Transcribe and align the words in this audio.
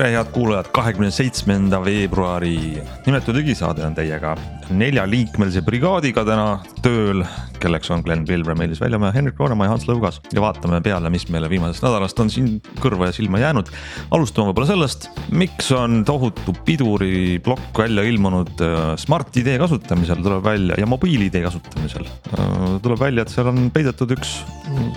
tere, 0.00 0.14
head 0.16 0.30
kuulajad, 0.32 0.70
kahekümne 0.72 1.10
seitsmenda 1.12 1.80
veebruari 1.84 2.80
nimetu 3.04 3.34
digisaade 3.36 3.84
on 3.84 3.96
teiega 3.98 4.32
neljaliikmelise 4.72 5.60
brigaadiga 5.66 6.24
täna 6.24 6.46
tööl. 6.80 7.20
Kelleks 7.60 7.90
on 7.94 8.02
Glen 8.06 8.24
Pilvre, 8.28 8.54
Meelis 8.58 8.80
Väljamäe, 8.80 9.12
Henrik 9.14 9.38
Roonemaa 9.40 9.68
ja 9.68 9.74
Hans 9.74 9.86
Lõugas 9.88 10.20
ja 10.34 10.42
vaatame 10.42 10.80
peale, 10.84 11.10
mis 11.12 11.26
meile 11.32 11.50
viimasest 11.50 11.84
nädalast 11.84 12.20
on 12.22 12.32
siin 12.32 12.58
kõrva 12.80 13.10
ja 13.10 13.16
silma 13.16 13.40
jäänud. 13.42 13.70
alustame 14.10 14.50
võib-olla 14.50 14.70
sellest, 14.70 15.08
miks 15.30 15.70
on 15.76 16.02
tohutu 16.08 16.54
piduriplokk 16.66 17.82
välja 17.84 18.04
ilmunud 18.08 18.64
äh, 18.64 18.78
Smart-ID 19.00 19.56
kasutamisel 19.60 20.22
tuleb 20.24 20.44
välja 20.44 20.78
ja 20.80 20.88
mobiil-ID 20.88 21.40
kasutamisel. 21.44 22.08
Äh, 22.34 22.76
tuleb 22.82 23.00
välja, 23.00 23.24
et 23.24 23.34
seal 23.34 23.50
on 23.52 23.68
peidetud 23.74 24.16
üks 24.16 24.40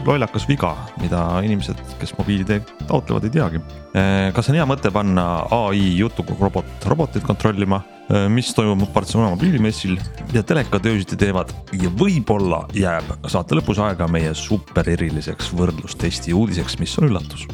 lollakas 0.08 0.48
viga, 0.50 0.73
mida 1.02 1.23
inimesed, 1.45 1.80
kes 2.02 2.16
mobiil-ID 2.20 2.62
taotlevad, 2.88 3.28
ei 3.28 3.36
teagi. 3.38 3.64
Äh, 3.94 4.30
kas 4.36 4.50
on 4.52 4.59
hea 4.59 4.68
mõte 4.70 4.92
panna 4.94 5.28
ai 5.54 5.82
juturobot 6.00 6.88
robotit 6.90 7.26
kontrollima 7.28 7.84
mis 8.30 8.52
toimub 8.56 8.92
Barcelona 8.94 9.32
mobiilimessil, 9.34 9.98
mida 10.28 10.44
telekad 10.46 10.86
öösiti 10.92 11.18
teevad 11.20 11.54
ja 11.80 11.92
võib-olla 12.00 12.66
jääb 12.76 13.14
saate 13.32 13.58
lõpus 13.58 13.80
aega 13.84 14.10
meie 14.12 14.34
super 14.38 14.90
eriliseks 14.92 15.54
võrdlustesti 15.56 16.36
uudiseks, 16.36 16.80
mis 16.84 16.98
on 17.00 17.12
üllatus 17.12 17.48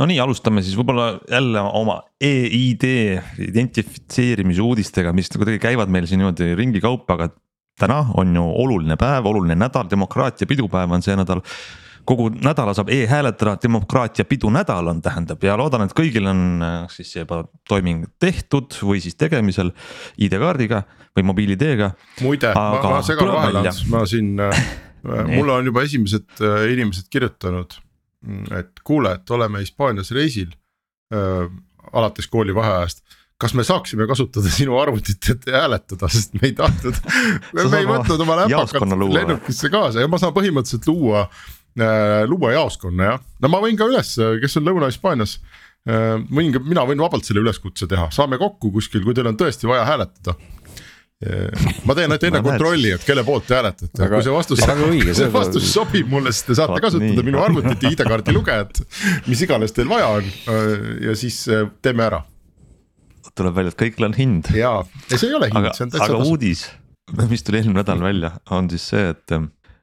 no 0.00 0.08
nii, 0.08 0.16
alustame 0.22 0.64
siis 0.64 0.76
võib-olla 0.78 1.12
jälle 1.28 1.62
oma 1.76 2.00
e-ID 2.24 2.86
identifitseerimise 3.50 4.64
uudistega, 4.64 5.12
mis 5.16 5.28
nagu 5.34 5.44
tegelikult 5.44 5.66
käivad 5.68 5.92
meil 5.92 6.08
siin 6.08 6.22
niimoodi 6.22 6.54
ringi 6.58 6.80
kaupa, 6.82 7.18
aga 7.18 7.28
täna 7.80 8.00
on 8.20 8.32
ju 8.36 8.46
oluline 8.64 8.96
päev, 9.00 9.28
oluline 9.28 9.56
nädal, 9.60 9.88
demokraatia 9.90 10.48
pidupäev 10.48 10.96
on 10.96 11.04
see 11.04 11.16
nädal. 11.20 11.44
Kogu 12.08 12.30
nädala 12.32 12.72
saab 12.74 12.88
e-hääletada, 12.90 13.58
demokraatia 13.60 14.24
pidunädal 14.26 14.88
on, 14.88 15.02
tähendab 15.04 15.44
ja 15.44 15.52
loodan, 15.60 15.84
et 15.84 15.92
kõigil 15.94 16.24
on 16.30 16.40
äh, 16.64 16.78
siis 16.90 17.12
juba 17.12 17.42
toiming 17.68 18.06
tehtud 18.18 18.78
või 18.80 19.02
siis 19.04 19.18
tegemisel 19.20 19.74
ID-kaardiga 20.16 20.80
või 21.16 21.26
mobiil-ID-ga. 21.28 21.90
muide, 22.24 22.54
ma, 22.56 22.64
ma 22.96 23.02
segan 23.04 23.30
vahele, 23.36 23.74
ma 23.92 24.02
siin 24.08 24.32
äh, 24.48 24.64
mulle 25.36 25.60
on 25.60 25.70
juba 25.70 25.84
esimesed 25.86 26.40
äh, 26.40 26.64
inimesed 26.72 27.12
kirjutanud 27.12 27.76
et 28.58 28.82
kuule, 28.84 29.14
et 29.16 29.30
oleme 29.30 29.62
Hispaanias 29.64 30.12
reisil 30.16 30.52
äh, 31.14 31.48
alates 31.92 32.28
koolivaheajast 32.28 33.04
kas 33.40 33.54
me 33.56 33.64
saaksime 33.64 34.04
kasutada 34.06 34.50
sinu 34.52 34.76
arvutit, 34.78 35.24
et 35.32 35.48
hääletada, 35.54 36.10
sest 36.12 36.34
me 36.36 36.50
ei 36.50 36.52
tahtnud 36.58 36.98
me 37.56 37.78
ei 37.78 37.88
võtnud 37.88 38.20
oma 38.26 38.42
läpakat 38.42 38.92
lennukisse 39.14 39.70
kaasa. 39.72 40.04
Ja 40.04 40.10
ma 40.12 40.20
saan 40.20 40.34
põhimõtteliselt 40.36 40.88
luua 40.90 41.24
äh,, 41.24 42.26
luua 42.28 42.52
jaoskonna 42.58 43.08
jah. 43.14 43.24
no 43.40 43.52
ma 43.52 43.62
võin 43.64 43.80
ka 43.80 43.88
üles, 43.88 44.12
kes 44.42 44.60
on 44.60 44.68
Lõuna-Hispaanias 44.68 45.38
äh,, 45.88 46.20
võin 46.28 46.52
ka, 46.52 46.60
mina 46.66 46.84
võin 46.88 47.00
vabalt 47.00 47.24
selle 47.28 47.40
üleskutse 47.40 47.88
teha, 47.88 48.10
saame 48.12 48.38
kokku 48.40 48.74
kuskil, 48.76 49.06
kui 49.06 49.16
teil 49.16 49.32
on 49.32 49.40
tõesti 49.40 49.70
vaja 49.70 49.88
hääletada 49.88 50.36
ma 51.20 51.96
teen 51.96 52.06
ainult 52.06 52.22
enne 52.24 52.40
kontrolli, 52.44 52.94
et 52.96 53.02
kelle 53.04 53.20
poolt 53.26 53.44
te 53.44 53.58
hääletate, 53.58 53.92
aga 53.98 54.14
kui 54.14 54.24
see 54.24 54.32
vastus, 54.32 54.62
see 55.18 55.26
vastus 55.34 55.66
sobib 55.68 56.08
mulle, 56.08 56.32
siis 56.32 56.46
te 56.48 56.56
saate 56.56 56.80
kasutada 56.80 57.24
minu 57.26 57.42
arvutit 57.44 57.84
ja 57.84 57.92
ID-kaardi 57.92 58.32
lugejat. 58.32 58.80
mis 59.26 59.42
iganes 59.44 59.76
teil 59.76 59.90
vaja 59.90 60.08
on 60.16 60.30
ja 61.04 61.16
siis 61.20 61.42
äh, 61.52 61.68
teeme 61.84 62.06
ära. 62.08 62.22
tuleb 63.36 63.58
välja, 63.60 63.74
et 63.74 63.80
kõigil 63.84 64.08
on 64.08 64.16
hind. 64.16 64.48
ja, 64.56 64.78
ei 65.10 65.20
see 65.20 65.28
ei 65.28 65.36
ole 65.36 65.52
hind, 65.52 65.68
see 65.76 65.88
on 65.90 65.92
täitsa. 65.92 66.08
aga 66.08 66.22
tasu. 66.22 66.32
uudis, 66.32 66.64
mis 67.28 67.44
tuli 67.44 67.60
eelmine 67.60 67.82
nädal 67.82 68.00
välja, 68.00 68.32
on 68.56 68.72
siis 68.72 68.88
see, 68.94 69.12
et, 69.12 69.36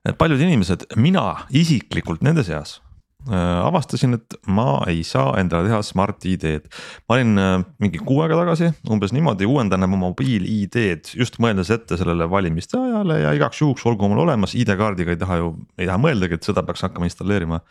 et 0.09 0.18
paljud 0.18 0.42
inimesed, 0.42 0.90
mina 0.98 1.30
isiklikult 1.54 2.25
nende 2.25 2.48
seas 2.48 2.80
Äh, 2.80 2.87
avastasin, 3.34 4.18
et 4.18 4.36
ma 4.48 4.82
ei 4.90 5.02
saa 5.08 5.34
endale 5.42 5.68
teha 5.68 5.80
Smart-ID-d. 5.84 6.70
ma 7.08 7.18
olin 7.18 7.42
äh, 7.42 7.56
mingi 7.84 8.02
kuu 8.04 8.22
aega 8.24 8.38
tagasi 8.40 8.72
umbes 8.94 9.14
niimoodi 9.16 9.48
uuendan 9.50 9.84
oma 9.88 10.00
mobiil-ID-d 10.06 11.14
just 11.20 11.40
mõeldes 11.44 11.72
ette 11.74 12.00
sellele 12.00 12.30
valimiste 12.32 12.80
ajale 12.80 13.22
ja 13.24 13.34
igaks 13.38 13.62
juhuks 13.62 13.86
olgu 13.90 14.10
mul 14.10 14.24
olemas, 14.26 14.56
ID-kaardiga 14.56 15.16
ei 15.16 15.22
taha 15.22 15.42
ju, 15.42 15.54
ei 15.78 15.90
taha 15.90 16.02
mõeldagi, 16.02 16.40
et 16.40 16.50
seda 16.50 16.64
peaks 16.68 16.86
hakkama 16.88 17.10
installeerima. 17.10 17.62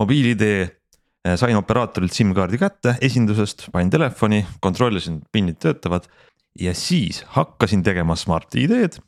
mobiil-ID 0.00 0.46
äh, 0.50 1.36
sain 1.36 1.58
operaatorilt 1.58 2.16
SIM-kaardi 2.16 2.58
kätte 2.60 2.96
esindusest, 3.00 3.68
panin 3.74 3.92
telefoni, 3.92 4.44
kontrollisin, 4.60 5.22
PIN-id 5.32 5.60
töötavad 5.62 6.10
ja 6.58 6.74
siis 6.74 7.22
hakkasin 7.36 7.86
tegema 7.86 8.16
Smart-ID-d 8.18 8.98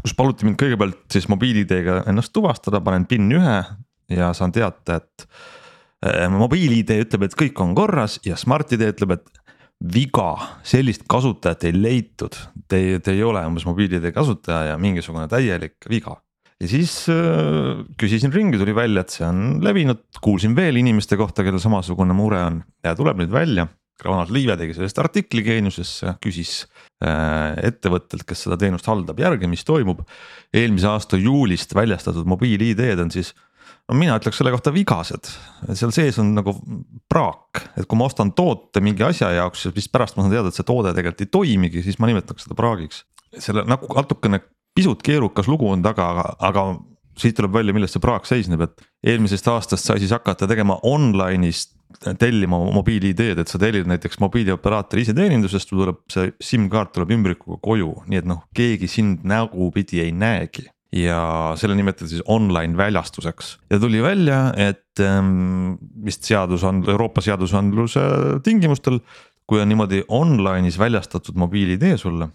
kus 0.00 0.14
paluti 0.16 0.46
mind 0.46 0.56
kõigepealt 0.60 1.02
siis 1.12 1.26
mobiil-ID-ga 1.28 2.02
ennast 2.10 2.32
tuvastada, 2.32 2.80
panen 2.84 3.04
PIN 3.08 3.28
ühe, 3.36 3.56
ja 4.16 4.32
saan 4.36 4.52
teate, 4.54 5.00
et 5.00 5.26
äh, 6.06 6.26
mobiil-ID 6.32 6.94
ütleb, 7.06 7.28
et 7.28 7.38
kõik 7.38 7.62
on 7.64 7.76
korras 7.78 8.18
ja 8.26 8.38
Smart-ID 8.38 8.88
ütleb, 8.92 9.16
et 9.18 9.42
viga, 9.94 10.30
sellist 10.66 11.06
kasutajat 11.10 11.66
ei 11.66 11.74
leitud. 11.76 12.36
Te, 12.68 12.82
te 13.02 13.14
ei 13.14 13.24
ole 13.26 13.42
umbes 13.48 13.66
mobiil-ID 13.66 14.12
kasutaja 14.14 14.72
ja 14.72 14.78
mingisugune 14.80 15.26
täielik 15.30 15.90
viga. 15.90 16.20
ja 16.62 16.68
siis 16.70 17.08
äh, 17.10 17.82
küsisin 17.98 18.32
ringi, 18.32 18.58
tuli 18.60 18.74
välja, 18.74 19.02
et 19.02 19.10
see 19.10 19.26
on 19.26 19.60
levinud, 19.64 20.04
kuulsin 20.22 20.54
veel 20.56 20.78
inimeste 20.78 21.18
kohta, 21.18 21.42
kellel 21.42 21.62
samasugune 21.62 22.14
mure 22.14 22.42
on 22.46 22.62
ja 22.84 22.94
tuleb 22.98 23.18
nüüd 23.18 23.32
välja. 23.32 23.66
Ronald 24.02 24.32
Liive 24.34 24.56
tegi 24.58 24.74
sellest 24.74 24.98
artikli 24.98 25.44
Geeniusesse, 25.46 26.16
küsis 26.22 26.64
äh, 27.04 27.52
ettevõttelt, 27.68 28.24
kes 28.26 28.46
seda 28.46 28.58
teenust 28.58 28.88
haldab 28.90 29.20
järgi, 29.20 29.50
mis 29.50 29.64
toimub. 29.66 30.02
eelmise 30.54 30.88
aasta 30.90 31.20
juulist 31.20 31.74
väljastatud 31.74 32.26
mobiil-ID-d 32.30 33.02
on 33.04 33.12
siis 33.14 33.32
no 33.90 33.98
mina 33.98 34.16
ütleks 34.20 34.38
selle 34.40 34.52
kohta 34.54 34.72
vigased, 34.74 35.30
seal 35.74 35.92
sees 35.94 36.18
on 36.22 36.32
nagu 36.36 36.54
praak, 37.10 37.62
et 37.76 37.88
kui 37.88 37.98
ma 37.98 38.08
ostan 38.08 38.32
toote 38.36 38.82
mingi 38.84 39.04
asja 39.06 39.32
jaoks 39.36 39.66
ja 39.66 39.74
siis 39.74 39.90
pärast 39.92 40.16
ma 40.16 40.24
saan 40.24 40.34
teada, 40.34 40.52
et 40.52 40.58
see 40.58 40.68
toode 40.68 40.94
tegelikult 40.96 41.26
ei 41.26 41.32
toimigi, 41.38 41.84
siis 41.86 41.98
ma 42.02 42.10
nimetaks 42.10 42.46
seda 42.46 42.58
praagiks. 42.58 43.04
selle 43.40 43.64
nagu 43.64 43.88
natukene 43.96 44.42
pisut 44.76 45.02
keerukas 45.04 45.48
lugu 45.48 45.68
on 45.72 45.82
taga, 45.84 46.08
aga, 46.12 46.24
aga 46.48 46.64
siit 47.18 47.36
tuleb 47.36 47.52
välja, 47.52 47.74
milles 47.76 47.92
see 47.92 48.02
praak 48.02 48.26
seisneb, 48.28 48.64
et 48.64 48.84
eelmisest 49.12 49.48
aastast 49.52 49.88
sai 49.88 50.00
siis 50.00 50.12
hakata 50.14 50.48
tegema 50.48 50.78
online'is 50.88 51.66
tellima 52.20 52.56
mobiil-ID-d, 52.72 53.42
et 53.42 53.50
sa 53.52 53.60
tellid 53.60 53.88
näiteks 53.90 54.20
mobiilioperaatori 54.22 55.04
iseteenindusest, 55.04 55.68
sul 55.68 55.82
tuleb 55.82 56.00
see 56.12 56.30
SIM-kaart 56.40 56.94
tuleb 56.96 57.12
ümbrikuga 57.18 57.60
koju, 57.64 57.92
nii 58.08 58.22
et 58.22 58.28
noh, 58.28 58.46
keegi 58.56 58.88
sind 58.88 59.26
nägupidi 59.28 60.00
ei 60.04 60.14
näegi 60.16 60.70
ja 60.92 61.20
selle 61.56 61.76
nimetati 61.76 62.10
siis 62.10 62.22
online 62.28 62.76
väljastuseks 62.76 63.56
ja 63.72 63.80
tuli 63.80 64.02
välja, 64.04 64.52
et 64.56 65.00
ähm, 65.00 65.74
vist 66.04 66.26
seadusand-, 66.28 66.88
Euroopa 66.90 67.24
seadusandluse 67.24 68.00
tingimustel. 68.44 69.00
kui 69.46 69.58
on 69.60 69.68
niimoodi 69.68 70.04
online'is 70.08 70.78
väljastatud 70.78 71.36
mobiil-ID 71.36 71.96
sulle, 71.98 72.28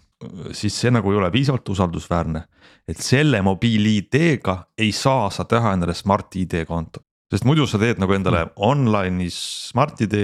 siis 0.52 0.74
see 0.76 0.90
nagu 0.92 1.10
ei 1.10 1.16
ole 1.18 1.30
piisavalt 1.34 1.68
usaldusväärne. 1.68 2.42
et 2.88 3.00
selle 3.00 3.40
mobiil-ID-ga 3.42 4.56
ei 4.78 4.92
saa 4.92 5.30
sa 5.30 5.44
teha 5.44 5.72
endale 5.72 5.94
Smart-ID 5.94 6.64
kontot, 6.66 7.04
sest 7.30 7.44
muidu 7.44 7.66
sa 7.66 7.78
teed 7.78 7.98
nagu 7.98 8.12
endale 8.12 8.46
online'is 8.56 9.38
Smart-ID 9.70 10.16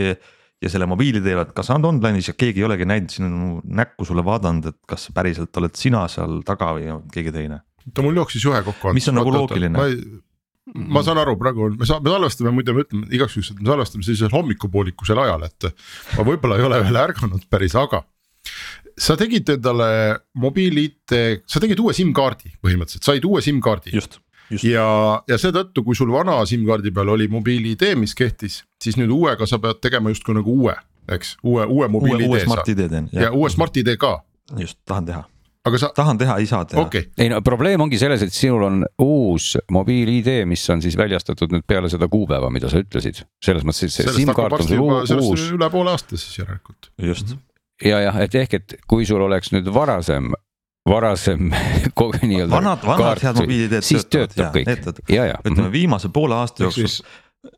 ja 0.62 0.70
selle 0.70 0.86
mobiil-ID 0.86 1.34
oled 1.34 1.52
ka 1.54 1.62
saanud 1.62 1.94
online'is 1.94 2.28
ja 2.28 2.34
keegi 2.34 2.60
ei 2.60 2.66
olegi 2.66 2.84
näinud 2.84 3.14
sinu 3.14 3.60
näkku 3.64 4.04
sulle 4.04 4.24
vaadanud, 4.24 4.66
et 4.66 4.80
kas 4.86 5.08
päriselt 5.14 5.56
oled 5.56 5.74
sina 5.78 6.08
seal 6.08 6.42
taga 6.44 6.74
või 6.76 6.98
keegi 7.14 7.32
teine 7.32 7.62
ta 7.92 8.04
mul 8.04 8.16
jooksis 8.20 8.44
juhe 8.44 8.62
kokku. 8.66 8.94
mis 8.96 9.08
on 9.10 9.18
nagu 9.18 9.32
loogiline. 9.34 9.90
ma 10.74 11.02
saan 11.04 11.20
aru, 11.20 11.36
praegu 11.40 11.68
me 11.74 11.88
saame, 11.88 12.08
me 12.08 12.14
salvestame, 12.14 12.54
muide 12.56 12.74
ma 12.74 12.84
ütlen 12.84 13.04
igaks 13.12 13.36
juhuks, 13.36 13.52
et 13.52 13.60
me 13.60 13.68
salvestame 13.68 14.06
sellisel 14.06 14.32
hommikupoolikul 14.32 15.22
ajal, 15.26 15.46
et. 15.48 15.70
ma 16.16 16.26
võib-olla 16.26 16.58
ei 16.60 16.68
ole 16.68 16.82
veel 16.86 17.00
ärganud 17.04 17.48
päris, 17.52 17.76
aga. 17.78 18.04
sa 18.96 19.18
tegid 19.20 19.50
endale 19.56 19.88
mobiil-ID, 20.40 21.18
sa 21.50 21.60
tegid 21.60 21.82
uue 21.82 21.92
SIM-kaardi 21.96 22.56
põhimõtteliselt, 22.64 23.04
said 23.04 23.28
uue 23.28 23.42
SIM-kaardi. 23.44 23.92
just, 23.92 24.18
just. 24.48 24.64
ja, 24.64 24.86
ja 25.28 25.40
seetõttu, 25.40 25.84
kui 25.84 25.98
sul 25.98 26.12
vana 26.14 26.40
SIM-kaardi 26.48 26.94
peal 26.94 27.12
oli 27.12 27.28
mobiil-ID, 27.28 27.92
mis 28.00 28.16
kehtis, 28.16 28.62
siis 28.80 28.96
nüüd 29.00 29.12
uuega 29.12 29.48
sa 29.50 29.60
pead 29.60 29.84
tegema 29.84 30.14
justkui 30.14 30.38
nagu 30.40 30.56
uue 30.64 30.78
eks, 31.08 31.36
uue, 31.44 31.66
uue 31.68 31.88
mobiil-ID. 31.92 32.28
uue 32.28 32.40
Smart-ID 32.40 32.88
teen. 32.88 33.08
ja 33.12 33.32
uue 33.32 33.50
Smart-ID 33.52 33.96
ka. 34.00 34.16
just, 34.56 34.78
tahan 34.88 35.12
teha 35.12 35.24
aga 35.64 35.80
sa. 35.80 35.90
tahan 35.96 36.20
teha, 36.20 36.36
ei 36.42 36.48
saa 36.48 36.64
teha 36.68 36.84
okay.. 36.84 37.08
ei 37.18 37.30
no 37.32 37.40
probleem 37.44 37.84
ongi 37.84 37.98
selles, 38.00 38.24
et 38.26 38.34
sinul 38.34 38.66
on 38.66 38.84
uus 39.02 39.54
mobiil-ID, 39.72 40.44
mis 40.48 40.64
on 40.72 40.84
siis 40.84 40.96
väljastatud 41.00 41.54
nüüd 41.54 41.66
peale 41.68 41.90
seda 41.92 42.08
kuupäeva, 42.12 42.50
mida 42.54 42.70
sa 42.72 42.82
ütlesid. 42.84 43.24
selles 43.44 43.66
mõttes, 43.66 43.88
et 43.88 43.96
see 43.96 44.16
SIM-kaart 44.20 44.58
on 44.60 44.68
sul 44.68 44.84
uus. 44.84 45.10
sellest 45.12 45.58
üle 45.58 45.70
poole 45.72 45.94
aasta 45.94 46.18
siis 46.20 46.40
järelikult. 46.42 46.90
just. 47.10 47.36
ja 47.84 48.02
jah, 48.06 48.24
et 48.26 48.40
ehk, 48.44 48.58
et 48.60 48.76
kui 48.90 49.08
sul 49.08 49.24
oleks 49.24 49.54
nüüd 49.56 49.70
varasem 49.74 50.32
varasem 50.88 51.48
nii-öelda. 52.28 52.52
vanad, 52.52 52.84
vanad 52.84 53.22
head 53.24 53.40
mobiil-ID-d 53.40 53.84
siis 53.84 54.04
töötab 54.12 54.52
kõik. 54.52 55.04
ja, 55.08 55.30
ja. 55.32 55.38
ütleme 55.44 55.72
viimase 55.72 56.12
poole 56.12 56.36
aasta 56.36 56.66
jooksul 56.66 57.00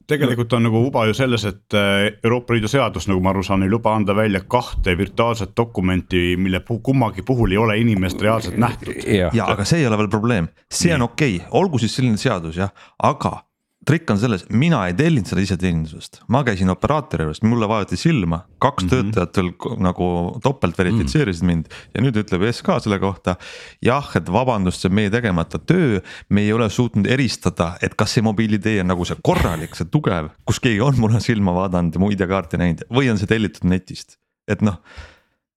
tegelikult 0.06 0.52
on 0.52 0.66
nagu 0.66 0.80
uba 0.86 1.06
ju 1.08 1.14
selles, 1.16 1.44
et 1.48 1.74
äh, 1.74 2.18
Euroopa 2.24 2.54
Liidu 2.54 2.68
seadus, 2.70 3.08
nagu 3.10 3.22
ma 3.22 3.32
aru 3.32 3.42
saan, 3.46 3.64
ei 3.66 3.70
luba 3.72 3.94
anda 3.96 4.16
välja 4.16 4.42
kahte 4.48 4.96
virtuaalset 4.98 5.54
dokumenti, 5.56 6.36
mille 6.36 6.60
puhul 6.60 6.82
kummagi 6.90 7.22
puhul 7.26 7.54
ei 7.54 7.60
ole 7.62 7.78
inimest 7.78 8.22
reaalselt 8.22 8.56
nähtud. 8.60 8.94
ja, 9.06 9.30
aga 9.46 9.64
see 9.64 9.82
ei 9.82 9.86
ole 9.90 9.98
veel 9.98 10.12
probleem, 10.12 10.48
see 10.70 10.94
on 10.94 11.06
okei 11.08 11.36
okay., 11.36 11.48
olgu 11.50 11.78
siis 11.82 11.96
selline 11.98 12.20
seadus 12.20 12.58
jah, 12.60 12.72
aga 13.02 13.38
trikk 13.86 14.10
on 14.10 14.18
selles, 14.18 14.44
mina 14.50 14.80
ei 14.88 14.94
tellinud 14.98 15.28
seda 15.30 15.42
iseteenindusest, 15.44 16.20
ma 16.32 16.42
käisin 16.46 16.72
operaatori 16.72 17.26
juures, 17.26 17.40
mulle 17.46 17.68
vaadati 17.70 17.98
silma, 18.00 18.40
kaks 18.62 18.84
mm 18.84 18.90
-hmm. 18.90 19.12
töötajat 19.12 19.40
veel 19.40 19.80
nagu 19.86 20.08
topelt 20.42 20.78
verifitseerisid 20.78 21.42
mm 21.44 21.50
-hmm. 21.50 21.54
mind 21.54 21.94
ja 21.94 22.02
nüüd 22.02 22.20
ütleb 22.22 22.46
SK 22.52 22.80
selle 22.82 22.98
kohta. 22.98 23.36
jah, 23.82 24.10
et 24.16 24.32
vabandust, 24.32 24.80
see 24.80 24.88
on 24.88 24.94
meie 24.94 25.10
tegemata 25.10 25.58
töö, 25.58 26.00
me 26.28 26.40
ei 26.40 26.52
ole 26.52 26.70
suutnud 26.70 27.06
eristada, 27.06 27.76
et 27.82 27.94
kas 27.94 28.14
see 28.14 28.22
mobiil-ID 28.22 28.80
on 28.80 28.86
nagu 28.86 29.04
see 29.04 29.16
korralik, 29.22 29.74
see 29.74 29.86
tugev, 29.90 30.30
kus 30.44 30.60
keegi 30.60 30.80
on 30.80 30.98
mulle 30.98 31.20
silma 31.20 31.54
vaadanud 31.54 31.94
ja 31.94 32.00
mu 32.00 32.10
ID-kaarti 32.10 32.56
näinud 32.58 32.82
või 32.90 33.10
on 33.10 33.18
see 33.18 33.26
tellitud 33.26 33.64
netist, 33.64 34.18
et 34.48 34.62
noh 34.62 34.82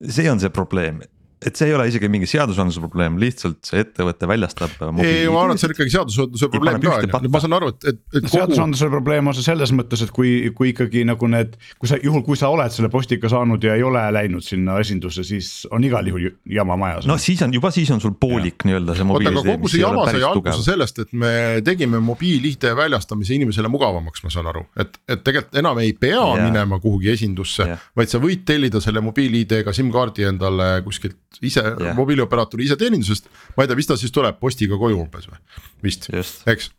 see 0.07 0.31
on 0.31 0.39
see 0.39 0.49
probleem, 0.49 1.01
et 1.39 1.55
see 1.55 1.69
ei 1.69 1.73
ole 1.75 1.85
isegi 1.87 2.09
mingi 2.11 2.27
seadusandluse 2.27 2.81
probleem, 2.83 3.15
lihtsalt 3.21 3.61
see 3.63 3.79
ettevõte 3.85 4.27
väljastab. 4.27 4.73
ei, 4.99 5.27
ma 5.31 5.45
arvan, 5.45 5.55
et 5.55 5.61
see 5.61 5.69
on 5.69 5.73
ikkagi 5.75 5.93
seadusandluse 5.93 6.49
probleem 6.51 6.81
ka, 6.83 7.21
ma 7.31 7.39
saan 7.39 7.55
aru, 7.55 7.69
et, 7.71 7.85
et, 7.93 8.01
et 8.11 8.25
kogu.... 8.25 8.31
seadusandluse 8.33 8.89
probleem 8.91 9.31
on 9.31 9.37
see 9.37 9.45
selles 9.47 9.71
mõttes, 9.75 10.03
et 10.03 10.11
kui, 10.15 10.33
kui 10.57 10.73
ikkagi 10.73 11.05
nagu 11.07 11.29
need, 11.31 11.55
kui 11.79 11.91
sa 11.91 11.99
juhul, 12.03 12.25
kui 12.27 12.39
sa 12.39 12.49
oled 12.51 12.75
selle 12.75 12.91
postika 12.91 13.31
saanud 13.31 13.63
ja 13.63 13.77
ei 13.79 13.85
ole 13.87 14.01
läinud 14.17 14.43
sinna 14.43 14.75
esindusse, 14.83 15.23
siis 15.27 15.63
on 15.71 15.85
igal 15.87 16.11
juhul 16.11 16.27
jama 16.59 16.75
majas. 16.79 17.07
no 17.07 17.15
siis 17.21 17.45
on 17.45 17.55
juba, 17.55 17.71
siis 17.75 17.93
on 17.95 18.03
sul 18.03 18.17
poolik 18.19 18.67
nii-öelda 18.67 18.97
see 18.99 19.07
mobiil. 19.07 19.31
oota, 19.31 19.45
aga 19.45 19.55
kogu 19.55 19.71
see 19.71 19.83
jama 19.85 20.05
sai 20.11 20.27
alguse 20.27 20.67
sellest, 20.67 21.03
et 21.05 21.15
me 21.23 21.33
tegime 21.63 22.03
mobiil-ID 22.03 22.67
väljastamise 22.83 23.37
inimesele 23.39 23.71
mugavamaks, 23.71 24.25
ma 24.27 24.33
saan 24.35 24.51
aru, 24.51 24.65
et, 24.75 24.99
et 25.07 25.23
tegelikult 25.23 25.63
enam 25.63 25.79
ei 25.79 25.95
pea 25.95 26.19
yeah. 26.19 26.43
minema 26.43 26.83
kuhugi 26.83 27.13
esindusse 27.15 27.63
yeah., 27.63 27.89
vaid 27.95 28.11
sa 28.11 28.19
võid 28.19 28.43
tellida 28.47 28.83
selle 28.83 28.99
mobiil-ID-ga 29.07 29.71
SIM-kaardi 29.75 30.27
endale 30.27 30.73
kuskilt 30.83 31.28
ise 31.41 31.63
yeah. 31.63 31.95
mobiilioperaatori 31.97 32.65
iseteenindusest, 32.67 33.29
ma 33.55 33.63
ei 33.63 33.69
tea, 33.69 33.77
mis 33.79 33.89
ta 33.89 33.97
siis 33.99 34.13
tuleb 34.15 34.39
postiga 34.41 34.79
koju 34.79 34.99
umbes 35.03 35.29
või, 35.29 35.39
vist, 35.85 36.09
eks. 36.49 36.71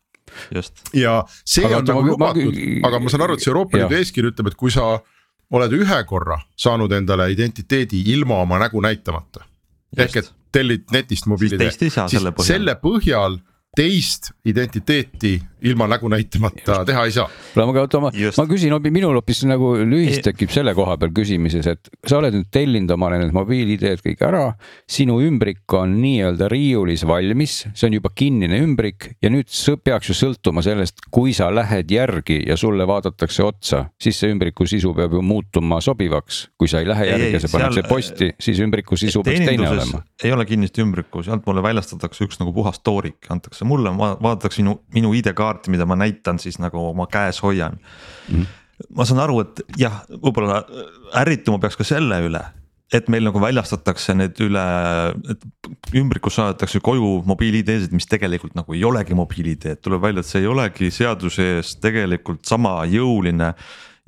Just. 0.54 0.84
ja 0.94 1.24
see 1.42 1.64
aga 1.66 1.80
on 1.80 1.88
nagu 1.88 2.02
lubatud, 2.06 2.58
aga 2.86 3.00
ma 3.02 3.10
saan 3.10 3.24
aru, 3.26 3.34
et 3.34 3.42
see 3.42 3.50
Euroopa 3.50 3.80
Liidu 3.80 3.96
eeskiri 3.98 4.30
ütleb, 4.30 4.52
et 4.52 4.58
kui 4.58 4.70
sa 4.70 4.92
oled 5.50 5.72
ühe 5.74 6.02
korra 6.06 6.38
saanud 6.58 6.92
endale 6.94 7.26
identiteedi 7.34 8.04
ilma 8.12 8.38
oma 8.44 8.60
nägu 8.62 8.82
näitamata. 8.84 9.42
ehk 9.96 10.20
et 10.22 10.30
tellid 10.54 10.86
netist 10.94 11.26
mobiili-ID, 11.30 11.90
siis 11.90 12.46
selle 12.46 12.76
põhjal 12.78 13.40
teist 13.76 14.32
identiteeti 14.44 15.38
ilma 15.62 15.86
nägu 15.86 16.08
näitamata 16.08 16.72
Just. 16.72 16.86
teha 16.86 17.04
ei 17.04 17.12
saa. 17.12 17.28
kuule, 17.54 17.66
aga 17.70 17.82
oota, 17.84 18.00
ma, 18.00 18.10
ma 18.10 18.44
küsin, 18.48 18.74
minul 18.90 19.18
hoopis 19.18 19.42
nagu 19.48 19.72
lühis 19.88 20.22
tekib 20.24 20.52
selle 20.54 20.72
koha 20.74 20.96
peal 21.00 21.12
küsimises, 21.16 21.68
et 21.68 21.90
sa 22.06 22.18
oled 22.18 22.34
nüüd 22.34 22.48
tellinud 22.52 22.94
omale 22.96 23.20
need 23.20 23.34
mobiil-ID-d 23.36 24.02
kõik 24.04 24.24
ära. 24.26 24.44
sinu 24.90 25.20
ümbrik 25.24 25.74
on 25.76 25.98
nii-öelda 26.00 26.48
riiulis 26.50 27.04
valmis, 27.06 27.60
see 27.74 27.90
on 27.90 27.98
juba 27.98 28.12
kinnine 28.14 28.60
ümbrik 28.64 29.10
ja 29.22 29.30
nüüd 29.32 29.50
peaks 29.84 30.10
ju 30.10 30.16
sõltuma 30.16 30.64
sellest, 30.64 31.04
kui 31.12 31.34
sa 31.36 31.50
lähed 31.54 31.90
järgi 31.92 32.40
ja 32.48 32.56
sulle 32.56 32.86
vaadatakse 32.88 33.44
otsa, 33.44 33.84
siis 34.00 34.18
see 34.20 34.32
ümbriku 34.32 34.66
sisu 34.66 34.94
peab 34.96 35.14
ju 35.14 35.22
muutuma 35.22 35.80
sobivaks. 35.84 36.48
kui 36.58 36.68
sa 36.68 36.80
ei 36.80 36.88
lähe 36.88 37.06
järgi 37.12 37.32
ja 37.36 37.40
see 37.40 37.52
pannakse 37.52 37.84
posti, 37.88 38.32
siis 38.40 38.60
ümbriku 38.64 38.96
sisu 38.96 39.22
peaks 39.22 39.44
teine 39.44 39.68
olema. 39.68 40.02
ei 40.24 40.32
ole 40.32 40.46
kinnist 40.46 40.78
ümbrikku, 40.78 41.22
sealt 41.22 41.46
mulle 41.46 41.62
väljastatakse 41.62 42.24
üks 42.24 42.40
nagu 42.40 42.52
puhas 42.56 42.80
toorik, 42.80 43.20
antakse 43.28 43.59
mulle, 43.68 43.92
vaadatakse 43.96 44.62
minu, 44.62 44.78
minu 44.94 45.12
ID-kaarti 45.16 45.38
kaarti, 45.40 45.74
mida 45.74 45.86
ma 45.86 45.96
näitan 45.98 46.38
siis 46.38 46.58
nagu 46.62 46.90
oma 46.90 47.06
käes 47.10 47.42
hoian. 47.42 47.78
Mm. 48.30 48.46
ma 48.96 49.04
saan 49.04 49.20
aru, 49.20 49.42
et 49.44 49.60
jah, 49.76 50.00
võib-olla 50.08 50.62
ärrituma 51.20 51.60
peaks 51.60 51.76
ka 51.76 51.84
selle 51.84 52.16
üle, 52.24 52.40
et 52.92 53.10
meil 53.12 53.26
nagu 53.26 53.40
väljastatakse 53.42 54.14
need 54.16 54.40
üle, 54.40 54.62
et 55.30 55.44
ümbrikus 56.00 56.38
saadetakse 56.38 56.80
koju 56.80 57.20
mobiil-ID-sid, 57.28 57.92
mis 57.92 58.08
tegelikult 58.10 58.56
nagu 58.58 58.74
ei 58.74 58.84
olegi 58.84 59.14
mobiil-ID, 59.18 59.76
tuleb 59.84 60.02
välja, 60.06 60.24
et 60.24 60.30
see 60.30 60.42
ei 60.42 60.48
olegi 60.50 60.90
seaduse 60.94 61.50
ees 61.58 61.76
tegelikult 61.82 62.48
sama 62.48 62.80
jõuline 62.88 63.52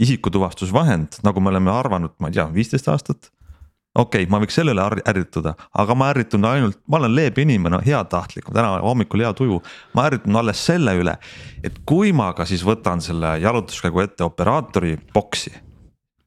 isikutuvastusvahend, 0.03 1.21
nagu 1.23 1.45
me 1.45 1.53
oleme 1.53 1.71
arvanud, 1.71 2.17
ma 2.19 2.33
ei 2.33 2.41
tea, 2.41 2.49
viisteist 2.55 2.89
aastat 2.89 3.29
okei 3.95 4.23
okay,, 4.23 4.31
ma 4.31 4.41
võiks 4.43 4.57
sellele 4.57 4.85
ärrituda, 5.09 5.55
aga 5.83 5.97
ma 5.99 6.11
ärritun 6.13 6.47
ainult, 6.49 6.79
ma 6.89 7.01
olen 7.01 7.15
leebe 7.17 7.45
inimene, 7.45 7.83
heatahtlik, 7.87 8.49
täna 8.53 8.79
hommikul 8.85 9.25
hea 9.25 9.33
tuju. 9.37 9.61
ma 9.95 10.07
ärritun 10.09 10.39
alles 10.41 10.65
selle 10.67 10.97
üle, 10.99 11.17
et 11.65 11.83
kui 11.89 12.13
ma 12.17 12.33
ka 12.37 12.49
siis 12.49 12.65
võtan 12.65 13.05
selle 13.05 13.37
jalutuskäigu 13.43 14.01
ette 14.07 14.25
operaatori 14.25 14.97
boksi 15.15 15.53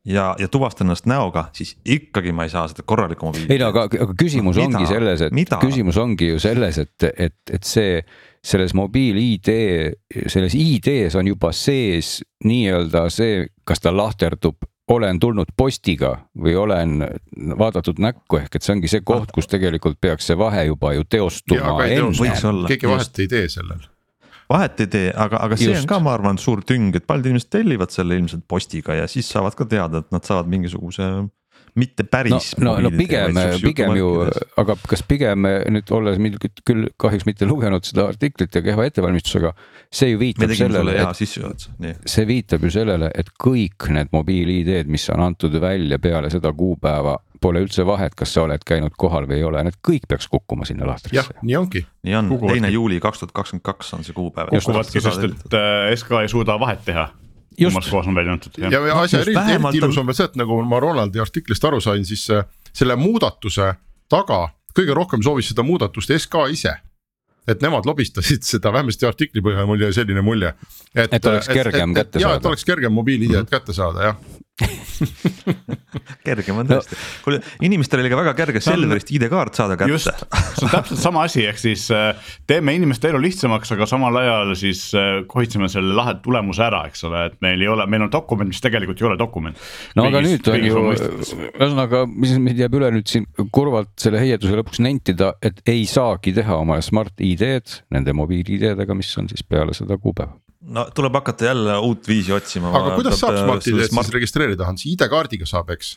ja, 0.06 0.36
ja 0.40 0.48
tuvastan 0.48 0.86
ennast 0.86 1.10
näoga, 1.10 1.48
siis 1.54 1.76
ikkagi 1.86 2.32
ma 2.36 2.46
ei 2.46 2.54
saa 2.54 2.68
seda 2.70 2.86
korralikku 2.86 3.26
mobiili. 3.26 3.50
ei 3.50 3.60
no 3.62 3.72
aga, 3.74 3.88
aga 3.90 4.14
küsimus 4.20 4.60
mida, 4.60 4.78
ongi 4.78 4.92
selles, 4.94 5.26
et 5.26 5.36
mida? 5.36 5.60
küsimus 5.62 5.98
ongi 5.98 6.30
ju 6.30 6.40
selles, 6.40 6.80
et, 6.86 7.10
et, 7.18 7.38
et 7.54 7.66
see 7.66 7.98
selles 8.46 8.76
mobiil-ID, 8.78 9.50
selles 10.30 10.54
ID-s 10.54 11.18
on 11.18 11.34
juba 11.34 11.50
sees 11.56 12.20
nii-öelda 12.46 13.08
see, 13.10 13.48
kas 13.66 13.82
ta 13.82 13.94
lahterdub 13.96 14.70
olen 14.88 15.20
tulnud 15.20 15.50
postiga 15.58 16.12
või 16.38 16.56
olen 16.56 17.02
vaadatud 17.58 18.00
näkku, 18.02 18.40
ehk 18.44 18.58
et 18.58 18.66
see 18.66 18.76
ongi 18.76 18.92
see 18.92 19.04
koht, 19.06 19.32
kus 19.34 19.50
tegelikult 19.50 19.98
peaks 20.02 20.30
see 20.30 20.38
vahe 20.38 20.68
juba 20.70 20.94
ju 20.94 21.06
teostuma 21.10 21.78
keegi 21.82 22.90
vahet 22.90 23.22
ei 23.24 23.30
tee 23.32 23.48
sellel. 23.50 23.88
vahet 24.50 24.86
ei 24.86 24.92
tee, 24.98 25.08
aga, 25.10 25.42
aga 25.48 25.58
see 25.58 25.72
Just. 25.72 25.86
on 25.86 25.94
ka, 25.94 26.02
ma 26.06 26.14
arvan, 26.18 26.42
suur 26.42 26.62
tüng, 26.68 26.94
et 26.96 27.08
paljud 27.08 27.32
inimesed 27.32 27.50
tellivad 27.58 27.96
selle 27.96 28.20
ilmselt 28.20 28.46
postiga 28.48 28.98
ja 29.02 29.10
siis 29.10 29.30
saavad 29.32 29.58
ka 29.58 29.66
teada, 29.70 30.04
et 30.06 30.14
nad 30.14 30.28
saavad 30.28 30.52
mingisuguse 30.52 31.10
mitte 31.76 32.06
päris. 32.08 32.54
no, 32.58 32.78
no, 32.78 32.90
no 32.90 32.92
pigem, 32.98 33.36
pigem 33.64 33.96
ju, 34.00 34.10
aga 34.62 34.78
kas 34.88 35.04
pigem 35.08 35.48
nüüd 35.76 35.92
olles 35.96 36.20
küll 36.64 36.88
kahjuks 37.02 37.28
mitte 37.28 37.48
lugenud 37.50 37.88
seda 37.88 38.08
artiklit 38.14 38.56
ja 38.56 38.64
kehva 38.64 38.88
ettevalmistusega. 38.88 39.52
See 39.96 40.12
ju 40.12 40.20
viitab 40.20 40.52
sellele, 40.58 40.96
et 41.00 42.10
see 42.10 42.28
viitab 42.28 42.66
ju 42.66 42.72
sellele, 42.74 43.10
et 43.16 43.30
kõik 43.42 43.88
need 43.96 44.12
mobiil-ID-d, 44.16 44.92
mis 44.92 45.08
on 45.14 45.24
antud 45.30 45.56
välja 45.62 46.00
peale 46.04 46.32
seda 46.34 46.52
kuupäeva 46.56 47.16
pole 47.42 47.62
üldse 47.66 47.86
vahet, 47.88 48.16
kas 48.18 48.34
sa 48.36 48.46
oled 48.46 48.64
käinud 48.66 48.96
kohal 48.98 49.28
või 49.30 49.40
ei 49.40 49.46
ole, 49.48 49.62
need 49.68 49.78
kõik 49.86 50.08
peaks 50.10 50.28
kukkuma 50.32 50.68
sinna 50.68 50.88
lahtrisse. 50.90 51.20
jah, 51.20 51.30
nii 51.44 51.58
ongi. 51.60 51.84
nii 52.08 52.18
on, 52.20 52.32
teine 52.48 52.72
juuli 52.74 53.00
kaks 53.04 53.22
tuhat 53.22 53.36
kakskümmend 53.36 53.66
kaks 53.66 53.94
on 53.98 54.08
see 54.08 54.16
kuupäev. 54.18 54.52
kukuvadki, 54.56 55.04
sest 55.04 55.28
et 55.30 55.58
äh, 55.60 55.92
SK 55.96 56.24
ei 56.24 56.32
suuda 56.32 56.58
vahet 56.60 56.84
teha. 56.88 57.10
Kummas 57.56 57.88
kohas 57.88 58.10
on 58.12 58.18
välja 58.18 58.34
antud. 58.36 58.58
ja, 58.60 58.70
ja 58.74 59.00
asja 59.00 59.22
eriti, 59.24 59.40
eriti 59.40 59.80
ilus 59.80 59.98
on 60.02 60.10
veel 60.10 60.18
see, 60.18 60.28
et 60.28 60.40
nagu 60.42 60.60
ma 60.68 60.80
Ronaldi 60.84 61.22
artiklist 61.24 61.64
aru 61.70 61.80
sain, 61.84 62.04
siis 62.08 62.26
äh, 62.34 62.48
selle 62.74 62.98
muudatuse 63.00 63.74
taga 64.12 64.42
kõige 64.76 64.98
rohkem 64.98 65.24
soovis 65.24 65.54
seda 65.54 65.64
muudatust 65.64 66.12
SK 66.18 66.50
ise 66.52 66.76
et 67.48 67.62
nemad 67.62 67.86
lobistasid 67.86 68.46
seda 68.54 68.74
vähemasti 68.74 69.06
artikli 69.06 69.44
põhjal, 69.46 69.68
mul 69.70 69.82
jäi 69.82 69.94
selline 69.94 70.22
mulje. 70.26 70.54
et, 70.96 71.26
oleks 71.26 71.48
kergem 71.52 71.94
kätte 71.94 72.20
saada. 72.20 72.36
et 72.36 72.46
oleks 72.52 72.66
kergem 72.66 72.94
mobiil-ID-d 72.94 73.38
mm 73.38 73.46
-hmm. 73.46 73.50
kätte 73.50 73.74
saada, 73.74 74.04
jah 74.12 74.18
kergem 76.28 76.62
on 76.62 76.68
tõesti 76.70 76.96
no., 76.96 77.00
kuule 77.26 77.40
inimestel 77.66 78.00
oli 78.00 78.12
ka 78.12 78.20
väga 78.22 78.34
kerge 78.38 78.62
Selverist 78.64 79.10
ID-kaart 79.12 79.58
saada 79.58 79.76
kätte. 79.76 79.92
just, 79.92 80.08
see 80.56 80.64
on 80.64 80.72
täpselt 80.72 81.02
sama 81.02 81.26
asi, 81.28 81.44
ehk 81.50 81.60
siis 81.60 81.84
äh, 81.92 82.16
teeme 82.48 82.76
inimeste 82.78 83.12
elu 83.12 83.20
lihtsamaks, 83.26 83.74
aga 83.76 83.88
samal 83.90 84.16
ajal 84.22 84.54
siis 84.60 84.86
äh, 84.96 85.18
kohitseme 85.28 85.68
selle 85.72 85.92
lahe 85.98 86.16
tulemuse 86.24 86.64
ära, 86.64 86.86
eks 86.88 87.04
ole, 87.10 87.26
et 87.32 87.36
meil 87.44 87.66
ei 87.66 87.72
ole, 87.72 87.88
meil 87.92 88.08
on 88.08 88.14
dokument, 88.14 88.48
mis 88.52 88.64
tegelikult 88.64 89.04
ei 89.04 89.10
ole 89.10 89.20
dokument. 89.20 89.60
no 90.00 90.08
aga 90.08 90.24
nüüd 90.24 90.48
on 90.54 90.70
ju, 90.70 90.86
ühesõnaga, 90.96 92.06
mis 92.16 92.38
meid 92.48 92.64
jääb 92.64 92.80
üle 92.80 92.94
nüüd 92.96 93.12
siin 93.12 93.28
kurvalt 93.52 93.92
selle 94.00 94.24
heietuse 94.24 94.56
lõpuks 94.62 94.80
nentida, 94.86 95.34
et 95.44 95.60
ei 95.68 95.84
saagi 95.90 96.32
teha 96.40 96.62
oma 96.64 96.80
Smart 96.86 97.20
ID-d 97.20 97.82
nende 97.92 98.16
mobiil-ID-dega, 98.16 98.96
mis 98.96 99.12
on 99.20 99.28
siis 99.32 99.44
peale 99.44 99.76
seda 99.76 100.00
kuupäeva 100.00 100.45
no 100.66 100.86
tuleb 100.96 101.14
hakata 101.20 101.46
jälle 101.46 101.78
uut 101.78 102.08
viisi 102.08 102.34
otsima. 102.34 102.74
aga 102.74 102.96
kuidas 102.98 103.20
saab 103.20 103.38
Smart-ID-d 103.38 103.90
smart... 103.90 104.10
siis 104.10 104.20
registreerida, 104.20 104.68
Hans, 104.68 104.86
ID-kaardiga 104.90 105.48
saab, 105.50 105.72
eks? 105.76 105.96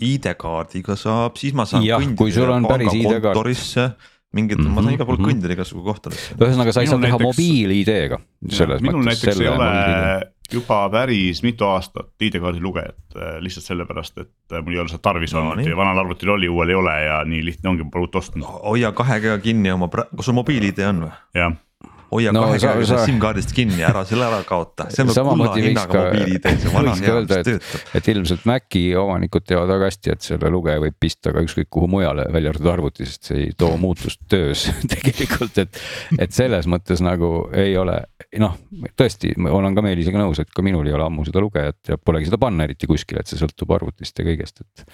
ID-kaardiga 0.00 0.96
saab, 0.98 1.36
siis 1.40 1.56
ma 1.56 1.66
saan 1.68 1.84
jah, 1.86 2.04
kui 2.16 2.32
sul 2.34 2.50
on 2.52 2.68
päris 2.68 2.92
ID-kaart. 2.96 4.10
mingid 4.32 4.60
mm, 4.60 4.66
-hmm, 4.66 4.74
ma 4.74 4.82
saan 4.82 4.94
igal 4.94 5.06
pool 5.06 5.16
-hmm. 5.18 5.30
kõndida 5.30 5.54
igasugu 5.56 5.84
kohtadesse. 5.84 6.34
ühesõnaga, 6.38 6.72
sa 6.72 6.84
ei 6.84 6.90
saa 6.90 6.98
teha 6.98 7.16
näiteks... 7.16 7.24
mobiil-ID-ga. 7.28 8.20
minul 8.80 9.02
mõttes, 9.02 9.24
näiteks 9.24 9.40
ei 9.40 9.48
ole 9.48 9.70
juba 10.50 10.88
päris 10.90 11.42
mitu 11.42 11.64
aastat 11.64 12.14
ID-kaardi 12.20 12.60
lugejat 12.60 13.18
lihtsalt 13.40 13.66
sellepärast, 13.66 14.18
et 14.18 14.62
mul 14.62 14.74
ei 14.74 14.80
ole 14.82 14.90
seda 14.90 15.02
tarvis 15.02 15.34
no, 15.34 15.42
olnud 15.42 15.66
ja 15.66 15.76
vanal 15.78 15.98
arvutil 15.98 16.34
oli, 16.34 16.48
uuel 16.48 16.68
ei 16.68 16.78
ole 16.78 16.94
ja 17.04 17.20
nii 17.24 17.44
lihtne 17.44 17.70
ongi, 17.70 17.86
ma 17.86 17.90
pole 17.90 18.08
uut 18.08 18.16
ostnud. 18.22 18.46
hoia 18.46 18.92
kahe 18.92 19.20
käega 19.20 19.38
kinni 19.42 19.70
oma, 19.70 19.88
kas 19.88 20.26
sul 20.26 20.34
mobiil-ID 20.34 20.82
on 20.90 21.04
või? 21.06 21.12
jah 21.34 21.54
hoia 22.10 22.32
no, 22.34 22.44
kahe 22.46 22.58
käega 22.62 22.86
sa... 22.88 23.00
SIM-kaardist 23.06 23.52
kinni, 23.56 23.80
ära 23.86 24.02
selle 24.08 24.26
ära 24.26 24.40
kaota, 24.46 24.88
see 24.92 25.04
on 25.04 25.12
kulla 25.14 25.54
hinnaga 25.56 26.04
mobiil-ID, 26.06 26.48
see 26.64 26.72
vana 26.74 26.94
hea, 26.98 27.16
mis 27.20 27.30
töötab. 27.30 27.84
et 28.00 28.10
ilmselt 28.14 28.46
Maci 28.50 28.84
omanikud 28.98 29.46
teavad 29.46 29.70
väga 29.74 29.90
hästi, 29.90 30.14
et 30.14 30.26
selle 30.26 30.52
lugeja 30.52 30.82
võib 30.82 30.96
pista 31.00 31.34
ka 31.34 31.44
ükskõik 31.46 31.70
kuhu 31.70 31.90
mujale, 31.90 32.26
välja 32.34 32.54
arvatud 32.54 32.72
arvuti, 32.74 33.06
sest 33.08 33.30
see 33.30 33.44
ei 33.46 33.52
too 33.58 33.76
muutust 33.80 34.22
töös 34.30 34.66
tegelikult, 34.94 35.62
et. 35.62 35.82
et 36.18 36.34
selles 36.34 36.68
mõttes 36.70 37.02
nagu 37.04 37.48
ei 37.56 37.76
ole, 37.78 38.00
noh, 38.38 38.54
tõesti, 38.98 39.32
ma 39.42 39.50
olen 39.56 39.74
ka 39.74 39.82
Meelisega 39.82 40.20
nõus, 40.20 40.38
et 40.42 40.50
ka 40.54 40.62
minul 40.62 40.86
ei 40.86 40.94
ole 40.94 41.02
ammu 41.08 41.24
seda 41.26 41.42
lugejat 41.42 41.90
ja 41.90 41.96
polegi 41.98 42.28
seda 42.28 42.38
panna 42.38 42.66
eriti 42.68 42.86
kuskile, 42.86 43.24
et 43.24 43.30
see 43.30 43.40
sõltub 43.40 43.72
arvutist 43.74 44.20
ja 44.20 44.26
kõigest, 44.26 44.62
et. 44.62 44.84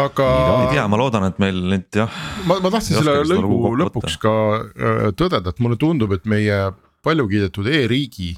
aga. 0.00 0.28
ei 0.62 0.78
tea, 0.78 0.86
ma 0.88 1.00
loodan, 1.00 1.26
et 1.28 1.40
meil 1.42 1.60
nüüd 1.74 2.00
jah. 2.00 2.16
ma, 2.48 2.56
ma 2.64 2.72
tahtsin 2.72 2.96
selle 2.96 3.18
lõigu 3.28 3.74
lõpuks 3.82 4.16
ka 4.22 4.32
äh, 4.56 5.04
tõdeda, 5.18 5.52
et 5.52 5.60
mulle 5.64 5.76
tundub, 5.80 6.14
et 6.16 6.24
meie 6.30 6.60
palju 7.06 7.26
kiidetud 7.30 7.68
e-riigi 7.68 8.32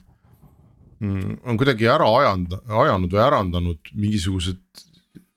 mm, 0.98 1.42
on 1.46 1.60
kuidagi 1.60 1.86
ära 1.90 2.08
ajand-, 2.22 2.58
ajanud 2.66 3.14
või 3.14 3.22
ärandanud 3.24 3.92
mingisugused, 3.94 4.58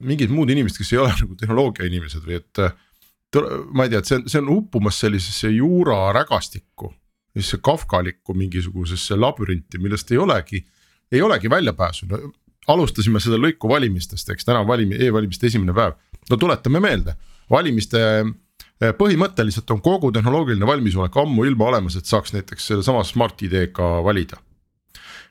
mingid 0.02 0.34
muud 0.34 0.50
inimesed, 0.50 0.82
kes 0.82 0.96
ei 0.96 1.04
ole 1.04 1.14
nagu 1.22 1.38
tehnoloogia 1.38 1.86
inimesed 1.92 2.26
või 2.26 2.40
et. 2.42 2.64
ma 3.70 3.86
ei 3.86 3.94
tea, 3.94 4.02
et 4.02 4.10
see 4.10 4.18
on, 4.18 4.26
see 4.34 4.42
on 4.42 4.50
uppumas 4.58 4.98
sellisesse 5.06 5.54
juura 5.54 6.08
rägastikku, 6.18 6.90
sellisesse 7.32 7.62
kafkalikku 7.64 8.36
mingisugusesse 8.38 9.16
labürinti, 9.16 9.80
millest 9.80 10.12
ei 10.12 10.20
olegi, 10.22 10.64
ei 11.12 11.22
olegi 11.22 11.50
väljapääsu 11.50 12.08
no, 12.12 12.22
alustasime 12.72 13.20
seda 13.24 13.40
lõiku 13.40 13.72
valimistest, 13.72 14.30
eks 14.30 14.48
täna 14.48 14.62
on 14.62 14.70
valimi-, 14.70 15.00
e-valimiste 15.08 15.48
esimene 15.48 15.74
päev, 15.76 15.98
no 16.30 16.38
tuletame 16.38 16.84
meelde, 16.84 17.16
valimiste 17.52 18.02
Eh, 18.82 18.96
põhimõtteliselt 18.98 19.70
on 19.76 19.82
kogu 19.86 20.10
tehnoloogiline 20.14 20.66
valmisolek 20.66 21.18
ammuilma 21.22 21.68
olemas, 21.70 21.98
et 22.00 22.10
saaks 22.10 22.34
näiteks 22.34 22.72
sellesama 22.72 23.04
Smart 23.06 23.42
ID-ga 23.46 23.90
valida. 24.06 24.40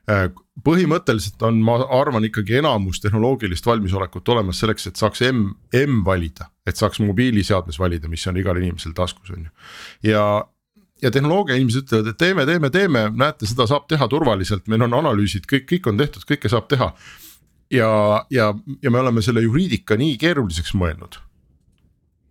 Eh, 0.07 0.29
põhimõtteliselt 0.67 1.43
on, 1.49 1.59
ma 1.67 1.81
arvan 1.99 2.29
ikkagi 2.29 2.61
enamus 2.61 3.03
tehnoloogilist 3.03 3.67
valmisolekut 3.67 4.29
olemas 4.37 4.63
selleks, 4.63 4.87
et 4.87 5.03
saaks 5.03 5.25
M, 5.27 5.49
M 5.75 6.05
valida, 6.07 6.47
et 6.67 6.79
saaks 6.79 7.03
mobiiliseadmes 7.03 7.79
valida, 7.83 8.09
mis 8.09 8.27
on 8.31 8.39
igal 8.39 8.61
inimesel 8.61 8.95
taskus, 8.95 9.35
on 9.35 9.49
ju. 9.49 9.51
ja, 10.13 10.25
ja 11.03 11.11
tehnoloogia 11.11 11.57
inimesed 11.57 11.87
ütlevad, 11.87 12.13
et 12.13 12.19
teeme, 12.21 12.47
teeme, 12.47 12.71
teeme, 12.71 13.07
näete, 13.17 13.49
seda 13.49 13.67
saab 13.71 13.89
teha 13.89 14.09
turvaliselt, 14.09 14.67
meil 14.69 14.85
on 14.87 14.99
analüüsid, 15.01 15.49
kõik, 15.51 15.67
kõik 15.71 15.91
on 15.91 16.01
tehtud, 16.01 16.27
kõike 16.29 16.53
saab 16.53 16.69
teha. 16.71 16.93
ja, 17.71 17.91
ja, 18.31 18.55
ja 18.83 18.91
me 18.91 18.99
oleme 18.99 19.23
selle 19.23 19.43
juriidika 19.45 19.97
nii 19.97 20.17
keeruliseks 20.19 20.75
mõelnud 20.75 21.21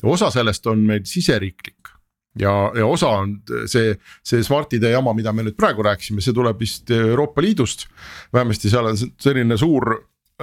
osa 0.04 0.30
sellest 0.32 0.68
on 0.68 0.84
meil 0.88 1.06
siseriiklik 1.08 1.92
ja, 2.40 2.54
ja 2.76 2.86
osa 2.86 3.10
on 3.22 3.34
see, 3.68 3.96
see 4.24 4.44
Smart-ID 4.44 4.92
jama, 4.92 5.14
mida 5.18 5.34
me 5.36 5.44
nüüd 5.46 5.58
praegu 5.60 5.84
rääkisime, 5.86 6.24
see 6.24 6.36
tuleb 6.36 6.60
vist 6.62 6.92
Euroopa 6.94 7.42
Liidust. 7.42 7.88
vähemasti 8.34 8.70
seal 8.70 8.92
on 8.92 8.98
selline 8.98 9.58
suur, 9.58 9.96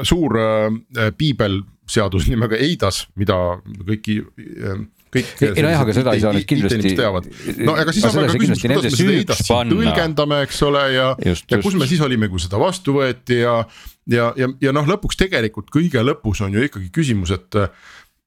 suur 0.03 0.39
äh, 0.41 1.11
piibelseadus 1.19 2.29
nimega 2.29 2.59
EIDAS, 2.61 3.07
mida 3.17 3.39
kõiki 3.87 4.21
äh, 4.21 4.85
kõik. 5.17 5.33
ei 5.49 5.67
nojah, 5.67 5.83
aga 5.85 5.97
seda 5.97 6.15
ei 6.17 6.25
saa 6.25 6.37
nüüd 6.37 6.49
kindlasti. 6.49 6.95
no 7.67 7.77
aga 7.77 7.97
siis 7.97 8.09
on 8.09 8.17
väga 8.21 8.37
küsimus, 8.37 8.65
kuidas 8.65 8.89
me 8.89 8.95
seda 8.95 9.19
EIDAS 9.19 9.45
tõlgendame, 9.51 10.41
eks 10.47 10.63
ole, 10.69 10.87
ja, 10.95 11.11
ja 11.25 11.61
kus 11.65 11.79
me 11.81 11.91
siis 11.91 12.03
olime, 12.07 12.31
kui 12.33 12.43
seda 12.43 12.61
vastu 12.63 12.97
võeti 13.01 13.43
ja. 13.43 13.59
ja, 14.11 14.33
ja, 14.39 14.51
ja 14.63 14.75
noh, 14.77 14.89
lõpuks 14.89 15.19
tegelikult 15.21 15.73
kõige 15.75 16.05
lõpus 16.05 16.45
on 16.47 16.57
ju 16.57 16.67
ikkagi 16.69 16.93
küsimus, 16.95 17.35
et 17.37 17.61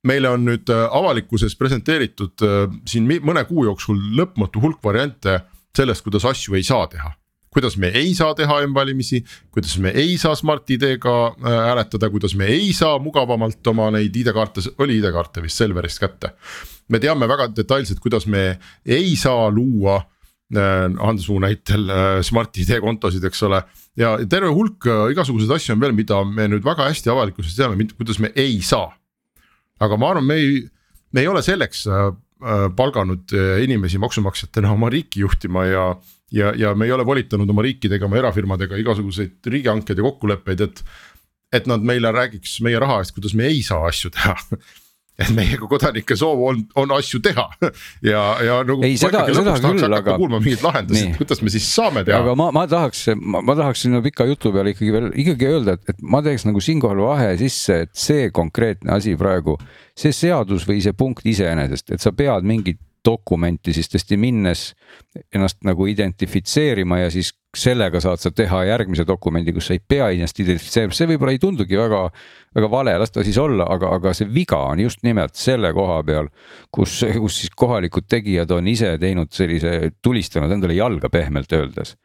meile 0.07 0.31
on 0.31 0.45
nüüd 0.47 0.69
äh, 0.71 0.85
avalikkuses 0.95 1.55
presenteeritud 1.59 2.45
äh, 2.45 2.59
siin 2.87 3.07
mõne 3.25 3.43
kuu 3.49 3.65
jooksul 3.67 3.99
lõpmatu 4.19 4.61
hulk 4.63 4.83
variante 4.83 5.41
sellest, 5.75 6.03
kuidas 6.05 6.25
asju 6.27 6.57
ei 6.57 6.65
saa 6.65 6.87
teha. 6.91 7.11
Kuidas 7.53 7.77
me 7.77 7.91
ei 7.95 8.13
saa 8.17 8.35
teha 8.37 8.59
M-valimisi, 8.67 9.23
kuidas 9.51 9.77
me 9.81 9.93
ei 9.95 10.17
saa 10.21 10.35
Smart-ID-ga 10.35 11.15
äh, 11.27 11.57
hääletada, 11.69 12.09
kuidas 12.13 12.35
me 12.35 12.49
ei 12.49 12.73
saa 12.73 12.99
mugavamalt 12.99 13.67
oma 13.67 13.89
neid 13.95 14.15
ID-kaarte, 14.15 14.65
oli 14.77 14.99
ID-kaarte 14.99 15.43
vist 15.45 15.61
Selverist 15.61 15.99
kätte. 15.99 16.35
me 16.89 16.99
teame 16.99 17.27
väga 17.29 17.49
detailselt, 17.55 17.99
kuidas 17.99 18.27
me 18.27 18.59
ei 18.85 19.15
saa 19.15 19.49
luua 19.51 20.01
Hansuu 20.49 21.35
näitel 21.39 21.83
Smart-ID 22.25 22.79
kontosid, 22.81 23.23
eks 23.23 23.43
ole. 23.45 23.59
ja 23.97 24.15
terve 24.29 24.49
hulk 24.49 24.87
igasuguseid 25.11 25.51
asju 25.53 25.75
on 25.75 25.83
veel, 25.83 25.93
mida 25.93 26.23
me 26.25 26.47
nüüd 26.49 26.65
väga 26.65 26.87
hästi 26.89 27.11
avalikkuses 27.13 27.53
teame, 27.53 27.85
kuidas 27.93 28.17
me 28.17 28.31
ei 28.33 28.57
saa 28.65 28.87
aga 29.79 29.99
ma 29.99 30.11
arvan, 30.13 30.27
me 30.27 30.37
ei, 30.39 30.63
me 31.15 31.23
ei 31.23 31.29
ole 31.31 31.41
selleks 31.45 31.85
äh, 31.87 32.07
äh, 32.43 32.67
palganud 32.75 33.33
äh, 33.35 33.59
inimesi 33.65 34.01
maksumaksjatena 34.01 34.73
oma 34.75 34.91
riiki 34.93 35.23
juhtima 35.25 35.65
ja. 35.69 35.89
Ja, 36.31 36.53
ja 36.57 36.73
me 36.75 36.89
ei 36.89 36.95
ole 36.95 37.05
volitanud 37.05 37.49
oma 37.49 37.65
riiki 37.65 37.89
tegema 37.91 38.19
erafirmadega 38.21 38.79
igasuguseid 38.81 39.51
riigihankeid 39.53 39.97
ja 39.97 40.09
kokkuleppeid, 40.09 40.67
et. 40.67 40.83
et 41.53 41.65
nad 41.65 41.81
meile 41.81 42.11
räägiks 42.13 42.59
meie 42.61 42.77
raha 42.79 42.99
eest, 43.01 43.15
kuidas 43.15 43.33
me 43.33 43.47
ei 43.49 43.63
saa 43.65 43.87
asju 43.89 44.11
teha 44.13 44.35
et 45.19 45.31
meie 45.35 45.57
kui 45.59 45.69
kodanike 45.71 46.15
soov 46.19 46.41
on, 46.47 46.59
on 46.79 46.93
asju 46.95 47.19
teha 47.23 47.45
ja, 48.11 48.21
ja 48.45 48.59
nagu. 48.67 48.83
ei, 48.87 48.97
seda, 48.99 49.25
seda 49.33 49.55
küll, 49.63 49.85
aga. 49.97 50.15
kuulma 50.19 50.39
mingeid 50.43 50.63
lahendusi, 50.63 51.07
kuidas 51.17 51.43
me 51.43 51.53
siis 51.53 51.67
saame 51.73 52.05
teha. 52.07 52.21
aga 52.23 52.35
ma, 52.39 52.49
ma 52.55 52.65
tahaks, 52.71 53.07
ma 53.17 53.55
tahaks 53.57 53.85
sinna 53.87 54.03
pika 54.05 54.27
jutu 54.29 54.53
peale 54.55 54.73
ikkagi 54.75 54.93
veel 54.95 55.09
ikkagi 55.25 55.49
öelda, 55.49 55.75
et, 55.79 55.95
et 55.95 56.03
ma 56.15 56.23
teeks 56.25 56.47
nagu 56.47 56.63
siinkohal 56.63 57.03
vahe 57.09 57.33
sisse, 57.41 57.81
et 57.87 57.95
see 57.97 58.29
konkreetne 58.35 58.93
asi 58.95 59.15
praegu. 59.19 59.57
see 59.99 60.13
seadus 60.15 60.67
või 60.67 60.79
see 60.83 60.95
punkt 60.95 61.25
iseenesest, 61.27 61.91
et 61.97 62.03
sa 62.03 62.13
pead 62.15 62.47
mingit 62.47 62.79
dokumenti 63.09 63.73
siis 63.75 63.89
tõesti 63.91 64.17
minnes 64.21 64.69
ennast 65.33 65.63
nagu 65.67 65.87
identifitseerima 65.89 67.03
ja 67.03 67.11
siis 67.13 67.33
sellega 67.57 67.97
saad 68.03 68.21
sa 68.21 68.29
teha 68.35 68.61
järgmise 68.67 69.05
dokumendi, 69.09 69.53
kus 69.55 69.69
sa 69.69 69.75
ei 69.75 69.81
pea 69.81 70.11
ennast 70.13 70.37
identifitseerima, 70.41 70.93
see 70.93 71.07
võib-olla 71.09 71.33
ei 71.33 71.41
tundugi 71.41 71.79
väga, 71.79 72.03
väga 72.55 72.69
vale, 72.69 72.93
las 73.01 73.13
ta 73.13 73.23
siis 73.25 73.39
olla, 73.41 73.65
aga, 73.73 73.89
aga 73.97 74.13
see 74.17 74.29
viga 74.33 74.59
on 74.69 74.83
just 74.83 75.01
nimelt 75.07 75.37
selle 75.39 75.71
koha 75.73 75.97
peal, 76.05 76.29
kus, 76.75 76.99
kus 77.17 77.39
siis 77.41 77.55
kohalikud 77.57 78.05
tegijad 78.09 78.53
on 78.53 78.69
ise 78.69 78.93
teinud 79.01 79.33
sellise, 79.33 79.95
tulistanud 80.05 80.53
endale 80.53 80.77
jalga 80.77 81.09
pehmelt 81.09 81.57
öeldes. 81.57 81.95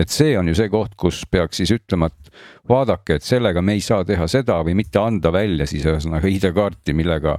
et 0.00 0.08
see 0.08 0.36
on 0.38 0.48
ju 0.48 0.54
see 0.56 0.68
koht, 0.72 0.94
kus 0.96 1.24
peaks 1.30 1.60
siis 1.60 1.72
ütlema, 1.74 2.08
et 2.08 2.30
vaadake, 2.68 3.16
et 3.16 3.24
sellega 3.24 3.62
me 3.62 3.76
ei 3.76 3.82
saa 3.84 4.04
teha 4.04 4.28
seda 4.28 4.60
või 4.64 4.76
mitte 4.78 5.00
anda 5.00 5.32
välja 5.32 5.66
siis 5.68 5.84
ühesõnaga 5.86 6.28
ID-kaarti, 6.28 6.94
millega 6.96 7.38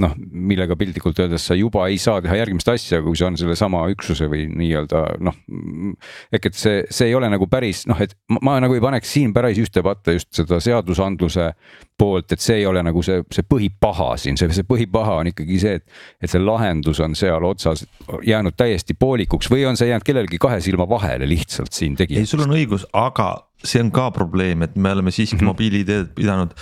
noh, 0.00 0.14
millega 0.16 0.76
piltlikult 0.78 1.18
öeldes 1.22 1.44
sa 1.50 1.56
juba 1.58 1.86
ei 1.90 1.98
saa 2.00 2.20
teha 2.24 2.38
järgmist 2.40 2.68
asja, 2.72 3.00
kui 3.04 3.18
see 3.18 3.26
on 3.28 3.36
sellesama 3.40 3.82
üksuse 3.92 4.28
või 4.30 4.46
nii-öelda 4.48 5.02
noh. 5.24 5.36
ehk 6.32 6.50
et 6.50 6.58
see, 6.58 6.82
see 6.92 7.10
ei 7.10 7.16
ole 7.18 7.30
nagu 7.32 7.48
päris 7.50 7.84
noh, 7.90 8.00
et 8.00 8.16
ma, 8.32 8.40
ma 8.50 8.56
nagu 8.64 8.76
ei 8.76 8.82
paneks 8.82 9.12
siin 9.16 9.34
päris 9.36 9.60
ühte 9.62 9.84
patta 9.86 10.14
just 10.16 10.32
seda 10.36 10.60
seadusandluse 10.62 11.50
poolt, 12.00 12.32
et 12.32 12.40
see 12.40 12.62
ei 12.62 12.66
ole 12.68 12.82
nagu 12.86 13.02
see, 13.04 13.20
see 13.34 13.44
põhipaha 13.44 14.14
siin, 14.20 14.38
see, 14.40 14.48
see 14.56 14.66
põhipaha 14.68 15.20
on 15.20 15.30
ikkagi 15.32 15.60
see, 15.60 15.76
et. 15.80 16.00
et 16.22 16.32
see 16.32 16.40
lahendus 16.40 17.00
on 17.04 17.16
seal 17.18 17.44
otsas 17.44 17.84
jäänud 18.26 18.56
täiesti 18.56 18.96
poolikuks 18.98 19.50
või 19.52 19.66
on 19.68 19.78
see 19.80 19.90
jäänud 19.90 20.06
kellelgi 20.06 20.40
kahe 20.40 20.60
silma 20.64 20.88
vahele 20.88 21.28
lihtsalt 21.28 21.76
siin 21.76 21.98
tegijatest. 21.98 22.26
ei, 22.26 22.30
sul 22.30 22.46
on 22.46 22.56
õigus, 22.56 22.86
aga 22.96 23.32
see 23.64 23.82
on 23.84 23.90
ka 23.92 24.08
probleem, 24.14 24.64
et 24.64 24.76
me 24.76 24.92
oleme 24.94 25.12
siiski 25.12 25.36
mm 25.36 25.40
-hmm. 25.42 25.52
mobiil-ID-d 25.52 26.14
pidanud 26.16 26.54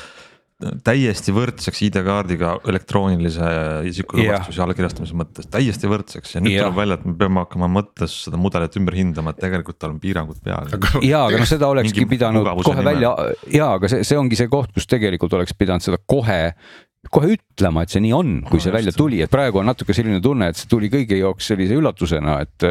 täiesti 0.58 1.30
võrdseks 1.34 1.84
ID-kaardiga 1.86 2.56
elektroonilise 2.66 3.50
isikutuvastuse 3.86 4.62
allkirjastamise 4.64 5.18
mõttes, 5.18 5.46
täiesti 5.52 5.90
võrdseks 5.90 6.34
ja 6.34 6.42
nüüd 6.42 6.56
ja. 6.56 6.64
tuleb 6.66 6.80
välja, 6.80 6.96
et 6.98 7.04
me 7.06 7.14
peame 7.20 7.44
hakkama 7.44 7.68
mõttes 7.70 8.16
seda 8.24 8.40
mudelit 8.42 8.74
ümber 8.80 8.96
hindama, 8.98 9.30
et 9.30 9.38
tegelikult 9.44 9.78
tal 9.78 9.94
on 9.94 10.00
piirangud 10.02 10.40
peal. 10.42 10.66
ja, 11.06 11.22
aga 11.28 11.38
noh, 11.38 11.46
seda 11.46 11.70
olekski 11.70 12.08
pidanud 12.10 12.50
kohe 12.66 12.82
välja 12.82 13.14
ja, 13.54 13.70
aga 13.76 13.90
see, 13.92 14.02
see 14.08 14.18
ongi 14.18 14.38
see 14.40 14.50
koht, 14.50 14.74
kus 14.74 14.90
tegelikult 14.90 15.38
oleks 15.38 15.54
pidanud 15.58 15.84
seda 15.84 16.00
kohe 16.10 16.40
kohe 17.14 17.36
ütlema, 17.36 17.84
et 17.86 17.94
see 17.94 18.02
nii 18.02 18.10
on, 18.16 18.34
kui 18.48 18.58
see 18.60 18.74
välja 18.74 18.90
tuli, 18.96 19.20
et 19.22 19.30
praegu 19.30 19.60
on 19.60 19.68
natuke 19.70 19.94
selline 19.94 20.18
tunne, 20.24 20.50
et 20.50 20.58
see 20.58 20.66
tuli 20.68 20.90
kõigi 20.92 21.20
jaoks 21.20 21.52
sellise 21.52 21.78
üllatusena, 21.78 22.40
et. 22.42 22.66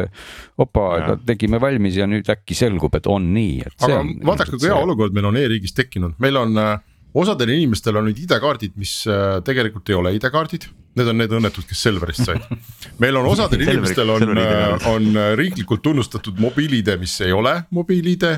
opa, 0.60 1.16
tegime 1.26 1.56
valmis 1.62 1.96
ja 1.96 2.06
nüüd 2.10 2.28
äkki 2.30 2.54
selgub, 2.58 2.94
et 3.00 3.08
on 3.10 3.32
nii, 3.34 3.56
et. 3.64 3.74
aga 3.88 4.04
vaadake, 4.28 4.58
kui 4.58 4.68
hea 4.68 4.76
olukord 4.76 5.16
meil 5.16 5.30
on 5.32 5.40
e-riigis 5.40 5.72
tekkinud, 5.80 6.18
meil 6.22 6.38
on 6.44 6.60
äh, 6.60 6.76
osadel 7.14 7.52
inimestel 7.54 7.96
on 7.98 8.08
nüüd 8.08 8.20
ID-kaardid, 8.24 8.74
mis 8.80 9.00
äh, 9.08 9.38
tegelikult 9.46 9.88
ei 9.88 9.96
ole 9.98 10.12
ID-kaardid, 10.18 10.68
need 10.98 11.10
on 11.10 11.20
need 11.20 11.32
õnnetud, 11.38 11.66
kes 11.68 11.80
Selverist 11.86 12.26
said. 12.26 12.44
meil 13.02 13.16
on 13.20 13.28
osadel 13.30 13.64
inimestel 13.64 14.12
on, 14.12 14.34
äh, 14.36 14.86
on 14.90 15.10
äh, 15.14 15.32
riiklikult 15.38 15.82
tunnustatud 15.86 16.40
mobiil-ID, 16.42 16.94
mis 17.00 17.18
ei 17.24 17.34
ole 17.34 17.60
mobiil-ID. 17.74 18.28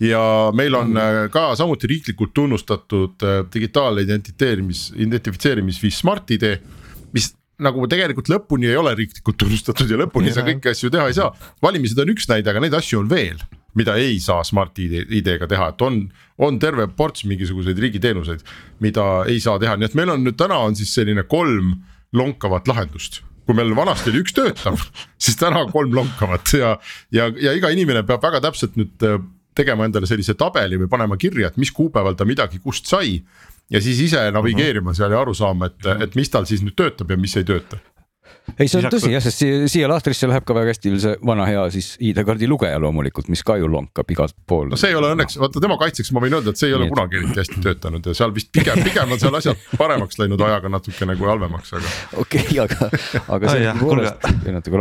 ja 0.00 0.22
meil 0.56 0.74
on 0.74 0.96
ka 1.32 1.50
samuti 1.58 1.88
riiklikult 1.90 2.30
tunnustatud 2.32 3.20
digitaalidentiteerimis, 3.52 4.86
identifitseerimisviis 4.96 5.98
Smart-ID, 6.00 6.46
mis 7.12 7.34
nagu 7.60 7.84
tegelikult 7.90 8.30
lõpuni 8.32 8.70
ei 8.70 8.78
ole 8.80 8.94
riiklikult 8.96 9.36
tunnustatud 9.42 9.90
ja 9.90 9.98
lõpuni 10.00 10.32
sa 10.32 10.46
kõiki 10.46 10.72
asju 10.72 10.88
teha 10.94 11.10
ei 11.10 11.18
saa. 11.18 11.34
valimised 11.62 11.98
on 12.00 12.14
üks 12.14 12.30
näide, 12.30 12.48
aga 12.54 12.62
neid 12.64 12.78
asju 12.78 13.02
on 13.02 13.10
veel 13.10 13.42
mida 13.78 13.94
ei 14.00 14.18
saa 14.22 14.44
Smart-ID, 14.46 15.06
ID-ga 15.20 15.48
teha, 15.50 15.70
et 15.72 15.82
on, 15.86 16.02
on 16.42 16.58
terve 16.62 16.88
ports 16.96 17.24
mingisuguseid 17.28 17.78
riigiteenuseid, 17.78 18.44
mida 18.84 19.06
ei 19.30 19.40
saa 19.42 19.58
teha, 19.62 19.76
nii 19.78 19.90
et 19.90 19.98
meil 19.98 20.14
on 20.14 20.24
nüüd 20.26 20.38
täna 20.40 20.58
on 20.66 20.78
siis 20.78 20.92
selline 20.96 21.24
kolm 21.30 21.76
lonkavat 22.16 22.70
lahendust. 22.70 23.22
Kui 23.46 23.56
meil 23.56 23.72
vanasti 23.74 24.12
oli 24.12 24.22
üks 24.24 24.34
töötav, 24.36 24.80
siis 25.22 25.38
täna 25.40 25.64
kolm 25.70 25.94
lonkavat 25.96 26.54
ja, 26.58 26.74
ja, 27.14 27.28
ja 27.30 27.54
iga 27.56 27.70
inimene 27.74 28.04
peab 28.06 28.22
väga 28.26 28.42
täpselt 28.48 28.78
nüüd 28.78 29.06
äh, 29.06 29.20
tegema 29.56 29.86
endale 29.86 30.08
sellise 30.08 30.36
tabeli 30.38 30.78
või 30.80 30.90
panema 30.90 31.18
kirja, 31.20 31.50
et 31.50 31.58
mis 31.60 31.72
kuupäeval 31.74 32.18
ta 32.18 32.26
midagi 32.28 32.60
kust 32.62 32.90
sai. 32.90 33.20
ja 33.70 33.78
siis 33.80 34.00
ise 34.02 34.22
navigeerima 34.34 34.94
seal 34.94 35.12
ja 35.14 35.20
aru 35.22 35.34
saama, 35.34 35.68
et, 35.70 35.86
et 36.06 36.14
mis 36.18 36.30
tal 36.30 36.46
siis 36.46 36.62
nüüd 36.62 36.74
töötab 36.78 37.10
ja 37.10 37.16
mis 37.16 37.36
ei 37.38 37.46
tööta 37.46 37.78
ei, 38.58 38.68
see 38.68 38.78
on 38.80 38.84
Lisaks... 38.84 38.94
tõsi 38.94 39.12
jah, 39.12 39.22
sest 39.24 39.42
siia, 39.42 39.68
siia 39.70 39.88
lahtrisse 39.90 40.28
läheb 40.30 40.44
ka 40.46 40.54
väga 40.56 40.72
hästi 40.72 40.92
veel 40.92 41.02
see 41.02 41.18
vana 41.26 41.46
hea 41.48 41.62
siis 41.74 41.92
ID-kaardi 42.10 42.48
lugeja 42.50 42.80
loomulikult, 42.82 43.30
mis 43.32 43.42
ka 43.46 43.56
ju 43.60 43.68
lonkab 43.70 44.10
igalt 44.12 44.36
poolt. 44.48 44.72
no 44.74 44.78
see 44.80 44.92
ei 44.92 44.98
ole 44.98 45.12
õnneks, 45.14 45.38
vaata 45.40 45.62
tema 45.62 45.76
kaitseks 45.80 46.12
ma 46.16 46.22
võin 46.24 46.36
öelda, 46.38 46.54
et 46.54 46.60
see 46.60 46.70
ei 46.70 46.76
ole 46.76 46.88
Nii, 46.88 46.94
kunagi 46.94 47.20
eriti 47.20 47.42
hästi 47.42 47.62
töötanud 47.64 48.10
ja 48.10 48.16
seal 48.16 48.34
vist 48.36 48.50
pigem, 48.54 48.82
pigem 48.86 49.14
on 49.14 49.22
seal 49.22 49.38
asjad 49.38 49.64
paremaks 49.80 50.20
läinud 50.20 50.44
ajaga 50.46 50.72
natukene 50.76 51.16
kui 51.20 51.30
halvemaks, 51.30 51.74
aga. 51.78 51.92
okei 52.24 52.46
okay,, 52.46 52.62
aga, 52.64 52.90
aga 53.36 53.54
see 53.54 53.74
tõepoolest. 53.80 54.30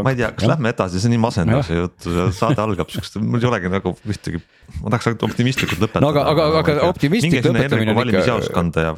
ma 0.03 0.15
ei 0.15 0.22
tea, 0.22 0.32
kas 0.38 0.50
lähme 0.53 0.74
edasi, 0.74 1.01
see 1.01 1.12
on 1.12 1.15
nii 1.15 1.24
masendav 1.25 1.65
see 1.68 1.82
jutt, 1.82 2.10
saade 2.39 2.63
algab 2.63 2.94
siukest, 2.94 3.20
mul 3.24 3.44
ei 3.44 3.51
olegi 3.51 3.74
nagu 3.74 3.96
ühtegi, 4.10 4.41
ma 4.79 4.94
tahaks 4.94 5.12
ainult 5.12 5.27
optimistlikult 5.29 5.84
lõpetada. 5.86 6.03
no 6.06 6.12
aga, 6.13 6.25
aga, 6.34 6.50
aga 6.63 6.89
optimistlik 6.89 7.46
lõpetamine 7.46 7.94
on 7.94 7.94
ikka. 7.94 8.00
valimisjaoskonda 8.01 8.86
ja. 8.88 8.96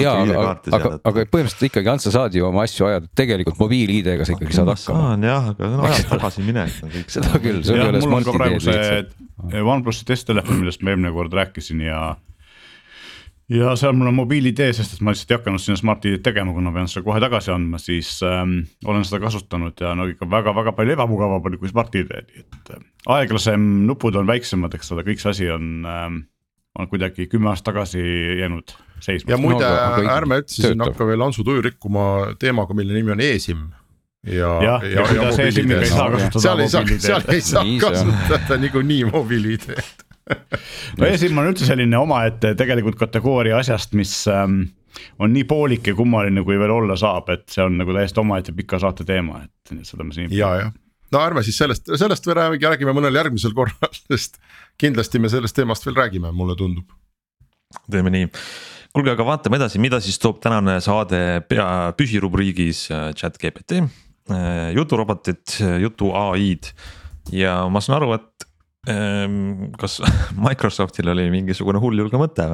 jaa, 0.00 0.16
aga, 0.24 0.48
aga, 0.78 0.92
aga 1.00 1.26
põhimõtteliselt 1.28 1.68
ikkagi 1.70 1.92
Ants, 1.94 2.08
sa 2.08 2.14
saad 2.18 2.36
ju 2.36 2.46
oma 2.48 2.64
asju 2.66 2.88
ajada 2.88 3.10
tegelikult 3.16 3.58
mobiil-ID-ga 3.94 4.26
sa 4.26 4.36
ikkagi 4.36 4.56
saad 4.56 4.70
hakkama 4.72 5.08
saan 5.08 5.26
jah, 5.28 5.48
aga 5.52 5.70
see 5.70 5.78
on 5.78 5.86
ajas 5.88 6.04
tagasi 6.10 6.44
minek. 6.44 6.76
seda 7.16 7.40
küll, 7.42 7.62
sul 7.66 7.80
ei 7.80 7.88
ole 7.88 8.02
smart'i 8.04 8.36
ideed 8.36 8.54
lihtsalt. 8.68 9.16
OnePlusi 9.74 10.06
testtelefon, 10.08 10.60
millest 10.62 10.84
ma 10.84 10.94
eelmine 10.94 11.12
kord 11.14 11.34
rääkisin 11.34 11.82
ja 11.84 12.00
ja 13.52 13.74
seal 13.76 13.92
mul 13.96 14.08
on 14.08 14.16
mobiil-ID, 14.16 14.62
sest 14.76 14.96
et 14.96 15.02
ma 15.04 15.12
lihtsalt 15.12 15.34
ei 15.34 15.38
hakanud 15.38 15.62
sinna 15.62 15.76
Smart-ID 15.80 16.22
tegema, 16.24 16.54
kuna 16.56 16.72
pean 16.74 16.88
seda 16.90 17.04
kohe 17.06 17.20
tagasi 17.22 17.52
andma, 17.52 17.80
siis 17.82 18.16
ähm, 18.24 18.62
olen 18.88 19.04
seda 19.04 19.20
kasutanud 19.26 19.84
ja 19.84 19.92
no 19.98 20.08
ikka 20.08 20.28
väga-väga 20.30 20.72
palju 20.76 20.96
ebamugavam 20.96 21.50
oli 21.50 21.60
kui 21.60 21.72
Smart-ID, 21.72 22.14
nii 22.30 22.46
et 22.46 22.72
äh, 22.76 22.86
aeglasem, 23.18 23.66
nupud 23.88 24.16
on 24.20 24.30
väiksemad, 24.30 24.78
eks 24.78 24.94
ole, 24.96 25.04
kõik 25.06 25.22
see 25.22 25.34
asi 25.34 25.50
on 25.52 25.84
ähm,, 25.90 26.22
on 26.74 26.88
kuidagi 26.90 27.28
kümme 27.30 27.52
aastat 27.52 27.74
tagasi 27.74 28.00
jäänud 28.40 28.72
seisma. 29.04 29.30
ja 29.30 29.38
muide 29.38 29.62
no,, 29.62 30.08
ärme 30.10 30.40
üldse 30.40 30.64
siin 30.64 30.80
hakka 30.82 31.06
veel 31.06 31.22
Ansu 31.22 31.44
tuju 31.46 31.62
rikkuma 31.68 32.06
teemaga, 32.40 32.74
mille 32.74 32.96
nimi 32.96 33.12
on 33.14 33.22
eSIM 33.22 33.68
ja, 34.26 34.54
ja, 34.62 34.78
ja, 34.82 34.88
ja, 34.88 35.04
ja 35.14 35.28
mobiil-ID-d. 35.30 36.40
seal 36.40 36.64
ei 36.64 36.72
saa, 36.72 36.86
seal 36.98 37.28
ei 37.34 37.44
saa 37.44 37.64
kasutada 37.80 38.58
niikuinii 38.62 39.04
mobiil-ID-d 39.10 40.04
no 40.98 41.08
eSIM 41.08 41.38
on 41.40 41.50
üldse 41.50 41.68
selline 41.68 41.98
omaette 42.00 42.54
tegelikult 42.58 42.96
kategooria 43.00 43.58
asjast, 43.60 43.92
mis 43.98 44.12
ähm, 44.32 44.62
on 45.20 45.32
nii 45.34 45.44
poolik 45.48 45.90
ja 45.90 45.96
kummaline, 45.98 46.44
kui 46.46 46.58
veel 46.60 46.72
olla 46.72 46.96
saab, 47.00 47.30
et 47.34 47.46
see 47.52 47.64
on 47.64 47.78
nagu 47.80 47.94
täiesti 47.96 48.22
omaette 48.22 48.54
pika 48.56 48.80
saate 48.82 49.06
teema, 49.08 49.42
et 49.44 49.86
seda 49.86 50.06
me 50.06 50.16
siin. 50.16 50.32
ja, 50.34 50.52
jah, 50.62 50.74
no 51.12 51.22
ärme 51.22 51.44
siis 51.46 51.58
sellest, 51.60 51.90
sellest 52.00 52.28
veel 52.28 52.38
räägi, 52.40 52.62
räägime 52.64 52.94
mõnel 52.96 53.20
järgmisel 53.20 53.56
korral, 53.56 53.98
sest 54.10 54.40
kindlasti 54.80 55.20
me 55.22 55.32
sellest 55.32 55.56
teemast 55.58 55.86
veel 55.88 55.98
räägime, 56.00 56.32
mulle 56.32 56.56
tundub. 56.58 56.88
teeme 57.90 58.12
nii 58.14 58.30
kuulge, 58.94 59.10
aga 59.10 59.26
vaatame 59.26 59.58
edasi, 59.58 59.82
mida 59.82 59.98
siis 60.00 60.20
toob 60.22 60.40
tänane 60.42 60.78
saade 60.84 61.20
pea 61.50 61.68
püsirubriigis 61.98 62.86
äh, 62.94 63.10
chat 63.18 63.36
GPT 63.42 63.82
juturobotid, 64.74 65.58
jutu 65.82 66.10
ai-d 66.16 66.70
ja 67.32 67.62
ma 67.72 67.80
saan 67.84 67.98
aru, 67.98 68.14
et 68.16 68.46
ähm, 68.90 69.72
kas 69.80 69.98
Microsoftil 70.46 71.10
oli 71.12 71.26
mingisugune 71.32 71.80
hulljulge 71.82 72.20
mõte 72.20 72.46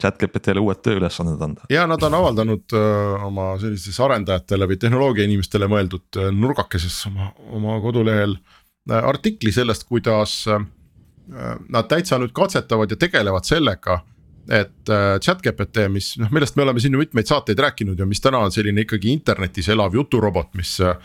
chat 0.00 0.18
GPT-le 0.20 0.62
uued 0.64 0.82
tööülesanded 0.84 1.42
anda? 1.44 1.68
ja 1.72 1.86
nad 1.90 2.02
on 2.04 2.18
avaldanud 2.20 2.76
äh, 2.76 3.26
oma 3.28 3.54
sellises 3.62 4.00
arendajatele 4.04 4.68
või 4.70 4.80
tehnoloogia 4.80 5.28
inimestele 5.28 5.68
mõeldud 5.70 6.20
äh, 6.20 6.30
nurgakeses 6.34 7.04
oma, 7.10 7.32
oma 7.52 7.78
kodulehel 7.84 8.38
artikli 8.84 9.48
sellest, 9.48 9.86
kuidas 9.88 10.42
nad 10.44 11.86
täitsa 11.88 12.18
nüüd 12.20 12.34
katsetavad 12.36 12.90
ja 12.92 12.98
tegelevad 13.00 13.46
sellega 13.48 14.02
et 14.48 14.90
äh, 14.92 15.16
chat-GPT, 15.20 15.88
mis 15.92 16.14
noh, 16.20 16.30
millest 16.34 16.56
me 16.56 16.64
oleme 16.64 16.82
siin 16.82 16.94
ju 16.94 17.00
mitmeid 17.00 17.28
saateid 17.28 17.60
rääkinud 17.64 17.98
ja 17.98 18.06
mis 18.08 18.20
täna 18.20 18.42
on 18.44 18.52
selline 18.52 18.84
ikkagi 18.84 19.12
internetis 19.12 19.70
elav 19.72 19.94
juturobot, 19.96 20.52
mis 20.58 20.76
äh, 20.84 20.98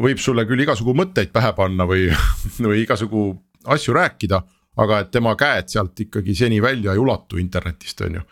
võib 0.00 0.18
sulle 0.22 0.46
küll 0.48 0.64
igasugu 0.64 0.94
mõtteid 0.96 1.30
pähe 1.34 1.52
panna 1.56 1.86
või, 1.88 2.08
või 2.68 2.82
igasugu 2.82 3.28
asju 3.76 3.94
rääkida. 3.96 4.42
aga 4.76 4.98
et 5.04 5.10
tema 5.14 5.36
käed 5.38 5.68
sealt 5.70 6.00
ikkagi 6.00 6.34
seni 6.34 6.56
välja 6.62 6.92
ei 6.92 6.98
ulatu 6.98 7.38
internetist, 7.38 8.00
on 8.00 8.14
ju. 8.14 8.22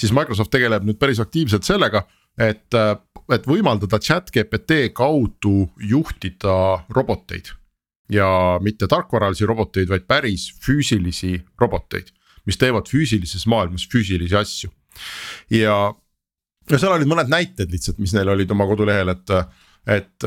siis 0.00 0.12
Microsoft 0.16 0.50
tegeleb 0.50 0.84
nüüd 0.84 0.96
päris 0.98 1.20
aktiivselt 1.20 1.64
sellega, 1.64 2.06
et, 2.38 2.74
äh, 2.74 2.96
et 3.34 3.46
võimaldada 3.46 4.00
chat-GPT 4.00 4.94
kaudu 4.94 5.68
juhtida 5.76 6.84
roboteid. 6.88 7.52
ja 8.10 8.58
mitte 8.62 8.88
tarkvaralisi 8.88 9.46
roboteid, 9.46 9.88
vaid 9.88 10.08
päris 10.08 10.48
füüsilisi 10.64 11.36
roboteid 11.60 12.10
mis 12.48 12.60
teevad 12.60 12.88
füüsilises 12.90 13.46
maailmas 13.50 13.86
füüsilisi 13.90 14.36
asju. 14.38 14.70
ja, 15.54 15.76
ja 16.70 16.78
seal 16.78 16.94
olid 16.94 17.10
mõned 17.10 17.32
näited 17.32 17.72
lihtsalt, 17.72 17.98
mis 18.02 18.14
neil 18.16 18.30
olid 18.32 18.50
oma 18.54 18.68
kodulehel, 18.70 19.14
et 19.16 19.36
et, 19.88 20.24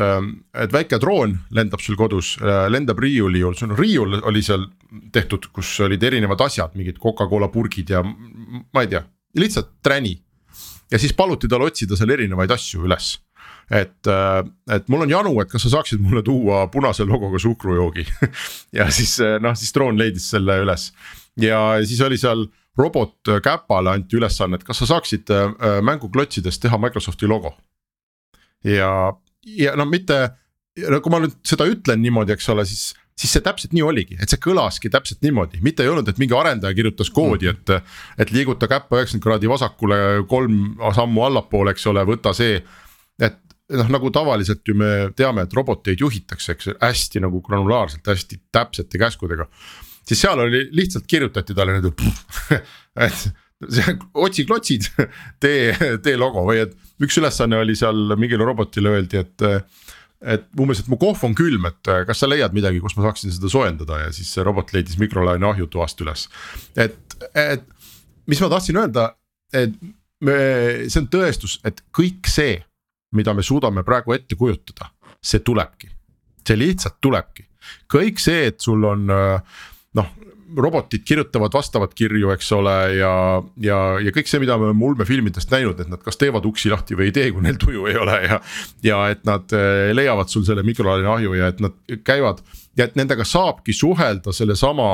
et 0.58 0.72
väike 0.74 0.98
droon 1.00 1.36
lendab 1.54 1.82
sul 1.84 1.96
kodus, 1.96 2.34
lendab 2.74 3.00
riiuli 3.00 3.44
juurde, 3.44 3.60
sul 3.62 3.76
riiul 3.78 4.18
oli 4.26 4.42
seal 4.44 4.66
tehtud, 5.14 5.52
kus 5.54 5.76
olid 5.86 6.04
erinevad 6.04 6.42
asjad, 6.42 6.74
mingid 6.78 6.98
Coca-Cola 7.02 7.52
purgid 7.54 7.94
ja 7.94 8.02
ma 8.04 8.84
ei 8.84 8.90
tea, 8.90 9.04
lihtsalt 9.40 9.76
träni. 9.86 10.18
ja 10.92 11.00
siis 11.00 11.14
paluti 11.14 11.48
tal 11.50 11.64
otsida 11.66 11.98
seal 11.98 12.12
erinevaid 12.18 12.52
asju 12.52 12.84
üles 12.88 13.14
et, 13.72 14.10
et 14.76 14.90
mul 14.92 15.06
on 15.06 15.14
janu, 15.14 15.34
et 15.42 15.52
kas 15.52 15.64
sa 15.66 15.78
saaksid 15.78 16.02
mulle 16.04 16.24
tuua 16.26 16.66
punase 16.74 17.06
logoga 17.08 17.40
suhkrujoogi 17.40 18.06
ja 18.78 18.90
siis 18.92 19.20
noh, 19.42 19.56
siis 19.58 19.74
droon 19.76 20.00
leidis 20.00 20.28
selle 20.34 20.60
üles 20.66 20.90
ja 21.42 21.60
siis 21.86 22.02
oli 22.02 22.18
seal 22.18 22.46
robot 22.78 23.30
käpale 23.44 23.94
anti 23.94 24.18
ülesanne, 24.18 24.58
et 24.58 24.66
kas 24.66 24.82
sa 24.82 24.90
saaksid 24.96 25.30
äh, 25.34 25.80
mänguklotsidest 25.86 26.62
teha 26.62 26.78
Microsofti 26.82 27.30
logo. 27.30 27.54
ja, 28.64 29.14
ja 29.46 29.76
no 29.76 29.86
mitte, 29.86 30.20
no 30.90 31.02
kui 31.02 31.14
ma 31.14 31.22
nüüd 31.24 31.38
seda 31.46 31.68
ütlen 31.70 32.02
niimoodi, 32.02 32.34
eks 32.36 32.50
ole, 32.54 32.66
siis 32.66 32.94
siis 33.20 33.36
see 33.36 33.44
täpselt 33.46 33.76
nii 33.76 33.84
oligi, 33.86 34.18
et 34.18 34.32
see 34.32 34.42
kõlaski 34.42 34.90
täpselt 34.94 35.22
niimoodi, 35.22 35.60
mitte 35.62 35.86
ei 35.86 35.92
olnud, 35.92 36.08
et 36.10 36.20
mingi 36.22 36.34
arendaja 36.34 36.74
kirjutas 36.74 37.12
koodi, 37.14 37.52
et. 37.52 37.70
et 38.18 38.34
liiguta 38.34 38.70
käppa 38.70 38.98
üheksakümmend 38.98 39.26
kraadi 39.28 39.50
vasakule, 39.52 39.98
kolm 40.30 40.80
sammu 40.98 41.28
allapoole, 41.28 41.76
eks 41.76 41.86
ole, 41.92 42.06
võta 42.10 42.34
see. 42.34 42.58
et 43.22 43.38
noh, 43.78 43.90
nagu 43.94 44.10
tavaliselt 44.14 44.66
ju 44.68 44.76
me 44.78 44.92
teame, 45.16 45.46
et 45.46 45.54
roboteid 45.54 46.02
juhitakse, 46.02 46.58
eks 46.58 46.74
hästi 46.82 47.22
nagu 47.24 47.42
granulaarselt, 47.46 48.08
hästi 48.10 48.42
täpsete 48.52 49.02
käskudega 49.02 49.48
siis 50.08 50.22
seal 50.26 50.40
oli 50.44 50.66
lihtsalt 50.76 51.08
kirjutati 51.10 51.56
talle 51.58 51.78
nüüd, 51.78 52.06
et 53.08 53.26
otsi 54.26 54.46
klotsid, 54.46 54.90
tee, 55.44 55.74
tee 56.04 56.16
logo 56.20 56.46
või 56.50 56.64
et 56.66 56.76
üks 57.04 57.18
ülesanne 57.22 57.60
oli 57.64 57.76
seal 57.80 58.16
mingile 58.20 58.46
robotile 58.48 58.98
öeldi, 58.98 59.24
et. 59.24 59.48
et 60.24 60.46
umbes, 60.60 60.80
et 60.80 60.88
mu 60.88 60.96
kohv 60.96 61.20
on 61.28 61.34
külm, 61.36 61.66
et 61.68 61.90
kas 62.08 62.22
sa 62.24 62.30
leiad 62.30 62.54
midagi, 62.56 62.80
kus 62.80 62.96
ma 62.96 63.04
saaksin 63.10 63.34
seda 63.34 63.50
soojendada 63.52 63.98
ja 64.06 64.12
siis 64.16 64.30
see 64.32 64.46
robot 64.46 64.70
leidis 64.72 64.96
mikrolaineahju 65.02 65.68
toast 65.74 66.00
üles. 66.00 66.30
et, 66.80 67.18
et 67.36 67.66
mis 68.32 68.40
ma 68.40 68.50
tahtsin 68.54 68.80
öelda, 68.80 69.10
et 69.52 69.74
me, 70.24 70.38
see 70.88 71.02
on 71.02 71.10
tõestus, 71.12 71.58
et 71.68 71.84
kõik 71.96 72.30
see, 72.32 72.56
mida 73.18 73.34
me 73.36 73.44
suudame 73.44 73.84
praegu 73.84 74.16
ette 74.16 74.38
kujutada, 74.40 74.94
see 75.20 75.44
tulebki. 75.44 75.92
see 76.48 76.60
lihtsalt 76.60 76.98
tulebki, 77.04 77.46
kõik 77.92 78.20
see, 78.20 78.48
et 78.52 78.60
sul 78.64 78.84
on 78.88 79.12
äh, 79.12 79.60
robotid 80.58 81.04
kirjutavad 81.06 81.54
vastavat 81.54 81.94
kirju, 81.98 82.32
eks 82.34 82.52
ole, 82.56 82.76
ja, 82.98 83.14
ja, 83.62 83.80
ja 84.04 84.14
kõik 84.16 84.30
see, 84.30 84.42
mida 84.44 84.58
me 84.60 84.70
oleme 84.70 84.86
ulmefilmidest 84.90 85.52
näinud, 85.54 85.80
et 85.82 85.90
nad 85.92 86.02
kas 86.04 86.20
teevad 86.22 86.46
uksi 86.48 86.72
lahti 86.74 86.98
või 86.98 87.10
ei 87.10 87.16
tee, 87.16 87.32
kui 87.34 87.44
neil 87.46 87.58
tuju 87.62 87.88
ei 87.90 87.98
ole 88.00 88.20
ja. 88.26 88.40
ja 88.86 89.00
et 89.14 89.24
nad 89.28 89.56
eh, 89.58 89.92
leiavad 89.96 90.32
sul 90.32 90.46
selle 90.48 90.66
mikrolaineahju 90.68 91.36
ja 91.40 91.50
et 91.54 91.62
nad 91.64 91.76
käivad 92.06 92.44
ja 92.78 92.88
et 92.88 92.98
nendega 93.00 93.26
saabki 93.28 93.76
suhelda 93.78 94.34
sellesama 94.36 94.88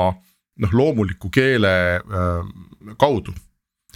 noh, 0.60 0.74
loomuliku 0.76 1.30
keele 1.32 1.72
äh, 2.00 2.52
kaudu. 3.00 3.34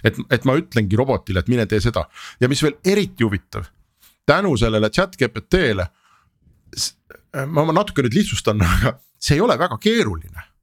et, 0.03 0.17
et 0.29 0.45
ma 0.45 0.57
ütlengi 0.59 0.97
robotile, 0.97 1.41
et 1.41 1.51
mine 1.51 1.65
tee 1.69 1.81
seda 1.83 2.05
ja 2.41 2.49
mis 2.51 2.61
veel 2.63 2.77
eriti 2.85 3.25
huvitav, 3.25 3.69
tänu 4.25 4.55
sellele 4.57 4.89
chat 4.89 5.17
GPT-le. 5.17 5.87
ma, 7.47 7.63
ma 7.65 7.73
natuke 7.73 8.05
nüüd 8.05 8.17
lihtsustan, 8.21 8.61
aga 8.61 8.97
see 9.19 9.39
ei 9.39 9.45
ole 9.45 9.57
väga 9.59 9.79
keeruline 9.81 10.54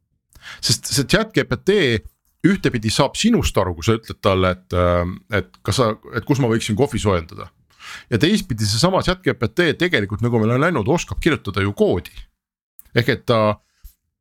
sest 0.60 0.92
see 0.92 1.08
chat 1.08 1.32
GPT 1.34 2.02
ühtepidi 2.46 2.90
saab 2.90 3.14
sinust 3.18 3.56
aru, 3.58 3.76
kui 3.78 3.86
sa 3.86 3.96
ütled 3.98 4.18
talle, 4.24 4.54
et, 4.56 4.74
äh, 4.74 5.02
et 5.38 5.50
kas 5.62 5.78
sa, 5.78 5.92
et 6.16 6.26
kus 6.26 6.42
ma 6.42 6.50
võiksin 6.50 6.78
kohvi 6.78 6.98
soojendada. 7.02 7.50
ja 8.10 8.18
teistpidi 8.18 8.64
seesama 8.64 9.02
chat 9.02 9.22
GPT 9.22 9.74
tegelikult 9.78 10.22
nagu 10.22 10.38
meil 10.38 10.54
on 10.56 10.62
läinud, 10.62 10.88
oskab 10.88 11.20
kirjutada 11.20 11.62
ju 11.62 11.72
koodi. 11.72 12.14
ehk 12.94 13.08
et 13.08 13.26
ta 13.26 13.60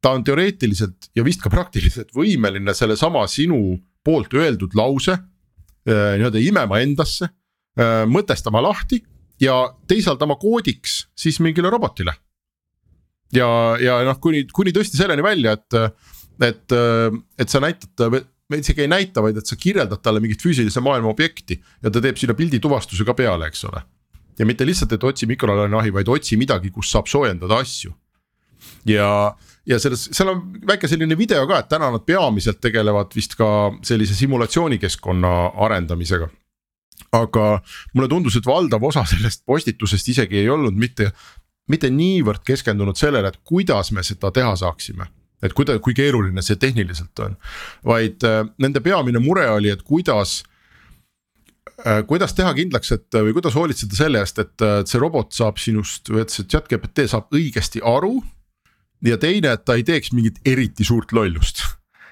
ta 0.01 0.15
on 0.15 0.23
teoreetiliselt 0.25 1.11
ja 1.15 1.23
vist 1.25 1.43
ka 1.43 1.51
praktiliselt 1.53 2.09
võimeline 2.17 2.73
sellesama 2.73 3.23
sinu 3.29 3.77
poolt 4.03 4.33
öeldud 4.33 4.73
lause 4.77 5.13
äh, 5.13 6.17
nii-öelda 6.17 6.41
imema 6.41 6.81
endasse 6.81 7.29
äh,, 7.29 8.01
mõtestama 8.09 8.63
lahti 8.65 9.01
ja 9.41 9.61
teisaldama 9.89 10.37
koodiks 10.41 11.05
siis 11.17 11.39
mingile 11.41 11.69
robotile. 11.69 12.13
Ja, 13.35 13.47
ja 13.81 14.01
noh, 14.07 14.19
kuni, 14.23 14.45
kuni 14.53 14.73
tõesti 14.75 14.99
selleni 14.99 15.23
välja, 15.25 15.55
et, 15.57 15.79
et, 16.47 16.77
et 17.39 17.51
sa 17.51 17.61
näitad, 17.63 18.21
me 18.51 18.59
isegi 18.59 18.85
ei 18.85 18.91
näita, 18.91 19.23
vaid 19.23 19.39
et 19.39 19.47
sa 19.47 19.57
kirjeldad 19.59 20.03
talle 20.03 20.21
mingit 20.23 20.43
füüsilise 20.43 20.83
maailma 20.83 21.11
objekti 21.13 21.57
ja 21.83 21.91
ta 21.91 22.03
teeb 22.03 22.19
sinna 22.19 22.35
pildi 22.37 22.59
tuvastuse 22.63 23.07
ka 23.07 23.15
peale, 23.17 23.47
eks 23.51 23.63
ole. 23.69 23.83
ja 24.39 24.47
mitte 24.47 24.65
lihtsalt, 24.65 24.95
et 24.95 25.03
otsi 25.07 25.29
mikrolaineahi, 25.29 25.93
vaid 25.93 26.09
otsi 26.09 26.37
midagi, 26.39 26.71
kus 26.73 26.91
saab 26.91 27.07
soojendada 27.11 27.61
asju. 27.63 27.93
ja, 28.89 29.07
ja 29.67 29.79
selles, 29.79 30.09
seal 30.11 30.33
on 30.33 30.43
väike 30.67 30.89
selline 30.91 31.17
video 31.17 31.47
ka, 31.47 31.61
et 31.61 31.71
täna 31.71 31.91
nad 31.93 32.05
peamiselt 32.05 32.61
tegelevad 32.61 33.15
vist 33.15 33.37
ka 33.39 33.71
sellise 33.85 34.17
simulatsioonikeskkonna 34.19 35.35
arendamisega 35.67 36.29
aga 37.11 37.45
mulle 37.95 38.07
tundus, 38.11 38.37
et 38.37 38.47
valdav 38.47 38.83
osa 38.87 39.03
sellest 39.09 39.43
postitusest 39.47 40.11
isegi 40.13 40.41
ei 40.41 40.49
olnud 40.51 40.77
mitte, 40.79 41.09
mitte 41.71 41.89
niivõrd 41.93 42.43
keskendunud 42.47 42.99
sellele, 42.99 43.31
et 43.31 43.41
kuidas 43.47 43.91
me 43.95 44.03
seda 44.05 44.31
teha 44.35 44.53
saaksime 44.59 45.07
et 45.41 45.55
kuida-, 45.57 45.79
kui 45.83 45.95
keeruline 45.97 46.43
see 46.45 46.59
tehniliselt 46.61 47.21
on, 47.25 47.35
vaid 47.87 48.23
äh, 48.27 48.43
nende 48.61 48.81
peamine 48.83 49.21
mure 49.23 49.47
oli, 49.49 49.71
et 49.73 49.83
kuidas 49.87 50.41
äh,. 51.85 52.03
kuidas 52.07 52.35
teha 52.37 52.53
kindlaks, 52.57 52.93
et 52.97 53.19
või 53.19 53.33
kuidas 53.37 53.57
hoolitseda 53.57 53.97
selle 53.97 54.21
eest, 54.21 54.41
et, 54.43 54.53
et 54.61 54.91
see 54.91 55.01
robot 55.01 55.33
saab 55.35 55.61
sinust 55.61 56.13
või 56.13 56.25
et 56.25 56.33
see 56.33 56.47
chat 56.49 56.69
GPT 56.69 57.07
saab 57.09 57.33
õigesti 57.33 57.81
aru. 57.81 58.19
ja 59.05 59.17
teine, 59.17 59.55
et 59.55 59.65
ta 59.65 59.77
ei 59.79 59.83
teeks 59.83 60.13
mingit 60.13 60.37
eriti 60.45 60.85
suurt 60.85 61.11
lollust 61.11 61.65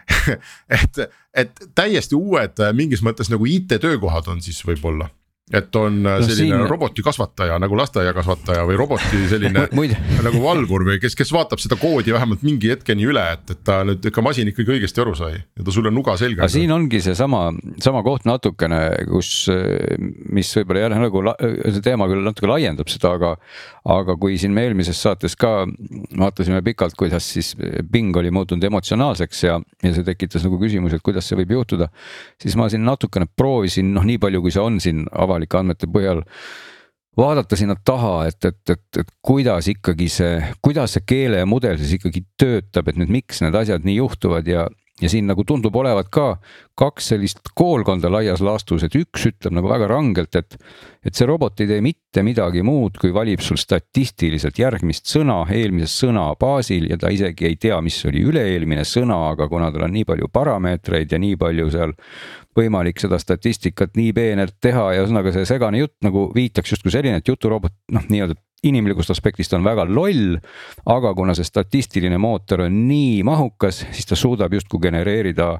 et, 0.80 1.04
et 1.38 1.64
täiesti 1.78 2.18
uued 2.18 2.58
mingis 2.74 3.06
mõttes 3.06 3.30
nagu 3.30 3.46
IT-töökohad 3.46 4.32
on 4.34 4.42
siis 4.42 4.64
võib-olla 4.66 5.12
et 5.54 5.76
on 5.76 5.96
äh, 6.06 6.20
no, 6.20 6.26
selline 6.28 6.58
siin... 6.60 6.68
robotikasvataja 6.70 7.58
nagu 7.62 7.78
lasteaiakasvataja 7.80 8.66
või 8.70 8.78
roboti 8.78 9.22
selline 9.32 9.66
nagu 10.28 10.42
valvur 10.44 10.86
või 10.86 11.00
kes, 11.02 11.16
kes 11.18 11.34
vaatab 11.34 11.62
seda 11.62 11.78
koodi 11.80 12.14
vähemalt 12.14 12.44
mingi 12.46 12.70
hetkeni 12.74 13.08
üle, 13.10 13.24
et, 13.34 13.56
et 13.56 13.64
ta 13.66 13.82
nüüd 13.88 14.06
ikka 14.12 14.24
masin 14.26 14.52
ikkagi 14.52 14.76
õigesti 14.78 15.04
aru 15.04 15.16
sai 15.18 15.40
ja 15.40 15.66
ta 15.66 15.74
sulle 15.74 15.92
nuga 15.94 16.16
selga. 16.22 16.44
aga 16.46 16.54
siin 16.54 16.74
ongi 16.74 17.02
seesama, 17.04 17.48
sama 17.82 18.04
koht 18.06 18.28
natukene, 18.30 18.82
kus, 19.10 19.32
mis 20.30 20.52
võib-olla 20.60 20.86
jälle 20.86 21.02
nagu 21.02 21.24
see 21.40 21.84
teema 21.86 22.10
küll 22.12 22.24
natuke 22.26 22.50
laiendab 22.50 22.92
seda, 22.92 23.16
aga. 23.18 23.34
aga 23.90 24.16
kui 24.22 24.38
siin 24.38 24.54
me 24.54 24.68
eelmises 24.68 25.00
saates 25.02 25.34
ka 25.40 25.64
vaatasime 26.20 26.62
pikalt, 26.66 26.94
kuidas 27.00 27.26
siis 27.34 27.56
Bing 27.90 28.16
oli 28.20 28.30
muutunud 28.34 28.64
emotsionaalseks 28.70 29.44
ja, 29.48 29.58
ja 29.84 29.94
see 29.96 30.06
tekitas 30.06 30.46
nagu 30.46 30.60
küsimusi, 30.62 31.00
et 31.00 31.06
kuidas 31.06 31.26
see 31.30 31.40
võib 31.40 31.56
juhtuda. 31.58 31.90
siis 32.42 32.58
ma 32.60 32.70
siin 32.70 32.86
natukene 32.86 33.26
proovisin, 33.38 33.94
noh, 33.96 34.06
nii 34.06 34.20
palju, 34.22 34.44
kui 34.46 34.54
see 34.54 34.62
on 34.64 34.80
siin 34.84 35.06
avalik 35.10 35.39
avalike 35.40 35.60
andmete 35.60 35.90
põhjal 35.92 36.24
vaadata 37.20 37.58
sinna 37.60 37.76
taha, 37.76 38.28
et, 38.30 38.46
et, 38.46 38.62
et, 38.70 39.00
et 39.02 39.10
kuidas 39.26 39.68
ikkagi 39.72 40.08
see, 40.12 40.38
kuidas 40.64 40.96
see 40.96 41.06
keelemudel 41.08 41.80
siis 41.80 41.98
ikkagi 41.98 42.24
töötab, 42.40 42.88
et 42.90 43.00
nüüd 43.00 43.12
miks 43.12 43.42
need 43.44 43.56
asjad 43.56 43.88
nii 43.88 43.98
juhtuvad 44.00 44.48
ja, 44.48 44.68
ja 45.02 45.10
siin 45.12 45.30
nagu 45.30 45.44
tundub 45.48 45.76
olevat 45.80 46.10
ka 46.12 46.34
kaks 46.80 47.12
sellist 47.12 47.52
koolkonda 47.56 48.12
laias 48.12 48.42
laastus, 48.44 48.86
et 48.86 48.96
üks 48.96 49.26
ütleb 49.30 49.56
nagu 49.58 49.70
väga 49.72 49.90
rangelt, 49.92 50.36
et, 50.40 50.56
et 51.04 51.16
see 51.16 51.28
robot 51.28 51.60
ei 51.60 51.68
tee 51.68 51.82
mitte 51.84 52.24
midagi 52.24 52.64
muud, 52.66 52.98
kui 53.00 53.12
valib 53.16 53.44
sul 53.44 53.60
statistiliselt 53.60 54.60
järgmist 54.60 55.10
sõna 55.12 55.42
eelmise 55.56 55.92
sõna 56.06 56.30
baasil 56.40 56.90
ja 56.92 57.00
ta 57.00 57.12
isegi 57.12 57.50
ei 57.50 57.60
tea, 57.60 57.80
mis 57.84 58.00
oli 58.10 58.24
üle-eelmine 58.32 58.86
sõna, 58.88 59.22
aga 59.34 59.50
kuna 59.52 59.72
tal 59.76 59.88
on 59.90 59.96
nii 59.96 60.08
palju 60.08 60.32
parameetreid 60.34 61.16
ja 61.16 61.22
nii 61.22 61.40
palju 61.40 61.70
seal 61.76 61.96
võimalik 62.60 63.00
seda 63.00 63.20
statistikat 63.22 63.96
nii 64.00 64.14
peenelt 64.16 64.58
teha 64.64 64.92
ja 64.96 65.04
ühesõnaga 65.04 65.34
see 65.36 65.48
segane 65.48 65.84
jutt 65.84 65.98
nagu 66.06 66.30
viitaks 66.36 66.76
justkui 66.76 66.94
selline, 66.96 67.20
et 67.20 67.28
juturobot 67.28 67.76
noh, 67.96 68.08
nii-öelda 68.08 68.40
inimlikust 68.64 69.14
aspektist 69.14 69.54
on 69.54 69.64
väga 69.64 69.86
loll. 69.88 70.38
aga 70.86 71.14
kuna 71.16 71.36
see 71.36 71.48
statistiline 71.48 72.18
mootor 72.18 72.66
on 72.68 72.84
nii 72.88 73.24
mahukas, 73.24 73.86
siis 73.92 74.06
ta 74.10 74.16
suudab 74.16 74.54
justkui 74.54 74.82
genereerida 74.84 75.56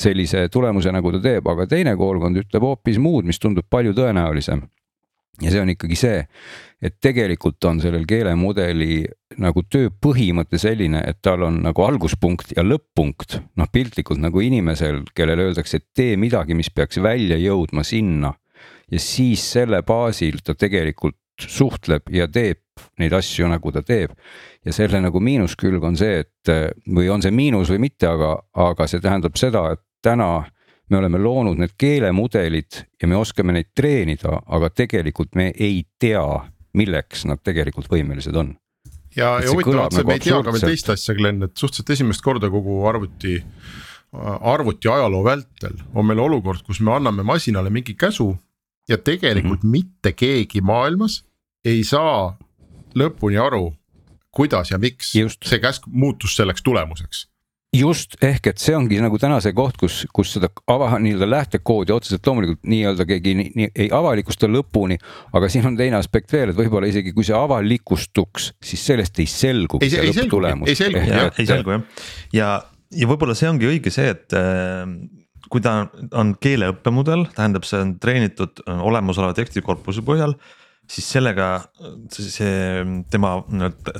sellise 0.00 0.48
tulemuse, 0.48 0.92
nagu 0.92 1.12
ta 1.12 1.20
teeb, 1.22 1.48
aga 1.48 1.66
teine 1.68 1.94
koolkond 1.98 2.40
ütleb 2.40 2.64
hoopis 2.64 3.00
muud, 3.02 3.26
mis 3.28 3.40
tundub 3.40 3.68
palju 3.70 3.94
tõenäolisem. 3.96 4.62
ja 5.40 5.48
see 5.48 5.60
on 5.62 5.70
ikkagi 5.72 5.96
see, 5.96 6.16
et 6.84 6.98
tegelikult 7.00 7.64
on 7.64 7.78
sellel 7.80 8.02
keelemudeli 8.08 9.06
nagu 9.40 9.62
töö 9.72 9.88
põhimõte 9.88 10.58
selline, 10.60 11.00
et 11.06 11.20
tal 11.24 11.46
on 11.46 11.62
nagu 11.64 11.84
alguspunkt 11.84 12.52
ja 12.56 12.64
lõpp-punkt, 12.64 13.38
noh 13.56 13.70
piltlikult 13.72 14.20
nagu 14.20 14.42
inimesel, 14.44 15.00
kellele 15.16 15.48
öeldakse, 15.48 15.80
et 15.80 15.88
tee 15.96 16.18
midagi, 16.20 16.56
mis 16.56 16.68
peaks 16.68 17.00
välja 17.00 17.40
jõudma 17.40 17.84
sinna. 17.84 18.34
ja 18.90 18.98
siis 18.98 19.44
selle 19.52 19.82
baasil 19.86 20.40
ta 20.44 20.54
tegelikult 20.54 21.19
suhtleb 21.48 22.10
ja 22.12 22.28
teeb 22.28 22.62
neid 22.98 23.12
asju, 23.12 23.48
nagu 23.48 23.72
ta 23.72 23.82
teeb. 23.82 24.10
ja 24.64 24.72
selle 24.72 25.00
nagu 25.00 25.20
miinuskülg 25.20 25.84
on 25.84 25.96
see, 25.96 26.20
et 26.24 26.52
või 26.86 27.08
on 27.12 27.22
see 27.22 27.30
miinus 27.30 27.70
või 27.72 27.78
mitte, 27.86 28.08
aga, 28.08 28.36
aga 28.54 28.86
see 28.86 29.00
tähendab 29.00 29.36
seda, 29.36 29.70
et 29.72 29.80
täna 30.02 30.44
me 30.90 30.98
oleme 30.98 31.18
loonud 31.18 31.60
need 31.60 31.76
keelemudelid 31.78 32.80
ja 33.02 33.08
me 33.08 33.16
oskame 33.16 33.54
neid 33.54 33.70
treenida, 33.76 34.40
aga 34.46 34.70
tegelikult 34.70 35.36
me 35.38 35.52
ei 35.54 35.84
tea 35.98 36.24
milleks 36.76 37.24
nad 37.28 37.40
tegelikult 37.44 37.88
võimelised 37.90 38.36
on. 38.36 38.54
ja, 39.16 39.38
ja 39.42 39.50
huvitav 39.50 39.86
on 39.86 39.94
see, 39.94 40.06
me 40.06 40.18
ei 40.18 40.24
tea 40.24 40.42
ka 40.42 40.54
veel 40.54 40.66
teist 40.72 40.92
asja, 40.92 41.16
Glen, 41.18 41.42
et 41.46 41.56
suhteliselt 41.56 41.94
esimest 41.96 42.22
korda 42.24 42.50
kogu 42.52 42.82
arvuti, 42.88 43.40
arvuti 44.52 44.90
ajaloo 44.90 45.24
vältel 45.26 45.80
on 45.94 46.06
meil 46.06 46.22
olukord, 46.22 46.62
kus 46.66 46.82
me 46.84 46.94
anname 46.98 47.26
masinale 47.26 47.72
mingi 47.74 47.96
käsu 47.98 48.32
ja 48.88 48.98
tegelikult 48.98 49.62
mm 49.62 49.68
-hmm. 49.68 49.72
mitte 49.72 50.12
keegi 50.12 50.60
maailmas 50.60 51.24
ei 51.64 51.82
saa 51.84 52.36
lõpuni 52.96 53.40
aru, 53.40 53.70
kuidas 54.34 54.70
ja 54.70 54.78
miks 54.78 55.14
Just. 55.14 55.44
see 55.46 55.60
käsk 55.62 55.86
muutus 55.86 56.36
selleks 56.38 56.62
tulemuseks 56.66 57.26
just 57.74 58.16
ehk 58.24 58.48
et 58.50 58.58
see 58.62 58.74
ongi 58.74 58.98
nagu 59.02 59.18
täna 59.20 59.38
see 59.42 59.54
koht, 59.54 59.76
kus, 59.78 60.02
kus 60.14 60.32
seda 60.34 60.50
ava 60.70 60.90
nii-öelda 60.98 61.28
lähtekoodi 61.28 61.94
otseselt 61.94 62.26
loomulikult 62.26 62.64
nii-öelda 62.70 63.06
keegi 63.06 63.34
nii, 63.38 63.52
nii, 63.60 63.68
ei 63.84 63.88
avalikusta 63.94 64.50
lõpuni. 64.50 64.98
aga 65.32 65.50
siin 65.52 65.68
on 65.70 65.78
teine 65.78 66.00
aspekt 66.00 66.32
veel, 66.34 66.50
et 66.50 66.58
võib-olla 66.58 66.90
isegi 66.90 67.14
kui 67.14 67.26
see 67.26 67.36
avalikustuks, 67.38 68.50
siis 68.58 68.84
sellest 68.90 69.22
ei 69.22 69.30
selguks 69.30 69.86
see 69.86 70.02
lõpptulemus. 70.10 70.72
ei 70.72 70.80
selgu, 70.80 71.04
jah, 71.06 71.30
ei 71.38 71.46
selgu 71.46 71.76
jah, 71.76 72.04
ja, 72.34 72.52
ja 72.90 73.10
võib-olla 73.10 73.38
see 73.38 73.50
ongi 73.52 73.70
õige 73.70 73.94
see, 73.94 74.10
et 74.16 74.34
äh, 74.34 74.82
kui 75.50 75.62
ta 75.62 75.84
on 76.10 76.34
keeleõppemudel, 76.42 77.28
tähendab, 77.36 77.66
see 77.70 77.78
on 77.86 77.94
treenitud 78.02 78.64
olemasoleva 78.66 79.36
tekstikorpuse 79.38 80.02
põhjal 80.06 80.34
siis 80.90 81.06
sellega 81.14 81.48
see 82.10 82.82
tema, 83.12 83.34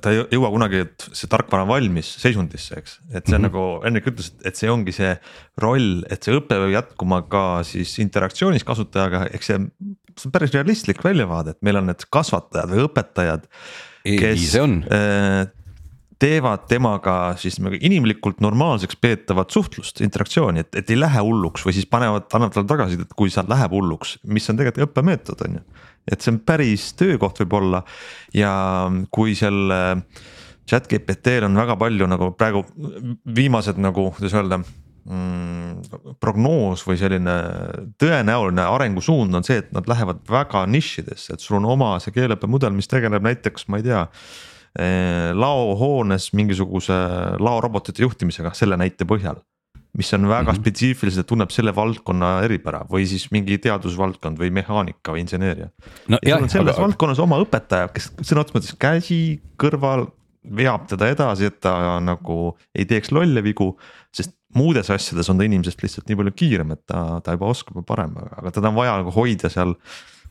ta 0.03 0.13
ei 0.13 0.23
jõua 0.35 0.51
kunagi, 0.55 0.83
et 0.87 1.07
see 1.15 1.31
tarkvara 1.31 1.67
valmis 1.69 2.09
seisundisse, 2.23 2.81
eks. 2.81 2.97
et 3.13 3.29
see 3.29 3.37
on 3.37 3.45
mm 3.45 3.47
-hmm. 3.47 3.49
nagu 3.49 3.85
Hendrik 3.85 4.11
ütles, 4.11 4.33
et 4.45 4.59
see 4.59 4.71
ongi 4.73 4.95
see 4.97 5.13
roll, 5.63 6.03
et 6.11 6.23
see 6.25 6.35
õpe 6.35 6.51
peab 6.51 6.73
jätkuma 6.75 7.23
ka 7.31 7.45
siis 7.67 7.95
interaktsioonis 8.03 8.67
kasutajaga, 8.67 9.29
eks 9.31 9.53
see, 9.53 9.61
see 10.17 10.29
on 10.29 10.35
päris 10.35 10.55
realistlik 10.57 11.05
väljavaade, 11.05 11.55
et 11.55 11.63
meil 11.63 11.79
on 11.79 11.87
need 11.93 12.05
kasvatajad 12.11 12.75
või 12.75 12.85
õpetajad. 12.89 13.47
kes 14.03 14.55
äh, 14.57 15.47
teevad 16.21 16.67
temaga 16.69 17.37
siis 17.41 17.59
nagu 17.63 17.79
inimlikult 17.81 18.41
normaalseks 18.45 18.97
peetavat 18.97 19.51
suhtlust, 19.51 20.01
interaktsiooni, 20.05 20.65
et, 20.65 20.75
et 20.75 20.91
ei 20.91 20.99
lähe 20.99 21.23
hulluks 21.23 21.65
või 21.65 21.77
siis 21.77 21.87
panevad, 21.87 22.27
annavad 22.35 22.57
talle 22.57 22.69
tagasisidet, 22.69 23.15
kui 23.17 23.31
seal 23.31 23.49
läheb 23.49 23.73
hulluks, 23.73 24.19
mis 24.25 24.51
on 24.51 24.59
tegelikult 24.59 24.91
õppemeetod, 24.91 25.47
on 25.47 25.61
ju 25.61 25.65
et 26.11 26.21
see 26.21 26.35
on 26.35 26.43
päris 26.47 26.91
töökoht 26.99 27.41
võib-olla 27.43 27.85
ja 28.37 28.53
kui 29.15 29.35
seal 29.39 29.73
chat 30.71 30.87
GPT-l 30.91 31.49
on 31.49 31.59
väga 31.59 31.77
palju 31.81 32.07
nagu 32.11 32.31
praegu 32.39 32.63
viimased 33.37 33.81
nagu, 33.83 34.11
kuidas 34.15 34.37
öelda 34.39 34.61
mm, 34.61 36.15
prognoos 36.23 36.85
või 36.87 37.01
selline 37.01 37.37
tõenäoline 38.01 38.67
arengusuund 38.69 39.35
on 39.35 39.47
see, 39.47 39.61
et 39.65 39.73
nad 39.75 39.89
lähevad 39.91 40.23
väga 40.31 40.65
nišidesse, 40.71 41.35
et 41.35 41.45
sul 41.45 41.59
on 41.61 41.69
oma 41.75 41.97
see 42.03 42.15
keeleõppemudel, 42.17 42.75
mis 42.77 42.91
tegeleb 42.91 43.27
näiteks, 43.27 43.67
ma 43.69 43.81
ei 43.81 43.87
tea 43.89 44.05
eh,. 44.79 45.31
laohoones 45.35 46.31
mingisuguse 46.39 46.99
laorobotite 47.43 48.07
juhtimisega 48.07 48.55
selle 48.55 48.79
näite 48.81 49.09
põhjal 49.09 49.43
mis 50.01 50.13
on 50.17 50.29
väga 50.29 50.43
mm 50.43 50.55
-hmm. 50.55 50.61
spetsiifiliselt, 50.63 51.29
tunneb 51.29 51.53
selle 51.55 51.75
valdkonna 51.77 52.31
eripära 52.47 52.85
või 52.91 53.07
siis 53.09 53.29
mingi 53.35 53.59
teadusvaldkond 53.59 54.41
või 54.41 54.51
mehaanika 54.61 55.15
või 55.15 55.25
inseneeria 55.27 55.69
no,. 56.09 56.19
ja 56.23 56.37
sul 56.37 56.49
on 56.49 56.55
selles 56.57 56.75
aga... 56.75 56.87
valdkonnas 56.87 57.21
oma 57.27 57.41
õpetaja, 57.45 57.93
kes 57.95 58.11
sõna 58.23 58.45
otseses 58.45 58.57
mõttes 58.57 58.79
käsi 58.81 59.21
kõrval 59.61 60.09
veab 60.57 60.87
teda 60.89 61.11
edasi, 61.13 61.51
et 61.51 61.61
ta 61.61 62.01
nagu 62.01 62.57
ei 62.75 62.87
teeks 62.89 63.13
lolle 63.13 63.43
vigu. 63.45 63.75
sest 64.15 64.33
muudes 64.55 64.89
asjades 64.91 65.29
on 65.31 65.39
ta 65.39 65.47
inimesest 65.47 65.83
lihtsalt 65.83 66.09
nii 66.09 66.19
palju 66.19 66.33
kiirem, 66.35 66.73
et 66.75 66.83
ta, 66.87 67.21
ta 67.25 67.37
juba 67.37 67.53
oskab 67.53 67.77
ja 67.79 67.85
parem, 67.87 68.17
aga 68.17 68.51
teda 68.51 68.73
on 68.73 68.79
vaja 68.79 68.97
nagu 69.03 69.13
hoida 69.15 69.51
seal 69.53 69.77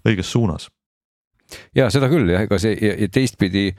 õiges 0.08 0.32
suunas. 0.34 0.70
ja 1.76 1.90
seda 1.94 2.10
küll 2.10 2.30
jah, 2.30 2.44
ega 2.46 2.60
see 2.62 2.76
ja 2.76 3.08
teistpidi 3.08 3.72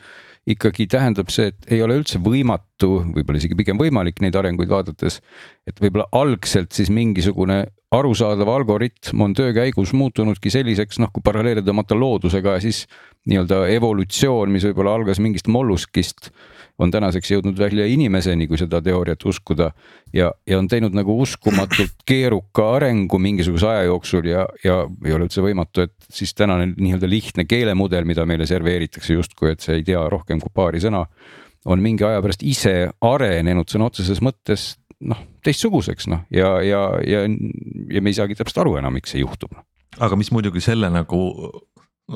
ikkagi 0.49 0.87
tähendab 0.91 1.31
see, 1.33 1.51
et 1.53 1.73
ei 1.73 1.83
ole 1.85 1.99
üldse 2.01 2.21
võimatu, 2.23 3.03
võib-olla 3.15 3.41
isegi 3.41 3.59
pigem 3.59 3.81
võimalik 3.81 4.23
neid 4.25 4.37
arenguid 4.39 4.71
vaadates. 4.71 5.21
et 5.67 5.81
võib-olla 5.81 6.09
algselt 6.17 6.73
siis 6.73 6.91
mingisugune 6.91 7.67
arusaadav 7.91 8.49
algoritm 8.49 9.21
on 9.25 9.35
töö 9.35 9.53
käigus 9.55 9.93
muutunudki 9.97 10.51
selliseks, 10.51 11.01
noh, 11.03 11.11
kui 11.13 11.25
paralleele 11.27 11.65
tõmmata 11.67 11.97
loodusega 11.99 12.55
ja 12.57 12.63
siis 12.63 12.85
nii-öelda 13.27 13.65
evolutsioon, 13.75 14.53
mis 14.55 14.65
võib-olla 14.69 14.95
algas 14.95 15.19
mingist 15.21 15.51
molluskist 15.51 16.31
on 16.81 16.93
tänaseks 16.95 17.33
jõudnud 17.35 17.59
välja 17.59 17.85
inimeseni, 17.91 18.47
kui 18.49 18.57
seda 18.61 18.81
teooriat 18.83 19.25
uskuda. 19.27 19.71
ja, 20.13 20.31
ja 20.47 20.59
on 20.59 20.69
teinud 20.69 20.95
nagu 20.97 21.19
uskumatult 21.21 22.07
keeruka 22.07 22.71
arengu 22.77 23.19
mingisuguse 23.19 23.69
aja 23.69 23.83
jooksul 23.91 24.31
ja, 24.31 24.47
ja 24.65 24.79
ei 25.05 25.13
ole 25.13 25.27
üldse 25.27 25.43
võimatu, 25.45 25.85
et 25.85 25.95
siis 26.09 26.33
tänane 26.35 26.71
nii-öelda 26.77 27.11
lihtne 27.11 27.45
keelemudel, 27.45 28.07
mida 28.09 28.25
meile 28.27 28.47
serveeritakse 28.47 29.19
justkui, 29.19 29.53
et 29.53 29.67
see 29.67 29.81
ei 29.81 29.85
tea 29.85 30.07
rohkem 30.09 30.41
kui 30.41 30.55
paari 30.55 30.81
sõna. 30.81 31.05
on 31.67 31.83
mingi 31.83 32.05
aja 32.05 32.23
pärast 32.23 32.43
ise 32.43 32.89
arenenud 33.05 33.69
sõna 33.69 33.91
otseses 33.91 34.23
mõttes 34.25 34.79
noh, 35.01 35.19
teistsuguseks 35.45 36.09
noh 36.13 36.25
ja, 36.35 36.55
ja, 36.65 36.85
ja, 37.07 37.25
ja 37.25 38.03
me 38.03 38.13
ei 38.13 38.17
saagi 38.19 38.39
täpselt 38.39 38.63
aru 38.65 38.77
enam, 38.81 38.97
miks 38.97 39.15
see 39.15 39.25
juhtub. 39.25 39.53
Noh. 39.57 39.67
aga 39.99 40.19
mis 40.21 40.33
muidugi 40.35 40.63
selle 40.65 40.91
nagu 40.93 41.21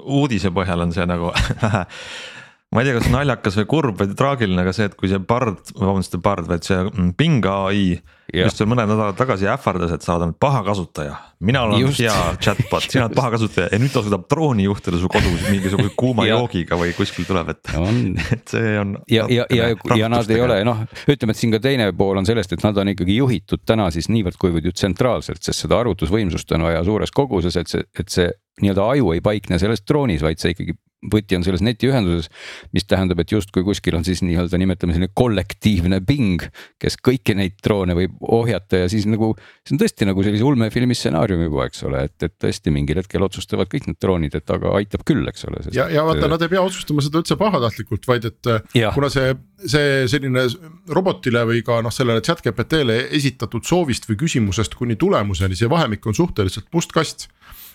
uudise 0.03 0.51
põhjal 0.55 0.87
on 0.87 0.95
see 0.95 1.07
nagu 1.07 1.31
ma 2.75 2.83
ei 2.83 2.89
tea, 2.89 2.97
kas 2.99 3.11
naljakas 3.13 3.57
või 3.61 3.69
kurb 3.71 4.01
või 4.03 4.17
traagiline, 4.19 4.65
aga 4.65 4.73
see, 4.75 4.89
et 4.91 4.97
kui 4.99 5.11
see 5.11 5.23
Bard, 5.23 5.63
vabandust, 5.79 6.17
Bard, 6.23 6.49
vaid 6.51 6.67
see 6.67 6.81
Bing 7.19 7.47
ai 7.47 8.01
just 8.35 8.61
veel 8.61 8.71
mõned 8.73 8.91
nädalad 8.91 9.19
tagasi 9.19 9.47
ähvardas, 9.51 9.95
et 9.95 10.03
sa 10.03 10.17
oled 10.19 10.35
paha 10.43 10.65
kasutaja. 10.67 11.21
Mina 11.41 11.63
olen 11.67 11.81
just. 11.81 12.01
hea 12.01 12.37
chatbot, 12.43 12.87
sina 12.89 13.07
oled 13.07 13.17
paha 13.17 13.33
kasutaja 13.35 13.71
ja 13.73 13.81
nüüd 13.81 13.93
ta 13.95 14.03
suudab 14.05 14.27
drooni 14.31 14.67
juhtida 14.69 15.01
su 15.01 15.11
kodus 15.13 15.47
mingisuguse 15.49 15.95
kuuma 15.99 16.27
joogiga 16.31 16.79
või 16.81 16.95
kuskil 16.97 17.27
tuleb, 17.29 17.53
et 17.55 17.73
et 18.37 18.55
see 18.55 18.77
on. 18.81 18.97
ja, 19.11 19.27
ja, 19.31 19.49
ja, 19.51 19.71
ja, 19.99 20.13
nad 20.13 20.31
ei 20.31 20.45
ole 20.45 20.61
noh, 20.67 20.85
ütleme, 21.11 21.35
et 21.35 21.41
siin 21.41 21.55
ka 21.55 21.63
teine 21.65 21.91
pool 21.97 22.21
on 22.21 22.29
sellest, 22.29 22.57
et 22.57 22.65
nad 22.67 22.79
on 22.81 22.95
ikkagi 22.95 23.19
juhitud 23.19 23.65
täna 23.67 23.91
siis 23.95 24.11
niivõrd-kuivõrd 24.13 24.71
ju 24.71 24.75
tsentraalselt, 24.77 25.43
sest 25.45 25.67
seda 25.67 25.81
arvutusvõimsust 25.83 26.57
on 26.57 26.69
vaja 26.69 26.85
suures 26.87 27.15
koguses, 27.15 27.59
et 27.61 27.71
see, 27.71 27.85
et 27.99 28.11
see 28.13 28.31
nii-öelda 28.63 28.89
aju 28.95 29.15
ei 29.15 29.23
paikne 29.25 29.59
selles 29.59 29.83
droonis, 29.87 30.23
vaid 30.23 30.39
see 30.39 30.55
ikkagi 30.55 30.77
võti 31.13 31.37
on 31.37 31.45
selles 31.45 31.63
netiühenduses. 31.65 32.31
mis 32.73 32.87
tähendab, 32.89 33.21
et 33.21 33.33
justkui 33.33 33.65
kuskil 33.65 33.97
on 33.99 34.05
siis 34.07 34.23
nii-öelda 34.25 34.59
nimetame 34.61 34.95
selline 34.95 35.13
kollektiivne 35.15 36.01
ping, 36.07 36.43
kes 36.81 36.97
kõiki 37.05 37.37
neid 37.37 37.59
droone 37.65 37.97
võib 37.97 38.17
ohjata 38.23 38.85
ja 38.85 38.89
siis 38.89 39.07
nagu. 39.11 39.35
see 39.67 39.77
on 39.77 39.83
tõesti 39.83 40.09
nagu 40.09 40.25
sellise 40.25 40.45
ulmefilmi 40.45 40.97
stsenaarium 40.97 41.34
juba, 41.43 41.67
eks 41.69 41.85
ole, 41.89 42.05
et, 42.09 42.15
et 42.27 42.35
tõesti 42.41 42.73
mingil 42.75 43.01
hetkel 43.01 43.25
otsustavad 43.27 43.71
kõik 43.73 43.89
need 43.91 43.99
droonid, 44.03 44.37
et 44.39 44.55
aga 44.55 44.75
aitab 44.79 45.05
küll, 45.09 45.25
eks 45.31 45.47
ole. 45.49 45.63
ja, 45.75 45.89
ja 45.93 46.05
vaata, 46.07 46.29
nad 46.31 46.43
ei 46.45 46.53
pea 46.53 46.63
otsustama 46.65 47.05
seda 47.05 47.23
üldse 47.23 47.39
pahatahtlikult, 47.41 48.09
vaid 48.11 48.29
et 48.31 48.53
ja. 48.79 48.93
kuna 48.97 49.11
see, 49.13 49.35
see 49.61 50.05
selline 50.11 50.47
robotile 50.95 51.45
või 51.49 51.65
ka 51.67 51.81
noh, 51.85 51.95
sellele 51.95 52.25
chat 52.25 52.45
GPT-le 52.45 53.01
esitatud 53.19 53.67
soovist 53.67 54.09
või 54.11 54.21
küsimusest 54.25 54.79
kuni 54.79 54.99
tulemuseni, 55.01 55.59
see 55.59 55.71
vahemik 55.71 56.07
on 56.11 56.17
suhteliselt 56.17 56.71
must 56.75 56.95
kast 56.95 57.29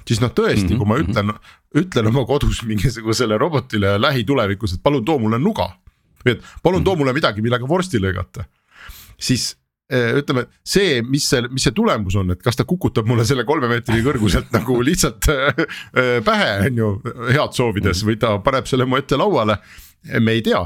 siis 0.08 0.22
noh, 0.24 0.32
tõesti, 0.34 0.76
kui 0.76 0.88
ma 0.88 0.98
mhm, 0.98 1.10
ütlen, 1.10 1.34
ütlen 1.78 2.10
oma 2.12 2.26
kodus 2.30 2.63
mingisugusele 2.67 3.38
robotile 3.39 3.95
lähitulevikus, 4.02 4.78
et 4.78 4.84
palun 4.84 5.06
too 5.06 5.19
mulle 5.22 5.39
nuga. 5.41 5.72
või 6.26 6.36
et 6.36 6.48
palun 6.63 6.84
too 6.84 6.98
mulle 7.00 7.13
midagi, 7.15 7.41
millega 7.41 7.67
vorsti 7.67 8.02
lõigata. 8.02 8.45
siis 9.19 9.56
ütleme, 9.89 10.45
see, 10.62 10.99
mis 11.02 11.25
see, 11.32 11.41
mis 11.49 11.63
see 11.65 11.73
tulemus 11.75 12.17
on, 12.19 12.36
et 12.36 12.43
kas 12.45 12.60
ta 12.60 12.65
kukutab 12.69 13.08
mulle 13.10 13.25
selle 13.25 13.45
kolme 13.47 13.69
meetri 13.71 14.04
kõrguselt 14.06 14.52
nagu 14.58 14.78
lihtsalt 14.86 15.30
eh, 15.34 16.19
pähe, 16.25 16.52
on 16.67 16.84
ju, 16.84 16.91
head 17.32 17.58
soovides 17.58 18.04
või 18.06 18.19
ta 18.21 18.36
paneb 18.45 18.69
selle 18.69 18.86
mu 18.86 18.99
ette 18.99 19.17
lauale. 19.17 19.58
me 20.19 20.38
ei 20.38 20.45
tea 20.45 20.62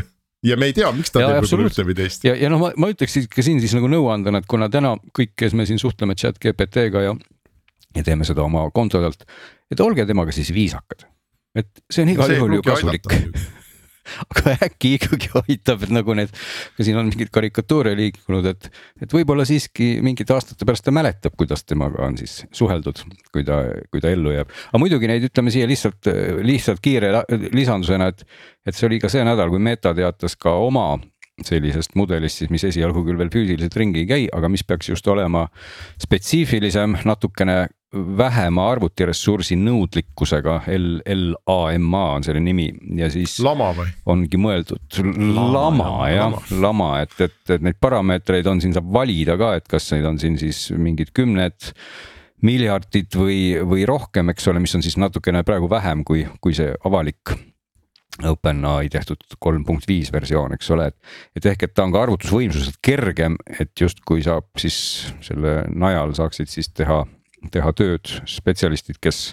ja 0.48 0.56
me 0.56 0.70
ei 0.70 0.76
tea, 0.76 0.92
miks 0.94 1.10
ta 1.10 1.24
ja, 1.24 1.32
teeb 1.32 1.44
võib-olla 1.44 1.72
ühte 1.72 1.86
või 1.90 1.98
teist. 1.98 2.24
ja, 2.28 2.36
ja 2.38 2.52
noh, 2.52 2.62
ma, 2.62 2.70
ma 2.78 2.92
ütleks 2.94 3.18
ka 3.32 3.44
siin 3.44 3.60
siis 3.64 3.74
nagu 3.74 3.90
nõuandena, 3.90 4.42
et 4.42 4.48
kuna 4.50 4.70
täna 4.72 4.94
kõik, 5.16 5.34
kes 5.38 5.58
me 5.58 5.66
siin 5.66 5.82
suhtleme 5.82 6.14
chat 6.18 6.38
GPT-ga 6.42 7.04
ja 7.08 7.18
ja 7.96 8.04
teeme 8.04 8.26
seda 8.28 8.44
oma 8.44 8.66
kontodelt, 8.74 9.24
et 9.72 9.80
olge 9.80 10.04
temaga 10.06 10.34
siis 10.34 10.52
viisakad. 10.54 11.06
et 11.58 11.70
see 11.90 12.04
on 12.04 12.14
igal 12.14 12.34
juhul 12.36 12.58
ju 12.58 12.66
kasulik 12.66 13.08
aga 14.34 14.56
äkki 14.68 14.94
ikkagi 14.98 15.30
aitab, 15.42 15.84
et 15.86 15.92
nagu 15.94 16.16
need, 16.18 16.32
ka 16.76 16.86
siin 16.86 16.98
on 17.00 17.10
mingeid 17.10 17.32
karikatuure 17.34 17.94
liikunud, 17.98 18.48
et, 18.52 18.70
et 19.02 19.14
võib-olla 19.14 19.46
siiski 19.48 19.96
mingite 20.04 20.34
aastate 20.36 20.68
pärast 20.68 20.86
ta 20.86 20.94
mäletab, 20.94 21.36
kuidas 21.38 21.64
temaga 21.68 22.04
on 22.06 22.18
siis 22.20 22.40
suheldud, 22.54 23.02
kui 23.34 23.46
ta, 23.48 23.60
kui 23.92 24.04
ta 24.04 24.12
ellu 24.14 24.34
jääb. 24.34 24.54
aga 24.70 24.82
muidugi 24.82 25.10
neid 25.10 25.28
ütleme 25.28 25.54
siia 25.54 25.68
lihtsalt, 25.70 26.10
lihtsalt 26.44 26.82
kiire 26.84 27.12
lisandusena, 27.52 28.10
et, 28.12 28.26
et 28.66 28.76
see 28.76 28.88
oli 28.88 29.00
ka 29.02 29.12
see 29.12 29.24
nädal, 29.26 29.52
kui 29.52 29.62
Meta 29.62 29.94
teatas 29.96 30.36
ka 30.40 30.54
oma 30.64 30.90
sellisest 31.46 31.94
mudelist 31.98 32.42
siis, 32.42 32.50
mis 32.50 32.64
esialgu 32.66 33.04
küll 33.06 33.18
veel 33.18 33.30
füüsiliselt 33.32 33.76
ringi 33.78 34.02
ei 34.02 34.08
käi, 34.08 34.22
aga 34.34 34.50
mis 34.50 34.64
peaks 34.66 34.90
just 34.90 35.06
olema 35.10 35.46
spetsiifilisem, 36.02 36.98
natukene 37.06 37.66
vähema 37.92 38.66
arvutiressursi 38.68 39.56
nõudlikkusega, 39.56 40.58
L, 40.74 41.00
LAMA 41.48 42.02
on 42.18 42.26
selle 42.26 42.42
nimi 42.44 42.68
ja 42.98 43.08
siis. 43.12 43.38
lama 43.44 43.70
või? 43.76 43.88
ongi 44.12 44.40
mõeldud 44.40 45.00
lama, 45.00 45.48
lama 45.54 46.10
jah, 46.12 46.36
lama, 46.60 46.90
et, 47.04 47.16
et, 47.24 47.40
et 47.56 47.64
neid 47.64 47.80
parameetreid 47.80 48.46
on 48.50 48.60
siin 48.60 48.76
saab 48.76 48.92
valida 48.92 49.38
ka, 49.40 49.54
et 49.56 49.68
kas 49.70 49.88
neid 49.94 50.08
on 50.08 50.20
siin 50.20 50.36
siis 50.40 50.66
mingid 50.76 51.14
kümned 51.16 51.72
miljardit 52.44 53.16
või, 53.18 53.56
või 53.66 53.88
rohkem, 53.88 54.28
eks 54.34 54.46
ole, 54.52 54.60
mis 54.62 54.76
on 54.76 54.84
siis 54.84 54.98
natukene 55.00 55.42
praegu 55.46 55.70
vähem 55.70 56.04
kui, 56.06 56.26
kui 56.44 56.54
see 56.54 56.70
avalik 56.86 57.34
OpenAI 58.28 58.88
tehtud 58.90 59.36
kolm 59.38 59.64
punkt 59.64 59.86
viis 59.88 60.10
versioon, 60.12 60.52
eks 60.56 60.70
ole, 60.74 60.88
et. 60.90 60.96
et 61.38 61.46
ehk, 61.52 61.68
et 61.68 61.74
ta 61.74 61.84
on 61.86 61.92
ka 61.94 62.02
arvutusvõimsuselt 62.02 62.80
kergem, 62.82 63.36
et 63.60 63.72
justkui 63.78 64.24
saab 64.26 64.48
siis 64.58 64.78
selle 65.24 65.60
najal 65.70 66.16
saaksid 66.18 66.50
siis 66.50 66.72
teha, 66.74 67.04
teha 67.52 67.72
tööd 67.76 68.10
spetsialistid, 68.28 68.98
kes. 69.02 69.32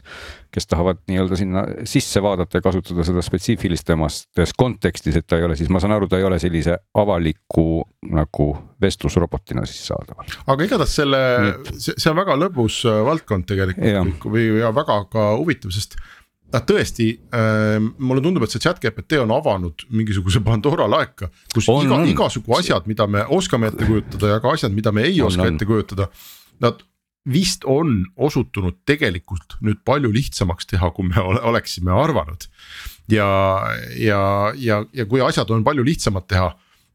kes 0.56 0.70
tahavad 0.72 1.02
nii-öelda 1.12 1.36
sinna 1.36 1.62
sisse 1.90 2.22
vaadata 2.24 2.62
ja 2.62 2.64
kasutada 2.64 3.04
seda 3.04 3.20
spetsiifilisemas 3.26 4.22
kontekstis, 4.56 5.18
et 5.20 5.26
ta 5.28 5.36
ei 5.36 5.44
ole 5.44 5.58
siis, 5.60 5.68
ma 5.68 5.82
saan 5.84 5.92
aru, 5.98 6.08
ta 6.08 6.16
ei 6.16 6.24
ole 6.24 6.38
sellise 6.40 6.78
avaliku 6.96 7.82
nagu 8.16 8.46
vestlusrobotina 8.82 9.66
siis 9.68 9.90
saadaval. 9.90 10.30
aga 10.46 10.68
igatahes 10.70 10.96
selle, 11.02 11.20
see, 11.74 11.98
see 11.98 12.12
on 12.14 12.22
väga 12.22 12.38
lõbus 12.40 12.86
äh, 12.88 13.02
valdkond 13.04 13.50
tegelikult 13.52 14.30
või 14.32 14.48
ja 14.62 14.72
väga 14.76 15.02
ka 15.12 15.28
huvitav, 15.36 15.76
sest 15.76 16.00
noh, 16.00 16.64
tõesti 16.72 17.12
äh,, 17.36 17.78
mulle 17.82 18.24
tundub, 18.24 18.46
et 18.48 18.56
see 18.56 18.64
chat 18.64 18.80
GPT 18.84 19.20
on 19.26 19.36
avanud 19.36 19.88
mingisuguse 19.92 20.40
Pandora 20.46 20.88
laeka, 20.92 21.30
kus 21.54 21.68
on, 21.74 21.86
iga, 21.88 22.02
igasugu 22.16 22.56
asjad, 22.58 22.88
mida 22.88 23.08
me 23.12 23.26
oskame 23.36 23.74
ette 23.74 23.88
kujutada 23.88 24.36
ja 24.36 24.42
ka 24.44 24.56
asjad, 24.56 24.76
mida 24.76 24.96
me 24.96 25.08
ei 25.08 25.20
on, 25.20 25.32
oska 25.32 25.48
on. 25.48 25.56
ette 25.56 25.68
kujutada. 25.68 26.08
Nad 26.64 26.80
vist 27.32 27.66
on 27.66 28.04
osutunud 28.16 28.84
tegelikult 28.86 29.58
nüüd 29.66 29.82
palju 29.86 30.12
lihtsamaks 30.14 30.70
teha, 30.70 30.92
kui 30.94 31.08
me 31.10 31.22
ole, 31.22 31.42
oleksime 31.42 31.92
arvanud. 31.92 32.48
ja, 33.12 33.28
ja, 33.98 34.22
ja, 34.58 34.84
ja 34.94 35.06
kui 35.06 35.22
asjad 35.22 35.50
on 35.50 35.64
palju 35.64 35.84
lihtsamad 35.86 36.28
teha 36.30 36.52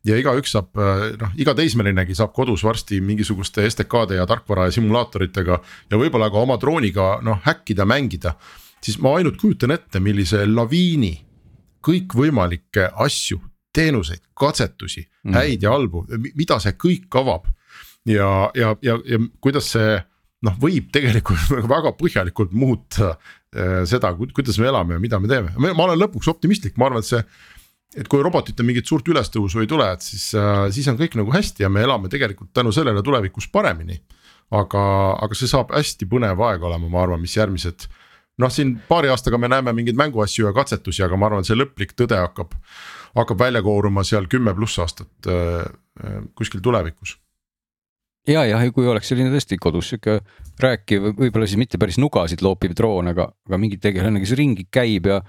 ja 0.06 0.16
igaüks 0.16 0.54
saab 0.54 0.78
noh, 1.20 1.34
iga 1.36 1.54
teismelinegi 1.54 2.14
saab 2.16 2.32
kodus 2.32 2.64
varsti 2.64 3.00
mingisuguste 3.04 3.66
STK-de 3.68 4.16
ja 4.16 4.26
tarkvara 4.26 4.68
ja 4.68 4.74
simulaatoritega 4.78 5.60
ja 5.90 6.00
võib-olla 6.00 6.30
ka 6.30 6.40
oma 6.40 6.56
drooniga 6.60 7.18
noh 7.26 7.42
häkkida, 7.44 7.84
mängida 7.84 8.34
siis 8.84 8.98
ma 8.98 9.16
ainult 9.18 9.38
kujutan 9.40 9.74
ette, 9.74 10.00
millise 10.00 10.44
laviini 10.48 11.12
kõikvõimalikke 11.84 12.90
asju, 13.04 13.40
teenuseid, 13.72 14.22
katsetusi 14.36 15.04
mm., 15.04 15.36
häid 15.36 15.64
ja 15.64 15.72
halbu, 15.74 16.04
mida 16.36 16.58
see 16.60 16.76
kõik 16.76 17.20
avab. 17.20 17.46
ja, 18.08 18.50
ja, 18.56 18.74
ja, 18.82 18.98
ja 19.04 19.18
kuidas 19.40 19.70
see 19.74 19.98
noh, 20.46 20.56
võib 20.60 20.90
tegelikult 20.94 21.50
väga 21.74 21.94
põhjalikult 21.98 22.54
muuta 22.56 23.14
äh, 23.14 23.80
seda, 23.88 24.12
kuidas 24.16 24.60
me 24.60 24.70
elame 24.70 24.96
ja 24.96 25.02
mida 25.02 25.20
me 25.22 25.30
teeme, 25.30 25.54
ma 25.58 25.86
olen 25.86 26.00
lõpuks 26.00 26.30
optimistlik, 26.32 26.76
ma 26.80 26.88
arvan, 26.88 27.04
et 27.04 27.10
see. 27.10 27.22
et 28.00 28.08
kui 28.08 28.22
robotite 28.22 28.62
mingit 28.62 28.86
suurt 28.86 29.08
ülestõusu 29.08 29.62
ei 29.62 29.70
tule, 29.70 29.88
et 29.92 30.04
siis 30.04 30.30
äh,, 30.38 30.68
siis 30.74 30.88
on 30.92 30.98
kõik 31.00 31.16
nagu 31.18 31.32
hästi 31.34 31.66
ja 31.66 31.72
me 31.72 31.82
elame 31.84 32.08
tegelikult 32.12 32.52
tänu 32.54 32.72
sellele 32.72 33.02
tulevikus 33.02 33.48
paremini. 33.52 34.00
aga, 34.50 34.82
aga 35.22 35.36
see 35.38 35.46
saab 35.46 35.70
hästi 35.74 36.08
põnev 36.10 36.40
aeg 36.42 36.62
olema, 36.66 36.88
ma 36.90 37.04
arvan, 37.04 37.20
mis 37.22 37.36
järgmised 37.36 37.86
noh, 38.40 38.50
siin 38.50 38.78
paari 38.88 39.10
aastaga 39.12 39.38
me 39.38 39.50
näeme 39.50 39.72
mingeid 39.76 39.98
mänguasju 39.98 40.48
ja 40.48 40.52
katsetusi, 40.56 41.04
aga 41.04 41.16
ma 41.16 41.28
arvan, 41.28 41.46
see 41.46 41.58
lõplik 41.58 41.92
tõde 41.98 42.18
hakkab, 42.18 42.56
hakkab 43.14 43.38
välja 43.38 43.62
kooruma 43.62 44.02
seal 44.06 44.26
kümme 44.30 44.54
pluss 44.56 44.80
aastat 44.82 45.30
äh, 45.30 45.68
kuskil 46.34 46.64
tulevikus 46.64 47.18
ja, 48.28 48.44
jah, 48.44 48.62
ja 48.64 48.72
kui 48.74 48.88
oleks 48.88 49.10
selline 49.10 49.30
tõesti 49.32 49.58
kodus 49.60 49.90
sihuke 49.90 50.18
rääkiv, 50.60 51.06
võib-olla 51.16 51.46
siis 51.48 51.60
mitte 51.60 51.78
päris 51.80 51.96
nugasid 52.00 52.42
loopiv 52.44 52.74
droon, 52.76 53.08
aga, 53.12 53.30
aga 53.48 53.58
mingi 53.60 53.78
tegelane, 53.80 54.20
kes 54.20 54.34
ringi 54.38 54.66
käib 54.72 55.08
ja 55.08 55.20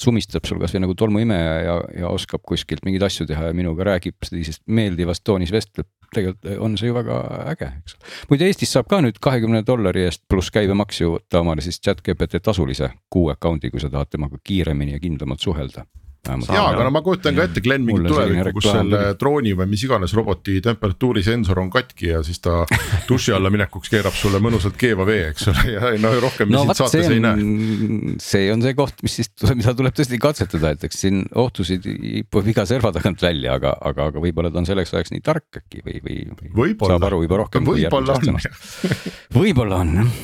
sumistab 0.00 0.48
sul 0.48 0.58
kasvõi 0.62 0.82
nagu 0.82 0.96
tolmuimeja 0.98 1.54
ja, 1.62 1.76
ja 2.02 2.10
oskab 2.10 2.42
kuskilt 2.46 2.82
mingeid 2.86 3.06
asju 3.06 3.28
teha 3.30 3.50
ja 3.50 3.56
minuga 3.56 3.86
räägib 3.92 4.18
sellisest 4.26 4.64
meeldivas 4.66 5.22
toonis 5.22 5.54
vestleb. 5.54 5.88
tegelikult 6.10 6.58
on 6.58 6.74
see 6.78 6.88
ju 6.88 6.94
väga 6.96 7.16
äge, 7.52 7.70
eks. 7.84 7.96
muide 8.30 8.50
Eestis 8.50 8.72
saab 8.74 8.88
ka 8.90 8.98
nüüd 9.04 9.20
kahekümne 9.22 9.62
dollari 9.66 10.08
eest 10.08 10.24
pluss 10.28 10.50
käibemaks 10.50 11.00
ju 11.00 11.14
võtta 11.14 11.44
omale 11.44 11.62
siis 11.62 11.78
chat 11.78 12.02
GPT 12.02 12.42
tasulise 12.42 12.90
kuu 13.08 13.28
account'i, 13.30 13.70
kui 13.70 13.80
sa 13.80 13.92
tahad 13.92 14.10
temaga 14.10 14.40
kiiremini 14.42 14.98
ja 14.98 15.02
kindlamalt 15.02 15.40
suhelda 15.40 15.86
jaa, 16.28 16.64
aga 16.68 16.84
no 16.84 16.92
ma 16.92 17.00
kujutan 17.04 17.36
ka 17.36 17.46
ette 17.48 17.62
Glen 17.64 17.84
mingit 17.86 18.10
tulevikku, 18.10 18.52
kus 18.58 18.66
selle 18.68 19.00
drooni 19.20 19.54
või 19.56 19.70
mis 19.72 19.84
iganes 19.86 20.12
roboti 20.16 20.58
temperatuurisensor 20.64 21.60
on 21.62 21.70
katki 21.72 22.10
ja 22.12 22.20
siis 22.26 22.42
ta 22.44 22.62
duši 23.10 23.34
alla 23.36 23.52
minekuks 23.52 23.92
keerab 23.92 24.16
sulle 24.16 24.40
mõnusalt 24.42 24.76
keeva 24.80 25.06
vee, 25.08 25.30
eks 25.32 25.48
ole, 25.52 25.64
ja 25.74 25.92
no 26.02 26.12
rohkem 26.22 26.52
no, 26.52 26.64
sind 26.66 26.80
saates 26.80 27.08
ei 27.08 27.22
näe. 27.24 28.16
see 28.22 28.50
on 28.52 28.64
see 28.64 28.76
koht, 28.78 29.00
mis 29.06 29.20
siis, 29.20 29.32
mida 29.48 29.74
tuleb 29.76 29.96
tõesti 29.96 30.20
katsetada, 30.22 30.74
et 30.76 30.88
eks 30.90 31.04
siin 31.06 31.22
ohtusid 31.40 31.88
hipub 31.88 32.50
iga 32.52 32.66
serva 32.68 32.92
tagant 32.96 33.22
välja, 33.24 33.56
aga, 33.56 33.74
aga, 33.92 34.10
aga 34.12 34.24
võib-olla 34.24 34.52
ta 34.52 34.60
on 34.60 34.68
selleks 34.68 34.92
ajaks 34.94 35.14
nii 35.16 35.24
tark 35.24 35.62
äkki 35.62 35.84
või, 35.86 36.02
või, 36.04 36.18
või 36.36 36.52
võib 36.64 36.84
saab 36.90 37.08
aru 37.08 37.24
juba 37.24 37.40
rohkem. 37.44 37.64
võib-olla 37.64 38.18
on 38.20 38.44
võib-olla 39.40 39.80
on 39.86 39.96
jah. 40.02 40.20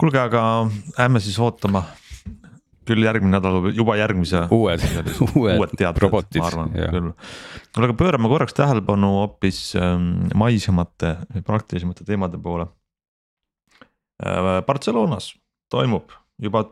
Kuulge, 0.00 0.16
aga 0.16 0.42
jääme 0.96 1.20
siis 1.20 1.36
ootama 1.42 1.82
küll 2.90 3.06
järgmine 3.06 3.36
nädal, 3.36 3.70
juba 3.76 3.96
järgmise. 3.98 4.44
uued, 4.54 4.84
uued, 5.38 5.62
uued 5.62 6.02
robotid. 6.04 6.42
ma 6.42 6.50
arvan 6.50 6.74
küll. 6.74 7.12
kuule, 7.74 7.88
aga 7.88 7.96
pöörame 8.02 8.30
korraks 8.32 8.56
tähelepanu 8.58 9.12
hoopis 9.20 9.62
ähm, 9.78 10.28
maisemate, 10.34 11.16
praktilisemate 11.46 12.06
teemade 12.08 12.40
poole. 12.42 12.68
Äh, 14.20 14.60
Barcelonas 14.66 15.32
toimub 15.72 16.12
juba 16.42 16.66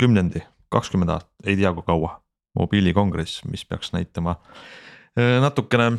kümnendi, 0.00 0.42
kakskümmend 0.72 1.14
aastat, 1.16 1.32
ei 1.46 1.56
tea 1.60 1.72
kui 1.76 1.86
kaua, 1.86 2.16
mobiilikongress, 2.58 3.44
mis 3.50 3.64
peaks 3.68 3.94
näitama 3.96 4.36
äh, 4.40 5.38
natukene 5.44 5.94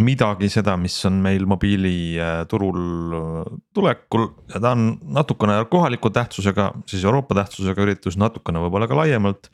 midagi 0.00 0.48
seda, 0.52 0.76
mis 0.80 0.94
on 1.08 1.18
meil 1.24 1.46
mobiiliturul 1.48 3.16
äh, 3.16 3.50
tulekul 3.74 4.26
ja 4.52 4.60
ta 4.62 4.74
on 4.76 4.86
natukene 5.16 5.58
kohaliku 5.70 6.12
tähtsusega, 6.14 6.70
siis 6.90 7.04
Euroopa 7.04 7.36
tähtsusega 7.40 7.84
üritus, 7.84 8.18
natukene 8.20 8.62
võib-olla 8.64 8.88
ka 8.90 8.98
laiemalt. 8.98 9.50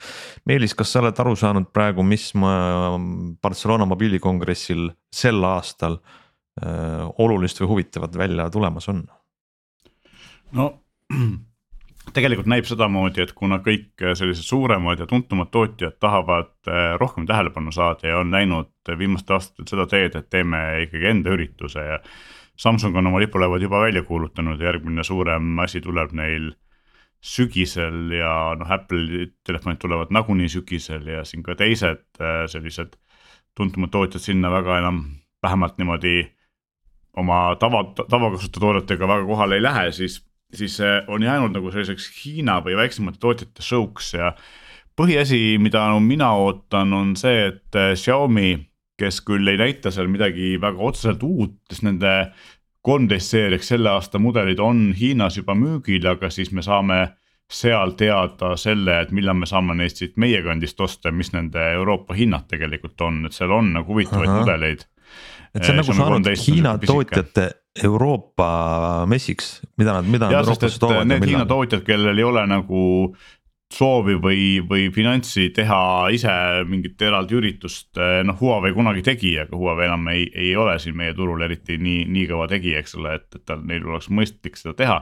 Meelis, 0.48 0.76
kas 0.76 0.92
sa 0.92 1.02
oled 1.02 1.24
aru 1.24 1.35
saanud 1.38 1.70
praegu, 1.74 2.04
mis 2.06 2.28
Barcelona 3.42 3.88
mobiilikongressil 3.88 4.90
sel 5.14 5.44
aastal 5.48 5.98
äh, 6.00 7.04
olulist 7.22 7.61
või 7.62 7.72
huvitavat 7.74 8.16
välja 8.18 8.50
tulemas 8.52 8.88
on? 8.92 9.04
no 10.56 10.72
tegelikult 12.16 12.48
näib 12.50 12.66
sedamoodi, 12.68 13.22
et 13.24 13.33
kuna 13.37 13.59
kõik 13.64 14.02
sellised 14.18 14.46
suuremad 14.46 15.02
ja 15.02 15.07
tuntumad 15.11 15.50
tootjad 15.55 15.98
tahavad 16.02 16.52
eh, 16.68 16.94
rohkem 17.00 17.26
tähelepanu 17.29 17.74
saada 17.74 18.09
ja 18.09 18.20
on 18.22 18.33
läinud 18.33 18.72
viimastel 18.98 19.37
aastatel 19.37 19.68
seda 19.68 19.87
teed, 19.90 20.16
et 20.16 20.31
teeme 20.33 20.62
ikkagi 20.87 21.12
enda 21.12 21.37
ürituse 21.37 21.85
ja. 21.92 22.00
Samsung 22.57 22.94
on 22.96 23.11
oma 23.11 23.18
lipulaevad 23.20 23.61
juba 23.61 23.83
välja 23.83 24.00
kuulutanud, 24.09 24.62
järgmine 24.64 25.02
suurem 25.05 25.59
asi 25.61 25.83
tuleb 25.85 26.14
neil 26.16 26.55
sügisel 27.20 28.14
ja 28.16 28.31
noh, 28.57 28.70
Apple'i 28.72 29.26
telefonid 29.44 29.76
tulevad 29.83 30.09
nagunii 30.14 30.48
sügisel 30.48 31.05
ja 31.11 31.20
siin 31.29 31.42
ka 31.44 31.52
teised 31.59 32.07
eh, 32.16 32.46
sellised 32.48 32.96
tuntumad 33.57 33.92
tootjad 33.92 34.24
sinna 34.24 34.48
väga 34.52 34.79
enam 34.81 35.05
vähemalt 35.44 35.76
niimoodi 35.76 36.16
oma 37.16 37.57
tava, 37.61 37.85
tavakasutajatoodetega 38.00 39.09
väga 39.09 39.26
kohale 39.29 39.61
ei 39.61 39.62
lähe, 39.64 39.90
siis 39.92 40.20
siis 40.54 40.78
on 41.09 41.22
jäänud 41.22 41.54
nagu 41.56 41.72
selliseks 41.72 42.11
Hiina 42.20 42.61
või 42.64 42.76
väiksemate 42.78 43.18
tootjate 43.22 43.64
show'ks 43.64 44.14
ja 44.14 44.35
põhiasi, 44.96 45.59
mida 45.61 45.87
no, 45.92 46.00
mina 46.00 46.30
ootan, 46.40 46.94
on 46.96 47.14
see, 47.20 47.50
et 47.50 47.78
äh, 47.78 47.92
Xiaomi, 47.98 48.56
kes 48.96 49.20
küll 49.26 49.48
ei 49.52 49.59
näita 49.61 49.92
seal 49.92 50.09
midagi 50.09 50.54
väga 50.61 50.80
otseselt 50.88 51.24
uut, 51.26 51.59
sest 51.68 51.85
nende 51.85 52.14
kolmteist 52.87 53.35
seeriaks 53.35 53.72
selle 53.74 53.90
aasta 53.92 54.20
mudelid 54.22 54.61
on 54.62 54.88
Hiinas 54.96 55.37
juba 55.37 55.56
müügil, 55.59 56.06
aga 56.09 56.30
siis 56.32 56.52
me 56.54 56.64
saame 56.64 57.00
seal 57.52 57.92
teada 57.98 58.54
selle, 58.59 59.02
et 59.04 59.12
millal 59.14 59.37
me 59.38 59.46
saame 59.46 59.76
neist 59.78 60.00
siit 60.00 60.16
meie 60.18 60.40
kandist 60.42 60.80
osta, 60.82 61.12
mis 61.14 61.30
nende 61.35 61.62
Euroopa 61.76 62.16
hinnad 62.16 62.48
tegelikult 62.50 63.04
on, 63.06 63.20
et 63.28 63.37
seal 63.37 63.52
on 63.54 63.74
nagu 63.76 63.92
huvitavaid 63.92 64.32
mudeleid. 64.32 64.87
et 65.54 65.62
see 65.62 65.74
on 65.74 65.82
nagu 65.82 65.94
saanud 65.98 66.32
Hiina 66.46 66.74
tootjate 66.82 67.50
Euroopa 67.84 69.06
messiks, 69.10 69.60
mida 69.76 69.98
nad, 69.98 70.06
mida 70.08 70.30
nad 70.30 70.40
Euroopasse 70.40 70.80
toovad? 70.80 71.08
Need 71.10 71.26
Hiina 71.28 71.46
tootjad, 71.48 71.82
kellel 71.86 72.16
ei 72.16 72.24
ole 72.24 72.46
nagu 72.48 72.84
soovi 73.74 74.14
või, 74.22 74.42
või 74.62 74.86
finantsi 74.94 75.48
teha 75.54 76.06
ise 76.14 76.32
mingit 76.70 77.02
eraldi 77.02 77.34
üritust, 77.36 77.98
noh 77.98 78.38
Huawei 78.40 78.72
kunagi 78.76 79.02
tegi, 79.06 79.32
aga 79.42 79.58
Huawei 79.58 79.88
enam 79.88 80.06
ei, 80.12 80.26
ei 80.34 80.52
ole 80.56 80.76
siin 80.82 80.96
meie 80.96 81.14
turul 81.18 81.42
eriti 81.42 81.78
nii, 81.82 82.04
nii 82.14 82.28
kõva 82.30 82.46
tegija, 82.52 82.80
eks 82.82 82.94
ole, 83.00 83.16
et, 83.18 83.26
et 83.34 83.44
tal, 83.48 83.64
neil 83.66 83.86
oleks 83.88 84.08
mõistlik 84.08 84.58
seda 84.60 84.76
teha. 84.78 85.00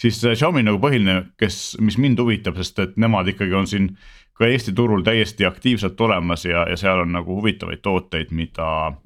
siis 0.00 0.22
Xiaomi 0.24 0.64
nagu 0.64 0.80
põhiline, 0.82 1.18
kes, 1.40 1.76
mis 1.84 2.00
mind 2.00 2.22
huvitab, 2.24 2.56
sest 2.62 2.80
et 2.86 2.96
nemad 3.00 3.28
ikkagi 3.34 3.54
on 3.54 3.68
siin 3.68 3.92
ka 4.36 4.48
Eesti 4.48 4.72
turul 4.76 5.04
täiesti 5.04 5.46
aktiivselt 5.48 6.00
olemas 6.00 6.44
ja, 6.48 6.66
ja 6.68 6.76
seal 6.80 7.04
on 7.04 7.12
nagu 7.16 7.36
huvitavaid 7.38 7.84
tooteid, 7.84 8.32
mida 8.36 8.96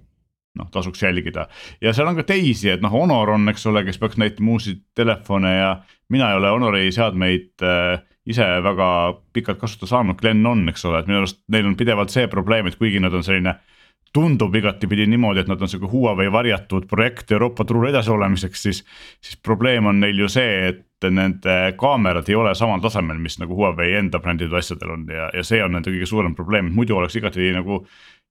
noh, 0.59 0.71
tasuks 0.73 1.03
jälgida 1.03 1.47
ja 1.81 1.93
seal 1.95 2.11
on 2.11 2.19
ka 2.19 2.27
teisi, 2.27 2.71
et 2.73 2.83
noh, 2.83 2.93
Honor 2.93 3.37
on, 3.37 3.49
eks 3.53 3.67
ole, 3.71 3.85
kes 3.87 4.01
peaks 4.03 4.19
näitama 4.21 4.57
uusi 4.57 4.77
telefone 4.99 5.53
ja 5.57 5.75
mina 6.11 6.31
ei 6.31 6.41
ole 6.41 6.51
Honori 6.51 6.93
seadmeid 6.93 7.63
äh, 7.63 8.01
ise 8.27 8.47
väga 8.63 8.89
pikalt 9.33 9.61
kasutada 9.61 9.91
saanud, 9.91 10.19
Glen 10.21 10.47
on, 10.47 10.69
eks 10.69 10.85
ole, 10.89 11.01
et 11.01 11.11
minu 11.11 11.23
arust 11.23 11.43
neil 11.53 11.69
on 11.71 11.77
pidevalt 11.79 12.13
see 12.13 12.27
probleem, 12.31 12.69
et 12.69 12.79
kuigi 12.79 13.01
nad 13.03 13.15
on 13.15 13.25
selline 13.27 13.57
tundub 14.15 14.55
igatipidi 14.59 15.07
niimoodi, 15.07 15.45
et 15.45 15.51
nad 15.51 15.61
on 15.63 15.71
sihuke 15.71 15.91
Huawei 15.91 16.33
varjatud 16.33 16.87
projekt 16.91 17.31
Euroopa 17.33 17.65
turul 17.65 17.89
edasi 17.93 18.11
olemiseks, 18.11 18.63
siis. 18.63 18.85
siis 19.23 19.37
probleem 19.43 19.87
on 19.87 20.01
neil 20.03 20.19
ju 20.19 20.29
see, 20.29 20.73
et 20.73 21.11
nende 21.11 21.57
kaamerad 21.81 22.29
ei 22.29 22.35
ole 22.37 22.55
samal 22.59 22.83
tasemel, 22.83 23.19
mis 23.23 23.39
nagu 23.39 23.55
Huawei 23.57 23.95
enda 24.01 24.19
bränditud 24.19 24.59
asjadel 24.59 24.97
on 24.97 25.07
ja, 25.09 25.31
ja 25.35 25.45
see 25.47 25.63
on 25.65 25.73
nende 25.77 25.95
kõige 25.95 26.11
suurem 26.11 26.35
probleem, 26.35 26.73
muidu 26.75 26.99
oleks 26.99 27.17
igati 27.17 27.53
nagu 27.55 27.85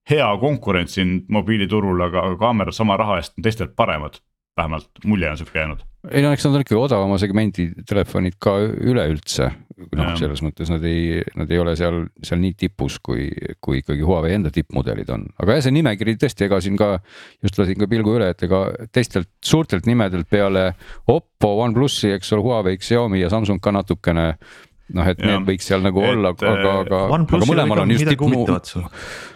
hea 0.09 0.29
konkurents 0.41 0.97
siin 0.97 1.19
mobiiliturul, 1.31 2.01
aga, 2.07 2.25
aga 2.29 2.39
kaamerad 2.41 2.75
sama 2.75 2.97
raha 2.99 3.19
eest 3.21 3.37
on 3.37 3.45
teistelt 3.45 3.75
paremad. 3.75 4.21
vähemalt 4.59 4.89
mulje 5.05 5.29
on 5.29 5.37
sihuke 5.37 5.59
jäänud. 5.59 5.79
ei 6.11 6.21
no 6.21 6.31
eks 6.35 6.43
nad 6.45 6.55
on 6.57 6.61
ikka 6.65 6.75
odavama 6.75 7.17
segmendi 7.17 7.69
telefonid 7.87 8.35
ka 8.39 8.57
üleüldse. 8.59 9.51
noh, 9.95 10.09
selles 10.19 10.41
mõttes 10.43 10.67
nad 10.67 10.83
ei, 10.83 11.21
nad 11.39 11.51
ei 11.51 11.59
ole 11.59 11.75
seal, 11.79 12.01
seal 12.23 12.41
nii 12.41 12.53
tipus, 12.59 12.97
kui, 12.99 13.29
kui 13.63 13.79
ikkagi 13.79 14.03
Huawei 14.03 14.33
enda 14.35 14.51
tippmudelid 14.51 15.09
on, 15.15 15.23
aga 15.39 15.55
jah, 15.55 15.63
see 15.63 15.75
nimekiri 15.77 16.17
tõesti, 16.19 16.49
ega 16.49 16.59
siin 16.59 16.75
ka 16.77 16.89
just 17.43 17.59
lasin 17.61 17.79
ka 17.79 17.87
pilgu 17.87 18.17
üle, 18.17 18.27
et 18.33 18.43
ega 18.43 18.65
teistelt 18.91 19.29
suurtelt 19.45 19.87
nimedelt 19.87 20.27
peale 20.29 20.73
Oppo, 21.07 21.53
OnePlusi, 21.63 22.11
eks 22.17 22.33
ole, 22.35 22.43
Huawei, 22.43 22.81
Xiaomi 22.83 23.23
ja 23.23 23.31
Samsung 23.31 23.63
ka 23.63 23.71
natukene 23.71 24.33
noh, 24.95 25.09
et 25.09 25.19
ja. 25.19 25.31
need 25.31 25.47
võiks 25.47 25.67
seal 25.69 25.83
nagu 25.85 26.03
et, 26.03 26.13
olla, 26.13 26.33
aga, 26.33 26.53
aga, 26.81 27.01
aga 27.07 27.41
mõlemal 27.45 27.83
on 27.85 27.93
just 27.93 28.09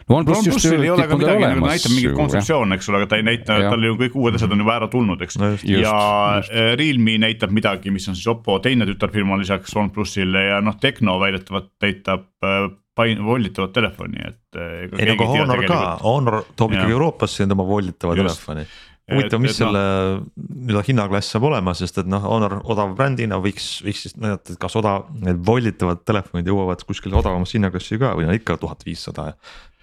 tipp. 0.04 0.14
OnePlus 0.18 0.46
just 0.50 0.68
ei 0.70 0.92
ole 0.92 1.08
ka 1.10 1.18
midagi 1.20 1.48
nagu 1.48 1.66
näitab 1.66 1.96
mingit 1.96 2.16
kontseptsiooni, 2.18 2.78
eks 2.78 2.92
ole, 2.92 3.02
aga 3.02 3.10
ta 3.12 3.20
ei 3.20 3.26
näita, 3.28 3.58
tal 3.66 3.88
ju 3.88 3.98
kõik 4.04 4.20
uued 4.20 4.38
asjad 4.38 4.54
on 4.56 4.64
juba 4.66 4.78
ära 4.78 4.92
tulnud, 4.92 5.26
eks 5.26 5.40
no. 5.42 5.52
ja 5.64 5.82
just. 5.82 6.54
Äh, 6.54 6.72
Realme 6.80 7.18
näitab 7.24 7.56
midagi, 7.56 7.94
mis 7.96 8.08
on 8.12 8.20
siis 8.20 8.30
Oppo 8.34 8.60
teine 8.64 8.88
tütarfirma 8.90 9.40
lisaks 9.42 9.76
OnePlusile 9.80 10.48
ja 10.50 10.62
noh, 10.64 10.78
Tecno 10.82 11.18
väidetavalt 11.24 11.72
näitab 11.84 12.30
äh, 12.46 12.70
pain-, 12.96 13.26
volditavat 13.26 13.76
telefoni, 13.76 14.24
et. 14.30 14.42
Äh, 14.56 14.88
ei 14.88 15.12
no 15.12 15.18
aga 15.18 15.30
Honor 15.34 15.68
ka, 15.68 15.84
Honor 16.04 16.42
toob 16.56 16.76
ikkagi 16.78 16.98
Euroopasse 16.98 17.48
enda 17.48 17.58
oma 17.58 17.68
volditava 17.68 18.18
telefoni 18.20 18.68
huvitav, 19.12 19.42
mis 19.44 19.52
et, 19.52 19.60
selle 19.60 19.82
no, 19.82 20.22
nii-öelda 20.38 20.84
hinnaklass 20.88 21.34
saab 21.34 21.48
olema, 21.50 21.74
sest 21.76 22.00
et 22.02 22.10
noh, 22.10 22.24
Honor 22.24 22.60
odava 22.62 22.96
brändina 22.98 23.40
võiks, 23.44 23.68
võiks 23.84 24.06
siis 24.08 24.16
näidata, 24.16 24.56
et 24.56 24.62
kas 24.62 24.78
odav, 24.80 25.10
need 25.26 25.42
volditavad 25.46 26.04
telefonid 26.08 26.48
jõuavad 26.48 26.86
kuskile 26.88 27.18
odavamasse 27.20 27.58
hinnaklassi 27.58 28.00
ka 28.02 28.14
või 28.20 28.30
no 28.30 28.38
ikka 28.38 28.58
tuhat 28.62 28.86
viissada 28.88 29.34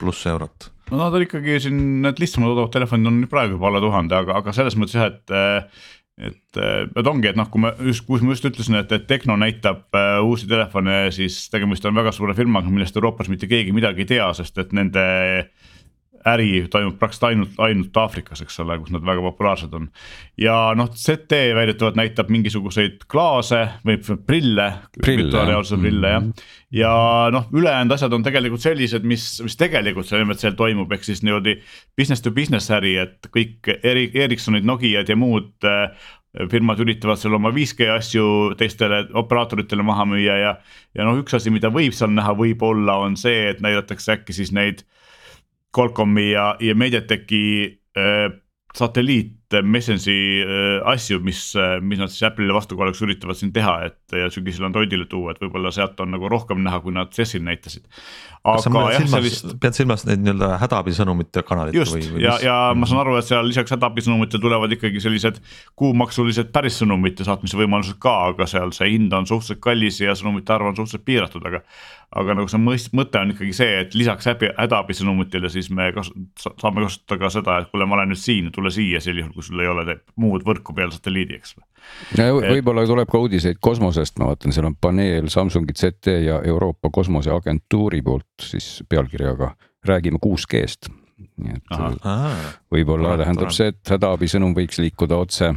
pluss 0.00 0.26
eurot. 0.30 0.70
no 0.90 1.00
nad 1.04 1.14
on 1.14 1.24
ikkagi 1.26 1.60
siin, 1.66 1.80
need 2.04 2.20
lihtsamad 2.22 2.54
odavad 2.54 2.74
telefonid 2.74 3.10
on 3.12 3.24
praegu 3.30 3.58
juba 3.58 3.70
alla 3.70 3.82
tuhande, 3.84 4.20
aga, 4.24 4.38
aga 4.42 4.54
selles 4.56 4.76
mõttes 4.80 4.98
jah, 4.98 5.10
et 5.12 5.72
et, 6.20 6.58
et 6.60 7.06
ongi, 7.08 7.30
et 7.30 7.38
noh, 7.38 7.46
kui 7.48 7.62
ma 7.62 7.70
just, 7.86 8.04
kus 8.04 8.20
ma 8.20 8.34
just 8.34 8.44
ütlesin, 8.44 8.76
et, 8.82 8.90
et 8.92 9.06
Tecno 9.08 9.38
näitab 9.40 9.86
äh, 9.96 10.18
uusi 10.20 10.48
telefone, 10.50 11.06
siis 11.16 11.46
tegemist 11.48 11.86
on 11.88 11.96
väga 11.96 12.12
suure 12.12 12.34
firmaga, 12.36 12.68
millest 12.68 12.98
Euroopas 12.98 13.30
mitte 13.32 13.48
keegi 13.48 13.72
midagi 13.72 14.04
ei 14.04 14.10
tea, 14.10 14.26
sest 14.36 14.60
et 14.60 14.74
nende 14.76 15.00
äh, 15.00 15.69
äri 16.26 16.66
toimub 16.70 16.98
praktiliselt 16.98 17.28
ainult, 17.30 17.54
ainult 17.58 17.96
Aafrikas, 17.96 18.42
eks 18.44 18.60
ole, 18.60 18.76
kus 18.82 18.92
nad 18.92 19.04
väga 19.06 19.22
populaarsed 19.24 19.72
on. 19.76 19.88
ja 20.40 20.56
noh, 20.76 20.90
ZT 20.92 21.38
väidetavalt 21.56 21.96
näitab 21.96 22.28
mingisuguseid 22.32 23.06
klaase 23.10 23.62
või 23.86 23.98
prille, 24.26 24.66
virtuaalreaalsuse 25.06 25.80
prille 25.80 26.12
jah. 26.12 26.20
Mhm. 26.20 26.44
ja 26.76 26.92
noh, 27.32 27.48
ülejäänud 27.56 27.96
asjad 27.96 28.12
on 28.12 28.26
tegelikult 28.26 28.64
sellised, 28.64 29.06
mis, 29.08 29.26
mis 29.44 29.56
tegelikult 29.60 30.08
seal, 30.10 30.34
seal 30.36 30.56
toimub, 30.60 30.92
ehk 30.92 31.08
siis 31.08 31.24
niimoodi 31.24 31.56
business 31.96 32.24
to 32.24 32.34
business 32.36 32.70
äri, 32.70 32.96
et 33.00 33.30
kõik 33.32 33.72
Eri-, 33.80 34.10
Ericssonid, 34.14 34.68
Nokiad 34.68 35.08
ja 35.08 35.16
muud 35.16 35.52
äh, 35.64 35.88
firmad 36.52 36.78
üritavad 36.84 37.18
seal 37.18 37.34
oma 37.34 37.50
5G 37.54 37.88
asju 37.96 38.24
teistele 38.60 39.06
operaatoritele 39.18 39.82
maha 39.82 40.04
müüa 40.12 40.36
ja, 40.38 40.56
ja 40.94 41.08
noh, 41.08 41.16
üks 41.24 41.40
asi, 41.40 41.50
mida 41.50 41.72
võib 41.72 41.96
seal 41.96 42.12
näha, 42.12 42.36
võib-olla 42.36 43.00
on 43.06 43.16
see, 43.16 43.48
et 43.54 43.64
näidatakse 43.64 44.18
äkki 44.20 44.36
siis 44.36 44.52
neid 44.54 44.84
äh, 44.84 44.99
Qualcomm'i 45.72 46.30
ja, 46.32 46.56
ja 46.60 46.74
Mediateki 46.74 47.80
äh, 47.96 48.30
satelliit 48.74 49.39
Messenger'i 49.58 50.42
äh, 50.44 50.92
asju, 50.92 51.20
mis, 51.24 51.42
äh, 51.58 51.78
mis 51.82 51.98
nad 52.00 52.12
siis 52.12 52.22
Apple'ile 52.28 52.54
vastukaoluks 52.54 53.02
üritavad 53.06 53.38
siin 53.38 53.52
teha, 53.54 53.76
et 53.88 54.16
ja 54.16 54.30
sügisel 54.32 54.68
Androidile 54.68 55.08
tuua, 55.10 55.34
et 55.34 55.42
võib-olla 55.42 55.72
sealt 55.74 56.00
on 56.02 56.12
nagu 56.14 56.30
rohkem 56.30 56.62
näha, 56.64 56.80
kui 56.84 56.94
nad 56.94 57.12
CES-il 57.14 57.42
näitasid. 57.46 57.86
aga 58.46 58.84
jah, 58.94 59.06
sellist. 59.10 59.50
pead 59.60 59.76
silmas 59.76 60.06
neid 60.08 60.22
nii-öelda 60.24 60.54
hädaabisõnumite 60.62 61.42
kanalit 61.44 61.76
just 61.76 61.92
või, 61.96 62.06
või 62.14 62.24
ja, 62.24 62.38
ja 62.44 62.56
ma 62.72 62.88
saan 62.88 63.02
aru, 63.02 63.18
et 63.20 63.28
seal 63.28 63.44
lisaks 63.44 63.74
hädaabisõnumitele 63.74 64.40
tulevad 64.40 64.72
ikkagi 64.78 65.02
sellised 65.02 65.42
kuumaksulised 65.78 66.48
päris 66.54 66.80
sõnumite 66.80 67.26
saatmise 67.26 67.58
võimalused 67.60 67.98
ka, 68.00 68.14
aga 68.32 68.48
seal 68.48 68.72
see 68.76 68.94
hind 68.94 69.12
on 69.12 69.28
suhteliselt 69.28 69.60
kallis 69.64 70.00
ja 70.00 70.16
sõnumite 70.16 70.54
arv 70.56 70.70
on 70.70 70.78
suhteliselt 70.78 71.04
piiratud, 71.10 71.50
aga 71.50 71.64
aga 72.10 72.34
nagu 72.34 72.50
see 72.50 72.58
mõist-, 72.58 72.94
mõte 72.96 73.20
on 73.20 73.34
ikkagi 73.34 73.52
see, 73.54 73.74
et 73.84 73.94
lisaks 73.94 74.26
hädaabisõnumitele 74.30 75.50
siis 75.52 75.70
me 75.74 75.90
kas, 75.94 76.10
saame 76.42 76.82
kasutada 76.82 77.20
ka 77.20 77.30
seda, 77.30 77.58
et 77.62 77.70
kuule, 77.70 77.86
ma 77.86 77.98
olen 77.98 78.10
nüüd 78.12 78.20
siin, 78.20 78.50
tule 78.54 78.72
siia 78.74 79.02
sel 79.02 79.20
juhul, 79.22 79.39
kui 79.40 79.48
sul 79.48 79.64
ei 79.64 79.70
ole 79.72 79.96
muud 80.20 80.44
võrku 80.46 80.74
peale 80.76 80.92
satelliidi, 80.94 81.40
eks. 81.40 81.56
võib-olla 82.20 82.84
tuleb 82.88 83.10
ka 83.10 83.22
uudiseid 83.24 83.60
kosmosest, 83.64 84.20
ma 84.20 84.30
vaatan, 84.30 84.52
seal 84.54 84.68
on 84.68 84.76
paneel 84.76 85.30
Samsungi 85.32 85.76
ZT 85.76 86.20
ja 86.26 86.40
Euroopa 86.44 86.92
Kosmoseagentuuri 86.92 88.02
poolt 88.04 88.50
siis 88.52 88.82
pealkirjaga 88.88 89.54
räägime 89.88 90.20
6G-st. 90.20 90.92
nii 91.40 91.56
et 91.56 91.74
võib-olla 92.72 93.16
tähendab 93.20 93.52
see, 93.52 93.72
et 93.72 93.92
hädaabisõnum 93.92 94.54
võiks 94.56 94.80
liikuda 94.80 95.18
otse, 95.20 95.52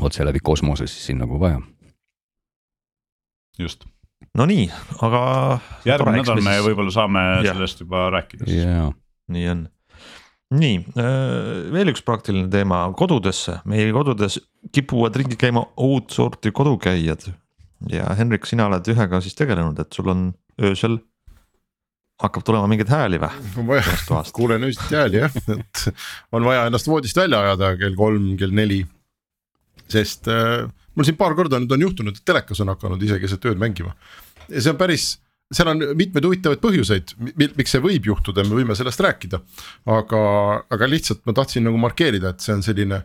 otse 0.00 0.26
läbi 0.26 0.42
kosmose 0.42 0.88
siis 0.90 1.10
sinna, 1.12 1.26
kui 1.30 1.38
vaja. 1.42 1.60
just 3.58 3.86
no 4.38 4.46
nii, 4.48 4.66
aga. 5.02 5.22
järgmine 5.86 6.22
nädal 6.22 6.42
me 6.44 6.56
võib-olla 6.66 6.94
saame 6.94 7.22
ja. 7.42 7.52
sellest 7.52 7.84
juba 7.84 8.08
rääkida 8.14 8.48
siis 8.48 8.64
yeah.. 8.64 8.90
nii 9.32 9.48
on. 9.54 9.66
Nii 10.52 10.80
äh, 11.00 11.70
veel 11.72 11.92
üks 11.92 12.02
praktiline 12.06 12.50
teema 12.52 12.84
kodudesse, 12.98 13.60
meie 13.68 13.92
kodudes 13.94 14.38
kipuvad 14.74 15.16
ringi 15.20 15.38
käima 15.40 15.64
uut 15.80 16.12
sorti 16.14 16.52
kodukäijad. 16.54 17.30
ja 17.90 18.12
Henrik, 18.18 18.46
sina 18.46 18.68
oled 18.68 18.86
ühega 18.92 19.20
siis 19.24 19.34
tegelenud, 19.38 19.78
et 19.82 19.92
sul 19.92 20.12
on 20.12 20.28
öösel 20.62 21.00
hakkab 22.22 22.44
tulema 22.46 22.68
mingeid 22.70 22.90
hääli 22.92 23.18
või? 23.22 23.80
kuulen 24.36 24.68
öösiti 24.68 24.96
hääli 24.96 25.22
jah, 25.22 25.38
et 25.56 25.86
on 26.32 26.46
vaja 26.46 26.68
ennast 26.68 26.88
voodist 26.90 27.18
välja 27.18 27.42
ajada 27.46 27.74
kell 27.80 27.96
kolm, 27.98 28.32
kell 28.40 28.54
neli. 28.54 28.82
sest 29.92 30.28
äh, 30.30 30.68
mul 30.94 31.08
siin 31.08 31.18
paar 31.18 31.34
korda 31.38 31.60
nüüd 31.60 31.74
on 31.74 31.88
juhtunud, 31.88 32.16
et 32.16 32.28
telekas 32.28 32.60
on 32.62 32.72
hakanud 32.72 33.02
ise 33.02 33.18
keset 33.22 33.50
ööd 33.50 33.60
mängima. 33.60 33.96
ja 34.48 34.60
see 34.60 34.72
on 34.72 34.78
päris, 34.80 35.16
seal 35.52 35.72
on 35.72 35.82
mitmeid 35.98 36.26
huvitavaid 36.26 36.60
põhjuseid, 36.62 37.16
miks 37.38 37.74
see 37.74 37.82
võib 37.84 38.06
juhtuda, 38.08 38.44
me 38.48 38.60
võime 38.60 38.76
sellest 38.78 39.02
rääkida. 39.04 39.42
aga, 39.92 40.22
aga 40.72 40.88
lihtsalt 40.90 41.24
ma 41.28 41.36
tahtsin 41.36 41.66
nagu 41.68 41.80
markeerida, 41.80 42.32
et 42.32 42.44
see 42.44 42.54
on 42.56 42.64
selline 42.64 43.02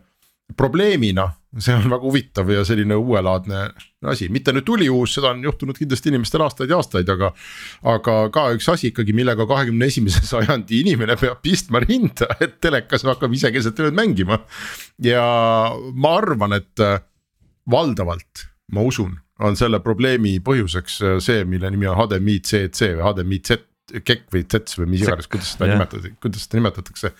probleemina, 0.55 1.27
see 1.59 1.75
on 1.75 1.89
väga 1.91 2.03
huvitav 2.05 2.49
ja 2.53 2.63
selline 2.65 2.95
uuelaadne 2.95 3.65
asi, 4.07 4.29
mitte 4.31 4.53
nüüd 4.55 4.63
tuliuus, 4.67 5.17
seda 5.17 5.33
on 5.33 5.41
juhtunud 5.43 5.75
kindlasti 5.75 6.11
inimestel 6.13 6.43
aastaid 6.45 6.71
ja 6.71 6.79
aastaid, 6.79 7.09
aga. 7.11 7.33
aga 7.95 8.15
ka 8.33 8.45
üks 8.55 8.69
asi 8.71 8.91
ikkagi, 8.93 9.15
millega 9.17 9.47
kahekümne 9.49 9.89
esimese 9.91 10.23
sajandi 10.31 10.81
inimene 10.85 11.17
peab 11.19 11.41
pistma 11.43 11.81
rinda, 11.83 12.29
et 12.39 12.61
telekas 12.63 13.03
hakkab 13.07 13.35
ise 13.35 13.51
keset 13.55 13.83
ööd 13.83 13.97
mängima. 13.97 14.39
ja 15.03 15.25
ma 15.93 16.15
arvan, 16.21 16.55
et 16.61 16.87
valdavalt, 17.67 18.47
ma 18.71 18.87
usun, 18.87 19.17
on 19.45 19.57
selle 19.57 19.79
probleemi 19.83 20.37
põhjuseks 20.43 20.99
äh, 21.05 21.15
see, 21.23 21.45
mille 21.49 21.71
nimi 21.73 21.89
on 21.89 21.97
HDMI 21.99 22.39
CC 22.45 22.93
või 22.97 23.05
HDMI 23.05 23.41
Z, 23.45 23.63
KEK 23.87 24.27
või 24.33 24.43
ZETS 24.43 24.79
või 24.81 24.89
mis 24.91 25.05
iganes, 25.05 25.29
kuidas 25.31 25.53
seda 25.53 25.67
yeah. 25.67 25.77
nimetatakse, 25.77 26.13
kuidas 26.23 26.43
seda 26.43 26.59
nimetatakse. 26.59 27.11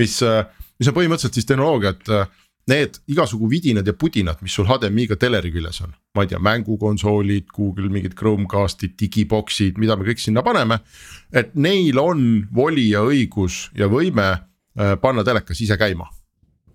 mis, 0.00 0.18
äh, 0.26 0.42
mis 0.80 0.90
on 0.90 0.96
põhimõtteliselt 0.96 1.38
siis 1.38 1.48
tehnoloogia, 1.48 1.94
et 1.94 2.12
äh, 2.14 2.32
need 2.68 2.98
igasugu 3.08 3.48
vidinad 3.48 3.86
ja 3.88 3.94
pudinad, 3.96 4.42
mis 4.44 4.56
sul 4.56 4.68
HDMI-ga 4.68 5.16
teleri 5.20 5.52
küljes 5.54 5.80
on, 5.84 5.94
ma 6.16 6.24
ei 6.24 6.32
tea, 6.32 6.40
mängukonsoolid, 6.42 7.48
Google 7.54 7.88
mingid 7.92 8.16
Chromecast'id, 8.18 8.96
digibox'id, 9.00 9.80
mida 9.80 9.96
me 9.96 10.08
kõik 10.08 10.20
sinna 10.24 10.44
paneme. 10.44 10.80
et 11.32 11.54
neil 11.54 11.98
on 12.00 12.20
voli 12.54 12.90
ja 12.90 13.04
õigus 13.04 13.68
ja 13.76 13.88
võime 13.88 14.28
panna 15.02 15.24
telekas 15.24 15.60
ise 15.60 15.76
käima. 15.76 16.06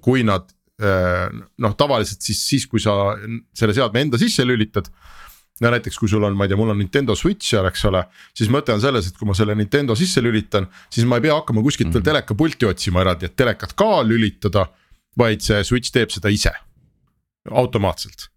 kui 0.04 0.24
nad 0.24 0.50
noh, 0.84 1.76
tavaliselt 1.78 2.24
siis, 2.26 2.42
siis 2.48 2.66
kui 2.70 2.82
sa 2.82 3.16
selle 3.56 3.76
seadme 3.76 4.04
enda 4.04 4.20
sisse 4.22 4.46
lülitad. 4.46 4.90
no 5.62 5.70
näiteks, 5.70 6.00
kui 6.02 6.10
sul 6.10 6.24
on, 6.26 6.34
ma 6.36 6.48
ei 6.48 6.52
tea, 6.52 6.58
mul 6.60 6.74
on 6.74 6.80
Nintendo 6.82 7.16
Switch 7.16 7.46
seal, 7.52 7.68
eks 7.70 7.86
ole, 7.86 8.02
siis 8.36 8.50
mõte 8.52 8.74
on 8.74 8.82
selles, 8.82 9.08
et 9.08 9.18
kui 9.18 9.28
ma 9.30 9.36
selle 9.38 9.54
Nintendo 9.56 9.96
sisse 9.96 10.22
lülitan, 10.24 10.66
siis 10.92 11.06
ma 11.08 11.20
ei 11.20 11.28
pea 11.28 11.38
hakkama 11.38 11.62
kuskilt 11.64 11.92
veel 11.92 12.00
mm 12.00 12.02
-hmm. 12.02 12.10
telekapulti 12.10 12.66
otsima 12.68 13.04
eraldi, 13.06 13.30
et 13.30 13.36
telekat 13.36 13.74
ka 13.74 14.04
lülitada. 14.04 14.68
vaid 15.18 15.42
see 15.46 15.64
Switch 15.64 15.92
teeb 15.94 16.10
seda 16.10 16.30
ise, 16.30 16.52
automaatselt. 17.52 18.30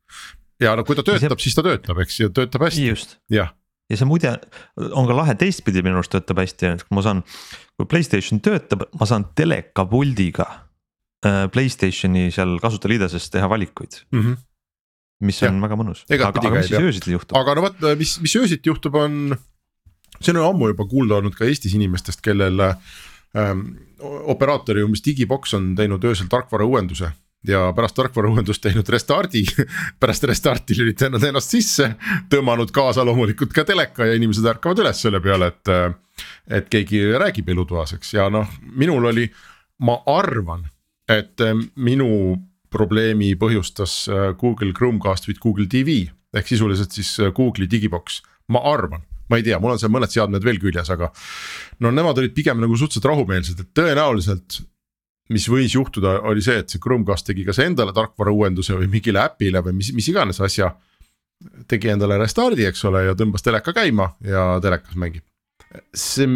ja 0.61 0.77
no 0.77 0.85
kui 0.85 0.97
ta 0.97 1.03
töötab, 1.03 1.41
siis 1.41 1.55
ta 1.55 1.63
töötab, 1.63 1.99
eks 1.99 2.21
ju, 2.21 2.29
töötab 2.29 2.63
hästi, 2.63 3.17
jah 3.31 3.55
ja 3.91 3.97
see 3.97 4.07
muide 4.07 4.41
on 4.77 5.07
ka 5.07 5.17
lahe 5.17 5.35
teistpidi 5.35 5.83
minu 5.83 5.95
arust 5.95 6.11
töötab 6.11 6.39
hästi, 6.39 6.67
et 6.67 6.83
kui 6.85 6.95
ma 6.97 7.03
saan, 7.03 7.23
kui 7.77 7.87
Playstation 7.87 8.41
töötab, 8.41 8.83
ma 9.01 9.07
saan 9.07 9.25
telekapuldiga 9.35 10.45
Äh, 10.45 10.66
Playstationi 11.53 12.29
seal 12.35 12.57
kasutajaliideses 12.63 13.31
teha 13.33 13.49
valikuid 13.51 14.01
mm. 14.13 14.23
-hmm. 14.23 14.37
mis 15.27 15.43
on 15.43 15.55
ja. 15.55 15.65
väga 15.67 15.81
mõnus, 15.81 16.05
aga, 16.11 16.31
aga 16.33 16.55
mis 16.59 16.71
siis 16.71 16.81
öösiti 16.81 17.15
juhtub? 17.17 17.37
aga 17.39 17.57
no 17.59 17.67
vot, 17.67 17.85
mis, 17.99 18.17
mis 18.25 18.37
öösiti 18.37 18.73
juhtub, 18.73 18.95
on, 19.01 19.37
see 20.21 20.33
on 20.35 20.43
ammu 20.45 20.73
juba 20.73 20.89
kuulda 20.91 21.21
olnud 21.21 21.37
ka 21.39 21.49
Eestis 21.49 21.75
inimestest, 21.75 22.23
kellel 22.25 22.61
ähm, 22.67 23.69
operaatori 24.01 24.85
umbes 24.85 25.05
digiboks 25.05 25.55
on 25.55 25.75
teinud 25.79 26.05
öösel 26.05 26.29
tarkvara 26.33 26.67
uuenduse 26.69 27.13
ja 27.49 27.73
pärast 27.77 27.97
tarkvara 27.97 28.29
uuendust 28.31 28.63
teinud 28.63 28.89
restardi 28.89 29.45
pärast 30.01 30.25
restarti 30.25 30.77
lülitanud 30.79 31.23
ennast 31.23 31.53
sisse, 31.55 31.93
tõmmanud 32.33 32.73
kaasa 32.75 33.05
loomulikult 33.07 33.55
ka 33.55 33.65
teleka 33.65 34.09
ja 34.09 34.17
inimesed 34.19 34.47
ärkavad 34.55 34.83
üles 34.85 35.03
selle 35.03 35.21
peale, 35.21 35.53
et. 35.55 35.75
et 36.49 36.69
keegi 36.73 37.03
räägib 37.21 37.49
elutoas, 37.53 37.93
eks 37.93 38.15
ja 38.15 38.31
noh, 38.33 38.49
minul 38.81 39.05
oli, 39.11 39.27
ma 39.85 39.99
arvan 40.09 40.63
et 41.09 41.43
äh, 41.45 41.57
minu 41.77 42.37
probleemi 42.73 43.35
põhjustas 43.39 44.07
äh, 44.11 44.31
Google 44.39 44.73
Chromecast 44.77 45.29
või 45.29 45.37
Google 45.43 45.69
TV 45.71 46.01
ehk 46.37 46.49
sisuliselt 46.51 46.95
siis 46.97 47.15
äh, 47.23 47.33
Google'i 47.35 47.71
digibox, 47.71 48.21
ma 48.53 48.63
arvan 48.67 49.05
ma 49.31 49.41
ei 49.41 49.45
tea, 49.47 49.59
mul 49.63 49.75
on 49.75 49.81
seal 49.81 49.91
mõned 49.91 50.13
seadmed 50.13 50.45
veel 50.47 50.59
küljes, 50.63 50.91
aga 50.95 51.11
no 51.83 51.91
nemad 51.95 52.19
olid 52.21 52.35
pigem 52.37 52.61
nagu 52.63 52.77
suhteliselt 52.79 53.11
rahumeelsed, 53.11 53.63
et 53.63 53.71
tõenäoliselt. 53.77 54.63
mis 55.27 55.49
võis 55.51 55.73
juhtuda, 55.75 56.21
oli 56.31 56.43
see, 56.43 56.61
et 56.63 56.71
see 56.71 56.79
Chromecast 56.79 57.27
tegi 57.27 57.43
kas 57.43 57.59
endale 57.59 57.91
tarkvara 57.91 58.31
uuenduse 58.31 58.77
või 58.79 58.87
mingile 58.87 59.25
äpile 59.25 59.59
või 59.59 59.73
mis, 59.81 59.91
mis 59.93 60.07
iganes 60.13 60.39
asja. 60.41 60.77
tegi 61.67 61.89
endale 61.91 62.19
restardi, 62.19 62.65
eks 62.65 62.85
ole, 62.85 63.03
ja 63.09 63.15
tõmbas 63.19 63.43
teleka 63.43 63.75
käima 63.75 64.13
ja 64.23 64.61
telekas 64.63 64.95
mängib. 64.95 65.25
see, 65.95 66.27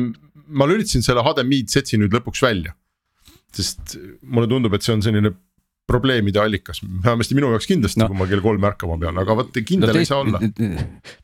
ma 0.47 0.67
lülitasin 0.67 1.03
selle 1.07 1.23
HDMI 1.23 1.63
setsi 1.69 1.97
nüüd 1.97 2.13
lõpuks 2.13 2.43
välja 2.43 2.75
sest 3.57 3.97
mulle 4.23 4.51
tundub, 4.51 4.75
et 4.77 4.85
see 4.87 4.95
on 4.97 5.05
selline 5.05 5.33
probleemide 5.91 6.39
allikas, 6.39 6.81
vähemasti 7.05 7.35
minu 7.35 7.51
jaoks 7.51 7.67
kindlasti 7.67 8.03
no., 8.03 8.07
kui 8.11 8.19
ma 8.21 8.27
kell 8.31 8.43
kolm 8.45 8.67
ärkama 8.69 8.97
pean, 9.01 9.17
aga 9.19 9.35
vot 9.41 9.57
kindel 9.67 9.91
no, 9.91 9.95
teist, 9.97 10.05
ei 10.05 10.11
saa 10.11 10.21
olla. 10.23 10.41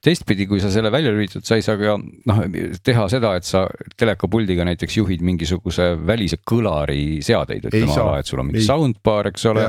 teistpidi, 0.03 0.47
kui 0.51 0.59
sa 0.63 0.73
selle 0.75 0.91
välja 0.95 1.13
lülitad, 1.15 1.45
sa 1.47 1.59
ei 1.59 1.63
saa 1.63 1.79
ka 1.79 1.95
noh 2.01 2.43
teha 2.87 3.07
seda, 3.13 3.37
et 3.39 3.47
sa 3.47 3.67
telekapuldiga 4.01 4.67
näiteks 4.67 4.99
juhid 4.99 5.23
mingisuguse 5.27 5.93
välise 6.09 6.41
kõlari 6.43 7.21
seadeid, 7.27 7.69
ütleme 7.71 7.95
ala, 7.95 8.19
et 8.23 8.31
sul 8.31 8.43
on 8.43 8.51
mingi 8.51 8.67
soundbar, 8.67 9.31
eks 9.31 9.47
ole, 9.53 9.69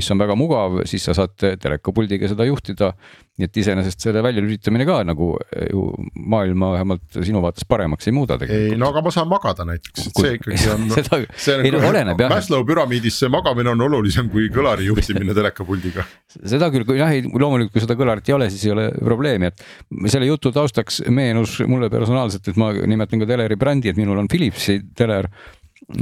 mis 0.00 0.08
on 0.14 0.24
väga 0.24 0.38
mugav, 0.38 0.80
siis 0.88 1.04
sa 1.10 1.16
saad 1.18 1.36
telekapuldiga 1.36 2.30
seda 2.32 2.48
juhtida 2.48 2.94
nii 3.38 3.46
et 3.46 3.58
iseenesest 3.62 4.02
selle 4.02 4.22
väljalülitamine 4.24 4.86
ka 4.88 4.98
nagu 5.06 5.30
eh, 5.38 5.68
ju 5.70 5.84
maailma 6.18 6.72
vähemalt 6.74 7.18
sinu 7.22 7.42
vaates 7.44 7.66
paremaks 7.68 8.08
ei 8.10 8.14
muuda 8.16 8.38
tegelikult. 8.40 8.72
ei 8.74 8.80
no 8.80 8.88
aga 8.90 9.02
ma 9.06 9.12
saan 9.14 9.28
magada 9.30 9.66
näiteks, 9.68 10.08
et 10.08 10.20
see 10.22 10.32
ikkagi 10.38 10.70
on 10.74 10.88
seda, 10.96 11.20
see 11.36 11.54
on 11.54 11.66
ei 11.66 11.74
no 11.74 11.82
oleneb 11.86 12.22
jah. 12.24 12.32
Maslow 12.32 12.66
püramiidis 12.68 13.20
see 13.22 13.30
magamine 13.32 13.70
on 13.74 13.84
olulisem 13.86 14.30
kui 14.32 14.48
kõlari 14.54 14.88
juhtimine 14.90 15.36
telekapuldiga. 15.38 16.06
seda 16.38 16.70
küll, 16.74 16.86
kui 16.88 16.98
jah, 16.98 17.14
ei 17.14 17.22
loomulikult 17.28 17.76
kui 17.76 17.84
seda 17.84 17.98
kõlarit 17.98 18.28
ei 18.28 18.36
ole, 18.36 18.50
siis 18.50 18.66
ei 18.66 18.74
ole 18.74 18.88
probleemi, 18.98 19.52
et 19.52 20.10
selle 20.10 20.26
jutu 20.26 20.52
taustaks 20.54 21.04
meenus 21.14 21.60
mulle 21.70 21.92
personaalselt, 21.92 22.50
et 22.50 22.58
ma 22.60 22.72
nimetan 22.74 23.22
ka 23.22 23.30
teleri 23.30 23.58
brändi, 23.60 23.92
et 23.92 24.00
minul 24.00 24.18
on 24.18 24.28
Philipsi 24.30 24.80
teler 24.98 25.30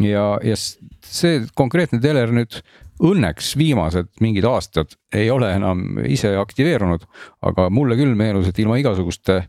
ja, 0.01 0.27
ja 0.43 0.57
see 0.57 1.45
konkreetne 1.59 2.01
teler 2.03 2.33
nüüd 2.35 2.61
õnneks 3.05 3.53
viimased 3.59 4.09
mingid 4.25 4.47
aastad 4.49 4.95
ei 5.15 5.29
ole 5.31 5.51
enam 5.57 6.01
ise 6.09 6.33
aktiveerunud, 6.41 7.05
aga 7.49 7.69
mulle 7.73 7.99
küll 7.99 8.17
meenus, 8.17 8.49
et 8.49 8.59
ilma 8.63 8.79
igasuguste 8.81 9.43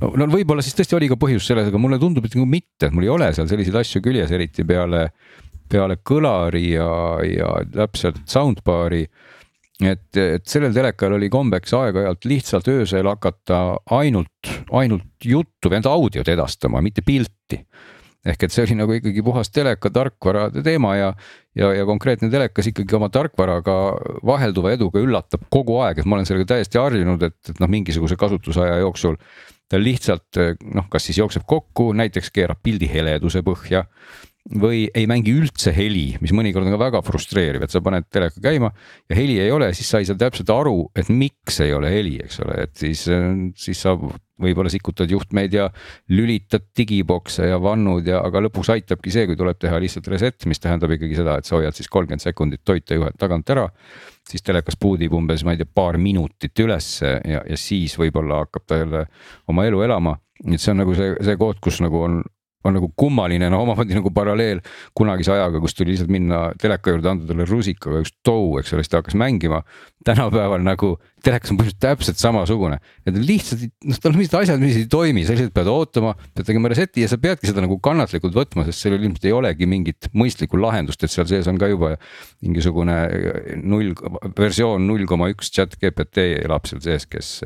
no, 0.00 0.10
no 0.20 0.28
võib-olla 0.30 0.64
siis 0.64 0.76
tõesti 0.78 0.98
oli 0.98 1.08
ka 1.10 1.18
põhjus 1.20 1.46
selles, 1.48 1.70
aga 1.70 1.80
mulle 1.80 2.00
tundub, 2.02 2.26
et 2.26 2.36
nagu 2.36 2.48
mitte, 2.48 2.88
et 2.88 2.94
mul 2.94 3.06
ei 3.06 3.14
ole 3.14 3.30
seal 3.36 3.48
selliseid 3.50 3.78
asju 3.80 4.02
küljes, 4.04 4.32
eriti 4.34 4.66
peale, 4.68 5.06
peale 5.70 5.98
kõlari 6.04 6.66
ja, 6.74 6.90
ja 7.28 7.54
täpselt 7.72 8.20
soundbar'i. 8.30 9.06
et, 9.80 10.08
et 10.16 10.44
sellel 10.48 10.74
telekal 10.76 11.16
oli 11.16 11.30
kombeks 11.32 11.74
aeg-ajalt 11.76 12.28
lihtsalt 12.30 12.68
öösel 12.74 13.08
hakata 13.10 13.64
ainult, 13.96 14.52
ainult 14.72 15.24
juttu 15.24 15.70
või 15.70 15.80
enda 15.80 15.96
audiot 15.96 16.28
edastama, 16.28 16.84
mitte 16.84 17.02
pilti 17.06 17.64
ehk 18.24 18.46
et 18.46 18.54
see 18.54 18.64
oli 18.64 18.76
nagu 18.78 18.96
ikkagi 18.96 19.24
puhas 19.24 19.50
teleka 19.52 19.90
tarkvarade 19.92 20.64
teema 20.64 20.94
ja, 20.96 21.12
ja, 21.56 21.72
ja 21.76 21.86
konkreetne 21.88 22.30
telekas 22.32 22.70
ikkagi 22.70 22.96
oma 22.96 23.10
tarkvaraga 23.12 23.78
vahelduva 24.26 24.74
eduga 24.74 25.02
üllatab 25.04 25.48
kogu 25.52 25.80
aeg, 25.84 26.00
et 26.00 26.08
ma 26.08 26.18
olen 26.18 26.28
sellega 26.28 26.54
täiesti 26.54 26.80
harjunud, 26.80 27.22
et, 27.28 27.40
et 27.52 27.60
noh, 27.60 27.70
mingisuguse 27.70 28.16
kasutusaja 28.20 28.80
jooksul 28.82 29.18
ta 29.70 29.80
lihtsalt 29.80 30.40
noh, 30.76 30.86
kas 30.92 31.08
siis 31.08 31.18
jookseb 31.20 31.44
kokku, 31.48 31.92
näiteks 31.96 32.30
keerab 32.34 32.60
pildi 32.64 32.88
heleduse 32.90 33.42
põhja 33.44 33.84
või 34.60 34.84
ei 34.92 35.06
mängi 35.08 35.32
üldse 35.32 35.72
heli, 35.72 36.18
mis 36.20 36.34
mõnikord 36.36 36.68
on 36.68 36.74
ka 36.74 36.80
väga 36.82 37.00
frustreeriv, 37.06 37.64
et 37.64 37.72
sa 37.72 37.80
paned 37.84 38.04
teleka 38.12 38.42
käima 38.44 38.70
ja 39.08 39.16
heli 39.16 39.38
ei 39.40 39.52
ole, 39.54 39.70
siis 39.76 39.88
sa 39.88 40.02
ei 40.02 40.08
saa 40.08 40.20
täpselt 40.20 40.52
aru, 40.52 40.90
et 40.96 41.08
miks 41.08 41.62
ei 41.64 41.72
ole 41.72 41.92
heli, 41.92 42.18
eks 42.20 42.42
ole, 42.44 42.58
et 42.66 42.74
siis, 42.76 43.06
siis 43.56 43.80
sa 43.80 43.96
võib-olla 44.42 44.70
sikutad 44.72 45.10
juhtmeid 45.10 45.54
ja 45.54 45.68
lülitad 46.10 46.66
digibokse 46.76 47.46
ja 47.52 47.60
vannud 47.62 48.06
ja, 48.08 48.18
aga 48.26 48.42
lõpuks 48.48 48.72
aitabki 48.74 49.12
see, 49.14 49.28
kui 49.30 49.38
tuleb 49.38 49.60
teha 49.62 49.78
lihtsalt 49.82 50.08
reset, 50.10 50.48
mis 50.50 50.62
tähendab 50.62 50.94
ikkagi 50.96 51.18
seda, 51.18 51.38
et 51.38 51.46
sa 51.46 51.58
hoiad 51.58 51.76
siis 51.76 51.90
kolmkümmend 51.92 52.24
sekundit 52.24 52.64
toitejuhet 52.66 53.18
tagant 53.20 53.50
ära. 53.54 53.68
siis 54.28 54.42
telekas 54.42 54.76
puudib 54.80 55.12
umbes, 55.12 55.44
ma 55.44 55.52
ei 55.52 55.60
tea, 55.60 55.68
paar 55.68 55.98
minutit 56.00 56.58
ülesse 56.64 57.20
ja, 57.28 57.42
ja 57.44 57.56
siis 57.60 57.98
võib-olla 58.00 58.42
hakkab 58.44 58.66
ta 58.66 58.80
jälle 58.80 59.06
oma 59.48 59.66
elu 59.68 59.82
elama 59.84 60.16
et 60.42 60.60
see 60.60 60.72
on 60.72 60.82
nagu 60.82 60.94
see, 60.96 61.14
see 61.24 61.36
koht, 61.40 61.60
kus 61.62 61.80
nagu 61.84 62.00
on, 62.04 62.22
on 62.64 62.78
nagu 62.78 62.90
kummaline, 62.96 63.48
no 63.52 63.60
omamoodi 63.64 63.96
nagu 63.96 64.12
paralleel 64.14 64.62
kunagise 64.96 65.34
ajaga, 65.34 65.60
kus 65.62 65.76
tuli 65.76 65.92
lihtsalt 65.92 66.12
minna 66.12 66.46
teleka 66.60 66.94
juurde, 66.94 67.10
anda 67.10 67.28
talle 67.28 67.46
rusikaga 67.48 68.00
üks 68.04 68.14
tou, 68.26 68.54
eks 68.60 68.72
ole, 68.74 68.84
siis 68.84 68.92
ta 68.92 69.02
hakkas 69.02 69.18
mängima. 69.20 69.62
tänapäeval 70.04 70.60
nagu 70.60 70.98
telekas 71.24 71.52
on 71.52 71.56
põhimõtteliselt 71.56 71.80
täpselt 71.80 72.20
samasugune, 72.20 72.76
et 73.08 73.16
lihtsalt 73.16 73.62
noh, 73.88 74.00
tal 74.00 74.12
on 74.12 74.18
mingid 74.20 74.36
asjad, 74.36 74.60
mis 74.60 74.76
ei 74.76 74.88
toimi, 74.92 75.24
sa 75.24 75.36
lihtsalt 75.36 75.54
pead 75.56 75.70
ootama, 75.72 76.12
pead 76.36 76.48
tegema 76.50 76.68
reset'i 76.72 77.04
ja 77.04 77.08
sa 77.08 77.16
peadki 77.20 77.48
seda 77.48 77.64
nagu 77.64 77.78
kannatlikult 77.84 78.36
võtma, 78.36 78.66
sest 78.68 78.84
sellel 78.84 79.06
ilmselt 79.06 79.24
ei 79.28 79.32
olegi 79.36 79.68
mingit 79.70 80.10
mõistlikku 80.12 80.60
lahendust, 80.60 81.00
et 81.00 81.14
seal 81.14 81.28
sees 81.30 81.48
on 81.48 81.60
ka 81.60 81.70
juba 81.72 81.94
mingisugune 82.44 82.98
null 83.64 83.96
versioon 84.36 84.84
null 84.88 85.08
koma 85.08 85.30
üks 85.32 85.52
chat 85.54 85.78
GPT 85.80 86.28
elab 86.44 86.68
seal 86.68 86.84
sees, 86.84 87.08
kes 87.08 87.38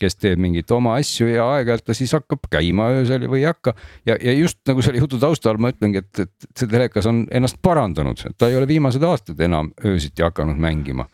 kes 0.00 0.16
teeb 0.16 0.40
mingeid 0.42 0.70
oma 0.74 0.96
asju 1.00 1.28
ja 1.30 1.46
aeg-ajalt 1.56 1.86
ta 1.86 1.96
siis 1.96 2.12
hakkab 2.16 2.48
käima 2.52 2.90
öösel 2.98 3.26
või 3.30 3.42
ei 3.44 3.50
hakka. 3.50 3.74
ja, 4.08 4.16
ja 4.16 4.34
just 4.36 4.60
nagu 4.68 4.84
selle 4.84 5.02
jutu 5.02 5.20
taustal 5.20 5.60
ma 5.60 5.72
ütlengi, 5.74 6.04
et, 6.04 6.24
et 6.26 6.50
see 6.56 6.70
telekas 6.70 7.08
on 7.10 7.24
ennast 7.30 7.60
parandanud, 7.62 8.22
ta 8.38 8.50
ei 8.50 8.58
ole 8.58 8.68
viimased 8.70 9.04
aastad 9.04 9.40
enam 9.44 9.72
öösiti 9.84 10.24
hakanud 10.26 10.60
mängima 10.60 11.08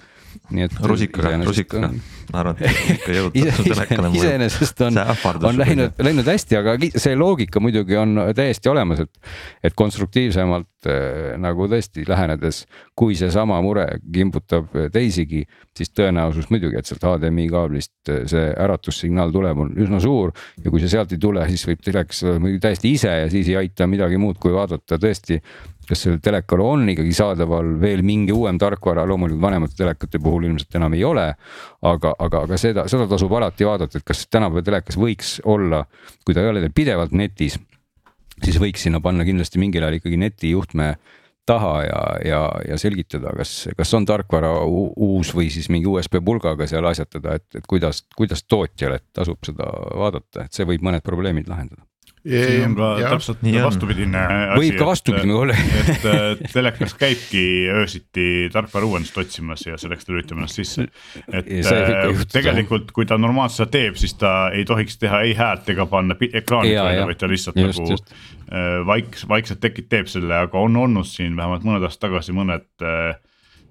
nii 0.51 0.66
et. 0.66 0.76
rusikaga, 0.91 1.32
rusikaga, 1.47 1.91
ma 2.32 2.41
arvan, 2.43 2.61
et 2.61 2.91
ikka 2.97 3.16
jõutakse 3.16 3.64
telekale. 3.70 4.11
iseenesest 4.18 4.82
on, 4.87 5.01
on 5.51 5.61
läinud, 5.61 6.01
läinud 6.03 6.30
hästi, 6.30 6.59
aga 6.61 6.76
see 6.95 7.14
loogika 7.18 7.62
muidugi 7.62 7.99
on 8.01 8.18
täiesti 8.37 8.70
olemas, 8.72 9.05
et, 9.07 9.30
et 9.66 9.76
konstruktiivsemalt 9.78 10.91
äh, 10.91 11.37
nagu 11.43 11.68
tõesti 11.70 12.07
lähenedes, 12.09 12.64
kui 12.99 13.16
seesama 13.18 13.59
mure 13.64 13.87
kimbutab 14.12 14.74
teisigi, 14.95 15.45
siis 15.76 15.93
tõenäosus 15.95 16.51
muidugi, 16.53 16.78
et 16.80 16.89
sealt 16.89 17.07
HDMI 17.07 17.49
kaablist 17.53 18.12
äh, 18.12 18.24
see 18.30 18.51
äratussignaal 18.66 19.34
tuleb, 19.34 19.62
on 19.66 19.72
üsna 19.87 20.01
suur. 20.03 20.34
ja 20.64 20.72
kui 20.72 20.82
see 20.82 20.93
sealt 20.93 21.14
ei 21.14 21.22
tule, 21.22 21.47
siis 21.53 21.66
võib 21.68 21.84
telekas 21.84 22.24
olla 22.26 22.43
muidugi 22.43 22.64
täiesti 22.66 22.93
ise 22.99 23.16
ja 23.24 23.30
siis 23.32 23.53
ei 23.53 23.61
aita 23.64 23.89
midagi 23.91 24.20
muud, 24.20 24.41
kui 24.43 24.55
vaadata 24.55 24.99
tõesti 25.01 25.41
kas 25.89 26.05
sellel 26.05 26.20
telekal 26.22 26.62
on 26.64 26.89
ikkagi 26.93 27.14
saadaval 27.16 27.76
veel 27.80 28.03
mingi 28.07 28.34
uuem 28.34 28.59
tarkvara, 28.61 29.07
loomulikult 29.09 29.43
vanemate 29.43 29.78
telekate 29.78 30.20
puhul 30.22 30.49
ilmselt 30.49 30.78
enam 30.78 30.97
ei 30.97 31.05
ole. 31.05 31.26
aga, 31.82 32.14
aga, 32.18 32.43
aga 32.47 32.59
seda, 32.61 32.87
seda 32.91 33.07
tasub 33.11 33.32
alati 33.39 33.66
vaadata, 33.68 33.99
et 33.99 34.07
kas 34.07 34.26
tänapäeva 34.30 34.64
telekas 34.66 34.99
võiks 35.01 35.37
olla, 35.45 35.84
kui 36.24 36.34
ta 36.34 36.43
ei 36.43 36.51
ole 36.51 36.70
pidevalt 36.74 37.14
netis, 37.16 37.59
siis 38.43 38.59
võiks 38.61 38.87
sinna 38.87 39.01
panna 39.01 39.24
kindlasti 39.24 39.61
mingil 39.62 39.87
ajal 39.87 40.01
ikkagi 40.01 40.18
netijuhtme 40.20 40.95
taha 41.47 41.74
ja, 41.87 42.01
ja, 42.26 42.41
ja 42.68 42.78
selgitada, 42.78 43.30
kas, 43.39 43.68
kas 43.78 43.95
on 43.95 44.07
tarkvara 44.07 44.51
uus 44.66 45.30
või 45.34 45.47
siis 45.55 45.68
mingi 45.70 45.87
USB 45.87 46.18
pulgaga 46.24 46.66
seal 46.66 46.87
asjatada, 46.91 47.37
et, 47.39 47.47
et 47.55 47.68
kuidas, 47.70 48.03
kuidas 48.18 48.43
tootjale 48.51 48.99
tasub 49.14 49.39
seda 49.47 49.68
vaadata, 49.95 50.47
et 50.47 50.57
see 50.59 50.66
võib 50.66 50.82
mõned 50.87 51.07
probleemid 51.07 51.47
lahendada 51.51 51.87
siin 52.26 52.64
on 52.64 52.74
ka 52.76 52.88
ja, 53.00 53.11
täpselt 53.14 53.42
vastupidine 53.62 54.22
asi. 54.26 54.61
võib 54.61 54.78
ka 54.80 54.88
vastupidine 54.88 55.34
olla. 55.36 55.57
et 56.32 56.44
telekas 56.52 56.94
käibki 56.98 57.42
öösiti 57.72 58.26
tarkvara 58.52 58.88
uuendust 58.88 59.18
otsimas 59.22 59.66
ja 59.66 59.78
selleks 59.80 60.07
ta 60.07 60.14
lülitab 60.14 60.40
ennast 60.40 60.59
sisse. 60.59 60.88
et 61.30 61.50
äh, 61.62 62.24
tegelikult, 62.32 62.90
kui 62.96 63.07
ta 63.09 63.18
normaalselt 63.20 63.66
seda 63.66 63.74
teeb, 63.78 64.00
siis 64.00 64.16
ta 64.18 64.34
ei 64.54 64.66
tohiks 64.68 64.98
teha 65.02 65.22
ei 65.26 65.36
häält 65.38 65.70
ega 65.72 65.86
panna 65.90 66.18
ekraani 66.26 66.74
peale, 66.74 67.07
vaid 67.12 67.22
ta 67.22 67.30
lihtsalt 67.30 67.61
just, 67.62 67.80
nagu 67.80 67.96
just. 67.96 68.16
Äh, 68.50 68.80
vaik-, 68.88 69.22
vaikselt 69.28 69.62
tekib, 69.62 69.90
teeb 69.92 70.11
selle, 70.11 70.34
aga 70.46 70.61
on 70.62 70.76
olnud 70.82 71.09
siin 71.09 71.38
vähemalt 71.38 71.66
mõned 71.66 71.86
aastad 71.86 72.09
tagasi 72.09 72.34
mõned 72.36 72.68
äh, 72.82 73.16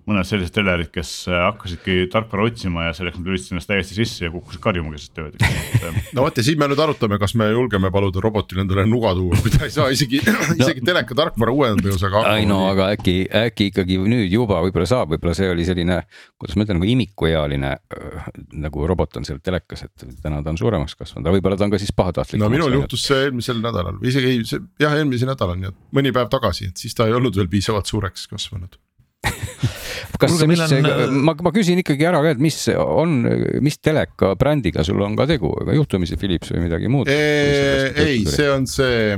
mõned 0.05 0.27
sellised 0.27 0.53
telerid, 0.53 0.91
kes 0.93 1.11
äh, 1.31 1.39
hakkasidki 1.47 2.05
tarkvara 2.13 2.45
otsima 2.45 2.85
ja 2.87 2.93
selleks 2.93 3.17
nad 3.17 3.29
lülitasid 3.29 3.55
ennast 3.55 3.69
täiesti 3.71 3.97
sisse 3.97 4.27
ja 4.27 4.31
kukkusid 4.33 4.61
karjuma 4.61 4.93
keset 4.93 5.21
ööd 5.23 5.41
äh, 5.41 5.97
no 6.15 6.25
vot 6.25 6.37
ja 6.37 6.45
siin 6.45 6.59
me 6.61 6.67
nüüd 6.69 6.81
arutame, 6.83 7.17
kas 7.21 7.33
me 7.39 7.47
julgeme 7.49 7.89
paluda 7.93 8.21
robotil 8.21 8.61
endale 8.61 8.85
nuga 8.89 9.15
tuua, 9.17 9.39
kui 9.41 9.53
ta 9.53 9.65
ei 9.65 9.73
saa 9.73 9.89
isegi 9.93 10.21
isegi 10.61 10.83
no, 10.83 10.87
teleka 10.91 11.17
tarkvara 11.17 11.55
uuendusega 11.57 12.21
hakkama. 12.21 12.37
ei 12.37 12.45
no 12.49 12.61
aga 12.69 12.91
äkki, 12.93 13.15
äkki 13.41 13.71
ikkagi 13.71 13.97
nüüd 14.05 14.29
juba 14.29 14.61
võib-olla 14.67 14.89
saab, 14.93 15.15
võib-olla 15.15 15.33
see 15.37 15.49
oli 15.49 15.65
selline, 15.67 15.99
kuidas 16.37 16.59
ma 16.59 16.67
ütlen, 16.67 16.81
nagu 16.81 16.91
imikuealine 16.93 17.73
äh, 17.73 18.31
nagu 18.67 18.87
robot 18.93 19.21
on 19.21 19.25
seal 19.25 19.41
telekas, 19.41 19.87
et 19.89 20.07
täna 20.21 20.43
ta 20.45 20.53
on 20.53 20.61
suuremaks 20.61 20.97
kasvanud, 21.01 21.25
aga 21.25 21.37
võib-olla 21.39 21.57
ta 21.57 21.65
on 21.65 21.73
ka 21.73 21.81
siis 21.81 21.93
pahatahtlik. 21.97 22.43
no 22.45 22.53
minul 22.53 22.77
juhtus 22.77 23.09
see 23.09 23.25
eelmisel 23.25 23.57
nädalal 23.63 23.97
või 23.97 24.13
isegi 24.13 24.35
ei, 24.35 24.45
see 24.45 24.61
jah, 24.85 24.93
eelmisel 25.01 25.33
nädalal, 25.33 25.57
nii 25.57 25.73
et 25.73 25.83
mõni 25.97 26.13
päev 26.13 26.29
tagasi, 26.29 26.69
et 26.69 26.85
siis 26.85 26.93
ta 26.93 27.09
ei 27.09 27.17
olnud 27.17 27.33
veel 27.33 27.49
piisavalt 27.49 27.89
suureks 27.89 28.29
kasvanud 28.29 28.77
kas, 30.21 30.37
mis 30.47 30.63
on... 30.65 30.89
ma, 31.25 31.35
ma 31.47 31.53
küsin 31.55 31.81
ikkagi 31.83 32.07
ära 32.07 32.21
ka, 32.23 32.35
et 32.35 32.43
mis 32.43 32.57
on, 32.75 33.17
mis 33.65 33.79
teleka 33.83 34.33
brändiga 34.39 34.85
sul 34.87 35.01
on 35.05 35.17
ka 35.19 35.27
tegu, 35.29 35.51
ega 35.63 35.75
juhtumisi 35.77 36.19
Philips 36.21 36.53
või 36.53 36.65
midagi 36.67 36.91
muud? 36.91 37.11
ei, 37.11 38.23
see 38.29 38.49
on 38.51 38.67
see 38.69 39.15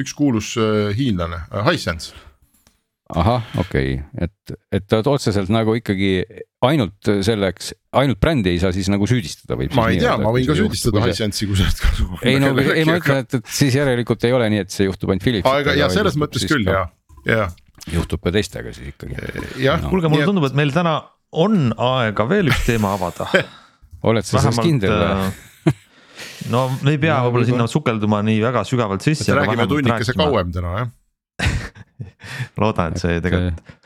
üks 0.00 0.14
kuulus 0.16 0.54
hiinlane, 0.96 1.44
Hisense 1.68 2.14
ahah, 3.12 3.44
okei 3.60 3.98
okay., 3.98 4.26
et, 4.26 4.54
et 4.72 4.86
ta 4.88 5.02
otseselt 5.04 5.50
nagu 5.52 5.74
ikkagi 5.76 6.24
ainult 6.64 7.10
selleks, 7.26 7.74
ainult 8.00 8.20
brändi 8.22 8.54
ei 8.54 8.62
saa 8.62 8.72
siis 8.72 8.88
nagu 8.92 9.06
süüdistada 9.08 9.58
võib. 9.60 9.74
ma 9.76 9.90
ei 9.92 10.00
tea, 10.00 10.14
ma 10.20 10.32
võin 10.32 10.48
ka 10.48 10.56
süüdistada 10.56 11.04
Hisense'i, 11.04 11.48
kui 11.50 11.58
sa 11.58 11.68
oled 11.68 11.82
kasu. 11.84 12.08
ei 12.24 12.40
no, 12.40 12.54
ei 12.78 12.86
ma 12.88 12.96
ütlen, 13.00 13.26
et, 13.26 13.36
et 13.40 13.52
siis 13.60 13.76
järelikult 13.76 14.24
ei 14.24 14.32
ole 14.36 14.48
nii, 14.54 14.64
et 14.64 14.72
see 14.72 14.88
juhtub 14.88 15.12
ainult 15.12 15.26
Philipsiga. 15.26 15.76
ja 15.76 15.90
selles 15.92 16.16
mõttes 16.20 16.48
küll 16.48 16.64
ja, 16.70 16.86
ja 17.28 17.50
juhtub 17.92 18.22
ka 18.24 18.32
teistega 18.34 18.72
siis 18.74 18.94
ikkagi. 18.94 19.18
jah 19.62 19.82
no., 19.82 19.90
kuulge, 19.92 20.10
mulle 20.12 20.28
tundub, 20.28 20.46
et 20.48 20.56
meil 20.58 20.72
täna 20.74 20.98
on 21.34 21.72
aega 21.72 22.28
veel 22.30 22.52
üks 22.52 22.64
teema 22.68 22.94
avada 22.98 23.28
oled 24.08 24.26
sa 24.26 24.42
selles 24.42 24.60
kindel 24.64 24.94
või? 24.94 25.28
Äh, 25.28 25.78
no 26.52 26.66
me 26.80 26.94
ei 26.94 27.00
pea 27.02 27.18
no, 27.18 27.28
võib-olla 27.28 27.48
sinna 27.50 27.68
sukelduma 27.70 28.22
nii 28.26 28.42
väga 28.44 28.64
sügavalt 28.68 29.06
sisse. 29.06 29.32
räägime 29.36 29.68
tunnikese 29.70 30.16
kauem 30.18 30.52
täna 30.54 30.76
jah 30.82 30.92
loodan, 32.62 32.94
et 32.94 33.02
see 33.02 33.18
tegelikult 33.24 33.83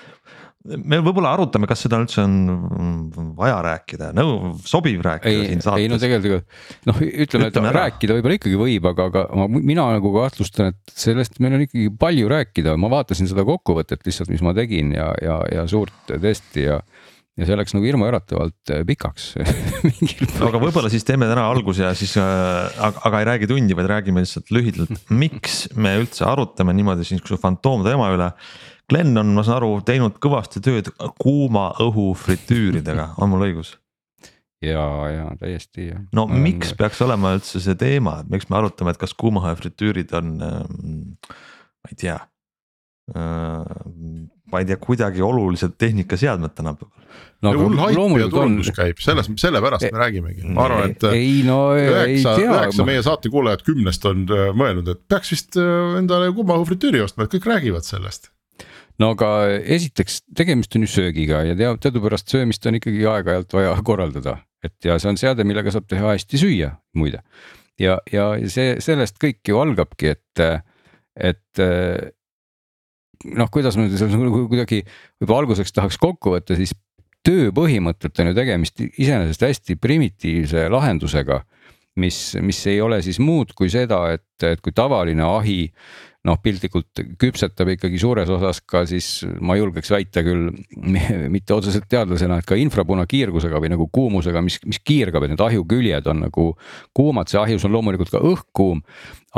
me 0.68 1.00
võib-olla 1.02 1.32
arutame, 1.36 1.68
kas 1.70 1.82
seda 1.84 1.98
üldse 2.02 2.22
on 2.24 3.34
vaja 3.38 3.58
rääkida, 3.64 4.10
nõu, 4.16 4.54
sobiv 4.68 5.02
rääkida 5.04 5.32
ei, 5.32 5.50
siin 5.52 5.64
saates. 5.64 5.84
ei 5.84 5.90
no 5.92 5.98
tegelikult 6.02 6.88
noh, 6.88 7.02
ütleme, 7.08 7.50
et 7.50 7.60
ära. 7.60 7.74
rääkida 7.82 8.16
võib-olla 8.18 8.38
ikkagi 8.38 8.60
võib, 8.60 8.88
aga, 8.92 9.08
aga 9.12 9.26
ma, 9.38 9.48
mina 9.56 9.88
nagu 9.96 10.12
kahtlustan, 10.16 10.74
et 10.74 10.96
sellest 11.06 11.38
meil 11.42 11.58
on 11.58 11.66
ikkagi 11.66 11.92
palju 12.00 12.32
rääkida, 12.32 12.76
ma 12.80 12.92
vaatasin 12.92 13.30
seda 13.30 13.46
kokkuvõtet 13.48 14.04
lihtsalt, 14.08 14.32
mis 14.32 14.44
ma 14.44 14.54
tegin 14.56 14.92
ja, 14.96 15.12
ja, 15.24 15.40
ja 15.54 15.68
suurt 15.70 16.16
testi 16.18 16.68
ja 16.68 16.82
ja 17.38 17.46
see 17.46 17.54
läks 17.54 17.74
nagu 17.76 17.86
hirmuäratavalt 17.86 18.72
äh, 18.74 18.80
pikaks 18.86 19.28
no 20.40 20.48
aga 20.48 20.58
võib-olla 20.58 20.90
siis 20.90 21.06
teeme 21.06 21.28
täna 21.30 21.44
alguse 21.46 21.84
ja 21.84 21.92
siis 21.98 22.16
äh,, 22.18 22.80
aga, 22.82 23.04
aga 23.06 23.20
ei 23.20 23.28
räägi 23.28 23.50
tundi, 23.50 23.76
vaid 23.78 23.90
räägime 23.92 24.24
lihtsalt 24.24 24.50
lühidalt, 24.54 25.04
miks 25.14 25.68
me 25.78 25.94
üldse 26.00 26.26
arutame 26.26 26.74
niimoodi 26.74 27.06
niisuguse 27.06 27.38
fantoomteema 27.38 28.10
üle 28.16 28.32
Glen 28.88 29.12
on, 29.20 29.34
ma 29.36 29.44
saan 29.44 29.58
aru, 29.60 29.74
teinud 29.84 30.16
kõvasti 30.22 30.62
tööd 30.64 30.88
kuuma 31.20 31.70
õhu 31.84 32.10
fritüüridega, 32.16 33.12
on 33.20 33.34
mul 33.34 33.44
õigus? 33.50 33.74
ja, 34.64 34.84
ja 35.12 35.26
täiesti 35.38 35.90
jah. 35.90 36.00
no 36.14 36.26
ma 36.26 36.40
miks 36.42 36.72
olen... 36.72 36.80
peaks 36.80 37.02
olema 37.06 37.34
üldse 37.36 37.62
see 37.62 37.76
teema, 37.78 38.18
et 38.22 38.32
miks 38.32 38.48
me 38.50 38.58
arutame, 38.58 38.94
et 38.94 39.00
kas 39.00 39.14
kuuma 39.18 39.44
õhu 39.44 39.60
fritüürid 39.60 40.14
on 40.18 40.34
ähm,, 40.42 40.96
ma 41.84 41.92
ei 41.92 41.98
tea 42.00 42.16
äh,. 43.14 43.76
ma 44.48 44.62
ei 44.62 44.66
tea, 44.68 44.78
kuidagi 44.80 45.22
olulised 45.22 45.76
tehnikaseadmed 45.78 46.56
tänapäeval. 46.58 47.06
no 47.44 47.52
hull 47.54 47.78
haip 47.84 48.16
ja 48.18 48.30
turundus 48.32 48.72
on... 48.72 48.78
käib, 48.80 49.04
selles, 49.04 49.30
sellepärast 49.44 49.86
me 49.92 50.02
räägimegi, 50.02 50.48
ma 50.48 50.64
arvan, 50.66 50.96
et. 50.96 51.06
ei 51.12 51.44
no 51.46 51.60
üheksa, 51.78 52.34
üheksa 52.42 52.82
ma... 52.82 52.88
meie 52.90 53.04
saate 53.06 53.30
kuulajat 53.30 53.62
kümnest 53.68 54.10
on 54.10 54.26
äh, 54.26 54.48
mõelnud, 54.58 54.90
et 54.90 55.04
peaks 55.12 55.36
vist 55.36 55.60
äh, 55.60 56.00
endale 56.00 56.32
kuuma 56.34 56.58
õhu 56.58 56.72
fritüüri 56.72 57.04
ostma, 57.04 57.28
et 57.28 57.36
kõik 57.36 57.46
räägivad 57.52 57.86
sellest 57.86 58.32
no 59.02 59.12
aga 59.14 59.30
esiteks 59.76 60.22
tegemist 60.36 60.74
on 60.76 60.86
ju 60.86 60.90
söögiga 60.92 61.42
ja 61.46 61.56
tea, 61.58 61.72
teadupärast 61.86 62.30
söömist 62.32 62.66
on 62.66 62.78
ikkagi 62.78 63.06
aeg-ajalt 63.08 63.54
vaja 63.54 63.76
korraldada, 63.86 64.38
et 64.64 64.76
ja 64.84 64.98
see 64.98 65.12
on 65.12 65.20
seade, 65.20 65.46
millega 65.48 65.72
saab 65.74 65.88
teha 65.90 66.14
hästi 66.14 66.40
süüa 66.40 66.72
muide. 66.98 67.22
ja, 67.80 67.98
ja 68.12 68.30
see 68.50 68.76
sellest 68.84 69.20
kõik 69.22 69.42
ju 69.48 69.60
algabki, 69.62 70.14
et 70.16 70.44
et 71.18 71.62
noh, 73.34 73.48
kuidas 73.50 73.78
ma 73.78 73.86
nüüd 73.86 74.18
nagu 74.18 74.44
kuidagi 74.50 74.84
võib-olla 75.18 75.44
alguseks 75.44 75.74
tahaks 75.74 75.98
kokku 75.98 76.36
võtta, 76.36 76.58
siis 76.58 76.74
töö 77.26 77.50
põhimõttelt 77.54 78.18
on 78.22 78.30
ju 78.30 78.34
tegemist 78.36 78.82
iseenesest 78.88 79.42
hästi 79.42 79.78
primitiivse 79.82 80.68
lahendusega 80.70 81.42
mis, 81.98 82.18
mis 82.42 82.60
ei 82.70 82.80
ole 82.80 83.00
siis 83.02 83.18
muud 83.22 83.52
kui 83.58 83.70
seda, 83.72 84.00
et, 84.14 84.30
et 84.46 84.62
kui 84.62 84.74
tavaline 84.76 85.24
ahi 85.26 85.60
noh, 86.28 86.38
piltlikult 86.42 87.02
küpsetab 87.20 87.72
ikkagi 87.74 88.00
suures 88.00 88.28
osas 88.32 88.60
ka 88.68 88.84
siis 88.88 89.22
ma 89.44 89.56
julgeks 89.58 89.92
väita 89.94 90.24
küll, 90.26 90.50
mitte 91.34 91.56
otseselt 91.56 91.88
teadlasena, 91.90 92.40
et 92.40 92.48
ka 92.48 92.58
infrapunakiirgusega 92.60 93.62
või 93.62 93.72
nagu 93.74 93.88
kuumusega, 93.92 94.42
mis, 94.44 94.60
mis 94.68 94.82
kiirgab, 94.84 95.24
et 95.24 95.34
need 95.34 95.44
ahjuküljed 95.44 96.10
on 96.12 96.26
nagu 96.26 96.50
kuumad, 96.96 97.30
see 97.30 97.40
ahjus 97.40 97.64
on 97.68 97.74
loomulikult 97.76 98.12
ka 98.12 98.22
õhk 98.22 98.46
kuum. 98.56 98.84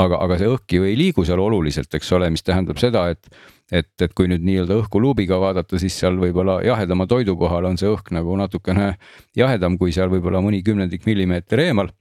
aga, 0.01 0.21
aga 0.25 0.37
see 0.41 0.49
õhk 0.49 0.77
ju 0.77 0.85
ei 0.87 0.99
liigu 0.99 1.25
seal 1.27 1.41
oluliselt, 1.43 1.95
eks 1.95 2.13
ole, 2.17 2.31
mis 2.31 2.47
tähendab 2.47 2.79
seda, 2.83 3.09
et 3.15 3.33
et, 3.71 4.03
et 4.03 4.15
kui 4.19 4.27
nüüd 4.27 4.43
nii-öelda 4.43 4.75
õhku 4.81 4.99
luubiga 4.99 5.37
vaadata, 5.39 5.79
siis 5.79 5.95
seal 5.95 6.17
võib-olla 6.19 6.57
jahedama 6.67 7.05
toidu 7.07 7.37
kohal 7.39 7.69
on 7.69 7.77
see 7.79 7.87
õhk 7.87 8.11
nagu 8.17 8.35
natukene 8.35 8.97
jahedam 9.39 9.77
kui 9.79 9.95
seal 9.95 10.11
võib-olla 10.11 10.43
mõni 10.43 10.59
kümnendik 10.67 11.07
millimeeter 11.07 11.63
eemal 11.63 11.93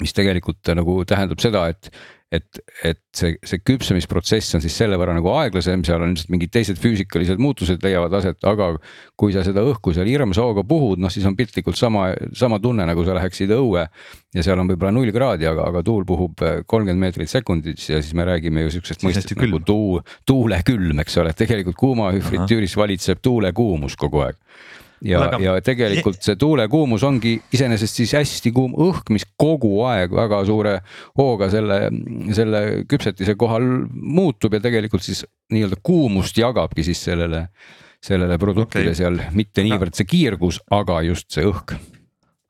mis 0.00 0.14
tegelikult 0.16 0.72
nagu 0.76 1.00
tähendab 1.08 1.40
seda, 1.42 1.66
et, 1.72 1.90
et, 2.30 2.60
et 2.86 3.00
see, 3.16 3.34
see 3.42 3.58
küpsemisprotsess 3.66 4.54
on 4.54 4.62
siis 4.62 4.76
selle 4.78 4.94
võrra 5.00 5.16
nagu 5.16 5.32
aeglasem, 5.34 5.82
seal 5.86 6.02
on 6.04 6.12
ilmselt 6.12 6.30
mingid 6.30 6.52
teised 6.54 6.78
füüsikalised 6.78 7.42
muutused 7.42 7.82
leiavad 7.82 8.14
aset, 8.20 8.38
aga 8.46 8.70
kui 9.18 9.34
sa 9.34 9.42
seda 9.46 9.64
õhku 9.66 9.94
seal 9.96 10.06
hirmsa 10.06 10.44
hooga 10.46 10.62
puhud, 10.66 11.02
noh 11.02 11.10
siis 11.10 11.26
on 11.26 11.34
piltlikult 11.38 11.78
sama, 11.78 12.12
sama 12.38 12.60
tunne, 12.62 12.86
nagu 12.86 13.04
sa 13.06 13.16
läheksid 13.18 13.50
õue. 13.56 13.86
ja 14.30 14.44
seal 14.46 14.62
on 14.62 14.70
võib-olla 14.70 14.94
null 14.94 15.10
kraadi, 15.14 15.48
aga, 15.50 15.66
aga 15.72 15.82
tuul 15.86 16.06
puhub 16.06 16.44
äh, 16.46 16.60
kolmkümmend 16.70 17.02
meetrit 17.02 17.32
sekundis 17.32 17.88
ja 17.90 17.98
siis 17.98 18.14
me 18.14 18.28
räägime 18.28 18.62
ju 18.62 18.76
siuksest 18.76 19.02
mõistest 19.02 19.34
nagu 19.34 19.62
tuu, 19.66 19.98
tuulekülm, 20.26 21.02
eks 21.02 21.18
ole, 21.18 21.34
tegelikult 21.34 21.80
kuumahüfritüüris 21.82 22.78
valitseb 22.78 23.18
tuulekuumus 23.26 23.98
kogu 23.98 24.22
aeg 24.28 24.38
ja 25.04 25.22
aga..., 25.26 25.40
ja 25.42 25.54
tegelikult 25.64 26.20
see 26.24 26.38
tuulekuumus 26.40 27.04
ongi 27.06 27.36
iseenesest 27.52 28.00
siis 28.02 28.14
hästi 28.18 28.52
kuum 28.56 28.74
õhk, 28.88 29.12
mis 29.14 29.26
kogu 29.40 29.80
aeg 29.88 30.14
väga 30.16 30.42
suure 30.48 30.74
hooga 31.18 31.50
selle, 31.52 31.82
selle 32.36 32.64
küpsetise 32.90 33.36
kohal 33.40 33.66
muutub 33.90 34.56
ja 34.56 34.62
tegelikult 34.64 35.06
siis 35.06 35.24
nii-öelda 35.52 35.80
kuumust 35.82 36.38
jagabki 36.40 36.84
siis 36.86 37.04
sellele, 37.10 37.46
sellele 38.04 38.38
produktile 38.40 38.92
okay. 38.92 39.00
seal 39.02 39.22
mitte 39.36 39.64
niivõrd 39.66 39.96
see 39.96 40.08
kiirgus, 40.08 40.60
aga 40.74 41.00
just 41.08 41.30
see 41.34 41.46
õhk 41.48 41.78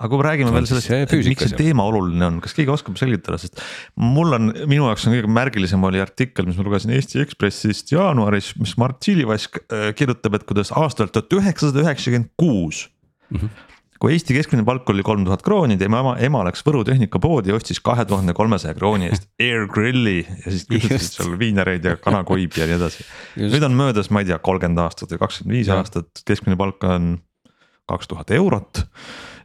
aga 0.00 0.08
kui 0.08 0.20
me 0.20 0.24
räägime 0.24 0.52
veel 0.54 0.66
sellest, 0.68 1.14
miks 1.28 1.44
see 1.44 1.56
teema 1.58 1.84
oluline 1.90 2.24
on, 2.24 2.38
kas 2.40 2.54
keegi 2.56 2.72
oskab 2.72 2.96
selgitada, 3.00 3.36
sest 3.40 3.60
mul 4.00 4.32
on, 4.36 4.50
minu 4.64 4.86
jaoks 4.88 5.06
on 5.06 5.16
kõige 5.16 5.32
märgilisem 5.36 5.82
oli 5.84 6.00
artikkel, 6.00 6.48
mis 6.48 6.56
ma 6.56 6.64
lugesin 6.66 6.94
Eesti 6.96 7.20
Ekspressist 7.20 7.92
jaanuaris, 7.92 8.54
mis 8.60 8.76
Mart 8.80 9.02
Silivask 9.04 9.60
äh, 9.66 9.90
kirjutab, 9.96 10.38
et 10.38 10.46
kuidas 10.48 10.72
aastal 10.76 11.10
tuhat 11.12 11.36
üheksasada 11.36 11.84
üheksakümmend 11.84 12.32
kuus. 12.40 12.86
Mhm. 13.30 13.66
kui 14.00 14.14
Eesti 14.14 14.32
keskmine 14.32 14.64
palk 14.64 14.88
oli 14.88 15.02
kolm 15.04 15.26
tuhat 15.26 15.42
krooni, 15.44 15.76
tema 15.76 15.98
ema, 16.00 16.14
ema 16.24 16.40
läks 16.46 16.64
Võru 16.64 16.80
tehnikapoodi 16.88 17.52
ja 17.52 17.58
ostis 17.58 17.82
kahe 17.84 18.06
tuhande 18.08 18.32
kolmesaja 18.32 18.72
krooni 18.78 19.10
eest 19.10 19.26
air 19.44 19.66
grill'i 19.68 20.22
ja 20.22 20.46
siis 20.46 20.64
küpsetasid 20.70 21.18
seal 21.18 21.34
viinereid 21.38 21.84
ja 21.84 21.98
kanakoibi 22.00 22.62
ja 22.62 22.70
nii 22.70 22.78
edasi. 22.78 23.04
nüüd 23.36 23.66
on 23.68 23.76
möödas, 23.76 24.08
ma 24.08 24.24
ei 24.24 24.30
tea, 24.30 24.40
kolmkümmend 24.40 24.80
aastat 24.86 25.12
või 25.12 25.20
kakskümmend 25.26 25.58
viis 25.58 25.68
aastat, 25.74 26.24
keskmine 26.24 26.56
palk 26.56 26.88
on 26.88 27.18
kaks 27.92 28.08
tuhat 28.08 28.32
eurot 28.32 28.86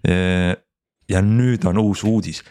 ja 0.06 1.22
nüüd 1.26 1.66
on 1.70 1.80
uus 1.82 2.04
uudis, 2.08 2.42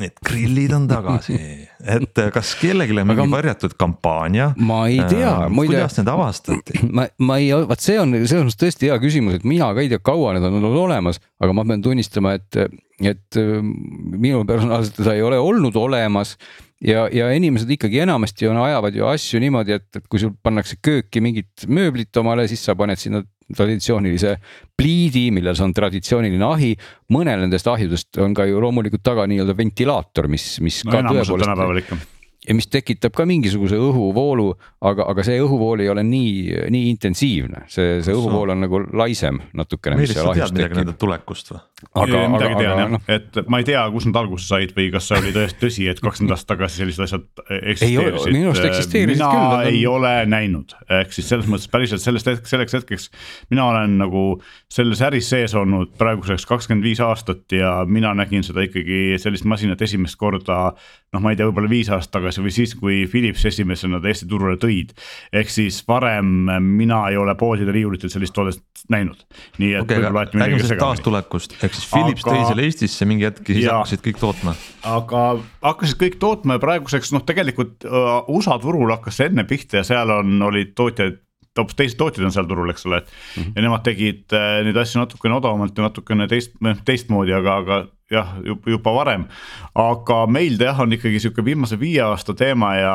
need 0.00 0.16
grillid 0.24 0.72
on 0.72 0.86
tagasi, 0.88 1.36
et 1.96 2.20
kas 2.34 2.54
kellelgi 2.60 2.96
on 3.02 3.10
mingi 3.10 3.26
varjatud 3.32 3.74
kampaania? 3.80 4.50
ma 4.56 4.82
ei 4.88 5.02
tea 5.10 5.32
äh,, 5.46 5.50
kuidas 5.54 5.98
need 6.00 6.10
avastati? 6.12 6.80
ma, 6.96 7.06
ma 7.20 7.40
ei, 7.40 7.50
vaat 7.52 7.84
see 7.84 7.98
on 8.00 8.14
selles 8.20 8.46
mõttes 8.48 8.60
tõesti 8.62 8.90
hea 8.90 8.96
küsimus, 9.02 9.40
et 9.40 9.46
mina 9.48 9.70
ka 9.76 9.84
ei 9.84 9.92
tea, 9.92 10.02
kaua 10.04 10.34
need 10.36 10.46
on 10.48 10.58
olnud 10.60 10.80
olemas, 10.86 11.20
aga 11.42 11.56
ma 11.56 11.66
pean 11.68 11.84
tunnistama, 11.84 12.34
et, 12.40 12.80
et 13.12 13.40
minul 13.40 14.48
personaalselt 14.48 15.02
seda 15.02 15.16
ei 15.18 15.24
ole 15.26 15.40
olnud 15.40 15.76
olemas 15.80 16.36
ja, 16.84 17.06
ja 17.12 17.28
inimesed 17.36 17.70
ikkagi 17.76 18.00
enamasti 18.04 18.48
on, 18.50 18.60
ajavad 18.64 18.96
ju 18.96 19.08
asju 19.10 19.42
niimoodi, 19.42 19.76
et, 19.80 19.88
et 19.96 20.08
kui 20.08 20.22
sul 20.22 20.32
pannakse 20.42 20.80
kööki 20.82 21.22
mingit 21.24 21.68
mööblit 21.68 22.16
omale, 22.20 22.48
siis 22.50 22.64
sa 22.64 22.76
paned 22.78 23.00
sinna 23.00 23.22
traditsioonilise 23.56 24.36
pliidi, 24.76 25.28
milles 25.34 25.60
on 25.64 25.74
traditsiooniline 25.76 26.46
ahi. 26.46 26.70
mõnel 27.14 27.44
nendest 27.44 27.66
ahjudest 27.66 28.20
on 28.22 28.34
ka 28.34 28.46
ju 28.48 28.62
loomulikult 28.62 29.02
taga 29.04 29.26
nii-öelda 29.30 29.56
ventilaator, 29.58 30.30
mis, 30.30 30.56
mis 30.64 30.82
no, 30.86 30.96
tõepoolest 30.96 32.18
ja 32.48 32.54
mis 32.56 32.68
tekitab 32.72 33.12
ka 33.12 33.26
mingisuguse 33.28 33.76
õhuvoolu, 33.76 34.46
aga, 34.88 35.04
aga 35.12 35.24
see 35.26 35.36
õhuvool 35.42 35.82
ei 35.84 35.90
ole 35.92 36.04
nii, 36.08 36.68
nii 36.72 36.86
intensiivne, 36.94 37.66
see, 37.68 37.98
see 38.04 38.14
õhuvool 38.16 38.54
on 38.54 38.64
nagu 38.64 38.80
laisem 38.96 39.42
natukene. 39.56 39.98
Meelis, 40.00 40.16
sa 40.16 40.32
tead 40.32 40.54
midagi 40.56 40.78
nende 40.78 40.94
tulekust 41.00 41.52
või? 41.52 41.60
aga, 42.00 42.22
midagi 42.32 42.54
aga, 42.54 42.62
tean 42.62 42.80
jah 42.80 42.90
no., 42.94 43.00
et 43.12 43.36
ma 43.52 43.60
ei 43.60 43.66
tea, 43.68 43.82
kus 43.92 44.08
nad 44.08 44.16
alguse 44.22 44.48
said 44.48 44.72
või 44.76 44.88
kas 44.94 45.10
see 45.10 45.20
oli 45.20 45.34
tõesti 45.36 45.60
tõsi, 45.66 45.86
et 45.92 46.00
kakskümmend 46.00 46.36
aastat 46.36 46.54
tagasi 46.54 46.80
sellised 46.80 47.04
asjad 47.06 47.44
eksisteerisid. 47.58 48.32
minu 48.36 48.54
arust 48.54 48.68
eksisteerisid 48.70 49.20
mina 49.20 49.30
küll. 49.34 49.44
mina 49.44 49.74
ei 49.74 49.84
on... 49.84 49.98
ole 49.98 50.14
näinud, 50.32 50.74
ehk 51.00 51.12
siis 51.16 51.28
selles 51.32 51.48
mõttes 51.50 51.68
päriselt 51.72 52.04
sellest 52.04 52.32
hetkest, 52.32 52.52
selleks 52.54 52.78
hetkeks. 52.78 53.08
mina 53.52 53.68
olen 53.68 53.98
nagu 54.00 54.24
selles 54.72 55.04
äris 55.04 55.28
sees 55.32 55.56
olnud 55.60 55.92
praeguseks 56.00 56.48
kakskümmend 56.48 56.88
viis 56.88 57.04
aastat 57.04 57.52
ja 57.52 57.82
mina 57.88 58.14
nägin 58.16 58.44
seda 58.46 58.64
ikkagi 58.64 59.20
sellist 59.20 59.48
masinat 59.48 59.80
esimest 59.84 60.16
korda 60.20 60.70
noh, 61.10 61.22
ma 61.22 61.32
ei 61.32 61.38
tea, 61.38 61.48
võib-olla 61.48 61.70
viis 61.70 61.90
aastat 61.90 62.18
tagasi 62.18 62.42
või 62.44 62.52
siis, 62.54 62.74
kui 62.78 63.00
Philips 63.10 63.42
esimesena 63.50 63.98
ta 64.02 64.10
Eesti 64.10 64.28
turule 64.30 64.56
tõid. 64.62 64.92
ehk 65.32 65.50
siis 65.50 65.80
varem 65.88 66.50
mina 66.62 67.02
ei 67.10 67.18
ole 67.18 67.34
poodide 67.38 67.74
riiulitel 67.74 68.12
sellist 68.12 68.34
toodet 68.36 68.84
näinud. 68.92 69.24
nii 69.58 69.72
et 69.74 69.82
okay, 69.82 69.98
võib-olla 69.98 70.24
aeti 70.24 70.38
midagi 70.38 70.60
segamini. 70.62 70.82
taastulekust, 70.84 71.56
ehk 71.58 71.74
siis 71.74 71.88
Philips 71.90 72.26
aga... 72.26 72.34
tõi 72.34 72.50
selle 72.50 72.68
Eestisse 72.68 73.08
mingi 73.10 73.26
hetk 73.26 73.42
ja 73.42 73.56
siis 73.56 73.66
ja, 73.66 73.78
hakkasid 73.80 74.04
kõik 74.06 74.20
tootma. 74.22 74.54
aga 74.92 75.24
hakkasid 75.66 76.02
kõik 76.04 76.20
tootma 76.22 76.58
ja 76.58 76.62
praeguseks 76.62 77.14
noh, 77.16 77.26
tegelikult 77.26 77.88
uh, 77.88 78.12
USA 78.30 78.60
turul 78.62 78.94
hakkas 78.94 79.18
see 79.18 79.32
enne 79.32 79.46
pihta 79.50 79.82
ja 79.82 79.86
seal 79.86 80.14
on, 80.20 80.38
olid 80.50 80.76
tootjaid 80.78 81.18
hoopis 81.58 81.76
teised 81.76 81.98
tootjad 81.98 82.28
on 82.28 82.32
seal 82.32 82.46
turul, 82.46 82.70
eks 82.70 82.86
ole, 82.86 83.00
mm. 83.00 83.42
-hmm. 83.42 83.52
ja 83.56 83.62
nemad 83.66 83.82
tegid 83.84 84.36
äh, 84.36 84.60
neid 84.64 84.76
asju 84.78 85.02
natukene 85.02 85.34
odavamalt 85.34 85.76
ja 85.76 85.88
natukene 85.88 86.28
teist, 86.30 86.54
noh 86.62 86.78
teistmoodi, 86.86 87.34
aga, 87.34 87.56
aga 87.64 87.80
jah, 88.10 88.36
juba 88.44 88.94
varem. 88.94 89.26
aga 89.74 90.22
meil 90.26 90.58
ta 90.58 90.70
jah, 90.70 90.80
on 90.84 90.96
ikkagi 90.96 91.20
sihuke 91.22 91.44
viimase 91.46 91.78
viie 91.80 92.02
aasta 92.04 92.34
teema 92.34 92.74
ja, 92.76 92.94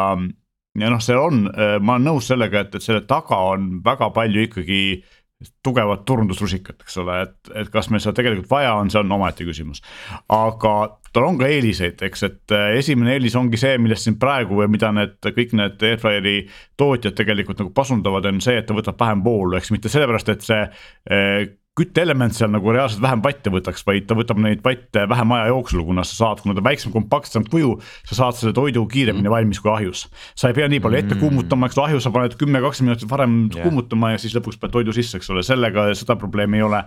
ja 0.80 0.90
noh, 0.94 1.04
see 1.04 1.18
on, 1.20 1.46
äh, 1.52 1.78
ma 1.80 1.98
olen 1.98 2.10
nõus 2.12 2.32
sellega, 2.32 2.66
et, 2.66 2.76
et 2.76 2.84
selle 2.84 3.06
taga 3.08 3.40
on 3.54 3.80
väga 3.86 4.12
palju 4.16 4.50
ikkagi 4.50 4.82
tugevat 5.64 6.06
turundusrusikat, 6.08 6.78
eks 6.86 6.96
ole, 7.02 7.18
et, 7.26 7.50
et 7.60 7.72
kas 7.72 7.90
meil 7.92 8.02
seda 8.02 8.16
tegelikult 8.18 8.48
vaja 8.50 8.72
on, 8.80 8.90
see 8.92 9.02
on 9.02 9.12
omaette 9.12 9.46
küsimus. 9.46 9.82
aga 10.32 10.76
tal 11.14 11.28
on 11.28 11.40
ka 11.40 11.50
eeliseid, 11.52 12.00
eks, 12.08 12.24
et 12.28 12.56
äh, 12.56 12.70
esimene 12.80 13.16
eelis 13.16 13.36
ongi 13.40 13.60
see, 13.60 13.76
millest 13.82 14.08
siin 14.08 14.16
praegu 14.20 14.58
või 14.60 14.70
mida 14.72 14.92
need 14.96 15.20
kõik 15.36 15.54
need 15.60 15.84
Airfryeri 15.92 16.38
tootjad 16.80 17.18
tegelikult 17.20 17.62
nagu 17.62 17.76
pasundavad, 17.76 18.28
on 18.32 18.42
see, 18.44 18.58
et 18.60 18.68
ta 18.68 18.78
võtab 18.78 19.00
vähem 19.00 19.24
voolu, 19.28 19.60
eks 19.60 19.72
mitte 19.76 19.92
sellepärast, 19.92 20.34
et 20.34 20.48
see 20.48 20.64
äh, 20.64 21.46
kütteelement 21.76 22.32
seal 22.36 22.52
nagu 22.54 22.72
reaalselt 22.72 23.02
vähem 23.04 23.22
patte 23.24 23.52
võtaks, 23.52 23.84
vaid 23.88 24.06
ta 24.08 24.16
võtab 24.16 24.40
neid 24.40 24.62
patte 24.64 25.04
vähem 25.12 25.34
aja 25.36 25.50
jooksul, 25.52 25.82
kuna 25.88 26.06
sa 26.08 26.16
saad, 26.16 26.40
kuna 26.44 26.56
ta 26.56 26.64
väiksem, 26.64 26.94
kompaktsem 26.94 27.44
kuju, 27.52 27.74
sa 28.08 28.20
saad 28.22 28.40
selle 28.40 28.56
toidu 28.56 28.86
kiiremini 28.92 29.28
mm. 29.28 29.34
valmis 29.34 29.60
kui 29.60 29.74
ahjus. 29.74 30.06
sa 30.40 30.52
ei 30.52 30.56
pea 30.56 30.70
nii 30.72 30.80
palju 30.84 31.02
ette 31.02 31.18
mm. 31.18 31.24
kuumutama, 31.24 31.68
eks 31.68 31.80
ole, 31.80 31.90
ahju 31.90 32.04
sa 32.06 32.14
paned 32.16 32.38
kümme, 32.40 32.64
kakskümmend 32.64 32.96
minutit 32.96 33.12
varem 33.12 33.36
yeah. 33.50 33.68
kuumutama 33.68 34.14
ja 34.14 34.24
siis 34.24 34.38
lõpuks 34.38 34.62
paned 34.62 34.78
toidu 34.78 34.96
sisse, 34.96 35.20
eks 35.20 35.32
ole, 35.36 35.44
sellega 35.44 35.90
seda 36.00 36.16
probleemi 36.22 36.62
ei 36.62 36.66
ole. 36.70 36.82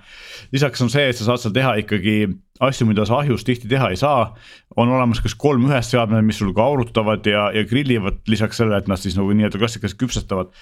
lisaks 0.57 0.85
on 0.87 0.93
see, 0.95 1.05
et 1.13 1.21
sa 1.21 1.29
saad 1.29 1.45
seal 1.45 1.57
teha 1.61 1.77
ikkagi 1.85 2.17
asju, 2.65 2.89
mida 2.89 3.05
sa 3.07 3.21
ahjus 3.21 3.45
tihti 3.45 3.69
teha 3.69 3.93
ei 3.93 4.01
saa. 4.01 4.33
on 4.77 4.89
olemas 4.89 5.21
kas 5.21 5.37
kolm 5.37 5.69
ühes 5.69 5.93
seadmed, 5.93 6.25
mis 6.25 6.41
sul 6.41 6.57
ka 6.57 6.65
aurutavad 6.65 7.27
ja, 7.29 7.51
ja 7.53 7.69
grillivad 7.69 8.25
lisaks 8.31 8.57
sellele, 8.57 8.81
et 8.81 8.89
nad 8.89 9.01
siis 9.01 9.21
nagu 9.21 9.37
nii-öelda 9.37 9.61
klassikaliselt 9.61 10.01
küpsetavad. 10.01 10.55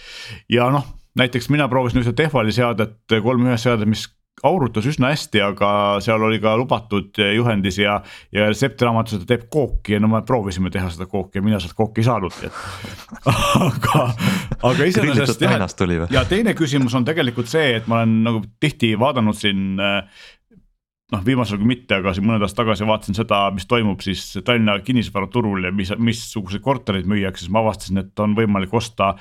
ja 0.50 0.70
noh 0.74 0.96
näiteks 1.16 1.50
mina 1.52 1.68
proovisin 1.68 2.02
ühte 2.02 2.14
Tehvali 2.16 2.52
seadet, 2.54 2.98
kolm 3.22 3.48
ühes 3.48 3.66
seadet, 3.66 3.88
mis 3.88 4.06
aurutas 4.44 4.84
üsna 4.84 5.08
hästi, 5.14 5.40
aga 5.40 5.68
seal 6.04 6.20
oli 6.26 6.36
ka 6.42 6.52
lubatud 6.60 7.16
juhendis 7.16 7.78
ja, 7.80 7.96
ja 8.34 8.48
retseptiraamatus, 8.50 9.16
et 9.16 9.24
ta 9.24 9.30
teeb 9.30 9.46
kooki 9.52 9.94
ja 9.96 10.00
no 10.02 10.10
me 10.12 10.20
proovisime 10.28 10.68
teha 10.72 10.90
seda 10.92 11.06
kooki 11.08 11.40
ja 11.40 11.44
mina 11.46 11.60
sealt 11.62 11.76
kooki 11.78 12.02
ei 12.02 12.08
saanudki, 12.08 12.50
et. 12.50 13.06
aga, 13.68 14.02
aga 14.60 14.90
iseenesest 14.90 15.46
jah, 15.46 15.56
ja 16.12 16.24
teine 16.28 16.52
küsimus 16.58 16.96
on 16.98 17.08
tegelikult 17.08 17.48
see, 17.48 17.78
et 17.78 17.88
ma 17.88 18.02
olen 18.02 18.18
nagu 18.26 18.44
tihti 18.60 18.92
vaadanud 19.00 19.38
siin 19.40 19.80
äh, 19.80 20.26
noh, 21.12 21.20
viimasel 21.22 21.60
kui 21.60 21.68
mitte, 21.70 22.00
aga 22.00 22.10
siin 22.14 22.26
mõned 22.26 22.42
aastad 22.42 22.64
tagasi 22.64 22.86
vaatasin 22.88 23.14
seda, 23.14 23.38
mis 23.54 23.68
toimub 23.70 24.00
siis 24.02 24.24
Tallinna 24.42 24.74
kinnisvaraturul 24.82 25.68
ja 25.68 25.70
mis, 25.74 25.92
missuguseid 26.02 26.64
kortereid 26.64 27.06
müüakse, 27.10 27.44
siis 27.44 27.52
ma 27.54 27.62
avastasin, 27.62 28.00
et 28.02 28.22
on 28.22 28.34
võimalik 28.34 28.74
osta 28.74 29.12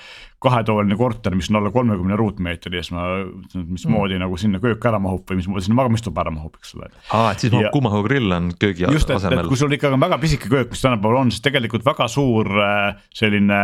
kahetoaline 0.41 0.97
korter, 0.97 1.35
mis 1.37 1.49
on 1.51 1.59
alla 1.59 1.69
kolmekümne 1.73 2.17
ruutmeetri 2.17 2.79
ja 2.79 2.85
siis 2.85 2.95
ma, 2.95 3.05
mismoodi 3.53 4.17
mm. 4.17 4.23
nagu 4.25 4.39
sinna 4.41 4.61
köök 4.63 4.87
ära 4.89 5.01
mahub 5.01 5.29
või 5.29 5.41
mismoodi 5.41 5.67
sinna 5.67 5.77
magamistuba 5.77 6.25
ära 6.25 6.33
mahub, 6.33 6.57
eks 6.57 6.73
ole. 6.77 6.89
aa, 7.13 7.35
et 7.35 7.45
siis 7.45 7.53
mahub 7.53 7.69
kuumahõugrill 7.75 8.33
on 8.33 8.49
köögi 8.61 8.87
just, 8.89 9.13
asemel. 9.13 9.45
kui 9.51 9.61
sul 9.61 9.77
ikkagi 9.77 9.97
on 9.97 10.05
väga 10.05 10.19
pisike 10.21 10.49
köök, 10.49 10.73
mis 10.73 10.81
tänapäeval 10.85 11.21
on, 11.21 11.33
siis 11.33 11.45
tegelikult 11.45 11.85
väga 11.85 12.09
suur 12.11 12.49
äh, 12.65 13.05
selline 13.13 13.61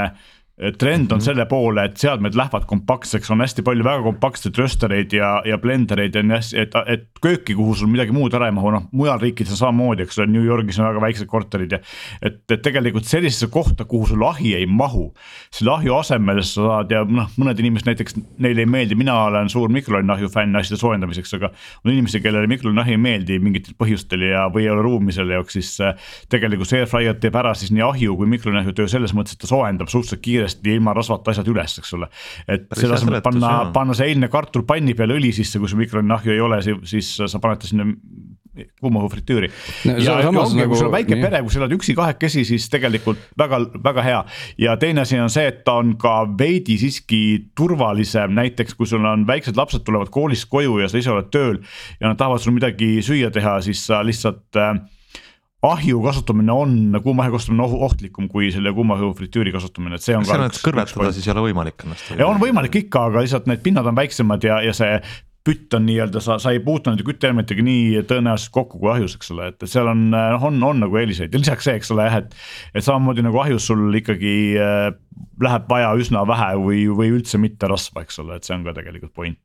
trend 0.78 1.12
on 1.12 1.18
mm 1.18 1.20
-hmm. 1.20 1.26
selle 1.26 1.46
poole, 1.46 1.84
et 1.86 1.98
seadmed 1.98 2.36
lähevad 2.38 2.66
kompaktseks, 2.70 3.32
on 3.32 3.42
hästi 3.42 3.62
palju 3.66 3.84
väga 3.84 4.04
kompaktseid 4.04 4.58
röstereid 4.58 5.14
ja, 5.14 5.42
ja 5.46 5.58
blendereid 5.58 6.16
ja 6.16 6.24
nii 6.24 6.36
hästi, 6.36 6.58
et, 6.60 6.76
et 6.86 7.08
kööki, 7.22 7.56
kuhu 7.58 7.74
sul 7.76 7.90
midagi 7.90 8.14
muud 8.14 8.34
ära 8.38 8.46
ei 8.46 8.54
mahu, 8.54 8.72
noh 8.72 8.84
mujal 8.92 9.20
riikides 9.20 9.56
on 9.56 9.58
samamoodi, 9.58 10.06
eks 10.06 10.20
ole, 10.20 10.28
New 10.28 10.46
Yorgis 10.46 10.80
on 10.80 10.86
väga 10.86 11.02
väiksed 11.02 11.28
korterid 11.28 11.72
ja. 11.72 11.80
et, 12.22 12.44
et 12.52 12.62
tegelikult 12.62 13.10
sellisesse 13.10 13.48
kohta, 13.48 13.86
kuhu 13.86 14.08
sul 14.08 14.24
ahi 14.28 14.54
ei 14.56 14.66
mahu, 14.66 15.08
selle 15.50 15.74
ahju 15.74 15.96
asemel 15.98 16.44
sa 16.44 16.68
saad 16.68 16.94
ja 16.94 17.02
noh, 17.10 17.32
mõned 17.42 17.60
inimesed 17.60 17.90
näiteks, 17.90 18.20
neile 18.38 18.62
ei 18.62 18.70
meeldi, 18.70 18.96
mina 18.96 19.18
olen 19.24 19.50
suur 19.50 19.70
mikrolaineahju 19.74 20.30
fänn 20.30 20.62
asjade 20.62 20.80
soojendamiseks, 20.80 21.34
aga. 21.40 21.50
on 21.86 21.94
inimesi, 21.94 22.22
kellele 22.22 22.48
mikrolaineahi 22.48 22.98
ei 22.98 23.02
meeldi 23.02 23.40
mingitel 23.40 23.74
põhjustel 23.82 24.28
ja, 24.30 24.46
või 24.54 24.68
ei 24.68 24.70
ole 24.70 24.86
ruumi 24.86 25.12
selle 25.12 25.40
jaoks, 25.40 25.58
siis 25.58 25.74
äh, 25.82 25.98
tegelikult 26.30 26.70
see 26.70 26.84
airfryer 26.84 27.18
teeb 27.18 27.36
ära 27.36 27.56
siis 27.58 27.74
nii 27.74 27.82
ahju 27.90 28.16
kui 28.20 28.30
mikrolaineahju 28.30 28.78
töö 28.78 28.88
selles 28.92 29.16
mõttes, 29.18 29.34
et 29.34 29.42
ta 29.42 29.50
soojendab 29.50 29.90
suhteliselt 29.90 30.22
kiiresti 30.22 30.51
kiiresti 30.52 30.76
ilma 30.76 30.94
rasvata 30.94 31.32
asjad 31.32 31.48
üles, 31.52 31.78
eks 31.80 31.94
ole. 31.98 32.10
et 32.48 32.68
selle 32.78 32.98
asemel, 32.98 33.20
et 33.20 33.24
panna, 33.24 33.72
panna 33.74 33.96
see 33.98 34.12
eilne 34.12 34.30
kartul 34.32 34.66
panni 34.68 34.96
peale 34.98 35.18
õli 35.18 35.32
sisse, 35.36 35.60
kui 35.60 35.70
sul 35.70 35.82
mikrolaineahju 35.82 36.36
ei 36.36 36.44
ole, 36.44 36.62
siis 36.62 37.16
sa 37.18 37.40
paned 37.42 37.62
ta 37.62 37.70
sinna 37.70 37.88
kuumaõhu 38.82 39.08
fritüüri 39.14 39.48
no,. 39.48 39.94
ja, 39.96 40.18
ja 40.20 40.28
ongi 40.28 40.58
nagu,, 40.60 40.74
kui 40.74 40.80
sul 40.80 40.90
on 40.90 40.96
väike 40.98 41.16
nii. 41.16 41.24
pere, 41.24 41.40
kui 41.46 41.54
sa 41.54 41.62
elad 41.62 41.76
üksi-kahekesi, 41.78 42.44
siis 42.50 42.68
tegelikult 42.74 43.22
väga, 43.40 43.62
väga 43.84 44.04
hea. 44.04 44.22
ja 44.60 44.76
teine 44.82 45.06
asi 45.06 45.20
on 45.24 45.32
see, 45.32 45.48
et 45.48 45.62
ta 45.68 45.78
on 45.80 45.96
ka 46.02 46.26
veidi 46.38 46.76
siiski 46.82 47.22
turvalisem, 47.56 48.36
näiteks 48.36 48.76
kui 48.76 48.90
sul 48.90 49.08
on 49.08 49.24
väiksed 49.30 49.56
lapsed 49.60 49.86
tulevad 49.88 50.12
koolist 50.12 50.50
koju 50.52 50.82
ja 50.84 50.92
sa 50.92 51.00
ise 51.00 51.14
oled 51.14 51.32
tööl. 51.32 51.62
ja 52.02 52.12
nad 52.12 52.20
tahavad 52.20 52.44
sul 52.44 52.58
midagi 52.58 52.98
süüa 53.06 53.32
teha, 53.32 53.62
siis 53.64 53.86
sa 53.88 54.04
lihtsalt 54.04 54.60
äh, 54.60 54.76
ahju 55.62 56.00
kasutamine 56.02 56.54
on, 56.54 56.78
kuumaõhu 57.04 57.36
kasutamine 57.38 57.66
ohtlikum 57.88 58.30
kui 58.32 58.50
selle 58.54 58.74
kuumaõhu 58.74 59.12
fritüüri 59.18 59.54
kasutamine, 59.54 60.00
et 60.00 60.06
see 60.06 60.16
on. 60.18 60.26
kõrvetada 60.26 61.12
siis 61.14 61.28
ei 61.28 61.36
ole 61.36 61.50
võimalik 61.52 61.86
ennast. 61.86 62.14
on 62.26 62.42
võimalik 62.42 62.80
ikka, 62.84 63.08
aga 63.12 63.22
lihtsalt 63.26 63.50
need 63.52 63.62
pinnad 63.66 63.86
on 63.86 63.98
väiksemad 63.98 64.48
ja, 64.48 64.62
ja 64.66 64.74
see 64.78 64.96
pütt 65.48 65.74
on 65.74 65.88
nii-öelda, 65.88 66.22
sa, 66.22 66.38
sa 66.42 66.54
ei 66.54 66.62
puutu 66.64 66.92
nende 66.92 67.06
kütteelementidega 67.08 67.66
nii 67.66 68.04
tõenäoliselt 68.10 68.54
kokku 68.54 68.82
kui 68.82 68.92
ahjus, 68.94 69.16
eks 69.18 69.32
ole, 69.34 69.50
et, 69.52 69.66
seal 69.70 69.90
on, 69.90 70.10
noh, 70.14 70.48
on, 70.48 70.60
on 70.68 70.84
nagu 70.86 71.00
eeliseid 71.02 71.34
ja 71.34 71.42
lisaks 71.42 71.66
see, 71.68 71.78
eks 71.80 71.94
ole 71.96 72.06
jah, 72.08 72.20
et. 72.22 72.36
et 72.76 72.86
samamoodi 72.86 73.26
nagu 73.26 73.42
ahjus 73.42 73.70
sul 73.72 73.88
ikkagi 73.98 74.36
äh, 74.62 74.92
läheb 75.42 75.66
vaja 75.70 75.90
üsna 75.98 76.22
vähe 76.28 76.52
või, 76.62 76.82
või 76.94 77.10
üldse 77.16 77.40
mitte 77.42 77.66
rasva, 77.70 78.04
eks 78.06 78.20
ole, 78.22 78.38
et 78.38 78.46
see 78.46 78.54
on 78.54 78.66
ka 78.66 78.74
tegelikult 78.78 79.14
point. 79.18 79.38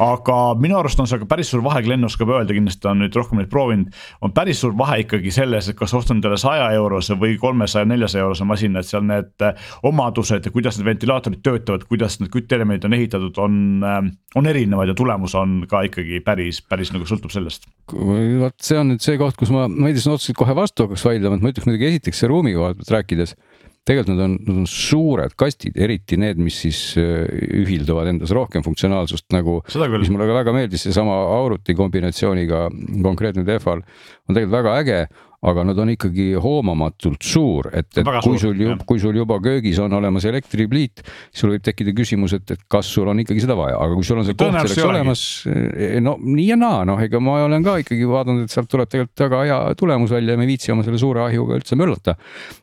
aga 0.00 0.36
minu 0.60 0.78
arust 0.78 1.00
on 1.00 1.08
seal 1.10 1.20
ka 1.22 1.28
päris 1.28 1.50
suur 1.52 1.62
vahe, 1.64 1.82
Glen 1.84 2.08
oskab 2.08 2.32
öelda, 2.32 2.56
kindlasti 2.56 2.80
ta 2.84 2.94
on 2.94 3.02
nüüd 3.04 3.16
rohkem 3.16 3.40
neid 3.40 3.50
proovinud. 3.52 3.92
on 4.24 4.32
päris 4.36 4.62
suur 4.64 4.72
vahe 4.78 5.02
ikkagi 5.04 5.32
selles, 5.34 5.68
et 5.68 5.76
kas 5.78 5.94
ostan 5.94 6.18
endale 6.18 6.38
saja 6.40 6.70
eurose 6.78 7.18
või 7.20 7.36
kolmesaja, 7.40 7.88
neljasaja 7.90 8.24
eurose 8.24 8.48
masina, 8.48 8.80
et 8.80 8.88
seal 8.88 9.04
need 9.04 9.44
äh, 9.44 9.68
omadused 9.84 10.48
ja 10.48 10.54
kuidas 10.54 10.78
need 10.78 10.88
ventilaatorid 10.88 11.44
töötavad, 11.44 11.84
kuidas 11.90 12.18
need 12.20 12.32
kütteelemendid 12.32 12.88
on 12.88 12.96
ehitatud, 12.96 13.42
on, 13.44 13.60
äh, 13.84 14.00
on 14.40 14.50
erinevad 14.50 14.94
ja 14.94 14.96
tulemus 14.96 15.33
on 15.38 15.64
ka 15.70 15.84
ikkagi 15.88 16.20
päris, 16.24 16.60
päris 16.62 16.92
nagu 16.94 17.08
sõltub 17.08 17.32
sellest. 17.34 17.68
vot 17.90 18.56
see 18.62 18.78
on 18.80 18.92
nüüd 18.92 19.04
see 19.04 19.18
koht, 19.20 19.36
kus 19.40 19.52
ma, 19.54 19.66
ma 19.68 19.90
ei 19.90 19.96
tea, 19.96 20.06
siin 20.06 20.16
otseselt 20.16 20.38
kohe 20.38 20.56
vastu 20.56 20.86
hakkaks 20.86 21.06
vaidlema, 21.08 21.38
et 21.38 21.44
ma 21.44 21.52
ütleks 21.52 21.68
muidugi 21.68 21.90
esiteks 21.92 22.24
see 22.24 22.30
ruumi 22.30 22.56
koha 22.56 22.72
pealt 22.78 22.96
rääkides 22.98 23.36
tegelikult 23.84 24.14
nad 24.14 24.22
on, 24.24 24.36
nad 24.46 24.60
on 24.62 24.68
suured 24.68 25.34
kastid, 25.36 25.76
eriti 25.76 26.16
need, 26.20 26.40
mis 26.40 26.56
siis 26.64 26.78
äh, 27.00 27.26
ühildavad 27.60 28.08
endas 28.14 28.32
rohkem 28.34 28.64
funktsionaalsust 28.64 29.28
nagu. 29.34 29.58
mis 29.68 30.12
mulle 30.12 30.28
ka 30.30 30.38
väga 30.38 30.54
meeldis, 30.56 30.86
seesama 30.86 31.18
Auruti 31.36 31.76
kombinatsiooniga 31.76 32.66
konkreetne 33.04 33.44
Defal 33.44 33.84
on 33.84 34.36
tegelikult 34.36 34.56
väga 34.56 34.76
äge 34.80 35.00
aga 35.44 35.64
nad 35.68 35.78
on 35.82 35.92
ikkagi 35.92 36.30
hoomamatult 36.40 37.24
suur, 37.24 37.68
et, 37.76 37.90
et 38.00 38.08
kui 38.24 38.38
sul, 38.40 38.62
kui 38.88 39.00
sul 39.02 39.16
juba 39.18 39.38
köögis 39.44 39.78
on 39.82 39.92
olemas 39.98 40.24
elektripliit, 40.28 41.04
sul 41.34 41.54
võib 41.54 41.64
tekkida 41.64 41.94
küsimus, 41.96 42.36
et, 42.38 42.54
et 42.54 42.64
kas 42.70 42.88
sul 42.96 43.10
on 43.10 43.20
ikkagi 43.22 43.44
seda 43.44 43.56
vaja, 43.58 43.76
aga 43.80 43.98
kui 43.98 44.06
sul 44.06 44.22
on 44.22 44.28
see 44.28 44.38
koht 44.38 44.56
selleks 44.56 44.88
olemas, 44.88 45.24
eh, 45.50 45.98
no 46.04 46.16
nii 46.20 46.48
ja 46.52 46.58
naa, 46.60 46.82
noh, 46.88 47.00
ega 47.04 47.20
ma 47.22 47.40
olen 47.44 47.66
ka 47.66 47.76
ikkagi 47.84 48.08
vaadanud, 48.08 48.46
et 48.46 48.54
sealt 48.54 48.70
tuleb 48.72 48.90
tegelikult 48.90 49.24
väga 49.26 49.42
hea 49.44 49.60
tulemus 49.80 50.14
välja 50.14 50.34
ja 50.34 50.40
me 50.40 50.48
ei 50.48 50.54
viitsi 50.54 50.72
oma 50.74 50.86
selle 50.86 51.00
suure 51.02 51.24
ahjuga 51.26 51.60
üldse 51.60 51.78
möllata. 51.78 52.16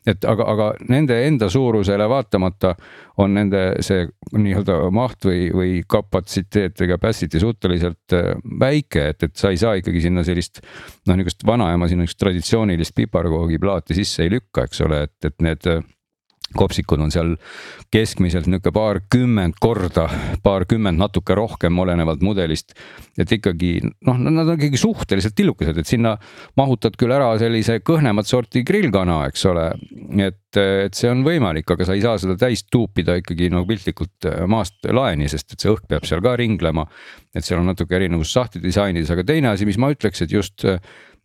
et 0.08 0.26
aga, 0.26 0.48
aga 0.54 0.74
nende 0.90 1.18
enda 1.28 1.50
suurusele 1.52 2.08
vaatamata 2.10 2.76
on 3.22 3.36
nende 3.36 3.62
see 3.84 4.06
nii-öelda 4.32 4.78
maht 4.96 5.26
või, 5.28 5.50
või 5.54 5.72
kapatsiteet 5.88 6.80
või 6.82 6.90
capacity 6.94 7.42
suhteliselt 7.42 8.16
äh, 8.16 8.32
väike, 8.62 9.08
et, 9.14 9.26
et 9.28 9.36
sa 9.38 9.52
ei 9.52 9.60
saa 9.60 9.76
ikkagi 9.80 10.04
sinna 10.06 10.24
sellist 10.26 10.62
noh, 10.64 11.18
niisugust 11.18 11.46
vanaema 11.48 11.90
sinna 11.92 12.06
niisugust 12.06 12.24
traditsioonilist 12.72 12.96
piparkoogiplaati 12.96 13.96
sisse 13.96 14.24
ei 14.24 14.32
lükka, 14.32 14.66
eks 14.66 14.82
ole, 14.82 15.04
et, 15.04 15.26
et 15.26 15.42
need 15.42 15.68
kopsikud 16.56 17.00
on 17.00 17.12
seal 17.12 17.36
keskmiselt 17.92 18.48
nihuke 18.52 18.74
paarkümmend 18.76 19.56
korda, 19.64 20.08
paarkümmend 20.44 21.00
natuke 21.00 21.36
rohkem, 21.36 21.78
olenevalt 21.80 22.22
mudelist. 22.26 22.74
et 23.18 23.32
ikkagi 23.32 23.82
noh, 24.08 24.18
nad 24.18 24.48
on 24.48 24.56
ikkagi 24.58 24.80
suhteliselt 24.80 25.36
tillukesed, 25.36 25.78
et 25.78 25.88
sinna 25.88 26.16
mahutad 26.60 26.96
küll 27.00 27.12
ära 27.12 27.30
sellise 27.40 27.80
kõhnemat 27.86 28.28
sorti 28.28 28.64
grillkana, 28.68 29.22
eks 29.30 29.46
ole. 29.52 29.70
et, 30.20 30.60
et 30.60 30.98
see 30.98 31.12
on 31.12 31.24
võimalik, 31.24 31.72
aga 31.72 31.88
sa 31.88 31.96
ei 31.96 32.04
saa 32.04 32.18
seda 32.20 32.38
täis 32.40 32.66
tuupida 32.72 33.16
ikkagi 33.20 33.52
nagu 33.52 33.68
piltlikult 33.68 34.28
maast 34.52 34.92
laeni, 34.92 35.30
sest 35.32 35.56
et 35.56 35.64
see 35.64 35.72
õhk 35.72 35.88
peab 35.88 36.08
seal 36.08 36.24
ka 36.24 36.36
ringlema. 36.40 36.88
et 37.36 37.46
seal 37.48 37.62
on 37.62 37.72
natuke 37.72 37.96
erinevus 37.96 38.34
sahtli 38.34 38.60
disainis, 38.64 39.12
aga 39.12 39.24
teine 39.24 39.54
asi, 39.54 39.66
mis 39.66 39.80
ma 39.80 39.92
ütleks, 39.94 40.24
et 40.24 40.32
just 40.32 40.68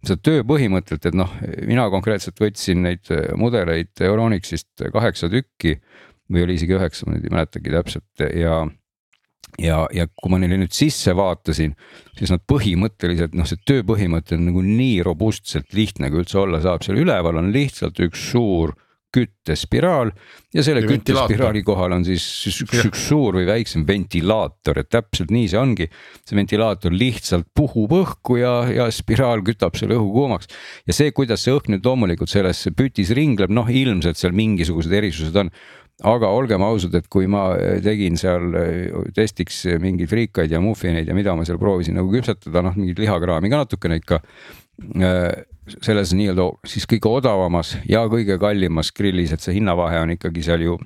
seda 0.05 0.21
töö 0.23 0.43
põhimõttelt, 0.47 1.07
et 1.09 1.17
noh, 1.17 1.31
mina 1.67 1.87
konkreetselt 1.93 2.41
võtsin 2.41 2.83
neid 2.85 3.13
äh, 3.15 3.31
mudeleid 3.39 3.95
Euronixist 4.05 4.89
kaheksa 4.93 5.31
tükki 5.33 5.79
või 6.33 6.45
oli 6.47 6.59
isegi 6.59 6.77
üheksa, 6.77 7.07
ma 7.07 7.15
nüüd 7.15 7.29
ei 7.29 7.37
mäletagi 7.37 7.73
täpselt 7.75 8.27
ja 8.35 8.65
ja, 9.63 9.85
ja 9.95 10.07
kui 10.11 10.33
ma 10.33 10.41
neile 10.41 10.59
nüüd 10.61 10.75
sisse 10.75 11.15
vaatasin, 11.17 11.75
siis 12.19 12.33
nad 12.33 12.43
põhimõtteliselt 12.51 13.37
noh, 13.39 13.47
see 13.49 13.61
töö 13.69 13.85
põhimõte 13.87 14.37
on 14.37 14.49
nagu 14.51 14.63
nii 14.65 14.99
robustselt 15.07 15.73
lihtne, 15.77 16.11
kui 16.11 16.25
üldse 16.25 16.41
olla 16.43 16.61
saab, 16.65 16.85
seal 16.85 17.01
üleval 17.01 17.41
on 17.41 17.53
lihtsalt 17.55 18.01
üks 18.05 18.31
suur 18.33 18.75
küttespiraal 19.15 20.11
ja 20.55 20.65
selle 20.67 20.83
ja 20.83 20.91
küttespiraali 20.91 21.63
kohal 21.67 21.95
on 21.97 22.05
siis, 22.07 22.25
üks, 22.51 22.83
üks 22.89 23.07
suur 23.09 23.39
või 23.39 23.47
väiksem 23.49 23.87
ventilaator, 23.89 24.83
et 24.83 24.91
täpselt 24.93 25.33
nii 25.35 25.49
see 25.53 25.61
ongi. 25.61 25.89
see 26.27 26.39
ventilaator 26.39 26.95
lihtsalt 26.95 27.49
puhub 27.57 27.95
õhku 28.01 28.41
ja, 28.41 28.55
ja 28.73 28.91
spiraal 28.93 29.45
kütab 29.47 29.79
selle 29.79 29.97
õhu 29.99 30.13
kuumaks. 30.15 30.51
Ja 30.89 30.97
see, 30.97 31.15
kuidas 31.17 31.47
see 31.47 31.55
õhk 31.57 31.71
nüüd 31.73 31.87
loomulikult 31.87 32.33
selles 32.33 32.67
pütis 32.77 33.15
ringleb, 33.17 33.53
noh, 33.55 33.69
ilmselt 33.71 34.21
seal 34.21 34.37
mingisugused 34.37 34.93
erisused 34.93 35.37
on. 35.43 35.53
Aga 36.05 36.29
olgem 36.29 36.61
ausad, 36.61 36.93
et 36.99 37.07
kui 37.09 37.25
ma 37.25 37.55
tegin 37.81 38.19
seal 38.21 38.51
testiks 39.17 39.63
mingeid 39.81 40.11
friikaid 40.11 40.53
ja 40.53 40.61
muffineid 40.61 41.09
ja 41.09 41.17
mida 41.17 41.33
ma 41.33 41.47
seal 41.49 41.57
proovisin 41.57 41.97
nagu 41.97 42.13
küpsetada, 42.13 42.61
noh 42.67 42.77
mingit 42.77 43.01
lihakraami 43.01 43.49
ka 43.49 43.63
natukene 43.63 43.97
ikka 44.03 44.21
selles 45.83 46.13
nii-öelda 46.15 46.51
siis 46.67 46.87
kõige 46.91 47.11
odavamas 47.11 47.77
ja 47.89 48.05
kõige 48.11 48.39
kallimas 48.39 48.93
grillis, 48.93 49.33
et 49.33 49.43
see 49.43 49.59
hinnavahe 49.59 50.01
on 50.05 50.15
ikkagi 50.17 50.45
seal 50.47 50.63
ju 50.63 50.79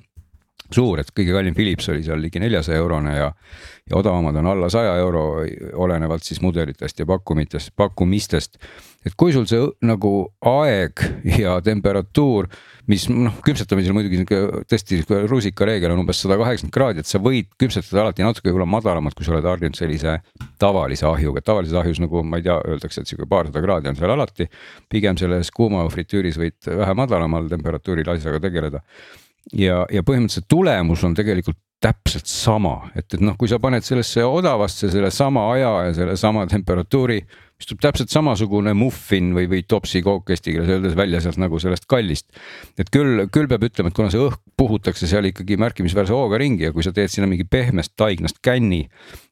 suur, 0.75 1.01
et 1.01 1.11
kõige 1.15 1.35
kallim 1.35 1.55
Philips 1.57 1.89
oli 1.93 2.03
seal 2.05 2.21
ligi 2.21 2.41
neljasaja 2.41 2.79
eurone 2.81 3.15
ja, 3.15 3.29
ja 3.89 3.99
odavamad 3.99 4.39
on 4.41 4.51
alla 4.53 4.69
saja 4.73 4.95
euro, 5.01 5.43
olenevalt 5.73 6.23
siis 6.27 6.41
mudelitest 6.41 6.99
ja 6.99 7.07
pakkumitest, 7.09 7.73
pakkumistest. 7.75 8.57
et 9.05 9.15
kui 9.17 9.33
sul 9.33 9.47
see 9.49 9.63
nagu 9.85 10.13
aeg 10.41 11.05
ja 11.43 11.59
temperatuur 11.65 12.49
mis 12.89 13.05
noh, 13.11 13.35
küpsetamisel 13.45 13.93
muidugi 13.95 14.19
sihuke 14.19 14.65
tõesti 14.69 14.99
sihuke 14.99 15.21
rusikareegel 15.29 15.93
on 15.93 16.01
umbes 16.03 16.21
sada 16.23 16.37
kaheksakümmend 16.39 16.75
kraadi, 16.75 17.03
et 17.03 17.09
sa 17.09 17.21
võid 17.21 17.49
küpsetada 17.61 18.05
alati 18.05 18.25
natuke 18.25 18.49
võib-olla 18.49 18.67
madalamat, 18.69 19.15
kui 19.17 19.27
sa 19.27 19.35
oled 19.35 19.47
harjunud 19.47 19.77
sellise 19.77 20.17
tavalise 20.61 21.05
ahjuga, 21.09 21.41
et 21.41 21.47
tavalises 21.47 21.77
ahjus 21.77 22.01
nagu 22.03 22.23
ma 22.27 22.41
ei 22.41 22.47
tea, 22.47 22.57
öeldakse, 22.73 23.03
et 23.03 23.11
sihuke 23.11 23.29
paarsada 23.31 23.63
kraadi 23.63 23.91
on 23.91 23.99
seal 23.99 24.15
alati. 24.15 24.49
pigem 24.89 25.19
selles 25.19 25.51
kuuma 25.55 25.85
fritüüris 25.93 26.39
võid 26.41 26.71
vähe 26.81 26.95
madalamal 26.97 27.49
temperatuuril 27.51 28.15
asjaga 28.15 28.41
tegeleda. 28.43 28.81
Ja, 29.53 29.83
ja 29.91 30.03
põhimõtteliselt 30.05 30.49
tulemus 30.51 31.03
on 31.07 31.15
tegelikult 31.17 31.59
täpselt 31.81 32.29
sama, 32.29 32.91
et, 32.93 33.07
et 33.15 33.21
noh, 33.25 33.33
kui 33.39 33.49
sa 33.49 33.57
paned 33.61 33.81
sellesse 33.85 34.21
odavasse 34.25 34.91
sellesama 34.93 35.47
aja 35.55 35.71
ja 35.87 35.93
sellesama 35.97 36.45
temperatuuri 36.49 37.23
istub 37.61 37.81
täpselt 37.83 38.11
samasugune 38.11 38.73
muffin 38.77 39.31
või, 39.35 39.47
või 39.51 39.63
topsi 39.67 40.01
kook 40.05 40.33
eesti 40.33 40.55
keeles 40.55 40.71
öeldes 40.75 40.97
välja 40.97 41.21
sealt 41.23 41.39
nagu 41.41 41.59
sellest 41.61 41.87
kallist. 41.89 42.29
et 42.79 42.89
küll, 42.93 43.27
küll 43.33 43.49
peab 43.51 43.65
ütlema, 43.69 43.91
et 43.91 43.97
kuna 43.97 44.11
see 44.13 44.21
õhk 44.21 44.41
puhutakse 44.57 45.09
seal 45.09 45.29
ikkagi 45.29 45.57
märkimisväärse 45.61 46.15
hooga 46.15 46.39
ringi 46.41 46.67
ja 46.67 46.75
kui 46.75 46.85
sa 46.85 46.93
teed 46.95 47.11
sinna 47.13 47.29
mingi 47.29 47.45
pehmest 47.49 47.93
taignast 47.99 48.41
känni, 48.45 48.87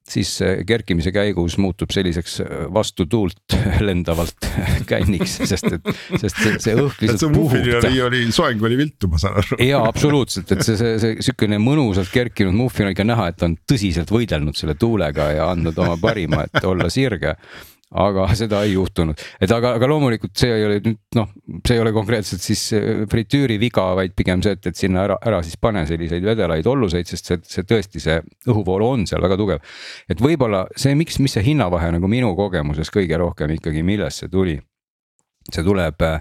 siis 0.09 0.32
kerkimise 0.67 1.11
käigus 1.13 1.57
muutub 1.61 1.91
selliseks 1.93 2.39
vastu 2.73 3.05
tuult 3.09 3.57
lendavalt 3.88 4.49
känniks, 4.91 5.39
sest 5.49 5.71
et, 5.71 5.89
sest 6.15 6.43
see, 6.43 6.55
see 6.61 6.77
õhk 6.77 7.05
lihtsalt 7.05 7.34
puhutab. 7.36 7.89
oli, 7.89 8.03
oli 8.05 8.21
soeng 8.36 8.61
oli 8.65 8.77
viltu, 8.80 9.09
ma 9.11 9.21
saan 9.21 9.41
aru. 9.41 9.59
jaa, 9.65 9.82
absoluutselt, 9.89 10.53
et 10.55 10.63
see, 10.65 10.77
see, 10.80 10.95
see 11.01 11.17
sihukene 11.30 11.61
mõnusalt 11.63 12.13
kerkinud 12.13 12.57
muffin 12.57 12.89
on 12.89 12.95
ikka 12.95 13.07
näha, 13.07 13.30
et 13.34 13.45
on 13.45 13.57
tõsiselt 13.69 14.13
võidelnud 14.13 14.57
selle 14.57 14.77
tuulega 14.80 15.32
ja 15.38 15.51
andnud 15.53 15.77
oma 15.82 15.97
parima, 16.01 16.45
et 16.47 16.65
olla 16.65 16.89
sirge 16.93 17.36
aga 17.90 18.28
seda 18.42 18.62
ei 18.66 18.76
juhtunud, 18.76 19.20
et 19.42 19.52
aga, 19.54 19.74
aga 19.80 19.90
loomulikult 19.90 20.36
see 20.38 20.52
ei 20.54 20.66
ole 20.68 20.80
nüüd 20.86 21.18
noh, 21.18 21.30
see 21.66 21.78
ei 21.78 21.84
ole 21.84 21.94
konkreetselt 21.96 22.44
siis 22.44 22.64
fritüüri 23.10 23.58
viga, 23.62 23.88
vaid 23.98 24.14
pigem 24.18 24.44
see, 24.46 24.54
et, 24.58 24.70
et 24.70 24.78
sinna 24.78 25.08
ära, 25.08 25.18
ära 25.26 25.42
siis 25.46 25.58
pane 25.62 25.86
selliseid 25.90 26.26
vedelaid 26.26 26.70
olluseid, 26.70 27.10
sest 27.10 27.32
see, 27.32 27.42
see 27.50 27.66
tõesti, 27.70 28.02
see 28.04 28.20
õhuvool 28.50 28.86
on 28.86 29.08
seal 29.10 29.24
väga 29.26 29.40
tugev. 29.40 29.64
et 30.10 30.22
võib-olla 30.22 30.66
see, 30.76 30.94
miks, 31.00 31.18
mis 31.24 31.34
see 31.38 31.46
hinnavahe 31.52 31.92
nagu 31.98 32.12
minu 32.12 32.36
kogemuses 32.38 32.94
kõige 32.94 33.18
rohkem 33.22 33.58
ikkagi, 33.58 33.86
millest 33.86 34.24
see 34.26 34.34
tuli? 34.34 34.60
see 35.50 35.66
tuleb 35.66 36.04
äh, 36.06 36.20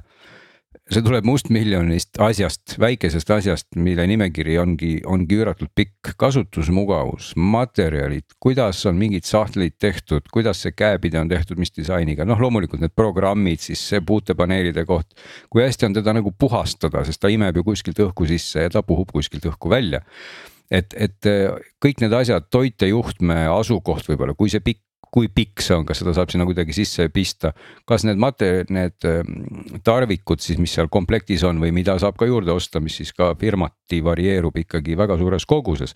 see 0.88 1.04
tuleb 1.04 1.26
mustmiljonist 1.28 2.16
asjast, 2.24 2.76
väikesest 2.80 3.30
asjast, 3.34 3.66
mille 3.76 4.06
nimekiri 4.08 4.56
ongi, 4.60 4.92
ongi 5.06 5.36
üüratult 5.36 5.72
pikk, 5.76 6.14
kasutusmugavus, 6.20 7.34
materjalid, 7.36 8.24
kuidas 8.40 8.80
on 8.88 8.96
mingid 9.00 9.28
sahtlid 9.28 9.76
tehtud, 9.80 10.30
kuidas 10.32 10.62
see 10.64 10.72
käepide 10.76 11.20
on 11.20 11.28
tehtud, 11.28 11.60
mis 11.60 11.74
disainiga, 11.76 12.24
noh, 12.28 12.40
loomulikult 12.40 12.82
need 12.84 12.96
programmid, 12.96 13.60
siis 13.64 13.82
see 13.92 14.00
puutepaneelide 14.04 14.86
koht. 14.88 15.12
kui 15.52 15.64
hästi 15.64 15.90
on 15.90 15.98
teda 16.00 16.16
nagu 16.16 16.32
puhastada, 16.32 17.04
sest 17.04 17.20
ta 17.20 17.32
imeb 17.32 17.60
ju 17.60 17.66
kuskilt 17.68 18.00
õhku 18.08 18.28
sisse 18.28 18.64
ja 18.64 18.72
ta 18.72 18.82
puhub 18.82 19.12
kuskilt 19.12 19.44
õhku 19.50 19.68
välja. 19.70 20.02
et, 20.70 20.94
et 20.96 21.24
kõik 21.84 22.00
need 22.00 22.12
asjad, 22.12 22.48
toitejuhtme 22.52 23.46
asukoht 23.52 24.08
võib-olla, 24.08 24.34
kui 24.36 24.52
see 24.52 24.64
pikk 24.64 24.87
kui 25.14 25.28
pikk 25.32 25.62
see 25.64 25.76
on, 25.76 25.86
kas 25.88 26.02
seda 26.02 26.12
saab 26.16 26.32
sinna 26.32 26.46
kuidagi 26.48 26.74
sisse 26.76 27.08
pista, 27.12 27.52
kas 27.88 28.04
need 28.06 28.20
mate-, 28.20 28.66
need 28.74 29.06
ähm, 29.08 29.78
tarvikud 29.84 30.42
siis, 30.44 30.60
mis 30.60 30.74
seal 30.76 30.90
komplektis 30.92 31.44
on 31.48 31.60
või 31.62 31.72
mida 31.74 31.96
saab 32.00 32.18
ka 32.20 32.28
juurde 32.28 32.52
osta, 32.54 32.82
mis 32.84 32.98
siis 33.00 33.14
ka 33.16 33.32
firmati 33.40 34.02
varieerub 34.04 34.56
ikkagi 34.64 34.96
väga 34.98 35.18
suures 35.20 35.46
koguses. 35.48 35.94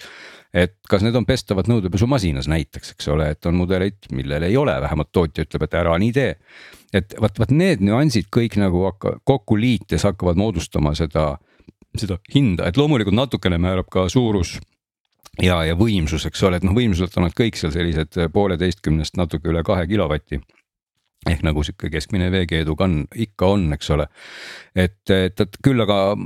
et 0.53 0.75
kas 0.89 1.05
need 1.05 1.17
on 1.17 1.25
pestavad 1.25 1.69
nõudepesumasinas 1.71 2.49
näiteks, 2.53 2.93
eks 2.93 3.09
ole, 3.09 3.31
et 3.33 3.47
on 3.49 3.57
mudeleid, 3.57 4.11
millel 4.13 4.45
ei 4.49 4.57
ole, 4.57 4.75
vähemalt 4.81 5.13
tootja 5.13 5.47
ütleb, 5.47 5.65
et 5.65 5.79
ära 5.81 5.97
nii 5.99 6.13
tee. 6.13 6.35
et 6.93 7.15
vot, 7.21 7.39
vot 7.39 7.55
need 7.57 7.85
nüansid 7.85 8.29
kõik 8.33 8.59
nagu 8.61 8.85
hakka, 8.91 9.19
kokku 9.25 9.57
liites 9.57 10.05
hakkavad 10.09 10.37
moodustama 10.41 10.95
seda, 10.95 11.37
seda 11.97 12.19
hinda, 12.35 12.69
et 12.69 12.77
loomulikult 12.77 13.17
natukene 13.17 13.61
määrab 13.61 13.89
ka 13.93 14.09
suurus 14.13 14.59
ja, 15.41 15.63
ja 15.65 15.77
võimsus, 15.79 16.27
eks 16.29 16.43
ole, 16.49 16.59
et 16.59 16.67
noh, 16.67 16.75
võimsuselt 16.77 17.17
on 17.17 17.29
nad 17.29 17.37
kõik 17.37 17.57
seal 17.57 17.73
sellised 17.73 18.19
pooleteistkümnest 18.35 19.17
natuke 19.21 19.53
üle 19.53 19.65
kahe 19.67 19.87
kilovati 19.89 20.43
ehk 21.29 21.45
nagu 21.47 21.63
sihuke 21.63 21.91
keskmine 21.93 22.31
veekeedu 22.35 22.75
kann 22.79 23.05
ikka 23.15 23.53
on, 23.55 23.69
eks 23.77 23.93
ole. 23.95 24.09
et, 24.75 24.99
et, 25.11 25.39
et 25.39 25.59
küll 25.63 25.83
aga 25.85 26.17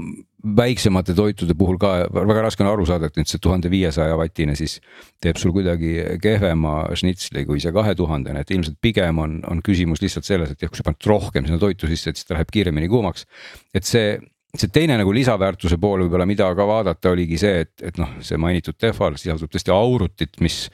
väiksemate 0.57 1.15
toitude 1.19 1.57
puhul 1.59 1.79
ka 1.81 1.91
väga 2.15 2.45
raske 2.47 2.63
on 2.63 2.71
aru 2.71 2.87
saada, 2.89 3.11
et 3.11 3.19
nüüd 3.19 3.29
see 3.29 3.43
tuhande 3.43 3.71
viiesaja 3.73 4.17
vatine 4.17 4.55
siis 4.57 4.79
teeb 5.23 5.41
sul 5.41 5.53
kuidagi 5.53 6.19
kehvema 6.23 6.79
šnitsli 6.97 7.45
kui 7.49 7.61
see 7.61 7.75
kahe 7.77 7.97
tuhandene, 7.99 8.45
et 8.45 8.55
ilmselt 8.55 8.79
pigem 8.81 9.21
on, 9.21 9.41
on 9.51 9.61
küsimus 9.67 10.01
lihtsalt 10.05 10.29
selles, 10.29 10.55
et 10.55 10.63
jah, 10.63 10.73
kui 10.73 10.81
sa 10.81 10.87
paned 10.87 11.11
rohkem 11.11 11.49
sinna 11.49 11.61
toitu 11.61 11.91
sisse, 11.91 12.13
et 12.13 12.21
siis 12.21 12.29
ta 12.29 12.39
läheb 12.39 12.53
kiiremini 12.55 12.89
kuumaks. 12.93 13.27
et 13.75 13.85
see 13.85 14.17
see 14.61 14.73
teine 14.73 14.99
nagu 15.01 15.13
lisaväärtuse 15.15 15.79
pool 15.81 16.05
võib-olla, 16.05 16.27
mida 16.29 16.49
ka 16.57 16.67
vaadata, 16.69 17.13
oligi 17.15 17.39
see, 17.41 17.65
et, 17.67 17.75
et 17.91 17.99
noh, 18.01 18.17
see 18.25 18.39
mainitud 18.41 18.79
Tehval 18.81 19.19
sisaldab 19.21 19.53
tõesti 19.53 19.75
aurutit, 19.75 20.41
mis. 20.45 20.67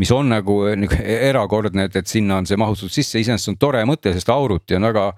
mis 0.00 0.10
on 0.16 0.30
nagu, 0.32 0.62
nagu 0.80 0.96
erakordne, 1.04 1.84
et, 1.90 1.96
et 2.00 2.08
sinna 2.08 2.38
on 2.40 2.46
see 2.48 2.56
mahutatud 2.56 2.92
sisse, 2.94 3.20
iseenesest 3.20 3.52
on 3.52 3.58
tore 3.60 3.82
mõte, 3.84 4.14
sest 4.16 4.30
auruti 4.32 4.78
on 4.78 4.88
väga 4.88 5.10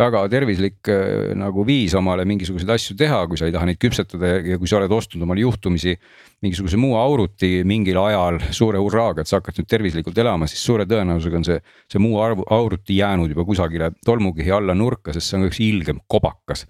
väga 0.00 0.22
tervislik 0.30 0.88
äh, 0.90 1.32
nagu 1.38 1.64
viis 1.66 1.94
omale 1.98 2.24
mingisuguseid 2.28 2.70
asju 2.72 2.96
teha, 2.98 3.20
kui 3.28 3.38
sa 3.40 3.48
ei 3.48 3.54
taha 3.54 3.68
neid 3.68 3.80
küpsetada 3.82 4.32
ja 4.46 4.58
kui 4.60 4.70
sa 4.70 4.78
oled 4.78 4.92
ostnud 4.94 5.24
omale 5.26 5.42
juhtumisi 5.42 5.96
mingisuguse 6.44 6.78
muu 6.80 6.94
auruti 6.96 7.60
mingil 7.68 7.98
ajal 8.00 8.40
suure 8.54 8.80
hurraaga, 8.80 9.22
et 9.24 9.30
sa 9.30 9.40
hakkad 9.40 9.60
nüüd 9.60 9.68
tervislikult 9.70 10.18
elama, 10.22 10.48
siis 10.50 10.62
suure 10.64 10.86
tõenäosusega 10.88 11.40
on 11.40 11.46
see, 11.48 11.58
see 11.90 12.02
muu 12.02 12.20
arvu, 12.22 12.46
auruti 12.54 12.96
jäänud 13.00 13.34
juba 13.34 13.44
kusagile 13.48 13.90
tolmukihi 14.06 14.54
alla 14.56 14.76
nurka, 14.78 15.12
sest 15.16 15.32
see 15.32 15.40
on 15.40 15.50
üks 15.50 15.60
ilgem 15.64 16.00
kobakas 16.08 16.64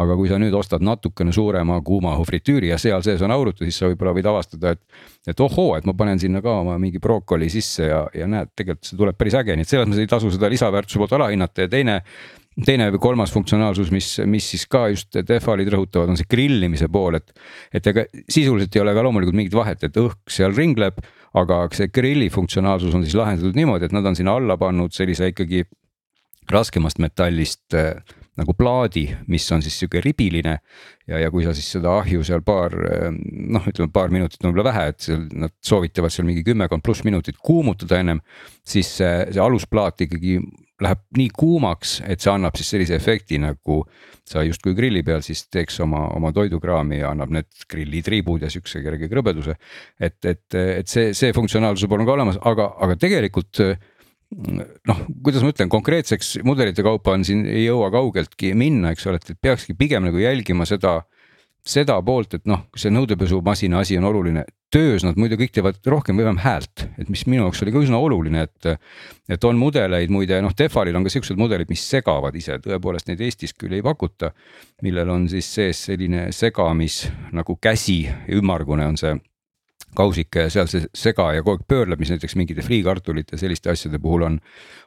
aga 0.00 0.16
kui 0.16 0.30
sa 0.30 0.38
nüüd 0.40 0.54
ostad 0.56 0.84
natukene 0.84 1.34
suurema 1.34 1.78
kuuma 1.84 2.14
fritüüri 2.26 2.70
ja 2.70 2.78
seal 2.80 3.02
sees 3.04 3.22
on 3.24 3.34
auruti, 3.34 3.66
siis 3.68 3.82
sa 3.82 3.90
võib-olla 3.90 4.14
võid 4.16 4.28
avastada, 4.30 4.76
et. 4.76 4.82
et 5.28 5.40
ohoo, 5.40 5.74
et 5.76 5.88
ma 5.88 5.94
panen 5.96 6.20
sinna 6.20 6.40
ka 6.44 6.60
oma 6.62 6.78
mingi 6.80 7.00
brookoli 7.02 7.50
sisse 7.52 7.90
ja, 7.90 8.04
ja 8.16 8.28
näed, 8.30 8.54
tegelikult 8.56 8.88
see 8.88 9.00
tuleb 9.00 9.18
päris 9.18 9.36
äge, 9.38 9.56
nii 9.56 9.66
et 9.66 9.72
selles 9.72 9.88
mõttes 9.88 10.04
ei 10.04 10.12
tasu 10.14 10.30
seda 10.32 10.48
lisaväärtuse 10.52 11.02
poolt 11.02 11.18
alahinnata 11.18 11.66
ja 11.66 11.72
teine 11.72 11.98
teine 12.66 12.90
või 12.92 13.00
kolmas 13.00 13.32
funktsionaalsus, 13.32 13.90
mis, 13.94 14.08
mis 14.28 14.46
siis 14.54 14.66
ka 14.68 14.86
just 14.92 15.16
Tehvalid 15.26 15.70
rõhutavad, 15.72 16.12
on 16.12 16.18
see 16.20 16.28
grillimise 16.28 16.88
pool, 16.92 17.16
et. 17.16 17.32
et 17.72 17.86
ega 17.88 18.04
sisuliselt 18.28 18.76
ei 18.76 18.82
ole 18.82 18.92
ka 18.96 19.04
loomulikult 19.06 19.38
mingit 19.38 19.56
vahet, 19.56 19.84
et 19.86 19.96
õhk 19.96 20.32
seal 20.32 20.52
ringleb, 20.56 21.00
aga 21.38 21.62
see 21.72 21.88
grilli 21.88 22.28
funktsionaalsus 22.32 22.92
on 22.96 23.06
siis 23.06 23.16
lahendatud 23.16 23.56
niimoodi, 23.56 23.88
et 23.88 23.96
nad 23.96 24.06
on 24.08 24.18
sinna 24.18 24.36
alla 24.36 24.58
pannud 24.60 24.92
sellise 24.92 25.30
ikkagi 25.32 25.64
raskemast 26.52 27.00
metallist 27.00 27.78
äh, 27.78 27.96
nagu 28.40 28.54
plaadi, 28.56 29.04
mis 29.28 29.44
on 29.52 29.62
siis 29.64 29.76
sihuke 29.82 30.00
ribiline. 30.00 30.58
ja, 31.06 31.18
ja 31.18 31.30
kui 31.30 31.44
sa 31.44 31.52
siis 31.54 31.68
seda 31.74 31.98
ahju 31.98 32.22
seal 32.24 32.44
paar 32.46 32.72
noh, 32.72 33.64
ütleme 33.68 33.92
paar 33.92 34.12
minutit 34.14 34.40
on 34.44 34.52
võib-olla 34.52 34.70
vähe, 34.70 34.84
et 34.92 35.00
seal 35.04 35.26
nad 35.36 35.52
soovitavad 35.60 36.14
seal 36.14 36.28
mingi 36.28 36.44
kümmekond 36.46 36.84
pluss 36.84 37.04
minutit 37.04 37.36
kuumutada 37.42 38.00
ennem. 38.00 38.22
siis 38.64 38.96
see, 38.96 39.14
see 39.32 39.42
alusplaat 39.42 40.06
ikkagi 40.06 40.38
läheb 40.82 41.02
nii 41.18 41.30
kuumaks, 41.36 42.00
et 42.08 42.22
see 42.22 42.32
annab 42.32 42.56
siis 42.58 42.72
sellise 42.74 42.96
efekti 42.98 43.38
nagu 43.42 43.82
sa 44.28 44.42
justkui 44.46 44.74
grilli 44.74 45.02
peal 45.06 45.22
siis 45.24 45.44
teeks 45.52 45.80
oma, 45.84 46.06
oma 46.16 46.32
toidukraami 46.34 47.02
ja 47.02 47.12
annab 47.12 47.32
need 47.34 47.66
grillitriibud 47.70 48.42
ja 48.42 48.50
siukse 48.52 48.82
kerge 48.84 49.10
krõbeduse. 49.10 49.56
et, 50.00 50.18
et, 50.24 50.46
et 50.54 50.88
see, 50.88 51.12
see 51.14 51.34
funktsionaalsus 51.36 51.90
on 51.90 52.06
ka 52.06 52.16
olemas, 52.16 52.38
aga, 52.48 52.72
aga 52.80 52.96
tegelikult 52.96 53.60
noh, 54.32 55.02
kuidas 55.24 55.44
ma 55.44 55.52
ütlen, 55.52 55.70
konkreetseks 55.72 56.38
mudelite 56.46 56.84
kaupa 56.84 57.16
on 57.16 57.26
siin, 57.26 57.44
ei 57.48 57.66
jõua 57.66 57.90
kaugeltki 57.94 58.52
minna, 58.58 58.92
eks 58.94 59.08
ole, 59.10 59.20
et 59.20 59.38
peakski 59.42 59.76
pigem 59.78 60.06
nagu 60.08 60.20
jälgima 60.20 60.66
seda, 60.68 61.00
seda 61.62 61.98
poolt, 62.02 62.38
et 62.38 62.48
noh, 62.50 62.64
see 62.78 62.92
nõudepesumasina 62.94 63.82
asi 63.82 63.98
on 64.00 64.08
oluline. 64.10 64.44
töös 64.72 65.04
nad 65.04 65.18
muidu 65.20 65.36
kõik 65.36 65.50
teevad 65.52 65.76
rohkem 65.84 66.16
või 66.16 66.24
vähem 66.24 66.38
häält, 66.40 66.86
et 66.96 67.10
mis 67.12 67.26
minu 67.28 67.42
jaoks 67.42 67.60
oli 67.62 67.74
ka 67.74 67.82
üsna 67.84 67.98
oluline, 68.00 68.46
et. 68.48 68.78
et 69.28 69.44
on 69.44 69.58
mudeleid 69.60 70.10
muide, 70.10 70.40
noh, 70.40 70.54
Tehvalil 70.56 70.96
on 70.96 71.04
ka 71.04 71.12
siuksed 71.12 71.36
mudelid, 71.36 71.68
mis 71.68 71.84
segavad 71.88 72.34
ise, 72.36 72.56
tõepoolest 72.64 73.10
neid 73.10 73.20
Eestis 73.20 73.52
küll 73.52 73.76
ei 73.76 73.82
pakuta. 73.82 74.32
millel 74.82 75.10
on 75.10 75.28
siis 75.28 75.54
sees 75.54 75.84
selline 75.84 76.32
segamis 76.32 77.04
nagu 77.32 77.58
käsi, 77.60 78.08
ümmargune 78.32 78.86
on 78.86 78.96
see 78.96 79.12
kausike 79.96 80.46
ja 80.46 80.50
seal 80.52 80.68
see 80.70 80.86
sega 80.96 81.28
ja 81.36 81.42
kogu 81.42 81.60
aeg 81.60 81.66
pöörleb, 81.68 82.00
mis 82.00 82.12
näiteks 82.12 82.36
mingite 82.40 82.64
friikartulite 82.64 83.36
selliste 83.40 83.72
asjade 83.72 84.00
puhul 84.02 84.26
on, 84.28 84.38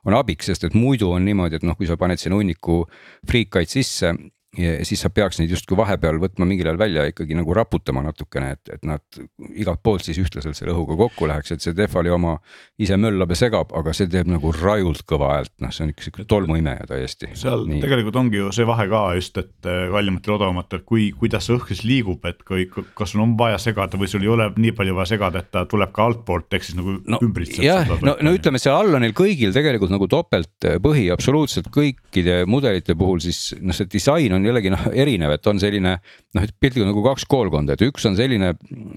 on 0.06 0.18
abiks, 0.18 0.50
sest 0.50 0.66
et 0.68 0.78
muidu 0.78 1.12
on 1.14 1.26
niimoodi, 1.26 1.60
et 1.60 1.68
noh, 1.68 1.78
kui 1.78 1.90
sa 1.90 1.98
paned 1.98 2.22
sinna 2.22 2.40
hunniku 2.40 2.84
friikaid 3.30 3.70
sisse 3.70 4.14
ja 4.58 4.76
siis 4.88 5.02
sa 5.04 5.12
peaks 5.14 5.40
neid 5.40 5.52
justkui 5.54 5.78
vahepeal 5.78 6.20
võtma 6.22 6.48
mingil 6.48 6.70
ajal 6.70 6.80
välja 6.80 7.06
ikkagi 7.10 7.38
nagu 7.38 7.54
raputama 7.56 8.04
natukene, 8.06 8.56
et, 8.56 8.74
et 8.78 8.86
nad 8.88 9.20
igalt 9.54 9.82
poolt 9.84 10.06
siis 10.06 10.20
ühtlaselt 10.22 10.58
selle 10.58 10.74
õhuga 10.76 10.98
kokku 11.06 11.30
läheks, 11.30 11.56
et 11.56 11.66
see 11.66 11.76
Tehvali 11.76 12.12
oma 12.14 12.38
ise 12.82 12.98
möllab 13.00 13.34
ja 13.34 13.40
segab, 13.46 13.74
aga 13.76 13.94
see 13.96 14.10
teeb 14.12 14.30
nagu 14.32 14.52
rajult 14.56 15.04
kõva 15.10 15.34
häält, 15.36 15.54
noh, 15.64 15.74
see 15.76 15.86
on 15.86 15.94
ikka 15.94 16.08
sihuke 16.08 16.28
tolmuimeja 16.30 16.88
täiesti. 16.90 17.32
seal 17.38 17.66
Nii. 17.70 17.82
tegelikult 17.84 18.20
ongi 18.22 18.40
ju 18.40 18.52
see 18.56 18.68
vahe 18.68 18.88
ka 18.92 19.04
just, 19.18 19.38
et 19.42 19.70
eh, 19.70 19.86
kallimatel, 19.94 20.36
odavamatel, 20.38 20.84
kui, 20.88 21.10
kuidas 21.18 21.48
see 21.48 21.58
õhk 21.58 21.74
siis 21.74 21.84
liigub, 21.88 22.26
et 22.30 22.42
kui, 22.48 22.68
kas 22.98 23.14
sul 23.14 23.26
on 23.26 23.36
vaja 23.40 23.60
segada 23.62 24.00
või 24.00 24.10
sul 24.12 24.26
ei 24.26 24.32
ole 24.32 24.50
nii 24.56 24.76
palju 24.78 24.96
vaja 24.98 25.14
segada, 25.16 25.44
et 25.44 25.52
ta 25.54 25.66
tuleb 25.70 25.94
ka 25.96 26.08
altpoolt, 26.10 26.48
ehk 26.56 26.68
siis 26.68 26.80
nagu 26.80 26.98
no, 27.02 27.20
ümbritseb. 27.26 27.64
jah, 27.66 27.90
no, 28.06 28.16
no 28.24 28.36
ütleme, 28.36 28.62
seal 28.62 28.78
all 28.78 28.98
on 28.98 29.06
neil 29.06 29.16
kõigil 29.18 29.54
tegelikult 29.56 29.94
nagu 29.94 30.08
topeltpõhi 30.12 31.10
absoluutselt 31.14 31.70
kõikide 31.74 32.44
mudelite 32.50 32.96
puhul 32.98 33.22
siis 33.24 33.56
noh, 33.62 33.76
see 33.76 33.90
disain 33.92 34.36
on 34.36 34.45
jällegi 34.50 34.72
noh 34.74 34.88
erinev, 34.94 35.36
et 35.36 35.48
on 35.50 35.60
selline 35.62 35.96
noh, 35.98 36.44
et 36.44 36.54
piltlikult 36.60 36.90
nagu 36.92 37.04
kaks 37.06 37.26
koolkonda, 37.32 37.76
et 37.76 37.84
üks 37.88 38.08
on 38.10 38.18
selline, 38.18 38.54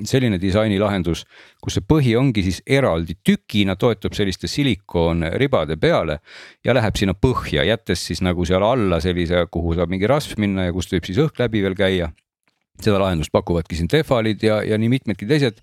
selline 0.08 0.40
disainilahendus, 0.42 1.24
kus 1.62 1.78
see 1.78 1.86
põhi 1.88 2.14
ongi 2.18 2.44
siis 2.46 2.62
eraldi 2.66 3.18
tükina, 3.24 3.76
toetub 3.80 4.16
selliste 4.18 4.50
silikoonribade 4.50 5.78
peale 5.80 6.20
ja 6.64 6.76
läheb 6.76 7.00
sinna 7.00 7.16
põhja, 7.18 7.66
jättes 7.68 8.06
siis 8.10 8.22
nagu 8.24 8.46
seal 8.48 8.64
alla 8.66 9.00
sellise, 9.04 9.46
kuhu 9.50 9.76
saab 9.78 9.92
mingi 9.92 10.10
rasv 10.10 10.38
minna 10.42 10.68
ja 10.68 10.76
kust 10.76 10.94
võib 10.94 11.08
siis 11.08 11.20
õhk 11.24 11.44
läbi 11.44 11.64
veel 11.64 11.78
käia 11.78 12.12
seda 12.84 13.00
lahendust 13.02 13.32
pakuvadki 13.34 13.78
siin 13.78 13.90
Tehvalid 13.90 14.42
ja, 14.44 14.60
ja 14.66 14.78
nii 14.80 14.90
mitmedki 14.92 15.28
teised 15.28 15.60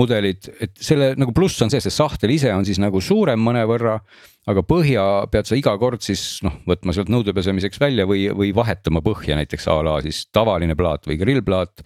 mudelid, 0.00 0.48
et 0.64 0.74
selle 0.80 1.12
nagu 1.20 1.34
pluss 1.36 1.62
on 1.64 1.72
see, 1.72 1.82
see 1.84 1.94
sahtel 1.94 2.32
ise 2.34 2.52
on 2.54 2.66
siis 2.66 2.80
nagu 2.82 3.02
suurem 3.04 3.40
mõnevõrra. 3.44 3.98
aga 4.46 4.60
põhja 4.60 5.02
pead 5.32 5.48
sa 5.48 5.56
iga 5.56 5.72
kord 5.80 6.02
siis 6.04 6.42
noh, 6.44 6.58
võtma 6.68 6.92
sealt 6.92 7.08
nõude 7.08 7.32
pesemiseks 7.32 7.80
välja 7.80 8.04
või, 8.04 8.26
või 8.28 8.52
vahetama 8.54 9.00
põhja 9.00 9.38
näiteks 9.38 9.68
a 9.72 9.80
la 9.82 10.00
siis 10.04 10.26
tavaline 10.32 10.76
plaat 10.76 11.06
või 11.08 11.16
grillplaat 11.16 11.80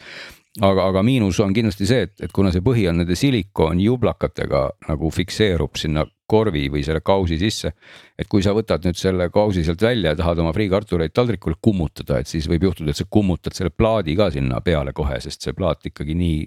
aga, 0.60 0.88
aga 0.88 1.02
miinus 1.06 1.38
on 1.40 1.54
kindlasti 1.54 1.86
see, 1.86 2.06
et, 2.08 2.14
et 2.20 2.34
kuna 2.34 2.50
see 2.54 2.64
põhi 2.64 2.88
on 2.90 3.02
nende 3.02 3.16
silikoonjublakatega 3.18 4.62
nagu 4.88 5.10
fikseerub 5.14 5.78
sinna 5.78 6.06
korvi 6.28 6.66
või 6.72 6.84
selle 6.86 7.00
kausi 7.04 7.38
sisse. 7.40 7.72
et 8.18 8.28
kui 8.28 8.42
sa 8.44 8.52
võtad 8.56 8.84
nüüd 8.84 8.98
selle 8.98 9.30
kausi 9.32 9.64
sealt 9.64 9.82
välja 9.82 10.12
ja 10.12 10.18
tahad 10.18 10.42
oma 10.44 10.52
friikartuleid 10.52 11.14
taldrikule 11.16 11.56
kummutada, 11.62 12.20
et 12.20 12.28
siis 12.28 12.48
võib 12.50 12.68
juhtuda, 12.68 12.92
et 12.92 13.00
sa 13.00 13.08
kummutad 13.10 13.56
selle 13.56 13.70
plaadi 13.70 14.16
ka 14.16 14.30
sinna 14.34 14.60
peale 14.60 14.92
kohe, 14.92 15.20
sest 15.20 15.42
see 15.42 15.56
plaat 15.56 15.88
ikkagi 15.90 16.16
nii 16.18 16.46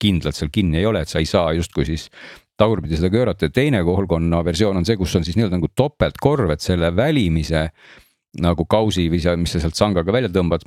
kindlalt 0.00 0.36
seal 0.36 0.50
kinni 0.52 0.82
ei 0.82 0.86
ole, 0.86 1.04
et 1.04 1.08
sa 1.08 1.22
ei 1.22 1.28
saa 1.28 1.52
justkui 1.56 1.86
siis 1.88 2.08
tagurpidi 2.58 2.98
seda 2.98 3.10
köörata 3.10 3.48
ja 3.48 3.54
teine 3.54 3.82
koolkonna 3.86 4.42
versioon 4.44 4.78
on 4.78 4.86
see, 4.86 4.98
kus 5.00 5.14
on 5.18 5.24
siis 5.26 5.38
nii-öelda 5.38 5.58
nagu 5.58 5.70
topeltkorv, 5.74 6.52
et 6.54 6.62
selle 6.62 6.90
välimise 6.96 7.68
nagu 8.44 8.66
kausi 8.70 9.08
või 9.10 9.22
see, 9.22 9.36
mis 9.40 9.54
sa 9.54 9.62
sealt 9.62 9.78
sangaga 9.78 10.12
välja 10.14 10.30
tõmbad. 10.34 10.66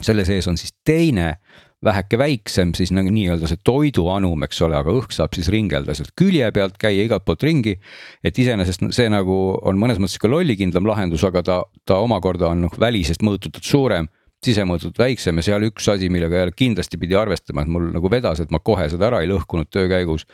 selle 0.00 0.24
sees 0.24 0.46
on 0.46 0.56
siis 0.56 0.72
teine 0.86 1.38
väheke 1.84 2.18
väiksem 2.18 2.72
siis 2.74 2.90
nagu 2.94 3.10
nii-öelda 3.14 3.48
see 3.50 3.60
toiduanum, 3.64 4.42
eks 4.48 4.62
ole, 4.66 4.76
aga 4.80 4.92
õhk 4.98 5.14
saab 5.14 5.36
siis 5.36 5.50
ringelda 5.54 5.94
sealt 5.94 6.10
külje 6.18 6.50
pealt, 6.54 6.78
käia 6.80 7.04
igalt 7.06 7.24
poolt 7.26 7.44
ringi. 7.46 7.76
et 8.24 8.38
iseenesest 8.38 8.88
see 8.94 9.08
nagu 9.12 9.38
on 9.62 9.78
mõnes 9.78 10.00
mõttes 10.02 10.18
ka 10.18 10.30
lollikindlam 10.30 10.88
lahendus, 10.88 11.24
aga 11.24 11.42
ta, 11.42 11.58
ta 11.86 12.00
omakorda 12.02 12.50
on 12.50 12.66
noh 12.66 12.80
välisest 12.80 13.22
mõõtutult 13.22 13.64
suurem 13.64 14.08
sisemõõtult 14.44 14.98
väiksem 14.98 15.38
ja 15.40 15.42
seal 15.42 15.66
üks 15.66 15.88
asi, 15.90 16.08
millega 16.14 16.42
jälle 16.42 16.54
kindlasti 16.54 16.98
pidi 16.98 17.16
arvestama, 17.18 17.64
et 17.64 17.70
mul 17.74 17.88
nagu 17.94 18.10
vedas, 18.10 18.38
et 18.42 18.52
ma 18.54 18.60
kohe 18.62 18.86
seda 18.90 19.08
ära 19.08 19.22
ei 19.22 19.30
lõhkunud 19.30 19.70
töö 19.70 19.88
käigus. 19.90 20.26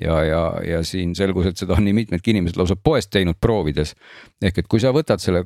ja, 0.00 0.22
ja, 0.24 0.42
ja 0.64 0.82
siin 0.84 1.14
selgus, 1.14 1.46
et 1.46 1.60
seda 1.60 1.76
on 1.76 1.84
nii 1.84 1.96
mitmedki 2.02 2.32
inimesed 2.32 2.56
lausa 2.56 2.76
poest 2.76 3.10
teinud 3.12 3.40
proovides. 3.40 3.94
ehk 4.42 4.58
et 4.58 4.68
kui 4.68 4.80
sa 4.80 4.92
võtad 4.96 5.20
selle, 5.20 5.44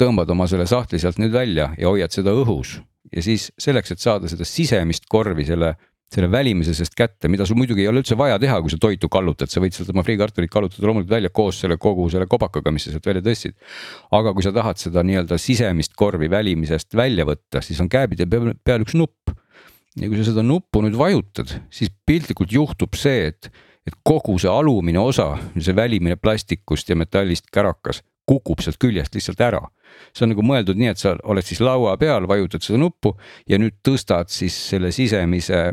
tõmbad 0.00 0.30
oma 0.30 0.46
selle 0.46 0.66
sahtli 0.66 0.98
sealt 0.98 1.20
nüüd 1.20 1.32
välja 1.32 1.74
ja 1.78 1.88
hoiad 1.88 2.12
seda 2.12 2.32
õhus 2.32 2.80
ja 3.14 3.22
siis 3.22 3.50
selleks, 3.58 3.94
et 3.94 4.02
saada 4.02 4.30
seda 4.30 4.46
sisemist 4.48 5.08
korvi 5.10 5.46
selle 5.48 5.74
selle 6.10 6.26
välimise 6.30 6.72
seest 6.74 6.96
kätte, 6.98 7.28
mida 7.30 7.44
sul 7.46 7.58
muidugi 7.58 7.84
ei 7.84 7.88
ole 7.90 8.02
üldse 8.02 8.16
vaja 8.18 8.38
teha, 8.42 8.56
kui 8.64 8.72
sa 8.72 8.80
toitu 8.82 9.06
kallutad, 9.12 9.50
sa 9.50 9.62
võid 9.62 9.76
sealt 9.76 9.92
oma 9.92 10.02
friikartulit 10.02 10.50
kallutada 10.50 10.88
loomulikult 10.88 11.12
välja 11.12 11.30
koos 11.30 11.60
selle 11.62 11.76
kogu 11.78 12.08
selle 12.10 12.26
kobakaga, 12.30 12.72
mis 12.74 12.88
sa 12.88 12.94
sealt 12.96 13.06
välja 13.06 13.22
tõstsid. 13.28 13.54
aga 14.18 14.32
kui 14.34 14.42
sa 14.46 14.50
tahad 14.56 14.80
seda 14.82 15.04
nii-öelda 15.06 15.38
sisemist 15.38 15.94
korvi 15.98 16.30
välimisest 16.30 16.98
välja 16.98 17.26
võtta, 17.28 17.62
siis 17.62 17.78
on 17.82 17.88
kääbide 17.92 18.26
peal, 18.26 18.50
peal 18.64 18.82
üks 18.82 18.98
nupp. 18.98 19.30
ja 20.00 20.08
kui 20.08 20.18
sa 20.18 20.26
seda 20.32 20.42
nuppu 20.42 20.82
nüüd 20.82 20.98
vajutad, 20.98 21.54
siis 21.70 21.94
piltlikult 22.06 22.50
juhtub 22.50 22.98
see, 22.98 23.30
et, 23.30 23.52
et 23.86 23.94
kogu 24.02 24.34
see 24.38 24.50
alumine 24.50 24.98
osa, 24.98 25.36
see 25.58 25.76
välimine 25.76 26.18
plastikust 26.18 26.90
ja 26.90 26.98
metallist 26.98 27.46
kärakas 27.54 28.02
kukub 28.26 28.62
sealt 28.62 28.78
küljest 28.82 29.14
lihtsalt 29.14 29.40
ära. 29.46 29.62
See 30.14 30.26
on 30.26 30.34
nagu 30.34 30.44
mõeldud 30.46 30.80
nii, 30.80 30.94
et 30.94 31.02
sa 31.02 31.14
oled 31.24 31.46
siis 31.46 31.62
laua 31.64 31.96
peal, 32.00 32.28
vajutad 32.30 32.64
seda 32.64 32.80
nuppu 32.80 33.14
ja 33.50 33.60
nüüd 33.60 33.80
tõstad 33.86 34.32
siis 34.32 34.56
selle 34.70 34.92
sisemise 34.94 35.70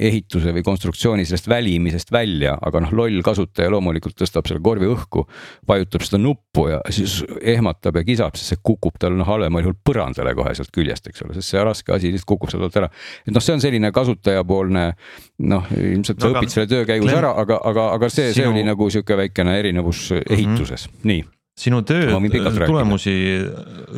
ehituse 0.00 0.52
või 0.54 0.62
konstruktsiooni 0.64 1.24
sellest 1.28 1.48
välimisest 1.50 2.12
välja, 2.12 2.54
aga 2.66 2.82
noh, 2.84 2.92
loll 2.96 3.20
kasutaja 3.24 3.70
loomulikult 3.72 4.16
tõstab 4.18 4.48
selle 4.48 4.62
korvi 4.64 4.88
õhku. 4.88 5.26
vajutab 5.68 6.04
seda 6.06 6.20
nuppu 6.22 6.66
ja 6.70 6.80
siis 6.94 7.20
ehmatab 7.40 8.00
ja 8.00 8.04
kisab, 8.06 8.38
sest 8.38 8.54
see 8.54 8.62
kukub 8.64 8.96
tal 9.00 9.16
noh 9.18 9.28
halvemal 9.28 9.64
juhul 9.64 9.76
põrandale 9.86 10.34
kohe 10.38 10.54
sealt 10.56 10.72
küljest, 10.74 11.10
eks 11.10 11.24
ole, 11.26 11.34
sest 11.36 11.52
see 11.52 11.64
raske 11.66 11.94
asi 11.94 12.12
lihtsalt 12.12 12.30
kukub 12.32 12.52
sealt 12.52 12.68
alt 12.68 12.78
ära. 12.80 12.90
et 13.26 13.34
noh, 13.34 13.44
see 13.44 13.56
on 13.56 13.64
selline 13.64 13.92
kasutajapoolne 13.96 14.86
noh, 15.50 15.74
ilmselt 15.76 16.22
sa 16.22 16.30
no, 16.30 16.38
õpid 16.38 16.54
selle 16.54 16.70
töö 16.70 16.86
käigus 16.88 17.12
ära, 17.12 17.34
aga, 17.42 17.60
aga, 17.72 17.90
aga 17.98 18.12
see, 18.12 18.32
see 18.36 18.48
oli 18.48 18.64
nagu 18.66 18.88
sihuke 18.90 19.18
väikene 19.20 19.58
erinevus 19.58 20.08
ehituses 20.22 20.88
mm, 20.88 20.96
-hmm. 20.96 21.12
nii 21.12 21.28
sinu 21.60 21.80
töö 21.86 22.08
tulemusi, 22.64 23.14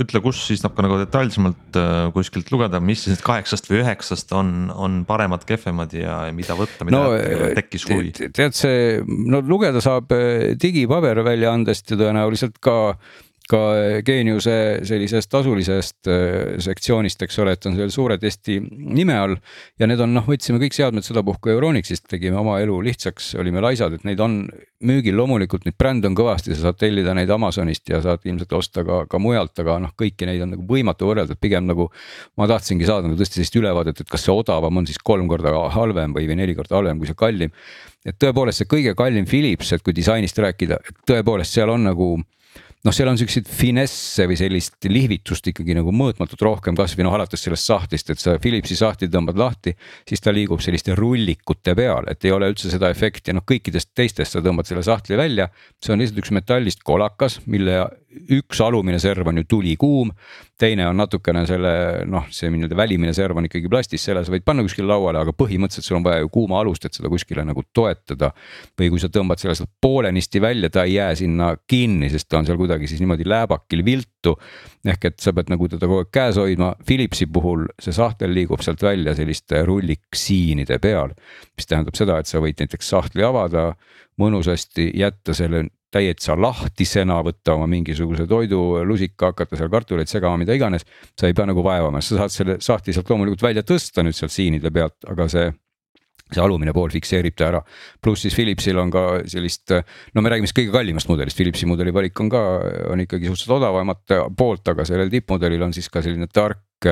ütle, 0.03 0.23
kus 0.25 0.41
siis 0.49 0.63
saab 0.63 0.75
ka 0.77 0.85
nagu 0.87 0.99
detailsemalt 1.01 1.79
äh, 1.79 2.05
kuskilt 2.15 2.51
lugeda, 2.55 2.81
mis 2.83 3.05
siis 3.07 3.23
kaheksast 3.25 3.69
või 3.71 3.83
üheksast 3.83 4.33
on, 4.37 4.71
on 4.75 5.03
paremad, 5.09 5.47
kehvemad 5.49 5.95
ja 5.97 6.21
mida 6.35 6.57
võtta, 6.59 6.87
mida 6.89 7.03
no, 7.03 7.51
tekkis 7.59 7.87
huvi? 7.91 8.15
tead 8.25 8.57
see, 8.59 9.03
no 9.07 9.43
lugeda 9.47 9.83
saab 9.85 10.15
äh, 10.17 10.53
digipaberväljaandest 10.61 11.95
ja 11.95 12.01
tõenäoliselt 12.05 12.59
ka 12.63 12.97
ka 13.53 13.61
Geeniuse 14.07 14.55
sellisest 14.89 15.31
tasulisest 15.33 16.09
äh, 16.11 16.57
sektsioonist, 16.63 17.23
eks 17.27 17.39
ole, 17.43 17.55
et 17.57 17.69
on 17.69 17.77
seal 17.77 17.93
suure 17.93 18.17
testi 18.21 18.59
nime 18.63 19.17
all. 19.19 19.37
ja 19.81 19.89
need 19.89 20.01
on 20.01 20.15
noh, 20.17 20.25
võtsime 20.29 20.61
kõik 20.63 20.77
seadmed 20.77 21.05
sedapuhku 21.07 21.53
Euronixist, 21.53 22.07
tegime 22.11 22.39
oma 22.41 22.59
elu 22.63 22.79
lihtsaks, 22.89 23.35
olime 23.43 23.63
laisad, 23.65 23.99
et 23.99 24.07
neid 24.09 24.23
on 24.25 24.41
müügil 24.83 25.17
loomulikult, 25.19 25.67
neid 25.67 25.77
brände 25.79 26.09
on 26.11 26.17
kõvasti, 26.19 26.55
sa 26.57 26.69
saad 26.69 26.81
tellida 26.81 27.15
neid 27.17 27.31
Amazonist 27.31 27.93
ja 27.93 28.01
saad 28.05 28.25
ilmselt 28.27 28.57
osta 28.59 28.85
ka, 28.87 29.03
ka 29.11 29.21
mujalt, 29.23 29.55
aga 29.63 29.79
noh, 29.85 29.95
kõiki 29.99 30.29
neid 30.29 30.43
on 30.45 30.55
nagu 30.57 30.67
võimatu 30.69 31.11
võrrelda, 31.11 31.37
et 31.37 31.43
pigem 31.43 31.69
nagu. 31.69 31.91
ma 32.39 32.49
tahtsingi 32.49 32.87
saada 32.89 33.07
nagu 33.07 33.19
tõesti 33.21 33.41
sellist 33.41 33.57
ülevaadet, 33.59 34.01
et 34.01 34.11
kas 34.11 34.25
see 34.27 34.35
odavam 34.35 34.81
on 34.81 34.89
siis 34.89 34.99
kolm 34.99 35.29
korda 35.31 35.53
halvem 35.75 36.15
või, 36.17 36.27
või 36.31 36.39
neli 36.41 36.57
korda 36.57 36.79
halvem 36.79 36.99
kui 36.99 37.11
see 37.11 37.19
kallim. 37.19 37.53
et 38.05 38.19
tõepoolest 38.19 38.63
see 38.63 38.71
kõige 38.71 38.95
kallim 38.99 39.27
Philips, 39.29 39.73
et 39.73 39.83
kui 39.83 39.95
disainist 39.95 40.39
rääkida, 40.39 40.81
et 40.81 41.03
tõepoolest 41.07 41.55
seal 41.55 41.71
on 41.71 41.85
nagu 41.91 42.15
noh, 42.83 42.95
seal 42.95 43.11
on 43.11 43.19
siukseid 43.21 43.47
finesse 43.47 44.27
või 44.31 44.37
sellist 44.39 44.89
lihvitust 44.91 45.47
ikkagi 45.53 45.77
nagu 45.79 45.95
mõõtmatult 45.95 46.43
rohkem, 46.47 46.77
kasvõi 46.79 47.07
noh, 47.07 47.15
alates 47.17 47.45
sellest 47.47 47.69
sahtlist, 47.71 48.11
et 48.11 48.23
sa 48.23 48.37
Philipsi 48.43 48.77
sahtli 48.79 49.09
tõmbad 49.13 49.39
lahti, 49.39 49.75
siis 50.09 50.23
ta 50.23 50.35
liigub 50.35 50.63
selliste 50.65 50.97
rullikute 50.99 51.77
peal, 51.79 52.09
et 52.11 52.27
ei 52.27 52.35
ole 52.35 52.51
üldse 52.53 52.73
seda 52.73 52.91
efekti, 52.93 53.35
noh 53.37 53.47
kõikidest 53.47 53.93
teistest 53.95 54.35
sa 54.35 54.43
tõmbad 54.45 54.69
selle 54.69 54.85
sahtli 54.87 55.19
välja. 55.21 55.49
see 55.83 55.95
on 55.95 56.03
lihtsalt 56.03 56.23
üks 56.25 56.35
metallist 56.35 56.83
kolakas, 56.83 57.41
mille 57.47 57.85
üks 58.37 58.61
alumine 58.65 58.99
serv 59.03 59.29
on 59.31 59.41
ju 59.41 59.47
tulikuum, 59.49 60.11
teine 60.61 60.87
on 60.89 60.99
natukene 61.01 61.43
selle 61.49 61.73
noh, 62.09 62.27
see 62.35 62.51
nii-öelda 62.53 62.77
välimine 62.79 63.15
serv 63.17 63.39
on 63.41 63.49
ikkagi 63.49 63.71
plastist, 63.73 64.05
selle 64.07 64.23
sa 64.25 64.33
võid 64.35 64.45
panna 64.47 64.65
kuskile 64.67 64.89
lauale, 64.91 65.23
aga 65.23 65.35
põhimõtteliselt 65.37 65.89
sul 65.89 65.99
on 65.99 66.07
vaja 66.07 66.23
ju 66.23 66.31
kuuma 66.33 66.61
alust, 66.61 66.87
et 66.87 66.99
seda 66.99 67.11
kuskile 67.13 67.45
nagu 67.49 67.65
toetada. 67.75 68.33
või 68.79 68.91
kui 68.93 69.03
sa 69.03 69.09
tõmbad 69.13 69.41
selle 69.41 69.57
sealt 69.59 69.73
poolenisti 69.81 70.41
välja, 70.41 70.71
ta 70.71 70.85
ei 70.85 70.95
jää 70.99 71.15
sinna 71.23 71.53
kinni, 71.69 72.11
sest 72.13 72.29
ta 72.29 72.39
on 72.39 72.47
seal 72.47 72.61
kuidagi 72.61 72.89
siis 72.91 73.01
niimoodi 73.03 73.27
lääbakil 73.29 73.85
viltu. 73.85 74.37
ehk 74.87 75.05
et 75.05 75.19
sa 75.21 75.33
pead 75.33 75.51
nagu 75.51 75.69
teda 75.69 75.87
kogu 75.87 76.05
aeg 76.05 76.13
käes 76.13 76.37
hoidma, 76.37 76.75
Philipsi 76.87 77.27
puhul 77.27 77.67
see 77.81 77.93
sahtel 77.93 78.35
liigub 78.35 78.63
sealt 78.63 78.83
välja 78.83 79.15
selliste 79.15 79.65
rulliksiinide 79.65 80.79
peal. 80.79 81.15
mis 81.57 81.67
tähendab 81.67 81.97
seda, 81.99 82.19
et 82.19 82.27
sa 82.27 82.41
võid 82.41 82.61
näiteks 82.61 82.89
sahtli 82.89 83.25
avada 83.25 83.73
mõnusasti 84.21 84.91
jätta 84.95 85.35
selle 85.35 85.67
täitsa 85.93 86.37
lahtisena, 86.41 87.19
võtta 87.25 87.57
oma 87.57 87.69
mingisuguse 87.71 88.27
toidulusika, 88.29 89.33
hakata 89.33 89.59
seal 89.61 89.73
kartuleid 89.73 90.11
segama, 90.11 90.41
mida 90.41 90.57
iganes. 90.57 90.87
sa 91.19 91.29
ei 91.29 91.37
pea 91.37 91.47
nagu 91.49 91.65
vaevama, 91.65 92.01
sa 92.01 92.23
saad 92.23 92.33
selle 92.35 92.57
sahtli 92.61 92.95
sealt 92.97 93.11
loomulikult 93.13 93.43
välja 93.45 93.63
tõsta 93.67 94.05
nüüd 94.05 94.17
sealt 94.17 94.33
siinide 94.33 94.73
pealt, 94.73 94.99
aga 95.09 95.29
see 95.29 95.51
see 96.33 96.41
alumine 96.41 96.73
pool 96.73 96.89
fikseerib 96.89 97.35
ta 97.37 97.51
ära, 97.51 97.59
pluss 98.01 98.25
siis 98.25 98.33
Philipsil 98.33 98.79
on 98.81 98.89
ka 98.93 99.03
sellist, 99.29 99.75
no 100.15 100.23
me 100.25 100.31
räägime 100.33 100.49
siis 100.49 100.57
kõige 100.57 100.73
kallimast 100.73 101.11
mudelist, 101.11 101.37
Philipsi 101.37 101.69
mudeli 101.69 101.93
valik 101.93 102.23
on 102.25 102.31
ka, 102.33 102.41
on 102.89 103.03
ikkagi 103.05 103.29
suhteliselt 103.29 103.59
odavamat 103.59 104.15
poolt, 104.39 104.65
aga 104.73 104.87
sellel 104.89 105.13
tippmudelil 105.13 105.67
on 105.69 105.77
siis 105.77 105.91
ka 105.93 106.01
selline 106.01 106.31
tark 106.33 106.89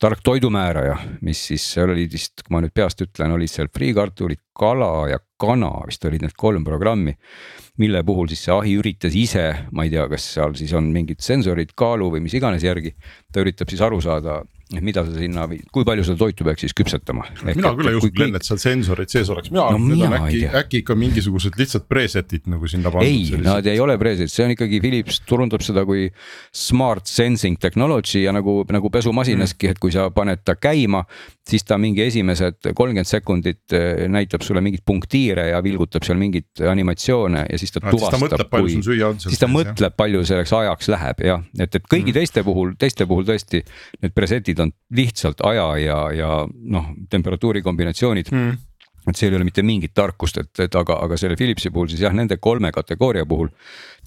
tark 0.00 0.22
toidumääraja, 0.24 0.96
mis 1.26 1.42
siis 1.50 1.64
seal 1.74 1.92
oli 1.92 2.06
vist, 2.08 2.40
kui 2.40 2.54
ma 2.54 2.62
nüüd 2.64 2.72
peast 2.74 3.02
ütlen, 3.04 3.34
olid 3.36 3.52
seal 3.52 3.68
friikartulid, 3.68 4.40
kala 4.56 4.92
ja 5.10 5.20
kana 5.40 5.72
vist 5.88 6.04
olid 6.04 6.24
need 6.24 6.36
kolm 6.36 6.64
programmi. 6.66 7.16
mille 7.80 8.02
puhul 8.04 8.28
siis 8.28 8.42
see 8.44 8.52
ahi 8.52 8.76
üritas 8.76 9.14
ise, 9.16 9.44
ma 9.72 9.86
ei 9.86 9.90
tea, 9.90 10.04
kas 10.08 10.26
seal 10.34 10.54
siis 10.58 10.72
on 10.76 10.90
mingid 10.92 11.22
sensorid, 11.24 11.72
kaalu 11.72 12.10
või 12.12 12.24
mis 12.26 12.34
iganes 12.36 12.64
järgi. 12.64 12.94
ta 13.32 13.40
üritab 13.40 13.72
siis 13.72 13.80
aru 13.80 14.00
saada 14.04 14.42
et 14.70 14.84
mida 14.86 15.02
sa 15.02 15.14
sinna, 15.18 15.46
kui 15.74 15.86
palju 15.86 16.04
seda 16.06 16.20
toitu 16.20 16.46
peaks 16.46 16.62
siis 16.62 16.74
küpsetama? 16.78 17.24
mina 17.48 17.72
küll 17.74 17.90
ei 17.90 17.96
usu, 17.98 18.10
Glen, 18.14 18.36
et 18.38 18.46
seal 18.46 18.60
sensorid 18.62 19.10
sees 19.10 19.30
oleks, 19.32 19.50
mina 19.50 19.64
arvan 19.66 19.82
no,, 19.82 19.96
et 19.96 19.98
need 19.98 20.06
on 20.06 20.14
äkki, 20.20 20.42
äkki 20.60 20.82
ikka 20.84 20.96
mingisugused 20.98 21.58
lihtsalt 21.58 21.88
preset'id 21.90 22.46
nagu 22.50 22.70
sinna 22.70 22.92
pandud. 22.94 23.08
ei, 23.08 23.40
nad 23.42 23.66
ei 23.66 23.82
ole 23.82 23.96
preset, 24.00 24.30
see 24.30 24.46
on 24.46 24.54
ikkagi 24.54 24.78
Philips 24.84 25.18
turundab 25.26 25.64
seda 25.66 25.82
kui 25.88 26.06
smart 26.54 27.10
sensing 27.10 27.58
technology 27.58 28.22
ja 28.22 28.34
nagu, 28.36 28.60
nagu 28.70 28.92
pesumasinaski 28.94 29.66
mm., 29.66 29.74
et 29.74 29.82
kui 29.82 29.94
sa 29.94 30.06
paned 30.14 30.44
ta 30.46 30.54
käima, 30.54 31.02
siis 31.50 31.66
ta 31.66 31.78
mingi 31.80 32.04
esimesed 32.06 32.70
kolmkümmend 32.70 33.10
sekundit 33.10 33.74
eh, 33.74 34.06
näitab 34.12 34.46
sulle 34.46 34.62
mingeid 34.62 34.86
punktiire 34.86 35.48
ja 35.50 35.58
vilgutab 35.66 36.06
seal 36.06 36.20
mingeid 36.20 36.62
animatsioone 36.70 37.42
ja 37.50 37.58
siis 37.58 37.74
ta 37.74 37.82
no, 37.82 37.96
tuvastab, 37.96 38.54
kui, 38.54 38.78
siis 39.26 39.42
ta 39.42 39.50
mõtleb, 39.50 39.98
palju 39.98 40.22
selleks 40.30 40.54
ajaks 40.60 40.92
läheb 40.94 41.26
jah, 41.26 41.42
et, 41.58 41.74
et 41.74 41.90
kõigi 41.90 42.12
mm. 42.12 42.18
teiste 42.20 42.46
puhul, 42.46 42.76
teiste 42.78 43.08
puhul 43.10 43.26
tõesti 43.26 43.64
need 44.00 44.14
preset'id 44.14 44.59
need 44.60 44.68
on 44.68 44.74
lihtsalt 44.96 45.40
aja 45.48 45.68
ja, 45.80 46.00
ja 46.14 46.32
noh, 46.46 46.92
temperatuuri 47.10 47.64
kombinatsioonid 47.66 48.34
mm 48.34 48.58
et 49.08 49.16
seal 49.16 49.32
ei 49.32 49.38
ole 49.38 49.46
mitte 49.48 49.62
mingit 49.64 49.94
tarkust, 49.96 50.40
et, 50.42 50.50
et 50.66 50.74
aga, 50.76 50.98
aga 51.06 51.16
selle 51.20 51.36
Philipsi 51.38 51.70
puhul 51.72 51.88
siis 51.92 52.02
jah, 52.04 52.12
nende 52.16 52.36
kolme 52.42 52.68
kategooria 52.74 53.26
puhul 53.28 53.48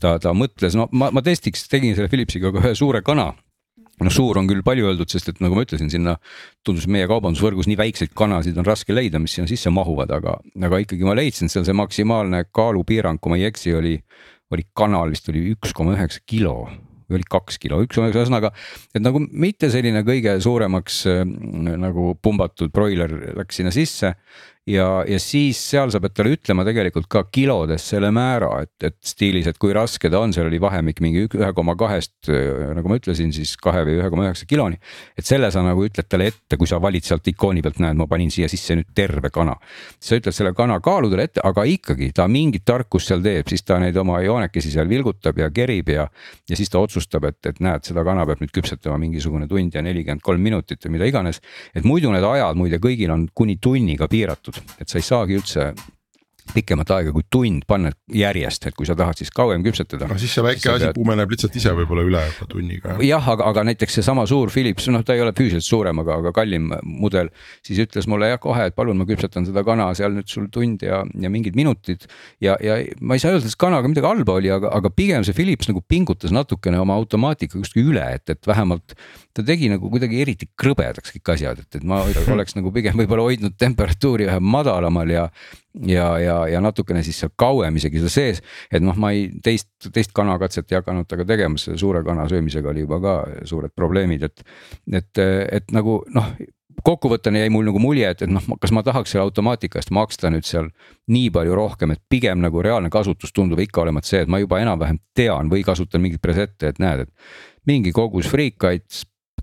ta, 0.01 0.19
ta 0.21 0.35
mõtles, 0.37 0.77
no 0.77 0.85
ma, 0.93 1.09
ma 1.13 1.23
testiks, 1.25 1.65
tegin 1.71 1.97
selle 1.97 2.11
Philipsiga 2.11 2.53
ka 2.53 2.61
ühe 2.61 2.75
suure 2.77 3.01
kana. 3.05 3.31
Noh, 4.03 4.09
suur 4.09 4.39
on 4.39 4.47
küll 4.49 4.63
palju 4.65 4.87
öeldud, 4.89 5.09
sest 5.09 5.29
et 5.29 5.41
nagu 5.43 5.53
ma 5.53 5.63
ütlesin, 5.65 5.89
sinna 5.93 6.15
tundus 6.65 6.87
meie 6.89 7.05
kaubandusvõrgus 7.09 7.69
nii 7.69 7.77
väikseid 7.77 8.15
kanasid 8.17 8.57
on 8.57 8.65
raske 8.65 8.93
leida, 8.93 9.21
mis 9.21 9.35
sinna 9.37 9.49
sisse 9.49 9.69
mahuvad, 9.73 10.13
aga, 10.17 10.33
aga 10.65 10.79
ikkagi 10.81 11.05
ma 11.05 11.13
leidsin 11.17 11.51
seal 11.51 11.65
see 11.67 11.77
maksimaalne 11.77 12.41
kaalupiirang, 12.57 13.21
kui 13.21 13.33
ma 13.33 13.37
ei 13.37 13.45
eksi, 13.51 13.75
oli, 13.77 13.93
oli 14.53 14.65
kanal 14.77 15.13
vist 15.13 15.29
oli 15.29 15.45
üks 15.53 15.77
koma 15.77 15.93
üheksa 15.93 16.25
kilo 16.25 16.55
või 17.09 17.19
oli 17.19 17.29
kaks 17.29 17.59
kilo, 17.61 17.81
üks 17.85 17.99
ühesõnaga. 18.19 18.53
et 18.93 19.03
nagu 19.03 19.21
mitte 19.31 19.69
selline 19.73 20.03
kõige 20.07 20.37
suuremaks 20.43 21.03
äh, 21.11 21.23
nagu 21.79 22.13
pumbatud 22.21 22.73
broiler 22.73 23.13
läks 23.37 23.61
sinna 23.61 23.73
sisse 23.75 24.15
ja, 24.67 25.03
ja 25.07 25.19
siis 25.19 25.59
seal 25.59 25.91
sa 25.91 25.99
pead 26.03 26.13
talle 26.15 26.33
ütlema 26.37 26.63
tegelikult 26.67 27.09
ka 27.11 27.25
kilodes 27.33 27.83
selle 27.91 28.09
määra, 28.15 28.49
et, 28.63 28.71
et 28.87 28.95
stiilis, 29.03 29.47
et 29.49 29.59
kui 29.59 29.73
raske 29.75 30.07
ta 30.11 30.21
on, 30.23 30.31
seal 30.35 30.47
oli 30.47 30.59
vahemik 30.63 31.01
mingi 31.03 31.25
ühe 31.27 31.49
koma 31.55 31.75
kahest, 31.79 32.29
nagu 32.29 32.91
ma 32.91 32.97
ütlesin, 32.99 33.33
siis 33.35 33.55
kahe 33.59 33.83
või 33.87 33.97
ühe 33.99 34.11
koma 34.13 34.29
üheksa 34.29 34.47
kiloni. 34.47 34.79
et 35.19 35.27
selle 35.27 35.49
sa 35.51 35.63
nagu 35.65 35.83
ütled 35.83 36.07
talle 36.07 36.29
ette, 36.31 36.57
kui 36.59 36.69
sa 36.69 36.79
valid 36.81 37.03
sealt 37.03 37.27
ikooni 37.27 37.63
pealt, 37.65 37.81
näed, 37.83 37.99
ma 37.99 38.07
panin 38.07 38.31
siia 38.31 38.47
sisse 38.51 38.77
nüüd 38.79 38.93
terve 38.95 39.33
kana. 39.33 39.57
sa 39.99 40.19
ütled 40.19 40.35
selle 40.35 40.53
kana 40.55 40.79
kaalu 40.83 41.11
talle 41.11 41.27
ette, 41.27 41.43
aga 41.43 41.67
ikkagi 41.67 42.13
ta 42.15 42.29
mingit 42.31 42.63
tarkust 42.65 43.11
seal 43.11 43.23
teeb, 43.23 43.49
siis 43.51 43.67
ta 43.67 43.79
neid 43.83 43.97
oma 43.99 44.21
joonekesi 44.23 44.71
seal 44.71 44.87
vilgutab 44.87 45.43
ja 45.43 45.51
kerib 45.51 45.91
ja. 45.91 46.07
ja 46.49 46.59
siis 46.59 46.71
ta 46.71 46.79
otsustab, 46.79 47.27
et, 47.27 47.41
et 47.51 47.59
näed, 47.59 47.83
seda 47.83 48.05
kana 48.07 48.23
peab 48.29 48.39
nüüd 48.39 48.55
küpsetama 48.55 48.95
mingisugune 49.01 49.49
tund 49.51 49.75
ja 49.75 49.83
nelikümmend 49.83 50.23
kolm 50.23 50.41
minutit 50.43 50.87
või 50.87 50.95
mida 50.97 51.11
iganes. 51.11 51.41
et 51.75 51.83
muidu 51.83 52.11
need 52.15 52.23
ajad 52.23 52.55
muide 52.55 52.79
kõigil 52.79 53.11
on 53.11 53.27
kuni 53.35 53.57
tunniga 53.59 54.07
piiratud 54.07 54.52
tehtud, 54.53 54.77
et 54.79 54.89
sa 54.89 55.01
ei 55.01 55.05
saagi 55.09 55.39
üldse 55.39 55.71
pikemat 56.51 56.91
aega 56.97 57.13
kui 57.15 57.23
tund 57.31 57.63
panna 57.69 57.91
järjest, 58.13 58.67
et 58.67 58.75
kui 58.77 58.87
sa 58.87 58.95
tahad 58.97 59.17
siis 59.17 59.31
kauem 59.33 59.63
küpsetada. 59.65 60.07
no 60.09 60.17
siis 60.21 60.33
see 60.35 60.43
väike 60.43 60.69
asi 60.73 60.87
pead... 60.89 60.97
pumeneb 60.97 61.31
lihtsalt 61.31 61.55
ise 61.57 61.71
võib-olla 61.77 62.03
üle 62.05 62.23
juba 62.27 62.47
tunniga. 62.51 62.97
jah, 63.05 63.29
aga, 63.33 63.47
aga 63.49 63.63
näiteks 63.69 63.97
seesama 63.99 64.25
suur 64.29 64.51
Philips, 64.53 64.89
noh, 64.93 65.05
ta 65.07 65.15
ei 65.15 65.23
ole 65.23 65.33
füüsiliselt 65.37 65.65
suurem, 65.65 66.03
aga, 66.03 66.19
aga 66.21 66.33
kallim 66.35 66.69
mudel. 66.83 67.31
siis 67.65 67.79
ütles 67.85 68.07
mulle 68.11 68.29
jah 68.33 68.41
kohe, 68.43 68.67
et 68.69 68.77
palun, 68.77 68.99
ma 68.99 69.07
küpsetan 69.09 69.47
seda 69.47 69.63
kana 69.65 69.89
seal 69.97 70.13
nüüd 70.17 70.29
sul 70.29 70.49
tund 70.53 70.83
ja, 70.85 71.01
ja 71.23 71.33
mingid 71.33 71.57
minutid. 71.57 72.05
ja, 72.43 72.57
ja 72.61 72.81
ma 73.01 73.17
ei 73.17 73.23
saa 73.23 73.33
öelda, 73.33 73.49
et 73.49 73.59
kanaga 73.59 73.89
midagi 73.89 74.09
halba 74.11 74.37
oli, 74.41 74.51
aga, 74.53 74.73
aga 74.77 74.93
pigem 74.93 75.25
see 75.25 75.37
Philips 75.37 75.71
nagu 75.71 75.81
pingutas 75.87 76.35
natukene 76.35 76.81
oma 76.81 76.99
automaatikaga 76.99 77.63
justkui 77.63 77.87
üle, 77.87 78.05
et, 78.19 78.27
et 78.29 78.51
vähemalt. 78.51 78.97
Ta 79.33 79.43
tegi 79.45 79.69
nagu 79.71 79.89
kuidagi 79.89 80.21
eriti 80.21 80.47
krõbedaks 80.59 81.15
kõik 81.15 81.33
asjad, 81.35 81.63
et, 81.63 81.79
et 81.79 81.85
ma 81.87 82.03
oleks 82.35 82.57
nagu 82.57 82.71
pigem 82.75 82.97
võib-olla 83.01 83.27
hoidnud 83.29 83.57
temperatuuri 83.59 84.29
vähe 84.29 84.41
madalamal 84.43 85.13
ja 85.13 85.27
ja, 85.89 86.07
ja, 86.21 86.35
ja 86.47 86.61
natukene 86.61 87.01
siis 87.05 87.17
seal 87.23 87.31
kauem 87.39 87.79
isegi 87.79 88.01
seal 88.03 88.13
sees. 88.13 88.41
et 88.71 88.83
noh, 88.83 88.97
ma 88.99 89.13
ei 89.15 89.29
teist, 89.43 89.71
teist 89.93 90.13
kanakatset 90.13 90.71
ei 90.71 90.79
hakanud 90.79 91.09
temaga 91.09 91.25
tegema, 91.33 91.57
selle 91.57 91.79
suure 91.81 92.03
kana 92.05 92.27
söömisega 92.29 92.69
oli 92.69 92.85
juba 92.85 92.99
ka 93.01 93.15
suured 93.49 93.73
probleemid, 93.75 94.27
et. 94.29 94.43
et, 94.93 95.23
et 95.61 95.73
nagu 95.73 96.03
noh, 96.13 96.35
kokkuvõttena 96.83 97.43
jäi 97.43 97.51
mul 97.53 97.67
nagu 97.67 97.79
mulje, 97.79 98.09
et, 98.09 98.23
et 98.25 98.31
noh, 98.31 98.43
kas 98.61 98.73
ma 98.75 98.83
tahaks 98.83 99.13
selle 99.13 99.23
automaatika 99.27 99.79
eest 99.79 99.91
maksta 99.93 100.31
nüüd 100.33 100.47
seal 100.47 100.69
nii 101.13 101.29
palju 101.33 101.55
rohkem, 101.55 101.93
et 101.93 102.01
pigem 102.09 102.41
nagu 102.43 102.63
reaalne 102.65 102.89
kasutus 102.93 103.33
tundub 103.35 103.61
ikka 103.63 103.83
olevat 103.85 104.09
see, 104.09 104.23
et 104.25 104.31
ma 104.31 104.41
juba 104.41 104.59
enam-vähem 104.63 104.99
tean 105.15 105.51
või 105.53 105.63
kasutan 105.65 106.03
mingeid 106.03 106.23
preset'e, 106.23 106.73
et 106.73 106.81
näed, 106.83 107.05
et 107.05 107.69
mingi 107.69 107.93
kogus 107.95 108.27
friikaid 108.31 108.85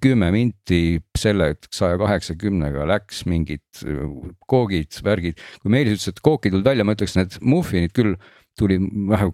kümme 0.01 0.30
minti 0.32 1.01
selle 1.18 1.55
saja 1.74 1.99
kaheksakümnega 2.01 2.86
läks 2.88 3.24
mingid 3.28 3.82
äh, 3.84 4.05
koogid, 4.51 5.01
värgid. 5.05 5.41
kui 5.62 5.72
Meelis 5.72 5.99
ütles, 5.99 6.12
et 6.14 6.22
kooki 6.24 6.53
tulid 6.53 6.68
välja, 6.68 6.86
ma 6.86 6.97
ütleks, 6.97 7.16
need 7.18 7.41
muffinid 7.43 7.95
küll 7.97 8.14
tuli, 8.61 8.76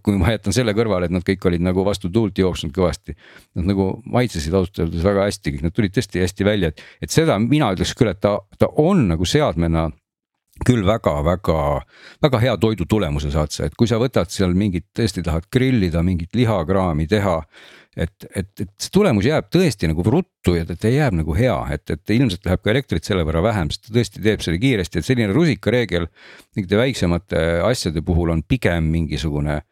kui 0.05 0.17
ma 0.21 0.35
jätan 0.35 0.55
selle 0.55 0.75
kõrvale, 0.77 1.09
et 1.09 1.15
nad 1.15 1.25
kõik 1.27 1.45
olid 1.49 1.65
nagu 1.65 1.85
vastu 1.87 2.11
tuult 2.13 2.39
jooksnud 2.39 2.75
kõvasti. 2.75 3.17
Nad 3.59 3.71
nagu 3.73 3.89
maitsesid 4.13 4.55
ausalt 4.55 4.83
öeldes 4.85 5.07
väga 5.07 5.27
hästi, 5.27 5.55
kõik 5.55 5.67
nad 5.67 5.77
tulid 5.77 5.95
tõesti 5.97 6.23
hästi 6.23 6.47
välja, 6.47 6.73
et, 6.73 6.83
et 7.03 7.15
seda 7.15 7.39
mina 7.43 7.73
ütleks 7.75 7.95
küll, 7.99 8.13
et 8.13 8.21
ta, 8.23 8.37
ta 8.61 8.71
on 8.83 9.07
nagu 9.11 9.27
seadmena 9.27 9.89
küll 10.65 10.87
väga-väga, 10.89 11.59
väga 12.25 12.39
hea 12.41 12.55
toidu 12.61 12.87
tulemuse 12.89 13.33
saad 13.35 13.53
sa, 13.53 13.67
et 13.67 13.75
kui 13.77 13.89
sa 13.91 13.99
võtad 14.01 14.31
seal 14.33 14.55
mingit, 14.57 14.87
tõesti 14.97 15.25
tahad 15.27 15.49
grillida, 15.53 16.01
mingit 16.07 16.37
lihakraami 16.37 17.09
teha 17.11 17.43
et, 17.97 18.27
et, 18.37 18.51
et 18.61 18.71
see 18.81 18.93
tulemus 18.93 19.25
jääb 19.27 19.49
tõesti 19.53 19.89
nagu 19.89 20.05
ruttu 20.05 20.57
ja 20.57 20.67
ta 20.69 20.91
jääb 20.93 21.17
nagu 21.17 21.37
hea, 21.37 21.57
et, 21.75 21.89
et 21.95 22.13
ilmselt 22.17 22.45
läheb 22.47 22.63
ka 22.63 22.73
elektrit 22.73 23.09
selle 23.09 23.25
võrra 23.27 23.43
vähem, 23.45 23.71
sest 23.73 23.89
ta 23.89 23.97
tõesti 23.97 24.23
teeb 24.25 24.45
selle 24.45 24.61
kiiresti, 24.61 25.01
et 25.01 25.09
selline 25.09 25.33
rusikareegel. 25.33 26.09
mingite 26.57 26.81
väiksemate 26.81 27.43
asjade 27.65 28.05
puhul 28.05 28.35
on 28.37 28.43
pigem 28.43 28.91
mingisugune 28.93 29.63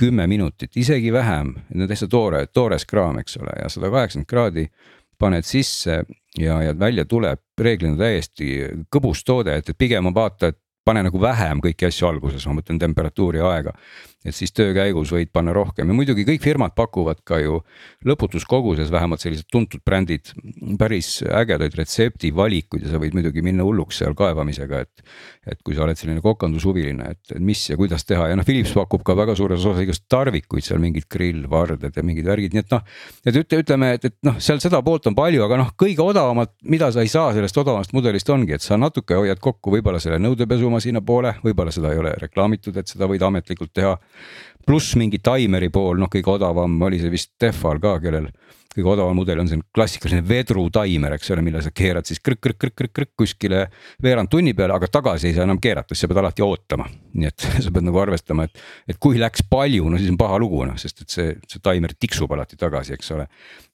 kümme 0.00 0.26
minutit, 0.26 0.76
isegi 0.76 1.12
vähem, 1.12 1.54
need 1.70 1.84
on 1.84 1.90
täitsa 1.92 2.08
toore, 2.10 2.46
toores 2.46 2.86
kraam, 2.86 3.20
eks 3.20 3.36
ole, 3.38 3.52
ja 3.62 3.68
sada 3.70 3.92
kaheksakümmend 3.92 4.30
kraadi 4.30 4.66
paned 5.20 5.46
sisse 5.46 6.00
ja, 6.38 6.56
ja 6.62 6.72
välja 6.78 7.04
tuleb 7.06 7.40
reeglina 7.60 7.96
täiesti 8.00 8.48
kõbus 8.90 9.22
toode, 9.24 9.54
et, 9.60 9.70
pigem 9.78 10.10
on 10.10 10.16
vaata, 10.16 10.50
et 10.50 10.58
pane 10.84 11.04
nagu 11.06 11.20
vähem 11.20 11.62
kõiki 11.64 11.86
asju 11.88 12.08
alguses, 12.10 12.44
ma 12.48 12.58
mõtlen 12.58 12.80
temperatuuri 12.82 13.40
ja 13.40 13.52
aega 13.54 13.76
et 14.24 14.32
siis 14.32 14.54
töö 14.56 14.72
käigus 14.72 15.12
võid 15.12 15.28
panna 15.34 15.52
rohkem 15.54 15.90
ja 15.90 15.96
muidugi 15.96 16.24
kõik 16.24 16.42
firmad 16.42 16.72
pakuvad 16.76 17.20
ka 17.28 17.38
ju 17.42 17.58
lõputus 18.08 18.46
koguses, 18.48 18.88
vähemalt 18.92 19.20
sellised 19.20 19.50
tuntud 19.52 19.84
brändid, 19.84 20.32
päris 20.80 21.18
ägedaid 21.28 21.76
retseptivalikuid 21.76 22.86
ja 22.86 22.94
sa 22.94 23.00
võid 23.02 23.16
muidugi 23.16 23.44
minna 23.44 23.66
hulluks 23.66 24.00
seal 24.00 24.16
kaevamisega, 24.16 24.80
et. 24.86 25.04
et 25.44 25.60
kui 25.60 25.76
sa 25.76 25.84
oled 25.84 25.98
selline 25.98 26.22
kokandushuviline, 26.24 27.10
et 27.12 27.34
mis 27.44 27.60
ja 27.68 27.76
kuidas 27.76 28.06
teha 28.08 28.30
ja 28.30 28.36
noh, 28.38 28.46
Philips 28.48 28.72
pakub 28.72 29.02
ka 29.04 29.16
väga 29.16 29.34
suures 29.36 29.60
osas 29.60 29.82
igast 29.84 30.06
tarvikuid 30.08 30.64
seal 30.64 30.80
mingid 30.80 31.04
grillvarded 31.12 31.92
ja 31.92 32.04
mingid 32.06 32.24
värgid, 32.28 32.56
nii 32.56 32.62
et 32.64 32.72
noh. 32.72 32.80
et 33.26 33.36
ütle, 33.42 33.60
ütleme, 33.60 33.92
et, 33.98 34.08
et 34.08 34.16
noh, 34.24 34.38
seal 34.40 34.62
seda 34.64 34.80
poolt 34.84 35.10
on 35.10 35.16
palju, 35.18 35.44
aga 35.44 35.60
noh, 35.60 35.74
kõige 35.76 36.00
odavamat, 36.04 36.54
mida 36.64 36.88
sa 36.94 37.04
ei 37.04 37.12
saa 37.12 37.34
sellest 37.36 37.60
odavamast 37.60 37.92
mudelist 37.92 38.32
ongi, 38.32 38.56
et 38.56 38.64
sa 38.64 38.80
natuke 38.80 39.20
hoiad 39.20 39.42
kokku 39.44 39.76
võib-olla 39.76 40.00
selle 40.00 40.16
nõudepesumasina 40.24 41.04
poole, 41.04 41.36
võib-olla 41.44 41.74
seda 41.74 41.92
ei 41.92 42.00
ole 42.00 42.16
reklaamitud, 42.24 42.80
et 42.80 42.88
seda 42.88 43.08
võid 43.10 43.24
ametlikult 43.28 43.74
teha 43.76 43.98
pluss 44.66 44.96
mingi 44.96 45.20
taimeri 45.24 45.70
pool, 45.72 45.98
noh, 46.00 46.10
kõige 46.12 46.36
odavam 46.38 46.76
oli 46.86 47.00
see 47.00 47.12
vist 47.12 47.34
Tehval 47.40 47.80
ka, 47.82 47.98
kellel 48.00 48.30
kõige 48.74 48.90
odavam 48.90 49.14
mudel 49.18 49.38
on 49.42 49.48
see 49.50 49.60
klassikaline 49.74 50.24
vedrutaimer, 50.26 51.14
eks 51.14 51.30
ole, 51.30 51.44
mille 51.46 51.62
sa 51.62 51.70
keerad 51.74 52.08
siis 52.08 52.20
krõkk-krõkk-krõkk-krõkk 52.24 53.12
kuskile 53.20 53.68
veerand 54.02 54.30
tunni 54.32 54.54
peale, 54.56 54.74
aga 54.74 54.88
tagasi 54.90 55.30
ei 55.30 55.36
saa 55.36 55.46
enam 55.46 55.60
keerata, 55.62 55.94
siis 55.94 56.04
sa 56.04 56.10
pead 56.10 56.22
alati 56.24 56.44
ootama. 56.44 56.88
nii 57.14 57.30
et 57.30 57.46
sa 57.64 57.70
pead 57.74 57.86
nagu 57.86 58.00
arvestama, 58.02 58.48
et, 58.48 58.64
et 58.90 58.98
kui 58.98 59.20
läks 59.20 59.46
palju, 59.50 59.86
no 59.90 60.00
siis 60.00 60.10
on 60.10 60.18
paha 60.20 60.40
lugu 60.42 60.64
noh, 60.66 60.78
sest 60.80 61.04
et 61.04 61.14
see, 61.16 61.36
see 61.50 61.62
taimer 61.62 61.94
tiksub 61.94 62.34
alati 62.34 62.58
tagasi, 62.58 62.96
eks 62.98 63.14
ole. 63.14 63.28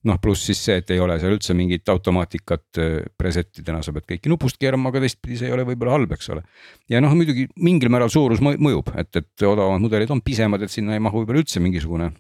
Noh, 0.08 0.16
pluss 0.22 0.46
siis 0.48 0.60
see, 0.64 0.78
et 0.80 0.94
ei 0.94 1.00
ole 1.02 1.18
seal 1.20 1.34
üldse 1.36 1.54
mingit 1.56 1.88
automaatikat 1.92 2.80
äh, 2.80 2.96
preset 3.20 3.62
idena, 3.62 3.82
sa 3.84 3.92
pead 3.96 4.06
kõiki 4.14 4.32
nupust 4.32 4.60
keerama, 4.60 4.92
aga 4.92 5.02
teistpidi 5.04 5.40
see 5.40 5.50
ei 5.50 5.56
ole 5.56 5.66
võib-olla 5.68 5.98
halb, 5.98 6.14
eks 6.16 6.32
ole. 6.34 6.44
ja 6.90 7.02
noh, 7.04 7.12
muidugi 7.16 7.48
mingil 7.60 7.92
määral 7.92 8.12
suurus 8.12 8.40
mõjub, 8.44 8.94
et, 9.00 9.12
et 9.20 9.46
odavamad 9.46 9.84
mudelid 9.84 10.12
on 10.14 10.24
pisemad, 10.24 10.64
et 10.64 10.72
sinna 10.72 10.96
ei 10.96 11.04
mahu 11.04 11.22
võib-olla 11.22 11.44
üldse 11.44 11.62
mingisugune 11.62 12.10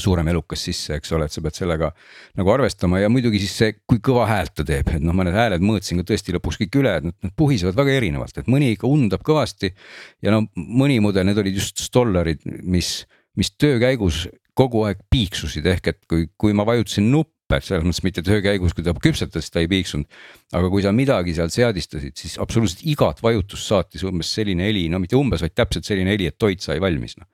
suurem 0.00 0.28
elukas 0.32 0.62
sisse, 0.64 0.96
eks 0.96 1.12
ole, 1.12 1.26
et 1.26 1.34
sa 1.34 1.42
pead 1.44 1.56
sellega 1.58 1.90
nagu 2.38 2.52
arvestama 2.54 3.02
ja 3.02 3.10
muidugi 3.12 3.40
siis 3.42 3.56
see, 3.60 3.74
kui 3.88 4.00
kõva 4.04 4.24
häält 4.30 4.54
ta 4.56 4.64
teeb, 4.66 4.92
et 4.94 5.04
noh, 5.04 5.16
mõned 5.16 5.36
hääled 5.36 5.64
mõõtsin 5.66 6.00
ka 6.00 6.06
tõesti 6.12 6.34
lõpuks 6.36 6.60
kõik 6.62 6.78
üle, 6.80 6.94
et 7.00 7.08
nad, 7.08 7.16
nad 7.26 7.34
puhisevad 7.36 7.76
väga 7.76 7.98
erinevalt, 7.98 8.38
et 8.40 8.48
mõni 8.50 8.72
ikka 8.76 8.88
undab 8.88 9.24
kõvasti. 9.26 9.74
ja 10.24 10.32
no 10.32 10.46
mõni 10.56 11.00
mudel, 11.04 11.26
need 11.28 11.42
olid 11.42 11.58
just 11.60 11.82
Stollarid, 11.84 12.46
mis, 12.46 13.02
mis 13.36 13.52
töö 13.60 13.80
käigus 13.82 14.24
kogu 14.60 14.84
aeg 14.88 15.00
piiksusid, 15.12 15.66
ehk 15.72 15.92
et 15.92 16.00
kui, 16.10 16.26
kui 16.40 16.56
ma 16.56 16.66
vajutasin 16.68 17.08
nuppe, 17.12 17.58
selles 17.64 17.86
mõttes 17.86 18.04
mitte 18.06 18.22
töö 18.26 18.42
käigus, 18.44 18.76
kui 18.76 18.84
ta 18.86 18.94
küpsetas, 18.94 19.48
ta 19.50 19.62
ei 19.62 19.70
piiksunud. 19.70 20.06
aga 20.54 20.68
kui 20.70 20.84
sa 20.84 20.92
midagi 20.94 21.34
seal 21.34 21.50
seadistasid, 21.50 22.14
siis 22.18 22.36
absoluutselt 22.42 22.84
igat 22.92 23.24
vajutust 23.24 23.72
saatis 23.72 24.04
umbes 24.06 24.30
selline 24.36 24.68
heli, 24.68 24.86
no 24.92 25.00
mitte 25.02 25.18
umbes, 25.18 25.42
vaid 25.42 25.56
täpselt 25.56 25.88
selline 25.88 26.14
heli, 26.14 26.28
et 26.30 26.38
toit 26.38 26.62
sai 26.62 26.78
valmis 26.82 27.18
noh 27.18 27.28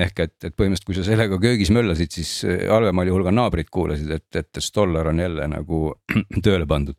ehk 0.00 0.22
et, 0.24 0.34
et 0.46 0.54
põhimõtteliselt, 0.56 0.86
kui 0.88 0.96
sa 0.96 1.04
sellega 1.04 1.38
köögis 1.40 1.70
möllasid, 1.74 2.14
siis 2.14 2.30
eh, 2.48 2.64
halvemal 2.70 3.10
juhul 3.10 3.26
ka 3.26 3.34
naabrid 3.34 3.68
kuulasid, 3.72 4.12
et, 4.16 4.40
et 4.40 4.60
Stollar 4.64 5.10
on 5.12 5.20
jälle 5.20 5.48
nagu 5.52 5.82
tööle 6.44 6.68
pandud. 6.68 6.96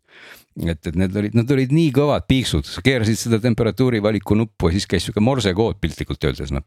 Et, 0.62 0.80
et 0.88 0.98
need 1.00 1.16
olid, 1.18 1.36
nad 1.38 1.52
olid 1.56 1.74
nii 1.74 1.92
kõvad 1.96 2.28
piiksud, 2.30 2.68
sa 2.70 2.84
keerasid 2.86 3.20
seda 3.20 3.40
temperatuuri 3.44 4.02
valiku 4.04 4.38
nuppu 4.38 4.70
ja 4.70 4.78
siis 4.78 4.88
käis 4.90 5.08
sihuke 5.08 5.24
morsekood 5.24 5.80
piltlikult 5.82 6.30
öeldes 6.30 6.54
noh, 6.54 6.64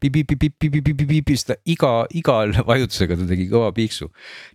ta 1.47 1.57
iga, 1.71 1.91
igal 2.17 2.55
vajutusega 2.67 3.19
ta 3.19 3.27
tegi 3.29 3.47
kõva 3.51 3.71
piiksu. 3.75 4.09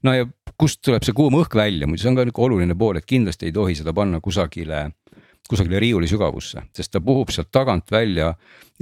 no 0.05 0.17
ja 0.17 0.29
kust 0.61 0.83
tuleb 0.85 1.05
see 1.07 1.17
kuum 1.17 1.39
õhk 1.41 1.57
välja, 1.57 1.89
muidu 1.89 2.05
see 2.05 2.13
on 2.13 2.19
ka 2.19 2.27
nihuke 2.29 2.45
oluline 2.45 2.77
pool, 2.79 3.01
et 3.01 3.09
kindlasti 3.09 3.49
ei 3.49 3.57
tohi 3.57 3.79
seda 3.79 3.95
panna 3.97 4.21
kusagile 4.25 4.91
kusagile 5.53 5.81
riiuli 5.83 6.09
sügavusse, 6.11 6.65
sest 6.77 6.95
ta 6.95 7.03
puhub 7.05 7.31
sealt 7.33 7.51
tagant 7.53 7.93
välja 7.93 8.33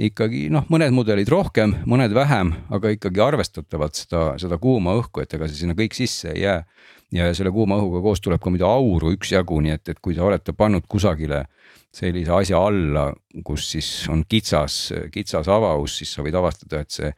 ikkagi 0.01 0.47
noh, 0.53 0.65
mõned 0.71 0.93
mudelid 0.95 1.29
rohkem, 1.31 1.75
mõned 1.89 2.13
vähem, 2.15 2.53
aga 2.73 2.93
ikkagi 2.95 3.21
arvestatavalt 3.23 3.99
seda, 3.99 4.23
seda 4.41 4.59
kuuma 4.61 4.95
õhku, 4.99 5.23
et 5.23 5.35
ega 5.37 5.49
see 5.49 5.63
sinna 5.63 5.75
kõik 5.77 5.97
sisse 5.97 6.31
ei 6.33 6.45
jää. 6.45 6.63
ja 7.11 7.33
selle 7.35 7.51
kuuma 7.51 7.75
õhuga 7.75 7.99
koos 8.01 8.21
tuleb 8.23 8.39
ka 8.39 8.49
muidu 8.49 8.65
auru 8.65 9.11
üksjagu, 9.11 9.59
nii 9.61 9.73
et, 9.75 9.89
et 9.91 9.99
kui 9.99 10.15
te 10.15 10.21
olete 10.23 10.53
pannud 10.55 10.87
kusagile 10.87 11.43
sellise 11.91 12.31
asja 12.31 12.59
alla, 12.63 13.09
kus 13.43 13.67
siis 13.73 13.89
on 14.09 14.23
kitsas, 14.23 14.93
kitsas 15.11 15.49
avavus, 15.51 15.97
siis 15.99 16.13
sa 16.15 16.23
võid 16.23 16.37
avastada, 16.39 16.85
et 16.85 16.91
see 16.91 17.11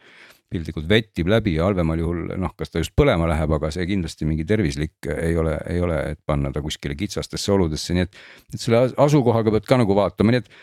piltlikult 0.53 0.87
vettib 0.89 1.31
läbi 1.31 1.57
ja 1.57 1.67
halvemal 1.67 1.99
juhul 1.99 2.35
noh, 2.39 2.53
kas 2.57 2.73
ta 2.73 2.83
just 2.83 2.93
põlema 2.97 3.27
läheb, 3.31 3.55
aga 3.57 3.71
see 3.73 3.87
kindlasti 3.89 4.27
mingi 4.29 4.45
tervislik 4.49 5.09
ei 5.15 5.35
ole, 5.39 5.57
ei 5.71 5.81
ole, 5.83 5.99
et 6.13 6.21
panna 6.25 6.53
ta 6.53 6.63
kuskile 6.63 6.97
kitsastesse 6.99 7.51
oludesse, 7.55 7.95
nii 7.97 8.07
et. 8.07 8.21
et 8.53 8.61
selle 8.61 8.85
asukohaga 9.01 9.53
pead 9.57 9.67
ka 9.67 9.81
nagu 9.81 9.97
vaatama, 9.97 10.35
nii 10.35 10.43
et 10.43 10.53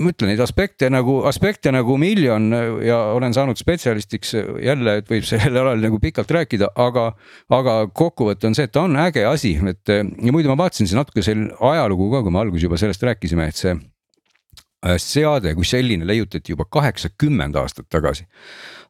ma 0.00 0.12
ütlen 0.14 0.32
neid 0.32 0.40
aspekte 0.42 0.88
nagu, 0.92 1.18
aspekte 1.28 1.72
nagu 1.74 1.96
miljon 2.00 2.48
ja 2.84 2.98
olen 3.16 3.34
saanud 3.36 3.58
spetsialistiks 3.60 4.34
jälle, 4.64 4.96
et 5.00 5.10
võib 5.10 5.26
sellel 5.28 5.60
alal 5.62 5.82
nagu 5.82 6.00
pikalt 6.02 6.30
rääkida, 6.38 6.72
aga. 6.80 7.10
aga 7.52 7.76
kokkuvõte 7.96 8.48
on 8.48 8.56
see, 8.56 8.68
et 8.68 8.74
ta 8.74 8.86
on 8.86 8.96
äge 9.00 9.24
asi, 9.28 9.56
et 9.68 9.92
ja 9.92 10.32
muidu 10.32 10.50
ma 10.52 10.58
vaatasin 10.64 10.88
siin 10.88 11.00
natuke 11.00 11.24
seal 11.24 11.48
ajalugu 11.72 12.10
ka, 12.14 12.24
kui 12.24 12.34
me 12.34 12.42
alguses 12.42 12.68
juba 12.68 12.80
sellest 12.80 13.04
rääkisime, 13.10 13.48
et 13.50 13.60
see 13.60 13.74
seade 14.80 15.52
kui 15.54 15.66
selline 15.68 16.06
leiutati 16.08 16.54
juba 16.54 16.64
kaheksakümmend 16.64 17.56
aastat 17.60 17.88
tagasi. 17.92 18.24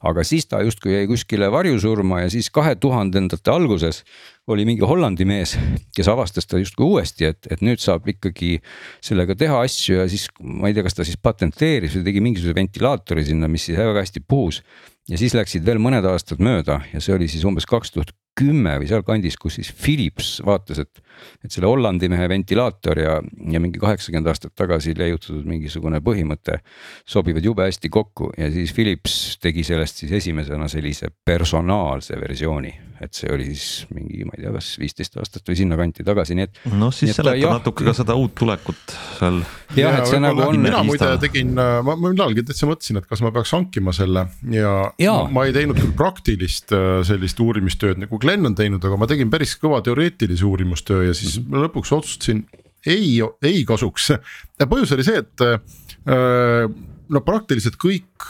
aga 0.00 0.22
siis 0.24 0.46
ta 0.46 0.62
justkui 0.62 0.94
jäi 0.94 1.06
kuskile 1.10 1.50
varjusurma 1.52 2.22
ja 2.22 2.30
siis 2.30 2.50
kahe 2.50 2.76
tuhandendate 2.80 3.50
alguses 3.50 4.04
oli 4.46 4.64
mingi 4.64 4.86
Hollandi 4.86 5.26
mees, 5.28 5.56
kes 5.96 6.08
avastas 6.08 6.46
ta 6.46 6.58
justkui 6.58 6.86
uuesti, 6.86 7.26
et, 7.28 7.46
et 7.50 7.60
nüüd 7.60 7.82
saab 7.82 8.08
ikkagi 8.08 8.60
sellega 9.04 9.36
teha 9.36 9.60
asju 9.66 9.98
ja 10.00 10.06
siis 10.08 10.28
ma 10.40 10.70
ei 10.70 10.74
tea, 10.74 10.86
kas 10.86 10.96
ta 10.96 11.04
siis 11.04 11.18
patenteeris 11.22 11.98
või 11.98 12.06
tegi 12.06 12.24
mingisuguse 12.24 12.56
ventilaatori 12.56 13.26
sinna, 13.26 13.50
mis 13.50 13.66
siis 13.68 13.78
väga 13.78 14.00
hästi 14.00 14.24
puhus. 14.28 14.62
ja 15.10 15.18
siis 15.18 15.34
läksid 15.34 15.66
veel 15.66 15.82
mõned 15.82 16.06
aastad 16.06 16.38
mööda 16.38 16.80
ja 16.94 17.02
see 17.02 17.14
oli 17.18 17.28
siis 17.28 17.44
umbes 17.44 17.66
kaks 17.66 17.90
tuhat 17.90 18.14
kümme 18.38 18.76
või 18.80 18.88
sealkandis, 18.88 19.36
kus 19.40 19.58
siis 19.58 19.70
Philips 19.76 20.38
vaatas, 20.46 20.82
et, 20.82 21.00
et 21.44 21.52
selle 21.52 21.68
Hollandi 21.68 22.08
mehe 22.12 22.28
ventilaator 22.30 23.00
ja, 23.02 23.16
ja 23.52 23.62
mingi 23.62 23.82
kaheksakümmend 23.82 24.30
aastat 24.32 24.54
tagasi 24.58 24.94
leiutatud 24.98 25.48
mingisugune 25.48 26.02
põhimõte 26.04 26.60
sobivad 27.08 27.44
jube 27.44 27.66
hästi 27.66 27.90
kokku. 27.92 28.32
Ja 28.38 28.50
siis 28.54 28.74
Philips 28.76 29.38
tegi 29.42 29.66
sellest 29.66 30.04
siis 30.04 30.14
esimesena 30.22 30.68
sellise 30.72 31.10
personaalse 31.24 32.20
versiooni 32.20 32.89
et 33.00 33.16
see 33.16 33.30
oli 33.32 33.46
siis 33.48 33.86
mingi, 33.94 34.24
ma 34.28 34.34
ei 34.36 34.44
tea, 34.44 34.52
kas 34.52 34.68
viisteist 34.80 35.16
aastat 35.20 35.48
või 35.48 35.56
sinnakanti 35.56 36.04
tagasi, 36.04 36.36
nii 36.36 36.46
et. 36.46 36.60
noh, 36.76 36.92
siis 36.94 37.14
seletab 37.16 37.56
natuke 37.56 37.86
ka 37.86 37.94
seda 37.96 38.16
uut 38.20 38.34
tulekut 38.36 38.94
seal. 39.16 39.40
jah, 39.78 40.00
et 40.00 40.10
see 40.10 40.20
nagu 40.20 40.42
on. 40.44 40.60
mina 40.60 40.82
muide 40.86 41.08
tegin, 41.22 41.54
ma 41.56 41.96
millalgi 41.96 42.44
täitsa 42.46 42.68
mõtlesin, 42.68 43.00
et 43.00 43.08
kas 43.08 43.22
ma 43.24 43.32
peaks 43.34 43.54
hankima 43.56 43.94
selle 43.96 44.26
ja, 44.52 44.74
ja. 45.00 45.14
Ma, 45.24 45.40
ma 45.40 45.46
ei 45.48 45.56
teinud 45.56 45.80
küll 45.80 45.94
praktilist 45.96 46.74
äh, 46.76 47.00
sellist 47.08 47.40
uurimistööd 47.40 48.02
nagu 48.04 48.20
Glen 48.20 48.50
on 48.50 48.58
teinud, 48.58 48.84
aga 48.84 49.00
ma 49.00 49.08
tegin 49.10 49.32
päris 49.32 49.56
kõva 49.60 49.80
teoreetilise 49.86 50.44
uurimustöö 50.48 51.06
ja 51.08 51.16
siis 51.16 51.38
mm 51.38 51.46
-hmm. 51.46 51.64
lõpuks 51.66 51.94
otsustasin 51.96 52.44
ei, 52.86 53.20
ei 53.44 53.64
kasuks. 53.68 54.12
põhjus 54.60 54.92
oli 54.96 55.06
see, 55.08 55.24
et 55.24 55.46
äh, 55.48 56.68
no 57.08 57.24
praktiliselt 57.24 57.80
kõik 57.80 58.28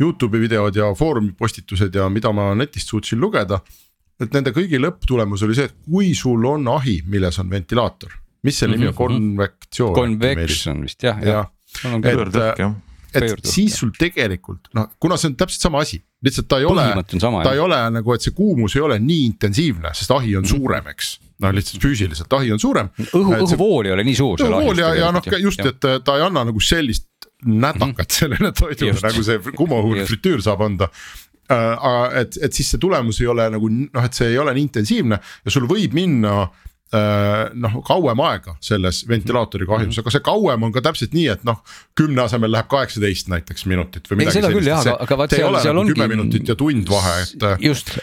Youtube'i 0.00 0.40
videod 0.40 0.76
ja 0.76 0.90
foorumi 0.96 1.32
postitused 1.38 1.94
ja 1.94 2.08
mida 2.08 2.32
ma 2.32 2.52
netist 2.58 2.88
suutsin 2.88 3.20
lugeda 3.20 3.60
et 4.20 4.36
nende 4.36 4.52
kõigi 4.54 4.80
lõpptulemus 4.80 5.44
oli 5.46 5.56
see, 5.58 5.70
et 5.70 5.76
kui 5.88 6.12
sul 6.18 6.44
on 6.48 6.68
ahi, 6.74 7.00
milles 7.10 7.38
on 7.42 7.50
ventilaator, 7.52 8.14
mis 8.46 8.62
selle 8.62 8.78
nimi 8.78 8.90
on, 8.90 8.94
mhm, 8.94 9.02
mhm. 9.02 9.26
konvektsioon. 9.32 9.94
Convection 9.96 10.86
vist 10.86 11.06
jah, 11.06 11.20
jah 11.22 11.44
ja.. 11.82 11.92
et, 11.98 12.36
äh, 12.36 12.72
et 13.22 13.44
siis 13.48 13.76
sul 13.80 13.92
tegelikult 13.96 14.70
noh, 14.76 14.92
kuna 15.00 15.18
see 15.20 15.32
on 15.32 15.36
täpselt 15.40 15.66
sama 15.68 15.82
asi, 15.84 16.00
lihtsalt 16.24 16.48
ta 16.50 16.60
ei 16.62 16.68
ole, 16.68 16.86
ta 17.42 17.52
ei 17.52 17.62
ole 17.62 17.80
nagu, 17.98 18.14
et 18.14 18.24
see 18.24 18.36
kuumus 18.36 18.76
ei 18.78 18.84
ole 18.84 18.98
nii 19.02 19.26
intensiivne, 19.32 19.92
sest 19.96 20.14
ahi 20.16 20.36
on 20.38 20.46
mhm. 20.46 20.52
suurem, 20.54 20.92
eks. 20.94 21.14
noh, 21.42 21.56
lihtsalt 21.56 21.82
füüsiliselt 21.84 22.38
ahi 22.38 22.52
on 22.54 22.62
suurem. 22.62 22.92
õhu, 23.10 23.38
õhuvool 23.46 23.90
ei 23.90 23.96
ole 23.96 24.06
nii 24.06 24.18
suur. 24.18 24.44
õhuvool 24.44 24.84
ja, 24.84 24.94
ja 25.00 25.10
noh, 25.14 25.32
just, 25.42 25.64
et 25.64 25.88
äh, 25.88 25.98
ta 26.04 26.18
ei 26.20 26.26
anna 26.28 26.46
nagu 26.48 26.62
sellist 26.62 27.08
nätakat 27.42 28.14
sellele 28.14 28.52
toidule 28.54 28.94
nagu 29.02 29.24
see 29.26 29.54
kuumaõhune 29.56 30.06
fritüür 30.06 30.42
saab 30.44 30.62
anda 30.62 30.88
aga 31.50 32.22
et, 32.22 32.36
et 32.46 32.52
siis 32.54 32.74
see 32.74 32.80
tulemus 32.82 33.20
ei 33.20 33.30
ole 33.30 33.48
nagu 33.52 33.70
noh, 33.70 34.04
et 34.04 34.14
see 34.16 34.30
ei 34.32 34.38
ole 34.40 34.54
nii 34.56 34.68
intensiivne 34.68 35.18
ja 35.18 35.52
sul 35.52 35.66
võib 35.70 35.96
minna 35.96 36.34
äh, 36.44 37.50
noh, 37.54 37.78
kauem 37.86 38.22
aega 38.24 38.56
selles 38.62 39.02
ventilaatori 39.08 39.68
kahjus, 39.68 40.00
aga 40.02 40.14
see 40.14 40.24
kauem 40.24 40.68
on 40.68 40.74
ka 40.74 40.84
täpselt 40.84 41.16
nii, 41.16 41.28
et 41.34 41.46
noh. 41.48 41.62
kümne 41.98 42.24
asemel 42.24 42.52
läheb 42.54 42.70
kaheksateist 42.72 43.30
näiteks 43.32 43.66
minutit 43.70 44.08
või 44.10 44.22
midagi 44.22 44.44
sellist. 44.44 44.74
aga, 44.78 44.98
aga 45.06 45.20
vaat 45.24 45.36
seal, 45.36 45.60
seal 45.60 45.76
nagu 45.76 45.86
ongi. 45.86 45.96
kümme 45.96 46.10
minutit 46.14 46.52
ja 46.52 46.58
tund 46.58 46.92
vahe, 46.92 47.16
et. 47.26 47.46
just, 47.64 47.96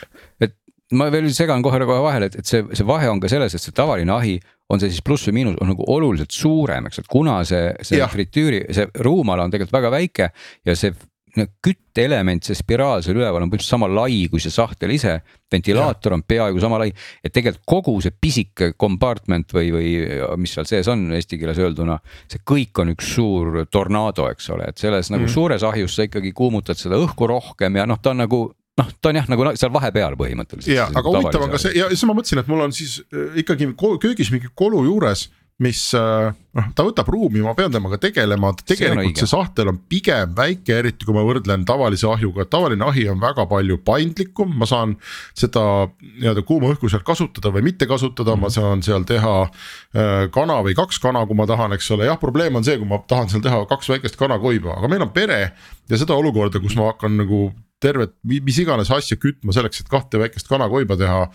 et 0.44 0.58
ma 0.98 1.10
veel 1.14 1.30
segan 1.36 1.64
kohe 1.66 1.82
kohe 1.86 2.00
vahele, 2.02 2.30
et, 2.32 2.40
et 2.42 2.50
see, 2.50 2.64
see 2.74 2.88
vahe 2.88 3.10
on 3.12 3.22
ka 3.22 3.30
selles, 3.32 3.54
et 3.54 3.64
see 3.64 3.76
tavaline 3.76 4.14
ahi 4.16 4.40
on 4.70 4.82
see 4.82 4.92
siis 4.94 5.06
pluss 5.06 5.30
või 5.30 5.40
miinus, 5.40 5.58
on 5.62 5.72
nagu 5.72 5.86
oluliselt 5.90 6.34
suurem, 6.34 6.90
eks, 6.90 7.02
et 7.02 7.10
kuna 7.10 7.40
see, 7.48 7.72
see 7.86 8.02
fritüüri, 8.10 8.64
see 8.76 8.90
ruumala 9.06 9.46
on 9.46 9.54
tegelikult 9.54 9.80
väga 9.80 9.94
väike 9.94 10.30
ja 10.66 10.76
see 10.78 10.94
kütteelement, 11.38 12.44
see 12.46 12.58
spiraal 12.58 13.04
seal 13.06 13.18
üleval 13.20 13.44
on 13.44 13.50
põhimõtteliselt 13.52 13.76
sama 13.76 13.90
lai 13.92 14.28
kui 14.32 14.42
see 14.44 14.54
sahtel 14.54 14.94
ise. 14.96 15.20
ventilaator 15.50 16.14
on 16.14 16.24
peaaegu 16.24 16.62
sama 16.62 16.78
lai, 16.78 16.92
et 17.24 17.34
tegelikult 17.34 17.66
kogu 17.66 17.96
see 18.06 18.14
pisike 18.14 18.74
compartment 18.78 19.54
või, 19.54 19.72
või 19.74 19.90
mis 20.38 20.54
seal 20.54 20.68
sees 20.70 20.88
on 20.92 21.08
eesti 21.18 21.40
keeles 21.42 21.58
öelduna. 21.58 22.00
see 22.30 22.44
kõik 22.46 22.84
on 22.84 22.94
üks 22.94 23.14
suur 23.16 23.66
tornaado, 23.72 24.30
eks 24.30 24.50
ole, 24.56 24.70
et 24.70 24.78
selles 24.78 25.10
nagu 25.10 25.26
mm. 25.26 25.34
suures 25.34 25.64
ahjus 25.64 25.96
sa 25.96 26.06
ikkagi 26.10 26.34
kuumutad 26.34 26.78
seda 26.78 27.00
õhku 27.02 27.30
rohkem 27.30 27.76
ja 27.76 27.86
noh, 27.90 28.02
ta 28.02 28.14
on 28.14 28.24
nagu 28.26 28.44
noh, 28.80 28.94
ta 29.02 29.12
on 29.12 29.20
jah, 29.20 29.28
nagu 29.32 29.50
seal 29.60 29.74
vahepeal 29.74 30.16
põhimõtteliselt. 30.20 30.74
ja, 30.76 30.88
aga 30.90 31.14
huvitav 31.14 31.46
on 31.46 31.54
ka 31.54 31.62
see 31.62 31.76
ja 31.78 31.90
siis 31.92 32.06
ma 32.08 32.16
mõtlesin, 32.18 32.42
et 32.44 32.52
mul 32.52 32.66
on 32.66 32.76
siis 32.76 33.00
äh, 33.10 33.42
ikkagi 33.44 33.72
köögis 33.78 34.32
mingi 34.34 34.52
kolu 34.58 34.84
juures 34.88 35.28
mis 35.60 35.80
äh, 35.98 36.30
noh, 36.56 36.68
ta 36.76 36.84
võtab 36.88 37.10
ruumi, 37.12 37.42
ma 37.44 37.52
pean 37.58 37.74
temaga 37.74 37.98
tegelema, 38.00 38.54
tegelikult 38.64 39.12
see, 39.12 39.26
see 39.26 39.32
sahtel 39.32 39.72
on 39.74 39.80
pigem 39.92 40.32
väike, 40.38 40.78
eriti 40.80 41.08
kui 41.08 41.16
ma 41.16 41.24
võrdlen 41.28 41.66
tavalise 41.68 42.08
ahjuga, 42.08 42.46
tavaline 42.48 42.88
ahi 42.88 43.04
on 43.12 43.20
väga 43.20 43.44
palju 43.50 43.82
paindlikum, 43.84 44.54
ma 44.62 44.68
saan 44.70 44.96
seda 45.38 45.64
nii-öelda 46.00 46.46
kuuma 46.48 46.72
õhku 46.72 46.92
seal 46.92 47.04
kasutada 47.08 47.52
või 47.56 47.66
mitte 47.68 47.90
kasutada 47.92 48.38
mm, 48.38 48.40
-hmm. 48.40 48.48
ma 48.48 48.56
saan 48.56 48.86
seal 48.88 49.04
teha 49.10 49.36
äh, 49.44 50.24
kana 50.36 50.62
või 50.64 50.78
kaks 50.80 51.02
kana, 51.04 51.26
kui 51.28 51.36
ma 51.36 51.50
tahan, 51.50 51.76
eks 51.76 51.92
ole, 51.98 52.08
jah, 52.08 52.20
probleem 52.24 52.56
on 52.56 52.64
see, 52.64 52.80
kui 52.80 52.88
ma 52.88 53.04
tahan 53.04 53.28
seal 53.28 53.44
teha 53.44 53.66
kaks 53.68 53.92
väikest 53.92 54.20
kanakoiba, 54.20 54.80
aga 54.80 54.88
meil 54.88 55.04
on 55.04 55.12
pere 55.12 55.42
ja 55.52 56.00
seda 56.00 56.16
olukorda, 56.16 56.64
kus 56.64 56.80
ma 56.80 56.94
hakkan 56.94 57.20
nagu 57.20 57.50
tervet, 57.84 58.16
mis 58.24 58.64
iganes 58.64 58.92
asja 58.92 59.20
kütma 59.20 59.52
selleks, 59.56 59.84
et 59.84 59.92
kahte 59.92 60.20
väikest 60.20 60.48
kanakoiba 60.48 60.96
teha. 61.00 61.28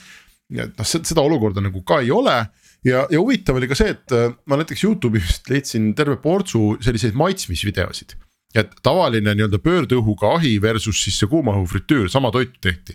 et 0.54 0.76
noh, 0.78 0.86
seda 0.86 1.20
olukorda 1.20 1.60
nagu 1.60 1.84
ka 1.84 2.00
ei 2.00 2.12
ole 2.12 2.46
ja, 2.84 3.06
ja 3.10 3.20
huvitav 3.20 3.58
oli 3.58 3.68
ka 3.70 3.78
see, 3.78 3.94
et 3.94 4.14
äh, 4.14 4.34
ma 4.50 4.58
näiteks 4.60 4.84
Youtube'ist 4.84 5.50
leidsin 5.50 5.92
terve 5.98 6.16
portsu 6.22 6.74
selliseid 6.84 7.16
maitsmisvideosid. 7.18 8.16
Et 8.54 8.70
tavaline 8.86 9.32
nii-öelda 9.34 9.58
pöördõhuga 9.58 10.36
ahi 10.36 10.54
versus 10.62 11.00
siis 11.02 11.16
see 11.18 11.30
kuumaõhu 11.30 11.64
fritüür, 11.66 12.06
sama 12.10 12.30
toitu 12.34 12.60
tehti. 12.62 12.94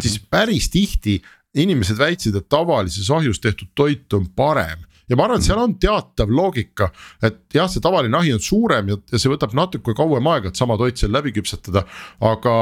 siis 0.00 0.20
päris 0.30 0.70
tihti 0.70 1.18
inimesed 1.58 1.98
väitsid, 1.98 2.36
et 2.38 2.46
tavalises 2.48 3.10
ahjus 3.10 3.40
tehtud 3.42 3.72
toit 3.74 4.12
on 4.14 4.28
parem. 4.36 4.86
Ja 5.10 5.16
ma 5.18 5.24
arvan, 5.26 5.40
et 5.42 5.48
seal 5.48 5.58
on 5.58 5.74
teatav 5.82 6.30
loogika, 6.30 6.92
et 7.26 7.40
jah, 7.54 7.66
see 7.66 7.82
tavaline 7.82 8.14
ahi 8.14 8.30
on 8.36 8.38
suurem 8.38 8.92
ja, 8.92 8.98
ja 9.10 9.18
see 9.18 9.32
võtab 9.32 9.56
natuke 9.58 9.96
kauem 9.98 10.30
aega, 10.30 10.52
et 10.52 10.60
sama 10.60 10.76
toit 10.78 11.00
seal 11.00 11.10
läbi 11.10 11.34
küpsetada, 11.34 11.82
aga 12.22 12.54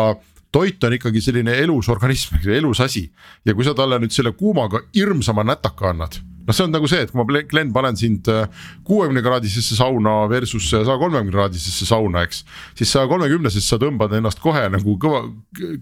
toit 0.48 0.88
on 0.88 0.96
ikkagi 0.96 1.20
selline 1.20 1.52
elus 1.60 1.92
organism, 1.92 2.40
elus 2.48 2.80
asi. 2.80 3.04
Ja 3.44 3.52
kui 3.52 3.68
sa 3.68 3.76
talle 3.76 4.00
nüüd 4.00 4.16
selle 4.16 4.32
kuumaga 4.32 4.80
hirmsama 4.96 5.44
nätaka 5.44 5.92
annad 5.92 6.16
noh, 6.48 6.56
see 6.56 6.64
on 6.64 6.74
nagu 6.74 6.88
see, 6.90 7.04
et 7.04 7.12
kui 7.12 7.20
ma, 7.20 7.42
Glen, 7.50 7.70
panen 7.74 7.98
sind 7.98 8.28
äh, 8.32 8.48
kuuekümne 8.88 9.22
kraadisesse 9.24 9.76
sauna 9.78 10.22
versus 10.30 10.70
saja 10.72 10.96
kolmekümne 10.98 11.34
kraadisesse 11.34 11.88
sauna, 11.88 12.24
eks. 12.26 12.42
siis 12.78 12.92
saja 12.94 13.08
kolmekümnesest 13.10 13.74
sa 13.74 13.80
tõmbad 13.80 14.16
ennast 14.18 14.40
kohe 14.42 14.64
nagu 14.72 14.96
kõva, 15.00 15.24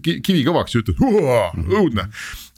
kivi 0.03 0.43
kõvaks 0.47 0.75
ja 0.75 0.83
ütled 0.83 1.03
õudne. 1.79 2.09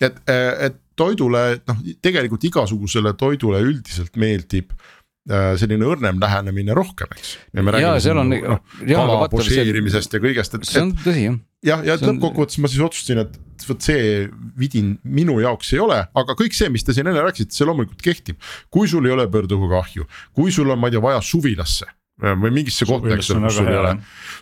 et, 0.01 0.21
äh, 0.29 0.53
et 0.69 0.79
toidule, 0.99 1.43
noh 1.69 1.83
tegelikult 2.03 2.43
igasugusele 2.49 3.13
toidule 3.19 3.61
üldiselt 3.63 4.17
meeldib 4.19 4.73
äh, 4.73 5.53
selline 5.59 5.87
õrnem 5.87 6.19
lähenemine 6.21 6.75
rohkem, 6.77 7.13
eks. 7.15 7.37
ja 7.53 7.63
me 7.63 7.75
räägime 7.75 8.01
siin 8.03 8.23
nagu, 8.33 8.57
noh 8.57 8.65
kala 8.89 9.29
pošeerimisest 9.31 10.17
ja 10.17 10.23
kõigest, 10.23 10.57
et. 10.57 10.67
see 10.67 10.83
on 10.87 10.95
tõsi 11.05 11.29
jah. 11.29 11.39
Jah, 11.65 11.83
ja, 11.83 11.95
ja 11.95 11.99
lõppkokkuvõttes 11.99 12.59
ma 12.63 12.71
siis 12.71 12.83
otsustasin, 12.83 13.23
et 13.25 13.67
vot 13.67 13.83
see 13.83 14.25
vidin 14.59 14.95
minu 15.03 15.39
jaoks 15.43 15.73
ei 15.75 15.81
ole, 15.83 15.99
aga 16.21 16.35
kõik 16.37 16.55
see, 16.55 16.71
mis 16.73 16.85
te 16.85 16.95
siin 16.95 17.09
enne 17.09 17.23
rääkisite, 17.25 17.55
see 17.55 17.67
loomulikult 17.67 18.03
kehtib. 18.03 18.39
kui 18.71 18.87
sul 18.87 19.05
ei 19.07 19.15
ole 19.15 19.27
pöördõhuga 19.31 19.81
ahju, 19.83 20.07
kui 20.35 20.53
sul 20.55 20.69
on, 20.71 20.79
ma 20.79 20.89
ei 20.89 20.95
tea, 20.95 21.03
vaja 21.03 21.21
suvilasse 21.25 21.89
või 22.19 22.51
mingisse 22.51 22.83
kohta, 22.83 23.13
eks 23.15 23.29
ole, 23.31 23.45
kus 23.47 23.57
sul 23.61 23.69
ei 23.71 23.77
ole 23.79 23.93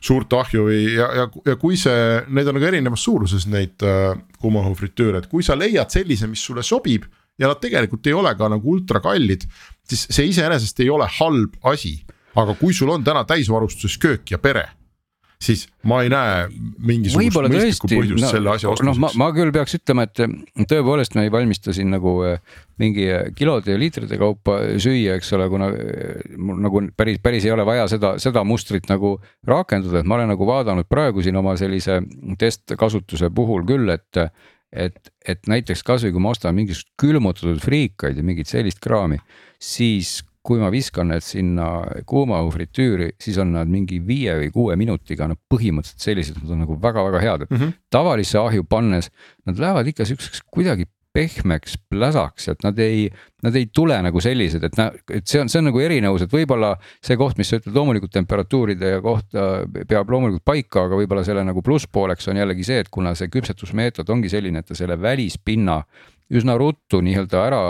suurt 0.02 0.34
ahju 0.34 0.64
või 0.66 0.80
ja, 0.96 1.08
ja, 1.20 1.26
ja 1.46 1.56
kui 1.62 1.78
see, 1.78 2.24
need 2.34 2.50
on 2.50 2.58
nagu 2.58 2.66
erinevas 2.66 3.04
suuruses 3.06 3.46
neid 3.54 3.86
äh, 3.86 4.18
kuumaõhufritüüre, 4.42 5.22
et 5.22 5.30
kui 5.30 5.46
sa 5.46 5.58
leiad 5.58 5.94
sellise, 5.94 6.30
mis 6.30 6.42
sulle 6.42 6.66
sobib. 6.66 7.06
ja 7.38 7.52
nad 7.52 7.62
tegelikult 7.62 8.08
ei 8.10 8.16
ole 8.18 8.34
ka 8.34 8.50
nagu 8.50 8.72
ultra 8.72 9.00
kallid, 9.00 9.46
siis 9.86 10.08
see 10.10 10.26
iseenesest 10.32 10.80
ei 10.82 10.90
ole 10.90 11.06
halb 11.20 11.54
asi. 11.70 12.00
aga 12.38 12.54
kui 12.58 12.74
sul 12.74 12.90
on 12.90 13.04
täna 13.04 13.24
täisvarustuses 13.26 13.98
köök 14.02 14.32
ja 14.32 14.38
pere 14.42 14.66
siis 15.42 15.68
ma 15.86 16.00
ei 16.02 16.10
näe 16.10 16.48
mingisugust 16.82 17.38
mõistlikku 17.38 17.90
põhjust 17.92 18.24
no, 18.24 18.30
selle 18.32 18.52
asja 18.56 18.72
ostmiseks. 18.72 18.88
noh, 18.88 19.02
ma, 19.04 19.12
ma 19.22 19.28
küll 19.36 19.54
peaks 19.54 19.78
ütlema, 19.78 20.08
et 20.08 20.22
tõepoolest 20.72 21.18
me 21.18 21.28
ei 21.28 21.34
valmista 21.34 21.76
siin 21.76 21.92
nagu 21.94 22.16
eh, 22.26 22.42
mingi 22.82 23.06
kilode 23.38 23.76
ja 23.76 23.80
liitrite 23.80 24.18
kaupa 24.22 24.58
süüa, 24.82 25.18
eks 25.20 25.32
ole, 25.38 25.48
kuna 25.54 25.70
mul 26.42 26.62
nagu 26.66 26.84
päris, 26.98 27.22
päris 27.24 27.46
ei 27.46 27.54
ole 27.54 27.66
vaja 27.70 27.86
seda, 27.92 28.16
seda 28.22 28.44
mustrit 28.48 28.90
nagu 28.90 29.18
rakendada, 29.48 30.02
et 30.02 30.10
ma 30.10 30.18
olen 30.18 30.34
nagu 30.34 30.50
vaadanud 30.50 30.90
praegu 30.90 31.26
siin 31.26 31.38
oma 31.38 31.54
sellise 31.60 32.02
testkasutuse 32.42 33.30
puhul 33.34 33.66
küll, 33.70 33.94
et 33.94 34.24
et, 34.68 35.12
et 35.24 35.48
näiteks 35.48 35.80
kasvõi 35.88 36.12
kui 36.12 36.22
ma 36.24 36.34
ostan 36.36 36.56
mingisugust 36.58 36.90
külmutatud 37.00 37.62
friikaid 37.64 38.18
ja 38.20 38.26
mingit 38.26 38.50
sellist 38.52 38.82
kraami, 38.84 39.16
siis 39.64 40.18
kui 40.48 40.62
ma 40.62 40.72
viskan 40.72 41.12
need 41.12 41.26
sinna 41.26 41.70
kuuma 42.08 42.40
fritüüri, 42.54 43.12
siis 43.20 43.38
on 43.44 43.52
nad 43.58 43.70
mingi 43.72 44.00
viie 44.04 44.38
või 44.42 44.52
kuue 44.56 44.78
minutiga 44.80 45.28
noh, 45.28 45.40
põhimõtteliselt 45.52 46.06
sellised, 46.06 46.38
nad 46.44 46.54
on 46.56 46.64
nagu 46.64 46.78
väga-väga 46.84 47.24
head, 47.24 47.48
et 47.48 47.52
mm 47.52 47.58
-hmm. 47.58 47.80
tavalisse 47.92 48.40
ahju 48.40 48.64
pannes 48.64 49.12
nad 49.46 49.60
lähevad 49.60 49.88
ikka 49.92 50.08
siukseks 50.08 50.46
kuidagi 50.52 50.88
pehmeks 51.18 51.78
pläsaks, 51.90 52.48
et 52.52 52.64
nad 52.64 52.78
ei, 52.80 53.08
nad 53.44 53.56
ei 53.58 53.66
tule 53.74 53.96
nagu 54.06 54.22
sellised, 54.22 54.64
et 54.64 54.76
na-, 54.78 54.92
et 55.10 55.26
see 55.28 55.42
on, 55.42 55.50
see 55.50 55.62
on 55.62 55.70
nagu 55.72 55.82
erinevus, 55.82 56.26
et 56.26 56.34
võib-olla 56.34 56.76
see 57.04 57.18
koht, 57.18 57.40
mis 57.40 57.50
sa 57.50 57.58
ütled, 57.58 57.74
loomulikult 57.74 58.14
temperatuuride 58.14 58.92
ja 58.98 59.02
kohta 59.02 59.48
peab 59.90 60.14
loomulikult 60.14 60.46
paika, 60.46 60.86
aga 60.86 61.00
võib-olla 61.00 61.26
selle 61.26 61.46
nagu 61.48 61.64
plusspooleks 61.66 62.30
on 62.30 62.42
jällegi 62.44 62.68
see, 62.68 62.84
et 62.86 62.92
kuna 62.94 63.16
see 63.18 63.32
küpsetusmeetod 63.34 64.10
ongi 64.14 64.30
selline, 64.30 64.62
et 64.62 64.70
ta 64.70 64.78
selle 64.78 65.00
välispinna 65.02 65.82
üsna 66.38 66.58
ruttu 66.60 67.02
nii-öelda 67.02 67.46
ära 67.48 67.62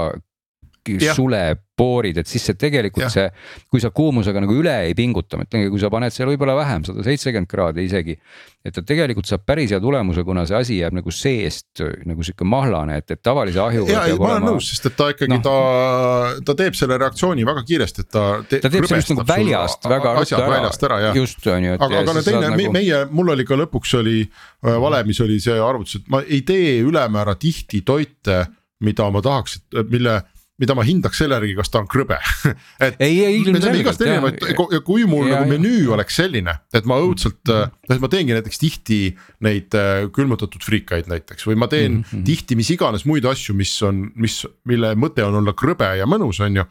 sulepoorid, 1.15 2.17
et 2.21 2.29
siis 2.29 2.45
see 2.47 2.57
tegelikult 2.59 3.05
ja. 3.05 3.09
see, 3.11 3.25
kui 3.71 3.81
sa 3.83 3.91
kuumusega 3.95 4.41
nagu 4.43 4.55
üle 4.57 4.73
ei 4.87 4.95
pinguta, 4.97 5.39
ma 5.39 5.45
ütlengi, 5.47 5.69
kui 5.73 5.81
sa 5.81 5.91
paned 5.93 6.13
seal 6.15 6.29
võib-olla 6.31 6.55
vähem, 6.57 6.85
sada 6.87 7.05
seitsekümmend 7.05 7.49
kraadi 7.51 7.85
isegi. 7.87 8.17
et 8.67 8.75
ta 8.75 8.83
tegelikult 8.87 9.29
saab 9.29 9.45
päris 9.47 9.71
hea 9.75 9.79
tulemuse, 9.83 10.23
kuna 10.27 10.45
see 10.49 10.57
asi 10.57 10.79
jääb 10.79 10.97
nagu 10.97 11.13
seest 11.13 11.83
nagu 12.07 12.25
sihuke 12.25 12.47
mahlane, 12.47 12.99
et, 13.01 13.15
et 13.15 13.21
tavalise 13.23 13.61
ahjuga. 13.63 13.93
ja, 13.93 14.03
ei 14.09 14.17
ma 14.19 14.33
olen 14.33 14.47
nõus, 14.51 14.71
sest 14.71 14.89
et 14.91 14.97
ta 14.99 15.09
ikkagi 15.13 15.33
no. 15.35 15.39
ta, 15.45 15.55
ta 16.47 16.57
teeb 16.63 16.77
selle 16.79 16.99
reaktsiooni 17.03 17.47
väga 17.47 17.65
kiiresti, 17.67 18.07
et 18.07 18.11
ta 18.13 18.25
te,. 18.43 18.61
ta 18.63 18.73
teeb 18.73 18.89
sellest 18.89 19.13
nagu 19.13 19.27
väljast 19.27 19.89
väga 19.91 20.15
ruttu 20.19 20.41
ära. 20.41 20.61
ära 20.89 21.15
just 21.17 21.49
on 21.51 21.69
ju. 21.69 21.79
aga, 21.79 22.03
aga 22.03 22.17
no 22.19 22.25
teine 22.25 22.53
nagu... 22.53 22.69
meie, 22.75 23.03
mul 23.11 23.35
oli 23.35 23.47
ka 23.47 23.59
lõpuks 23.59 23.97
oli 24.01 24.21
äh, 24.25 24.77
valemis 24.81 25.21
oli 25.25 25.41
see 25.43 25.57
arvutus, 25.61 26.01
et 26.01 26.13
ma 26.13 26.23
ei 26.25 26.43
tee 26.47 26.79
ülemäära 26.85 27.35
tihti 27.39 27.83
toite 27.85 28.45
mida 28.83 29.09
ma 29.11 29.21
tahaks, 29.25 29.59
mille 29.89 30.19
mida 30.61 30.75
ma 30.77 30.85
hindaks 30.85 31.21
selle 31.21 31.37
järgi, 31.37 31.55
kas 31.57 31.71
ta 31.73 31.81
on 31.83 31.89
krõbe 31.91 32.17
et 32.85 32.99
ei, 33.03 33.19
ei, 33.25 33.41
me 33.45 33.61
teeme 33.61 33.81
igast 33.83 34.01
erinevaid 34.03 34.41
ja 34.73 34.81
kui 34.85 35.05
mul 35.09 35.29
ja, 35.29 35.37
nagu 35.37 35.51
menüü 35.53 35.85
ja. 35.85 35.93
oleks 35.97 36.17
selline, 36.21 36.57
et 36.73 36.89
ma 36.89 36.99
õudselt 37.03 37.41
mm, 37.45 37.63
-hmm. 37.63 37.95
et 37.95 38.03
ma 38.03 38.11
teengi 38.13 38.37
näiteks 38.37 38.61
tihti 38.63 38.99
neid 39.45 39.77
äh, 39.77 40.07
külmutatud 40.13 40.65
friikaid 40.65 41.09
näiteks 41.11 41.47
või 41.49 41.59
ma 41.61 41.69
teen 41.71 41.99
mm 41.99 42.05
-hmm. 42.09 42.27
tihti 42.27 42.57
mis 42.59 42.71
iganes 42.73 43.05
muid 43.05 43.25
asju, 43.25 43.55
mis 43.57 43.73
on, 43.85 44.07
mis, 44.15 44.43
mille 44.65 44.95
mõte 44.95 45.25
on 45.25 45.41
olla 45.41 45.53
krõbe 45.53 45.93
ja 45.97 46.09
mõnus, 46.09 46.41
on 46.43 46.63
ju 46.63 46.65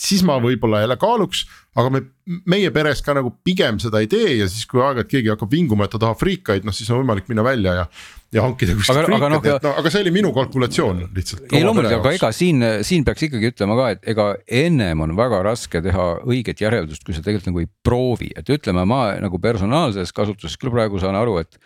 siis 0.00 0.22
ma 0.26 0.38
võib-olla 0.40 0.82
jälle 0.84 0.96
kaaluks, 1.00 1.44
aga 1.78 1.90
me, 1.92 2.02
meie 2.48 2.70
peres 2.74 3.02
ka 3.04 3.14
nagu 3.16 3.32
pigem 3.44 3.80
seda 3.82 4.00
ei 4.00 4.08
tee 4.10 4.38
ja 4.38 4.48
siis, 4.48 4.64
kui 4.68 4.82
aeg-ajalt 4.82 5.10
keegi 5.10 5.32
hakkab 5.32 5.52
vinguma, 5.52 5.86
et 5.86 5.94
ta 5.94 6.00
tahab 6.00 6.20
friikaid, 6.20 6.64
noh 6.66 6.76
siis 6.76 6.88
on 6.90 7.02
võimalik 7.02 7.28
minna 7.30 7.44
välja 7.46 7.76
ja. 7.82 7.86
Ja 8.34 8.44
hankida 8.44 8.76
kuskilt 8.78 9.08
friikaid, 9.08 9.32
no, 9.32 9.40
et 9.42 9.64
no 9.66 9.72
aga 9.80 9.90
see 9.90 10.04
oli 10.04 10.12
minu 10.14 10.30
kalkulatsioon 10.34 11.02
lihtsalt. 11.16 11.48
ei 11.50 11.64
loomulikult, 11.66 11.98
aga 11.98 12.12
ega 12.14 12.30
siin, 12.34 12.62
siin 12.86 13.06
peaks 13.06 13.26
ikkagi 13.26 13.50
ütlema 13.50 13.76
ka, 13.78 13.88
et 13.96 14.06
ega 14.12 14.28
ennem 14.60 15.02
on 15.06 15.16
väga 15.18 15.42
raske 15.46 15.82
teha 15.82 16.06
õiget 16.22 16.62
järeldust, 16.62 17.02
kui 17.06 17.16
sa 17.16 17.24
tegelikult 17.26 17.50
nagu 17.50 17.64
ei 17.64 17.70
proovi, 17.86 18.30
et 18.38 18.54
ütleme, 18.54 18.86
ma 18.86 19.02
nagu 19.22 19.42
personaalses 19.42 20.14
kasutuses 20.14 20.60
küll 20.60 20.74
praegu 20.74 21.02
saan 21.02 21.18
aru, 21.18 21.40
et 21.42 21.58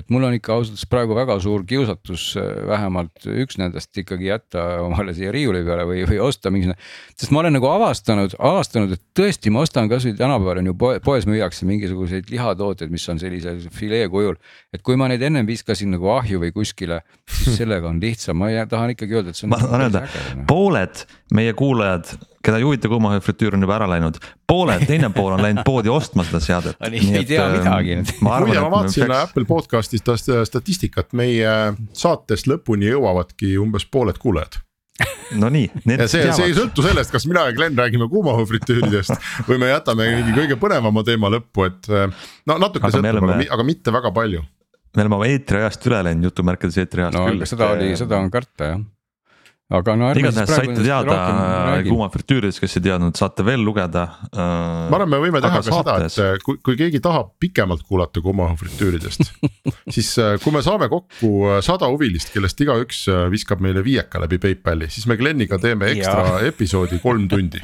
et 0.00 0.10
mul 0.12 0.24
on 0.26 0.36
ikka 0.36 0.54
ausalt 0.56 0.74
öeldes 0.74 0.88
praegu 0.90 1.16
väga 1.16 1.36
suur 1.42 1.64
kiusatus 1.68 2.24
äh, 2.40 2.48
vähemalt 2.68 3.26
üks 3.28 3.58
nendest 3.60 3.96
ikkagi 4.00 4.30
jätta 4.30 4.64
omale 4.84 5.14
siia 5.16 5.32
riiuli 5.34 5.62
peale 5.66 5.84
või, 5.88 6.04
või 6.08 6.20
osta 6.24 6.52
mingisugune. 6.52 6.78
sest 7.14 7.34
ma 7.34 7.42
olen 7.42 7.56
nagu 7.58 7.68
avastanud, 7.70 8.36
avastanud, 8.38 8.94
et 8.96 9.02
tõesti, 9.16 9.52
ma 9.52 9.64
ostan 9.66 9.90
kasvõi 9.90 10.16
tänapäeval 10.18 10.62
on 10.62 10.70
ju 10.72 10.76
poes 11.04 11.28
müüakse 11.28 11.68
mingisuguseid 11.68 12.32
lihatooteid, 12.32 12.92
mis 12.92 13.06
on 13.12 13.20
sellise 13.22 13.56
filee 13.74 14.08
kujul. 14.12 14.38
et 14.74 14.82
kui 14.86 14.96
ma 15.00 15.10
neid 15.10 15.22
ennem 15.26 15.48
viskasin 15.48 15.92
nagu 15.96 16.10
ahju 16.16 16.40
või 16.44 16.54
kuskile, 16.56 17.02
siis 17.28 17.60
sellega 17.60 17.90
on 17.90 18.00
lihtsam, 18.02 18.40
ma 18.40 18.52
tahan 18.70 18.96
ikkagi 18.96 19.20
öelda, 19.20 19.34
et 19.34 19.40
see 19.40 19.48
on. 19.48 19.54
ma 19.54 19.62
tahan 19.62 19.86
öelda, 19.88 20.04
noh. 20.06 20.44
pooled 20.50 21.04
meie 21.36 21.54
kuulajad 21.56 22.14
keda 22.44 22.60
ei 22.60 22.64
huvita 22.64 22.88
kuumahüfritüür 22.88 23.56
on 23.56 23.66
juba 23.66 23.76
ära 23.76 23.88
läinud, 23.90 24.16
pooled, 24.48 24.86
teine 24.88 25.10
pool 25.14 25.34
on 25.36 25.42
läinud 25.44 25.64
poodi 25.66 25.92
ostma 25.92 26.24
seda 26.24 26.40
seadet. 26.44 26.80
ei 26.88 27.24
tea 27.28 27.44
ähm, 27.44 27.58
midagi. 27.58 27.98
muide, 28.24 28.60
ma 28.60 28.70
vaatasin 28.72 29.06
peaks... 29.06 29.28
Apple 29.28 29.46
podcast'is 29.48 30.04
statistikat, 30.48 31.12
meie 31.16 31.54
saatest 31.96 32.48
lõpuni 32.50 32.90
jõuavadki 32.90 33.56
umbes 33.60 33.86
pooled 33.90 34.20
kuulajad 34.22 34.60
no 35.40 35.48
nii. 35.52 35.66
ja 35.96 36.06
see, 36.08 36.30
see 36.36 36.48
ei 36.50 36.54
sõltu 36.56 36.84
sellest, 36.84 37.12
kas 37.12 37.26
mina 37.28 37.46
ja 37.48 37.56
Glen 37.56 37.76
räägime 37.78 38.08
kuumahõõfritüüridest 38.12 39.14
või 39.48 39.60
me 39.62 39.70
jätame 39.72 40.08
mingi 40.16 40.36
kõige 40.36 40.56
põnevama 40.60 41.04
teema 41.06 41.30
lõppu, 41.32 41.66
et 41.68 41.90
äh, 41.92 42.08
no 42.48 42.56
natuke 42.62 42.88
aga 42.88 42.96
sõltub 42.96 43.20
oleme..., 43.20 43.36
aga, 43.36 43.50
aga 43.58 43.68
mitte 43.68 43.94
väga 43.94 44.12
palju. 44.16 44.44
me 44.96 45.04
oleme 45.04 45.20
oma 45.20 45.28
eetriajast 45.28 45.86
üle 45.90 46.00
läinud, 46.08 46.30
jutumärkides 46.30 46.80
eetriajast 46.84 47.18
no, 47.18 47.26
küll. 47.28 47.46
seda 47.52 47.70
oli, 47.76 47.92
seda 48.00 48.20
on 48.20 48.32
karta 48.32 48.72
jah 48.72 48.80
aga 49.70 49.94
no 49.98 50.08
ärme 50.10 50.24
igatahes 50.24 50.50
saite 50.50 50.82
teada 50.82 51.16
Kuuma 51.86 52.08
fritüürides, 52.10 52.58
kes 52.62 52.76
ei 52.80 52.84
teadnud, 52.88 53.14
saate 53.18 53.44
veel 53.46 53.62
lugeda 53.64 54.06
äh,. 54.32 54.40
ma 54.90 54.98
arvan, 54.98 55.12
me 55.12 55.20
võime 55.22 55.42
teha 55.42 55.60
ka 55.60 55.62
saates. 55.66 56.16
seda, 56.16 56.34
et 56.38 56.44
kui, 56.46 56.58
kui 56.64 56.78
keegi 56.80 57.02
tahab 57.04 57.32
pikemalt 57.42 57.84
kuulata 57.86 58.22
Kuuma 58.24 58.50
fritüüridest 58.60 59.30
siis 59.94 60.10
äh, 60.22 60.34
kui 60.42 60.54
me 60.54 60.64
saame 60.66 60.90
kokku 60.92 61.32
äh, 61.46 61.60
sada 61.64 61.90
huvilist, 61.92 62.32
kellest 62.34 62.60
igaüks 62.66 63.04
äh, 63.12 63.26
viskab 63.32 63.62
meile 63.64 63.84
viieka 63.86 64.22
läbi 64.22 64.40
PayPali, 64.42 64.90
siis 64.90 65.06
me 65.10 65.18
Gleniga 65.20 65.60
teeme 65.62 65.92
ekstra 65.94 66.40
episoodi 66.50 66.98
kolm 67.02 67.28
tundi 67.30 67.62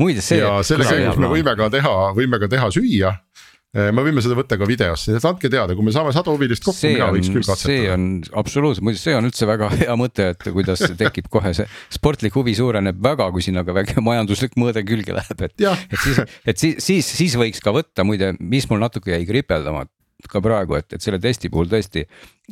muide 0.00 0.24
see. 0.24 0.42
ja 0.42 0.58
selle 0.66 0.88
käigus 0.88 1.20
me 1.20 1.32
võime 1.32 1.56
ka 1.56 1.72
teha, 1.72 1.96
võime 2.16 2.42
ka 2.42 2.52
teha 2.52 2.68
süüa 2.74 3.16
Äh, 3.16 3.49
me 3.74 4.02
võime 4.02 4.22
seda 4.24 4.34
võtta 4.38 4.58
ka 4.58 4.66
videosse, 4.66 5.14
et 5.14 5.26
andke 5.28 5.50
teada, 5.52 5.76
kui 5.78 5.86
me 5.86 5.92
saame 5.94 6.10
sadu 6.14 6.34
huvilist 6.34 6.64
kokku, 6.66 6.88
mina 6.90 7.10
võiks 7.14 7.30
küll 7.30 7.46
katsetada. 7.46 7.70
see 7.70 7.92
on 7.92 8.08
absoluutselt, 8.42 8.86
muidu 8.86 8.98
see 8.98 9.14
on 9.14 9.28
üldse 9.28 9.46
väga 9.46 9.70
hea 9.84 9.96
mõte, 10.00 10.30
et 10.34 10.48
kuidas 10.50 10.82
tekib 10.98 11.30
kohe 11.30 11.54
see 11.56 11.68
sportlik 11.94 12.34
huvi 12.38 12.56
suureneb 12.58 12.98
väga, 13.04 13.30
kui 13.34 13.46
sinna 13.46 13.62
ka 13.66 13.76
väike 13.76 14.02
majanduslik 14.02 14.58
mõõde 14.60 14.82
külge 14.88 15.14
läheb, 15.14 15.46
et. 15.46 15.54
et 15.62 16.02
siis, 16.02 16.20
et 16.44 16.66
siis, 16.66 16.82
siis, 16.82 17.14
siis 17.22 17.38
võiks 17.38 17.62
ka 17.62 17.74
võtta 17.76 18.06
muide, 18.06 18.34
mis 18.40 18.66
mul 18.70 18.82
natuke 18.82 19.14
jäi 19.14 19.22
kripeldama 19.28 19.86
ka 20.28 20.42
praegu, 20.44 20.76
et, 20.76 20.90
et 20.96 21.02
selle 21.02 21.20
testi 21.22 21.48
puhul 21.52 21.70
tõesti 21.70 22.04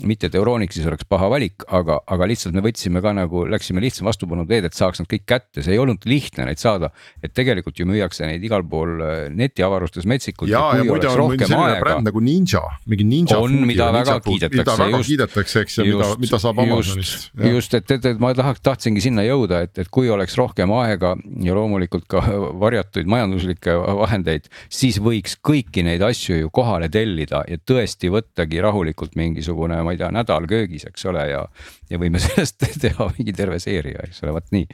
mitte, 0.06 0.28
et 0.28 0.36
Euronixis 0.38 0.86
oleks 0.88 1.06
paha 1.08 1.28
valik, 1.32 1.64
aga, 1.74 1.98
aga 2.06 2.28
lihtsalt 2.30 2.54
me 2.56 2.62
võtsime 2.64 3.02
ka 3.04 3.12
nagu, 3.16 3.44
läksime 3.50 3.82
lihtsam 3.82 4.08
vastupanu 4.08 4.44
teed, 4.48 4.68
et 4.68 4.76
saaks 4.76 5.02
nad 5.02 5.08
kõik 5.10 5.24
kätte, 5.28 5.62
see 5.64 5.74
ei 5.74 5.80
olnud 5.82 6.04
lihtne 6.08 6.46
neid 6.48 6.60
saada. 6.60 6.90
et 7.22 7.32
tegelikult 7.34 7.78
ju 7.78 7.86
müüakse 7.88 8.26
neid 8.26 8.44
igal 8.44 8.62
pool 8.68 9.00
äh, 9.02 9.16
netiavarustes 9.34 10.06
metsikult. 10.06 10.50
ja, 10.50 10.62
ja 10.78 10.84
muide 10.86 11.08
on 11.10 11.32
mingi 11.32 11.46
selline 11.46 11.72
aega, 11.72 11.80
bränd 11.82 12.08
nagu 12.10 12.22
Ninja, 12.22 12.62
mingi 12.86 13.06
Ninja. 13.08 13.38
on, 13.42 13.56
mida 13.66 13.90
väga 13.94 14.18
kiidetakse. 14.24 14.58
mida 14.58 14.76
väga 14.78 15.00
just, 15.00 15.10
kiidetakse, 15.10 15.64
eks 15.66 15.78
ja 15.78 15.86
mida, 15.88 16.10
mida 16.22 16.40
saab 16.42 16.62
Amazonist. 16.62 17.30
just, 17.48 17.74
et, 17.74 17.96
et, 17.96 18.08
et 18.12 18.22
ma 18.22 18.32
tahaks, 18.38 18.62
tahtsingi 18.64 19.02
sinna 19.04 19.26
jõuda, 19.26 19.62
et, 19.66 19.82
et 19.82 19.90
kui 19.90 20.10
oleks 20.12 20.38
rohkem 20.38 20.72
aega 20.78 21.14
ja 21.44 21.58
loomulikult 21.58 22.06
ka 22.10 22.22
varjatuid 22.64 23.10
majanduslikke 23.10 23.74
vahendeid, 24.02 24.48
siis 24.70 25.00
võiks 25.02 25.38
kõiki 25.42 25.84
neid 25.86 26.04
asju 26.06 26.38
ju 26.42 26.54
kohale 26.54 26.90
tellida 26.92 27.42
ja 27.48 27.58
tõesti 27.58 28.12
võttagi 28.12 28.62
rahulikult 28.62 29.18
mingisugune 29.18 29.80
ma 29.88 29.96
ei 29.96 30.00
tea, 30.00 30.10
nädal 30.14 30.48
köögis, 30.50 30.84
eks 30.90 31.08
ole, 31.08 31.24
ja, 31.32 31.44
ja 31.90 32.00
võime 32.00 32.20
sellest 32.24 32.68
teha 32.82 33.12
mingi 33.16 33.36
terve 33.36 33.60
seeria, 33.62 34.04
eks 34.08 34.24
ole, 34.26 34.36
vot 34.36 34.52
nii 34.54 34.68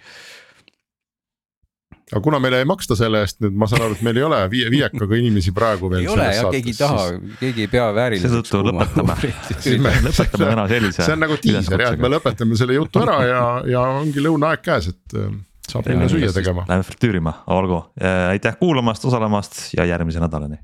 aga 2.12 2.20
kuna 2.20 2.38
meile 2.42 2.60
ei 2.60 2.66
maksta 2.68 2.96
selle 2.98 3.22
eest, 3.24 3.38
nüüd 3.42 3.54
ma 3.58 3.66
saan 3.70 3.84
aru, 3.86 3.96
et 3.96 4.02
meil 4.04 4.18
ei 4.20 4.26
ole 4.26 4.40
viie, 4.52 4.66
viiekaga 4.72 5.16
inimesi 5.18 5.54
praegu 5.56 5.88
veel. 5.92 6.04
ei 6.04 6.10
ole 6.12 6.26
jah, 6.36 6.50
keegi 6.52 6.74
ei 6.74 6.78
taha 6.78 7.06
siis..., 7.08 7.38
keegi 7.40 7.64
ei 7.64 7.70
pea 7.72 7.86
vääriliseks. 7.96 8.34
seetõttu 8.34 8.60
lõpetame 8.68 9.16
lõpetame 10.08 10.50
täna 10.50 10.66
sellise. 10.70 11.00
see 11.00 11.16
on 11.16 11.24
nagu 11.24 11.38
diiser 11.46 11.86
jah, 11.86 11.96
et 11.96 12.04
me 12.04 12.12
lõpetame 12.12 12.60
selle 12.60 12.76
jutu 12.76 13.02
ära 13.04 13.16
ja, 13.28 13.40
ja 13.72 13.86
ongi 14.02 14.24
lõunaaeg 14.24 14.62
käes, 14.66 14.92
et 14.92 15.16
äh, 15.18 15.32
saab 15.70 15.88
minna 15.88 16.10
süüa 16.12 16.30
tegema. 16.36 16.66
Läheme 16.68 16.84
fritüürima, 16.84 17.38
olgu, 17.56 17.80
aitäh 18.28 18.60
kuulamast, 18.60 19.08
osalemast 19.08 19.64
ja 19.78 19.88
järgmise 19.88 20.20
nädalani 20.22 20.60